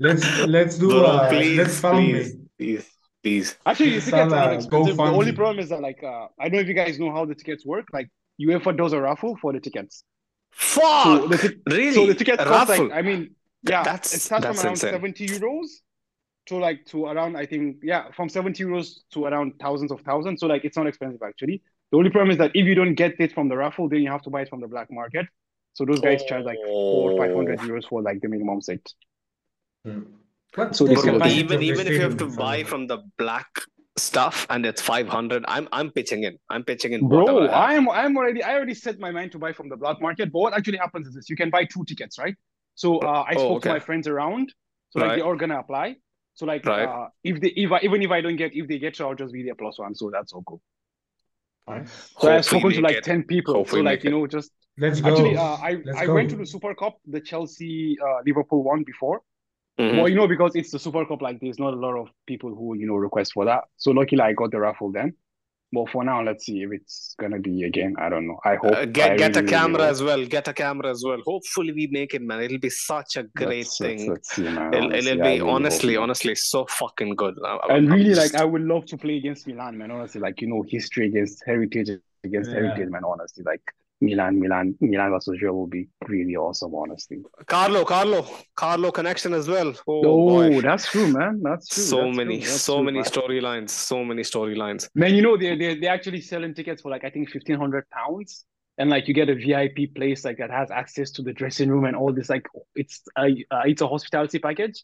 Let's 0.00 0.24
let's 0.46 0.76
do 0.78 0.88
Bro, 0.88 1.04
uh, 1.04 1.28
please, 1.28 1.56
let's 1.56 1.78
found 1.78 2.04
please, 2.04 2.36
please, 2.58 2.90
please. 3.22 3.56
Actually, 3.64 3.90
the 3.90 4.00
tickets 4.00 4.10
Salah, 4.10 4.46
are 4.46 4.54
expensive. 4.54 4.96
The 4.96 5.02
only 5.02 5.32
problem 5.32 5.60
is 5.60 5.68
that, 5.68 5.80
like, 5.80 6.02
uh, 6.02 6.26
I 6.40 6.48
don't 6.48 6.54
know 6.54 6.58
if 6.60 6.68
you 6.68 6.74
guys 6.74 6.98
know 6.98 7.12
how 7.12 7.24
the 7.24 7.34
tickets 7.34 7.64
work. 7.64 7.86
Like, 7.92 8.08
UEFA 8.40 8.76
does 8.76 8.92
a 8.92 9.00
raffle 9.00 9.36
for 9.40 9.52
the 9.52 9.60
tickets. 9.60 10.02
Fuck! 10.54 11.04
So 11.22 11.28
the, 11.28 11.38
tic- 11.38 11.58
really? 11.66 11.92
so 11.92 12.06
the 12.06 12.14
tickets 12.14 12.42
A 12.42 12.46
cost 12.46 12.68
like, 12.70 12.92
I 12.92 13.02
mean, 13.02 13.34
yeah, 13.62 13.82
That's- 13.82 14.14
it 14.14 14.20
starts 14.20 14.46
from 14.46 14.56
around 14.56 14.72
insane. 14.72 14.92
70 14.92 15.26
euros 15.28 15.66
to 16.46 16.56
like 16.58 16.84
to 16.86 17.06
around, 17.06 17.36
I 17.36 17.46
think, 17.46 17.78
yeah, 17.82 18.10
from 18.12 18.28
70 18.28 18.62
euros 18.64 18.98
to 19.12 19.24
around 19.24 19.54
thousands 19.58 19.90
of 19.90 20.00
thousands. 20.02 20.40
So 20.40 20.46
like, 20.46 20.64
it's 20.64 20.76
not 20.76 20.86
expensive 20.86 21.22
actually. 21.22 21.62
The 21.90 21.96
only 21.98 22.10
problem 22.10 22.30
is 22.30 22.38
that 22.38 22.50
if 22.54 22.66
you 22.66 22.74
don't 22.74 22.94
get 22.94 23.14
it 23.20 23.32
from 23.32 23.48
the 23.48 23.56
raffle, 23.56 23.88
then 23.88 24.00
you 24.02 24.10
have 24.10 24.22
to 24.22 24.30
buy 24.30 24.42
it 24.42 24.48
from 24.48 24.60
the 24.60 24.68
black 24.68 24.90
market. 24.90 25.26
So 25.74 25.84
those 25.84 26.00
guys 26.00 26.24
charge 26.24 26.44
like 26.44 26.58
four 26.64 27.12
or 27.12 27.18
500 27.18 27.58
euros 27.60 27.88
for 27.88 28.02
like 28.02 28.20
the 28.20 28.28
minimum 28.28 28.60
set. 28.60 28.80
What's 30.54 30.78
So 30.78 30.84
the 30.84 30.90
this 30.90 30.98
is- 31.00 31.04
Bro, 31.04 31.14
capacity 31.14 31.40
even 31.40 31.62
even 31.62 31.86
if 31.86 31.92
you 31.94 32.00
have 32.02 32.16
to 32.18 32.26
buy 32.26 32.62
from 32.64 32.86
the 32.86 32.98
black 33.18 33.48
stuff 33.96 34.46
and 34.50 34.66
it's 34.66 34.82
500 34.82 35.44
i'm 35.46 35.68
i'm 35.72 35.90
pitching 35.90 36.24
in 36.24 36.36
i'm 36.50 36.64
pitching 36.64 36.92
in 36.92 37.08
Bro, 37.08 37.48
I 37.50 37.74
have. 37.74 37.80
I'm 37.80 37.88
I'm 37.90 38.16
already 38.16 38.42
I 38.42 38.54
already 38.54 38.74
set 38.74 38.98
my 38.98 39.10
mind 39.10 39.32
to 39.32 39.38
buy 39.38 39.52
from 39.52 39.68
the 39.68 39.76
black 39.76 40.00
market. 40.00 40.32
But 40.32 40.38
what 40.40 40.54
actually 40.54 40.78
happens 40.78 41.06
is 41.06 41.14
this: 41.14 41.28
you 41.30 41.36
can 41.36 41.50
buy 41.50 41.64
two 41.64 41.84
tickets, 41.84 42.18
right? 42.18 42.34
So 42.74 42.98
uh, 42.98 43.24
I 43.28 43.36
Oh, 43.36 43.44
spoke 43.44 43.56
okay. 43.58 43.68
to 43.68 43.74
my 43.74 43.80
friends 43.80 44.08
around, 44.08 44.52
so 44.90 44.98
like 45.00 45.14
they're 45.16 45.24
all 45.24 45.36
gonna 45.36 45.58
apply. 45.58 45.96
So 46.34 46.46
like 46.46 46.66
Right. 46.66 46.88
uh, 46.88 47.06
if 47.22 47.40
they 47.40 47.48
if 47.48 47.70
I, 47.70 47.80
even 47.82 48.02
if 48.02 48.10
I 48.10 48.20
don't 48.20 48.36
get 48.36 48.54
if 48.54 48.66
they 48.68 48.78
get, 48.78 48.96
so 48.96 49.08
I'll 49.08 49.14
just 49.14 49.32
be 49.32 49.42
their 49.44 49.54
plus 49.54 49.78
one. 49.78 49.94
So 49.94 50.10
that's 50.10 50.32
all 50.32 50.42
cool. 50.42 50.60
Nice. 51.68 52.10
So 52.18 52.32
I've 52.32 52.44
spoken 52.44 52.72
to 52.72 52.80
like 52.80 52.96
it. 52.98 53.04
ten 53.04 53.22
people. 53.24 53.54
Hopefully 53.54 53.82
so 53.82 53.84
like 53.84 54.04
you 54.04 54.10
it. 54.10 54.12
know 54.12 54.26
just 54.26 54.50
Let's 54.76 55.00
go. 55.00 55.10
actually 55.10 55.36
uh, 55.36 55.42
I 55.42 55.76
Let's 55.84 56.00
I 56.00 56.06
go. 56.06 56.14
went 56.14 56.30
to 56.30 56.36
the 56.36 56.46
Super 56.46 56.74
Cup, 56.74 56.98
the 57.06 57.20
Chelsea 57.20 57.96
uh, 58.04 58.20
Liverpool 58.26 58.62
one 58.64 58.82
before. 58.84 59.22
Mhm. 59.78 59.96
Well, 59.98 60.08
you 60.08 60.14
know 60.14 60.28
because 60.28 60.54
it's 60.54 60.70
the 60.70 60.78
Super 60.78 61.04
Cup, 61.04 61.20
like 61.22 61.40
there's 61.40 61.58
not 61.58 61.74
a 61.74 61.76
lot 61.76 61.96
of 61.96 62.08
people 62.26 62.54
who 62.54 62.76
you 62.76 62.86
know 62.86 62.94
request 62.94 63.32
for 63.34 63.44
that. 63.46 63.64
So 63.76 63.90
luckily 63.90 64.20
I 64.20 64.32
got 64.32 64.50
the 64.52 64.60
raffle 64.60 64.92
then. 64.92 65.14
But 65.72 65.88
for 65.90 66.04
now, 66.04 66.22
let's 66.22 66.46
see 66.46 66.62
if 66.62 66.70
it's 66.70 67.16
gonna 67.18 67.40
be 67.40 67.64
again. 67.64 67.96
I 67.98 68.08
don't 68.08 68.28
know. 68.28 68.38
I 68.44 68.54
hope. 68.54 68.70
Uh, 68.76 68.84
get 68.84 69.12
I 69.12 69.16
get 69.16 69.36
a 69.36 69.40
really, 69.40 69.46
really 69.46 69.48
camera 69.50 69.82
hope. 69.82 69.90
as 69.90 70.02
well 70.04 70.24
get 70.26 70.46
a 70.46 70.52
camera 70.52 70.88
as 70.90 71.02
well 71.04 71.18
hopefully 71.26 71.72
we 71.72 71.88
make 71.90 72.14
it 72.14 72.22
man 72.22 72.40
it'll 72.42 72.58
be 72.60 72.70
such 72.70 73.16
a 73.16 73.24
great 73.24 73.66
thing 73.66 73.98
Let's, 73.98 74.08
let's 74.08 74.34
see, 74.36 74.42
man. 74.42 74.72
it'll, 74.72 74.84
honestly, 74.84 75.10
it'll 75.10 75.22
be 75.24 75.28
really 75.30 75.40
honestly 75.40 75.96
honestly 75.96 76.34
so 76.36 76.64
fucking 76.66 77.16
good 77.16 77.34
I- 77.44 77.58
And 77.70 77.88
I'm 77.88 77.92
really, 77.98 78.10
just- 78.14 78.32
like, 78.34 78.40
I 78.40 78.44
would 78.44 78.62
love 78.62 78.84
to 78.86 78.96
play 78.96 79.16
against 79.16 79.48
Milan, 79.48 79.76
man. 79.76 79.90
Honestly, 79.90 80.20
like 80.20 80.40
you 80.40 80.46
know, 80.46 80.62
history 80.68 81.08
against 81.08 81.42
heritage 81.44 81.90
against 82.22 82.50
Yeah. 82.50 82.56
heritage, 82.58 82.88
man. 82.90 83.02
Honestly, 83.04 83.42
like 83.44 83.62
Milan, 84.04 84.38
Milan, 84.40 84.74
Milan 84.80 85.10
versus 85.10 85.40
Real 85.42 85.54
will 85.54 85.66
be 85.66 85.88
really 86.08 86.36
awesome. 86.36 86.74
Honestly. 86.74 87.18
carlo 87.46 87.84
carlo 87.84 88.26
carlo 88.54 88.90
connection 88.98 89.32
as 89.40 89.48
well 89.48 89.70
oh, 89.86 90.02
Oh, 90.04 90.50
boy. 90.50 90.60
that's 90.60 90.86
true, 90.90 91.08
man. 91.18 91.40
That's 91.42 91.68
true. 91.68 91.82
so 91.92 91.98
that's 92.04 92.16
many 92.16 92.38
true, 92.40 92.50
so 92.50 92.74
true, 92.76 92.84
many 92.88 93.00
storylines 93.00 93.70
so 93.70 94.04
many 94.04 94.22
storylines 94.22 94.88
Man, 94.94 95.14
you 95.14 95.22
know 95.22 95.36
they 95.36 95.56
they 95.56 95.70
they 95.80 95.86
actually 95.96 96.20
selling 96.20 96.54
tickets 96.54 96.82
for 96.82 96.90
like 96.94 97.04
I 97.04 97.10
think 97.10 97.30
fifteen 97.30 97.56
hundred 97.64 97.84
pounds, 97.90 98.44
and 98.78 98.90
like 98.90 99.08
you 99.08 99.14
get 99.14 99.28
a 99.28 99.34
VIP 99.34 99.94
place 99.94 100.24
like 100.24 100.38
that 100.38 100.50
has 100.50 100.70
access 100.70 101.10
to 101.16 101.22
the 101.22 101.32
dressing 101.32 101.68
room 101.70 101.84
and 101.84 101.96
all 101.96 102.12
this. 102.12 102.28
Like 102.28 102.46
it's 102.74 103.02
a 103.18 103.28
uh, 103.54 103.62
it's 103.72 103.82
a 103.82 103.88
hospitality 103.88 104.38
package. 104.38 104.78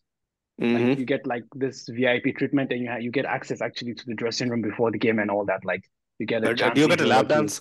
Mhm. 0.61 0.89
Like 0.89 0.99
you 0.99 1.07
get 1.15 1.27
like 1.27 1.45
this 1.55 1.89
VIP 1.89 2.27
treatment, 2.37 2.71
and 2.73 2.81
you 2.83 2.89
ha- 2.91 3.03
you 3.07 3.11
get 3.11 3.25
access 3.25 3.61
actually 3.63 3.95
to 3.95 4.05
the 4.07 4.15
dressing 4.15 4.49
room 4.51 4.63
before 4.63 4.91
the 4.91 4.99
game 4.99 5.19
and 5.19 5.31
all 5.31 5.45
that. 5.47 5.65
Like 5.65 5.83
you 6.19 6.27
get 6.27 6.45
a 6.45 6.55
do 6.55 6.81
you 6.83 6.89
get 6.89 7.01
a 7.01 7.05
do 7.05 7.11
lap 7.15 7.21
like, 7.21 7.29
dance 7.29 7.61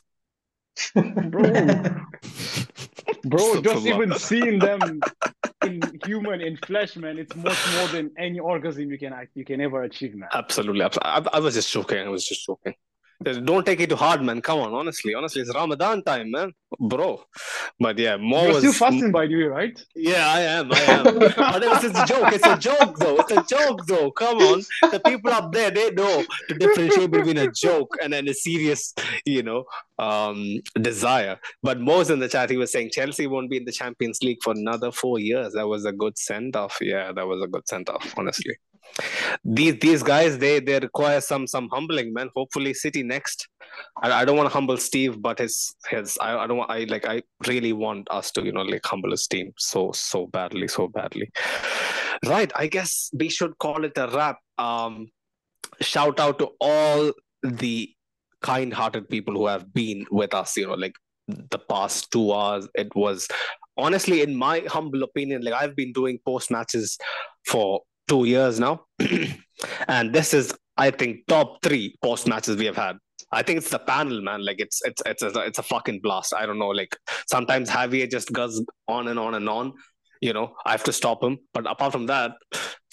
bro. 0.96 1.86
Bro, 3.26 3.62
just 3.62 3.86
even 3.86 4.18
seeing 4.18 4.60
them 4.68 5.02
in 5.66 5.82
human 6.06 6.42
in 6.42 6.58
flesh, 6.58 6.96
man, 6.96 7.18
it's 7.18 7.36
much 7.36 7.58
more 7.76 7.88
than 7.90 8.12
any 8.18 8.40
orgasm 8.40 8.90
you 8.90 8.98
can 8.98 9.14
you 9.36 9.44
can 9.44 9.60
ever 9.62 9.84
achieve, 9.84 10.16
man. 10.16 10.30
Absolutely, 10.34 10.84
absolutely. 10.84 11.30
I, 11.32 11.38
I 11.38 11.40
was 11.40 11.54
just 11.54 11.72
joking. 11.72 12.00
I 12.00 12.10
was 12.10 12.28
just 12.28 12.46
joking. 12.46 12.76
Don't 13.22 13.66
take 13.66 13.82
it 13.82 13.90
too 13.90 13.98
hard, 13.98 14.22
man. 14.22 14.42
Come 14.42 14.60
on, 14.60 14.74
honestly, 14.74 15.14
honestly, 15.14 15.42
it's 15.42 15.54
Ramadan 15.54 16.02
time, 16.04 16.32
man, 16.32 16.54
bro. 16.80 17.22
But 17.78 18.00
yeah, 18.00 18.16
more 18.16 18.44
You're 18.44 18.54
was 18.54 18.60
still 18.60 18.72
fasting, 18.72 19.12
by 19.12 19.28
the 19.28 19.36
way, 19.36 19.44
right? 19.44 19.86
Yeah, 19.94 20.26
I 20.26 20.40
am. 20.40 20.72
I 20.72 20.80
am. 20.80 21.04
but 21.20 21.62
it 21.62 21.70
was 21.70 21.82
just 21.82 21.98
a 21.98 22.06
joke. 22.06 22.32
It's 22.32 22.48
a 22.48 22.58
joke, 22.58 22.98
though. 22.98 23.18
It's 23.18 23.32
a 23.32 23.44
joke, 23.44 23.86
though. 23.88 24.10
Come 24.12 24.38
on, 24.38 24.64
the 24.90 25.02
people 25.06 25.32
up 25.32 25.52
there 25.52 25.70
they 25.70 25.92
know 25.92 26.24
to 26.48 26.56
differentiate 26.56 27.12
between 27.12 27.38
a 27.40 27.52
joke 27.52 27.94
and 28.02 28.14
then 28.14 28.26
a 28.30 28.34
serious, 28.34 28.94
you 29.26 29.44
know, 29.44 29.66
um, 29.98 30.62
desire. 30.82 31.38
But 31.62 31.82
Mo's 31.82 32.10
in 32.10 32.20
the 32.20 32.30
chat, 32.30 32.50
he 32.50 32.56
was 32.56 32.72
saying 32.72 32.92
Chelsea 32.94 33.28
won't 33.28 33.50
be 33.50 33.58
in 33.58 33.66
the 33.66 33.74
Champions 33.74 34.20
League 34.24 34.40
for 34.42 34.54
another 34.54 34.94
four 34.94 35.20
years. 35.20 35.52
That 35.54 35.68
was 35.68 35.84
a 35.84 35.92
good 35.92 36.18
send 36.18 36.56
off. 36.56 36.78
Yeah, 36.80 37.12
that 37.12 37.28
was 37.28 37.44
a 37.44 37.48
good 37.48 37.68
send 37.68 37.90
off. 37.90 38.14
Honestly, 38.18 38.56
these 39.44 39.80
these 39.80 40.04
guys 40.04 40.38
they 40.38 40.60
they 40.60 40.80
require 40.80 41.22
some 41.22 41.48
some 41.48 41.70
humbling, 41.70 42.14
man. 42.14 42.30
Hopefully, 42.36 42.74
City 42.74 43.04
next. 43.04 43.48
I, 44.02 44.12
I 44.12 44.26
don't 44.26 44.38
want 44.38 44.50
to 44.50 44.54
humble 44.54 44.78
Steve, 44.78 45.22
but 45.22 45.40
his 45.40 45.76
his 45.90 46.18
I, 46.20 46.38
I 46.38 46.48
don't 46.48 46.58
want 46.58 46.72
I 46.72 46.84
like 46.86 47.06
I 47.08 47.22
really 47.48 47.74
want 47.74 48.08
us 48.12 48.32
to 48.32 48.44
you 48.44 48.52
know 48.52 48.62
like 48.62 48.86
humble 48.86 49.12
his 49.12 49.28
team 49.28 49.54
so 49.58 49.92
so 49.94 50.28
badly 50.28 50.68
so 50.68 50.88
badly. 50.88 51.30
Right, 52.26 52.52
I 52.56 52.68
guess 52.68 53.10
we 53.14 53.30
should 53.30 53.58
call 53.60 53.86
it 53.86 53.98
a 53.98 54.08
wrap. 54.08 54.40
Um, 54.58 55.08
shout 55.82 56.20
out 56.20 56.40
to 56.40 56.50
all 56.60 57.14
the 57.44 57.90
kind-hearted 58.42 59.08
people 59.10 59.34
who 59.36 59.48
have 59.48 59.74
been 59.74 60.06
with 60.12 60.34
us. 60.34 60.58
You 60.58 60.68
know, 60.68 60.74
like 60.74 60.96
the 61.28 61.60
past 61.60 62.12
two 62.12 62.34
hours. 62.34 62.68
It 62.76 62.94
was 62.96 63.28
honestly, 63.78 64.22
in 64.22 64.36
my 64.36 64.64
humble 64.68 65.04
opinion, 65.04 65.44
like 65.44 65.54
I've 65.54 65.76
been 65.76 65.94
doing 65.94 66.20
post 66.26 66.52
matches 66.52 66.98
for 67.46 67.82
two 68.10 68.26
years 68.26 68.60
now, 68.60 68.86
and 69.88 70.14
this 70.14 70.34
is 70.34 70.54
I 70.76 70.92
think 70.92 71.28
top 71.28 71.62
three 71.62 71.96
post 72.02 72.28
matches 72.28 72.58
we 72.58 72.66
have 72.66 72.76
had. 72.76 72.98
I 73.32 73.44
think 73.44 73.58
it's 73.58 73.70
the 73.70 73.80
panel, 73.80 74.22
man. 74.22 74.44
Like 74.44 74.60
it's 74.60 74.82
it's 74.84 75.02
it's 75.06 75.22
a, 75.22 75.40
it's 75.42 75.60
a 75.60 75.64
fucking 75.64 76.00
blast. 76.02 76.34
I 76.34 76.46
don't 76.46 76.58
know. 76.58 76.70
Like 76.70 76.98
sometimes 77.28 77.70
Javier 77.70 78.10
just 78.10 78.34
goes 78.34 78.64
on 78.88 79.08
and 79.08 79.20
on 79.20 79.36
and 79.36 79.48
on. 79.48 79.74
You 80.22 80.34
know, 80.34 80.54
I 80.66 80.72
have 80.72 80.84
to 80.84 80.94
stop 80.94 81.24
him. 81.24 81.40
But 81.54 81.70
apart 81.70 81.92
from 81.92 82.08
that, 82.08 82.32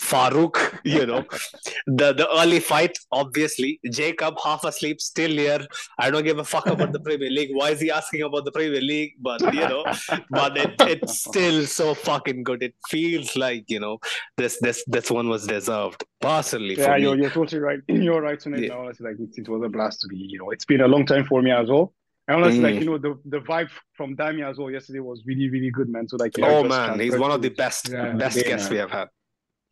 Farouk, 0.01 0.78
you 0.85 1.07
know, 1.07 1.24
the 1.86 2.12
the 2.12 2.28
early 2.39 2.61
fight, 2.61 2.97
obviously, 3.11 3.81
Jacob 3.90 4.36
half 4.43 4.65
asleep, 4.65 5.01
still 5.01 5.31
here. 5.31 5.66
I 5.98 6.11
don't 6.11 6.24
give 6.24 6.39
a 6.39 6.44
fuck 6.44 6.66
about 6.66 6.93
the 6.93 7.01
Premier 7.01 7.31
League. 7.31 7.51
Why 7.53 7.70
is 7.70 7.81
he 7.81 7.90
asking 7.90 8.23
about 8.23 8.44
the 8.44 8.53
Premier 8.53 8.81
League? 8.81 9.15
But 9.20 9.40
you 9.55 9.61
know, 9.61 9.85
but 10.31 10.57
it, 10.57 10.74
it's 10.81 11.20
still 11.20 11.66
so 11.66 11.94
fucking 11.94 12.44
good. 12.44 12.62
It 12.62 12.74
feels 12.89 13.36
like 13.36 13.65
you 13.69 13.81
know 13.81 13.98
this 14.36 14.59
this 14.61 14.85
this 14.86 15.11
one 15.11 15.28
was 15.28 15.47
deserved 15.47 16.05
personally. 16.20 16.77
Yeah, 16.77 16.97
you're, 16.97 17.16
me. 17.16 17.23
you're 17.23 17.31
totally 17.31 17.61
right. 17.61 17.81
You're 17.89 18.20
right 18.20 18.47
it. 18.47 18.65
Yeah. 18.65 18.74
Honestly, 18.74 19.09
like 19.09 19.19
it, 19.19 19.39
it 19.39 19.48
was 19.48 19.62
a 19.65 19.69
blast 19.69 20.01
to 20.03 20.09
be. 20.09 20.16
You 20.16 20.39
know, 20.39 20.51
it's 20.51 20.65
been 20.65 20.82
a 20.82 20.89
long 20.89 21.07
time 21.07 21.24
for 21.24 21.43
me 21.43 21.51
as 21.51 21.69
well. 21.69 21.93
And 22.28 22.36
honestly, 22.43 22.61
like 22.62 22.74
Mm. 22.74 22.81
you 22.81 22.86
know, 22.86 22.98
the 22.98 23.19
the 23.24 23.39
vibe 23.40 23.70
from 23.97 24.16
Dami 24.16 24.48
as 24.48 24.59
well 24.59 24.70
yesterday 24.70 25.01
was 25.01 25.23
really 25.27 25.48
really 25.48 25.70
good, 25.70 25.89
man. 25.89 26.09
So 26.09 26.16
like, 26.16 26.36
yeah, 26.36 26.47
Oh 26.48 26.65
man, 26.65 26.98
he's 26.98 27.16
one 27.16 27.31
of 27.31 27.43
the 27.43 27.51
best 27.51 27.89
Yeah, 27.90 28.12
best 28.15 28.36
yeah. 28.36 28.48
guests 28.48 28.70
we 28.70 28.78
have 28.78 28.90
had. 28.90 29.09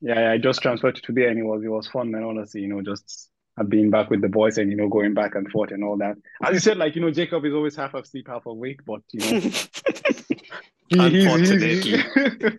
Yeah, 0.00 0.20
yeah, 0.20 0.30
I 0.32 0.38
just 0.38 0.60
transferred 0.62 0.96
to 0.96 1.02
today, 1.02 1.28
and 1.28 1.38
it 1.38 1.42
was 1.44 1.62
it 1.64 1.68
was 1.68 1.88
fun, 1.88 2.10
man. 2.10 2.22
Honestly, 2.24 2.60
you 2.60 2.68
know, 2.68 2.82
just 2.82 3.30
being 3.68 3.88
back 3.90 4.10
with 4.10 4.20
the 4.20 4.28
boys 4.28 4.58
and 4.58 4.70
you 4.70 4.76
know 4.76 4.88
going 4.88 5.14
back 5.14 5.34
and 5.34 5.50
forth 5.50 5.70
and 5.70 5.82
all 5.84 5.96
that. 5.96 6.16
As 6.42 6.54
you 6.54 6.60
said, 6.60 6.76
like 6.76 6.94
you 6.94 7.00
know, 7.02 7.10
Jacob 7.10 7.44
is 7.44 7.54
always 7.54 7.74
half 7.76 7.94
asleep, 7.94 8.26
half 8.28 8.46
awake, 8.46 8.80
but 8.86 9.00
you 9.12 9.20
know, 9.20 9.40
he, 10.88 11.08
he's, 11.10 11.50
he's, 11.50 11.84
he's 11.84 12.54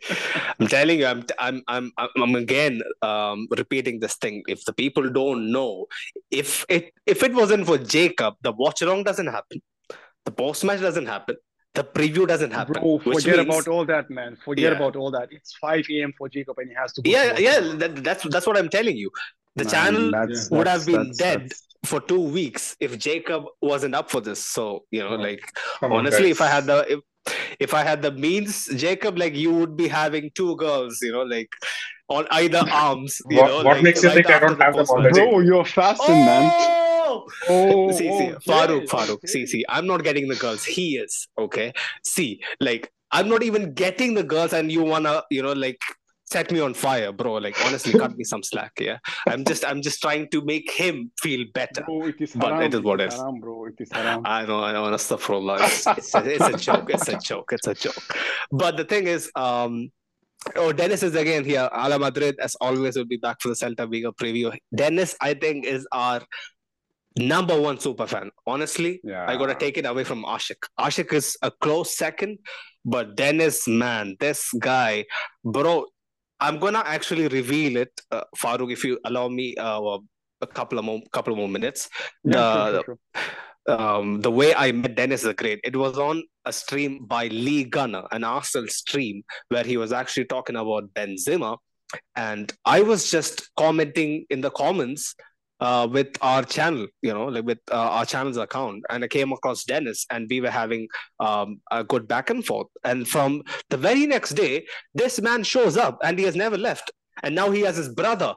I'm 0.59 0.67
telling 0.67 0.99
you, 0.99 1.05
I'm, 1.05 1.23
I'm, 1.39 1.61
I'm, 1.67 1.91
I'm 1.97 2.09
I'm 2.17 2.35
again 2.35 2.81
um, 3.01 3.47
repeating 3.57 3.99
this 3.99 4.15
thing. 4.15 4.43
If 4.47 4.65
the 4.65 4.73
people 4.73 5.09
don't 5.09 5.51
know, 5.51 5.85
if 6.31 6.65
it, 6.69 6.91
if 7.05 7.23
it 7.23 7.33
wasn't 7.33 7.65
for 7.67 7.77
Jacob, 7.77 8.35
the 8.41 8.51
watch 8.51 8.81
along 8.81 9.03
doesn't 9.03 9.27
happen, 9.27 9.61
the 10.25 10.31
post 10.31 10.63
match 10.63 10.81
doesn't 10.81 11.05
happen, 11.05 11.35
the 11.73 11.83
preview 11.83 12.27
doesn't 12.27 12.51
happen. 12.51 12.73
Bro, 12.81 12.99
which 13.03 13.23
forget 13.23 13.37
means- 13.37 13.49
about 13.49 13.67
all 13.67 13.85
that, 13.85 14.09
man. 14.09 14.37
Forget 14.43 14.71
Yeah. 14.71 14.77
about 14.77 14.95
all 14.95 15.11
that. 15.11 15.29
It's 15.31 15.55
5 15.57 15.85
a.m. 15.91 16.13
for 16.17 16.27
Jacob, 16.29 16.57
and 16.59 16.69
he 16.69 16.75
has 16.75 16.93
to 16.93 17.01
go. 17.01 17.09
Yeah, 17.11 17.33
to 17.33 17.41
yeah, 17.41 17.59
that, 17.81 18.03
that's 18.03 18.23
that's 18.29 18.47
what 18.47 18.57
I'm 18.57 18.69
telling 18.69 18.97
you. 18.97 19.09
The 19.55 19.63
Man, 19.65 19.73
channel 19.73 20.11
that's- 20.11 20.49
would 20.51 20.67
that's- 20.67 20.77
have 20.77 20.85
been 20.85 21.03
that's- 21.11 21.17
dead 21.17 21.41
that's- 21.43 21.61
for 21.85 21.99
two 22.01 22.21
weeks 22.21 22.75
if 22.79 22.97
Jacob 22.97 23.43
wasn't 23.61 23.93
up 23.93 24.09
for 24.09 24.19
this. 24.21 24.43
So 24.45 24.85
you 24.91 25.01
know, 25.01 25.09
Oh, 25.09 25.15
like 25.27 25.41
Come 25.79 25.91
on, 25.91 25.99
honestly, 25.99 26.29
if 26.31 26.41
I 26.41 26.47
had 26.47 26.65
the 26.65 26.77
if, 26.93 26.99
if 27.59 27.73
I 27.73 27.83
had 27.83 28.01
the 28.01 28.11
means, 28.11 28.65
Jacob, 28.75 29.17
like 29.17 29.35
you 29.35 29.51
would 29.53 29.75
be 29.77 29.87
having 29.87 30.31
two 30.33 30.55
girls, 30.55 30.99
you 31.01 31.11
know, 31.11 31.23
like 31.23 31.49
on 32.09 32.27
either 32.31 32.63
arms. 32.71 33.21
You 33.29 33.37
What- 33.37 33.47
know, 33.47 33.55
what 33.57 33.65
like, 33.65 33.83
makes 33.83 34.03
you 34.03 34.09
think 34.11 34.29
I 34.29 34.39
don't 34.39 34.57
the 34.57 34.63
have 34.65 34.75
them 34.75 34.85
already? 34.89 35.19
Bro, 35.19 35.39
you're 35.39 35.65
fasting, 35.65 36.15
man. 36.31 36.51
Oh! 36.53 36.81
Oh! 37.15 37.27
Oh, 37.49 37.91
see, 37.91 37.97
see, 37.97 38.09
okay, 38.11 38.33
Farouk, 38.47 38.87
Farouk, 38.87 39.09
okay. 39.11 39.27
see, 39.27 39.45
see, 39.45 39.65
I'm 39.69 39.87
not 39.87 40.03
getting 40.03 40.27
the 40.27 40.35
girls. 40.35 40.63
He 40.63 40.97
is, 40.97 41.27
okay? 41.37 41.73
See, 42.03 42.41
like, 42.59 42.91
I'm 43.11 43.29
not 43.29 43.43
even 43.43 43.73
getting 43.73 44.13
the 44.13 44.23
girls, 44.23 44.53
and 44.53 44.71
you 44.71 44.83
wanna, 44.83 45.23
you 45.29 45.41
know, 45.41 45.53
like, 45.53 45.79
set 46.25 46.51
me 46.51 46.59
on 46.59 46.73
fire, 46.73 47.11
bro. 47.11 47.33
Like, 47.35 47.55
honestly, 47.65 47.93
cut 47.93 48.17
me 48.17 48.23
some 48.23 48.43
slack, 48.43 48.71
yeah? 48.79 48.97
I'm 49.27 49.45
just, 49.45 49.63
I'm 49.63 49.81
just 49.81 50.01
trying 50.01 50.27
to 50.31 50.43
make 50.43 50.69
him 50.71 51.11
feel 51.21 51.45
better. 51.53 51.83
Bro, 51.83 52.07
it 52.07 52.15
is 52.19 52.33
But 52.33 52.53
haram. 52.53 52.61
it 52.63 52.73
is 52.73 52.81
what 52.81 52.99
it 53.01 53.07
is. 53.13 53.15
haram, 53.15 53.39
bro. 53.39 53.65
It 53.65 53.75
is 53.79 53.91
haram. 53.91 54.21
I 54.25 54.45
know, 54.45 54.63
I 54.63 54.71
know, 54.73 54.83
astaghfirullah. 54.85 55.59
It's, 55.61 55.87
it's, 55.87 56.15
a, 56.15 56.23
it's 56.33 56.45
a 56.45 56.57
joke. 56.57 56.89
It's 56.89 57.07
a 57.07 57.17
joke. 57.19 57.49
It's 57.53 57.67
a 57.67 57.75
joke. 57.75 58.03
But 58.51 58.75
the 58.77 58.85
thing 58.85 59.05
is, 59.07 59.31
um, 59.35 59.91
oh, 60.55 60.73
Dennis 60.73 61.03
is 61.03 61.15
again 61.15 61.45
here. 61.45 61.69
Hala 61.71 61.99
Madrid, 61.99 62.35
as 62.39 62.55
always, 62.55 62.97
will 62.97 63.05
be 63.05 63.17
back 63.17 63.37
for 63.41 63.49
the 63.49 63.55
Celta 63.55 63.89
Vigo 63.89 64.11
preview. 64.11 64.55
Dennis, 64.75 65.15
I 65.21 65.35
think, 65.35 65.65
is 65.65 65.87
our 65.91 66.21
number 67.17 67.59
one 67.59 67.79
super 67.79 68.07
fan. 68.07 68.31
Honestly, 68.45 68.99
Yeah. 69.03 69.25
I 69.27 69.37
gotta 69.37 69.55
take 69.55 69.77
it 69.77 69.85
away 69.85 70.03
from 70.03 70.23
Ashik. 70.23 70.67
Ashik 70.79 71.13
is 71.13 71.37
a 71.41 71.51
close 71.51 71.95
second, 71.97 72.39
but 72.83 73.15
Dennis, 73.15 73.67
man, 73.67 74.15
this 74.19 74.51
guy, 74.59 75.05
bro. 75.43 75.85
I'm 76.41 76.59
gonna 76.59 76.83
actually 76.85 77.29
reveal 77.29 77.77
it, 77.77 78.01
uh, 78.11 78.23
Farouk, 78.37 78.71
if 78.71 78.83
you 78.83 78.99
allow 79.05 79.29
me 79.29 79.55
uh, 79.55 79.97
a 80.41 80.47
couple 80.47 80.77
of 80.77 80.83
more, 80.83 80.99
couple 81.13 81.31
of 81.33 81.39
more 81.39 81.47
minutes. 81.47 81.89
Yeah, 82.25 82.71
the 82.71 82.83
sure, 82.83 82.97
sure, 83.15 83.79
um, 83.79 84.21
the 84.21 84.31
way 84.31 84.53
I 84.53 84.71
met 84.71 84.95
Dennis 84.95 85.23
is 85.23 85.33
great. 85.33 85.59
It 85.63 85.75
was 85.75 85.97
on 85.97 86.23
a 86.45 86.53
stream 86.53 87.05
by 87.05 87.27
Lee 87.27 87.63
Gunner, 87.63 88.03
an 88.11 88.23
Arsenal 88.23 88.67
stream, 88.67 89.23
where 89.49 89.63
he 89.63 89.77
was 89.77 89.91
actually 89.91 90.25
talking 90.25 90.55
about 90.55 90.93
Ben 90.93 91.15
Benzema. 91.15 91.57
And 92.15 92.51
I 92.65 92.81
was 92.81 93.09
just 93.09 93.49
commenting 93.55 94.25
in 94.29 94.41
the 94.41 94.51
comments 94.51 95.15
uh, 95.59 95.87
with 95.89 96.09
our 96.21 96.43
channel, 96.43 96.87
you 97.01 97.13
know, 97.13 97.25
like 97.25 97.45
with 97.45 97.59
uh, 97.71 97.75
our 97.75 98.05
channel's 98.05 98.37
account. 98.37 98.83
And 98.89 99.03
I 99.03 99.07
came 99.07 99.31
across 99.31 99.63
Dennis, 99.63 100.05
and 100.11 100.27
we 100.29 100.41
were 100.41 100.49
having 100.49 100.87
um, 101.19 101.61
a 101.71 101.83
good 101.83 102.07
back 102.07 102.29
and 102.29 102.45
forth. 102.45 102.67
And 102.83 103.07
from 103.07 103.41
the 103.69 103.77
very 103.77 104.05
next 104.05 104.31
day, 104.31 104.65
this 104.93 105.21
man 105.21 105.43
shows 105.43 105.77
up 105.77 105.99
and 106.03 106.19
he 106.19 106.25
has 106.25 106.35
never 106.35 106.57
left. 106.57 106.91
And 107.23 107.33
now 107.35 107.51
he 107.51 107.61
has 107.61 107.77
his 107.77 107.89
brother 107.89 108.35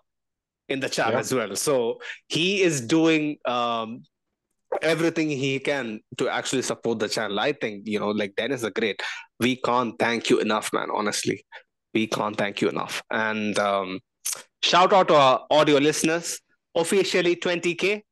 in 0.69 0.81
the 0.81 0.89
chat 0.89 1.13
Yeah. 1.13 1.19
as 1.19 1.35
well. 1.35 1.57
So 1.57 2.01
he 2.29 2.63
is 2.63 2.81
doing 2.81 3.39
um, 3.47 4.03
everything 4.83 5.31
he 5.31 5.59
can 5.59 6.01
to 6.19 6.29
actually 6.29 6.63
support 6.63 6.99
the 6.99 7.09
channel. 7.09 7.41
I 7.41 7.53
think, 7.53 7.87
you 7.87 7.99
know, 7.99 8.11
like 8.11 8.37
Dennis 8.37 8.63
is 8.63 8.71
great. 8.71 9.03
We 9.41 9.57
can't 9.57 9.99
thank 9.99 10.31
you 10.31 10.39
enough, 10.41 10.73
man. 10.73 10.89
Honestly, 10.95 11.45
we 11.95 12.07
can't 12.07 12.37
thank 12.37 12.61
you 12.61 12.69
enough. 12.69 13.03
And 13.11 13.59
um, 13.59 14.01
shout 14.63 14.93
out 14.93 15.09
to 15.09 15.15
our 15.15 15.47
audio 15.51 15.79
listeners. 15.79 16.39
Officially 16.79 17.37
20k 17.37 18.03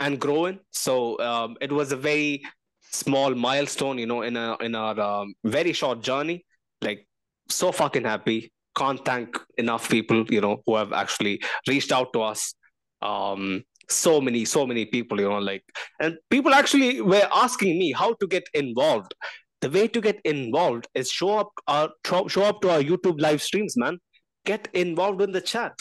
and 0.00 0.18
growing. 0.18 0.58
So 0.70 1.18
um, 1.20 1.56
it 1.60 1.70
was 1.70 1.92
a 1.92 1.96
very 1.96 2.42
small 2.90 3.34
milestone, 3.34 3.98
you 3.98 4.06
know, 4.06 4.22
in 4.22 4.36
a 4.36 4.56
in 4.60 4.74
our 4.74 4.98
um, 5.00 5.34
very 5.44 5.72
short 5.72 6.02
journey. 6.02 6.44
Like 6.82 7.06
so 7.48 7.72
fucking 7.72 8.04
happy. 8.04 8.52
Can't 8.76 9.04
thank 9.04 9.38
enough 9.58 9.88
people, 9.88 10.24
you 10.30 10.40
know, 10.40 10.62
who 10.66 10.76
have 10.76 10.92
actually 10.92 11.40
reached 11.68 11.92
out 11.92 12.12
to 12.12 12.22
us. 12.22 12.54
Um, 13.02 13.64
so 13.88 14.20
many, 14.20 14.44
so 14.44 14.66
many 14.66 14.84
people, 14.86 15.20
you 15.20 15.28
know, 15.28 15.38
like, 15.38 15.64
and 16.00 16.16
people 16.30 16.54
actually 16.54 17.00
were 17.00 17.28
asking 17.32 17.78
me 17.78 17.92
how 17.92 18.14
to 18.14 18.26
get 18.26 18.44
involved. 18.54 19.14
The 19.60 19.68
way 19.68 19.88
to 19.88 20.00
get 20.00 20.20
involved 20.24 20.86
is 20.94 21.10
show 21.10 21.38
up, 21.38 21.50
our, 21.66 21.90
show 22.28 22.44
up 22.44 22.62
to 22.62 22.70
our 22.70 22.80
YouTube 22.80 23.20
live 23.20 23.42
streams, 23.42 23.76
man. 23.76 23.98
Get 24.46 24.68
involved 24.72 25.20
in 25.20 25.32
the 25.32 25.40
chat. 25.40 25.72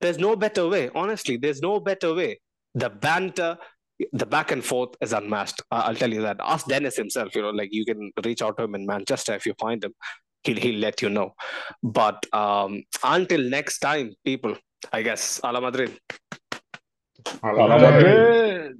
There's 0.00 0.18
no 0.18 0.36
better 0.36 0.68
way. 0.68 0.90
Honestly, 0.94 1.36
there's 1.36 1.60
no 1.62 1.80
better 1.80 2.14
way. 2.14 2.40
The 2.74 2.90
banter, 2.90 3.56
the 4.12 4.26
back 4.26 4.50
and 4.50 4.64
forth 4.64 4.90
is 5.00 5.12
unmatched. 5.12 5.62
I- 5.70 5.82
I'll 5.82 5.94
tell 5.94 6.12
you 6.12 6.22
that. 6.22 6.36
Ask 6.40 6.66
Dennis 6.66 6.96
himself. 6.96 7.34
You 7.34 7.42
know, 7.42 7.50
like 7.50 7.70
you 7.72 7.84
can 7.84 8.10
reach 8.24 8.42
out 8.42 8.56
to 8.58 8.64
him 8.64 8.74
in 8.74 8.84
Manchester 8.86 9.34
if 9.34 9.46
you 9.46 9.54
find 9.60 9.82
him. 9.84 9.94
He'll 10.42 10.56
he'll 10.58 10.78
let 10.80 11.00
you 11.00 11.08
know. 11.08 11.34
But 11.82 12.26
um, 12.34 12.82
until 13.02 13.42
next 13.48 13.78
time, 13.78 14.12
people. 14.24 14.56
I 14.92 15.00
guess. 15.02 15.40
Hala 15.42 15.60
Madrid. 15.62 15.98
Hala 17.42 17.78
Madrid. 17.78 18.76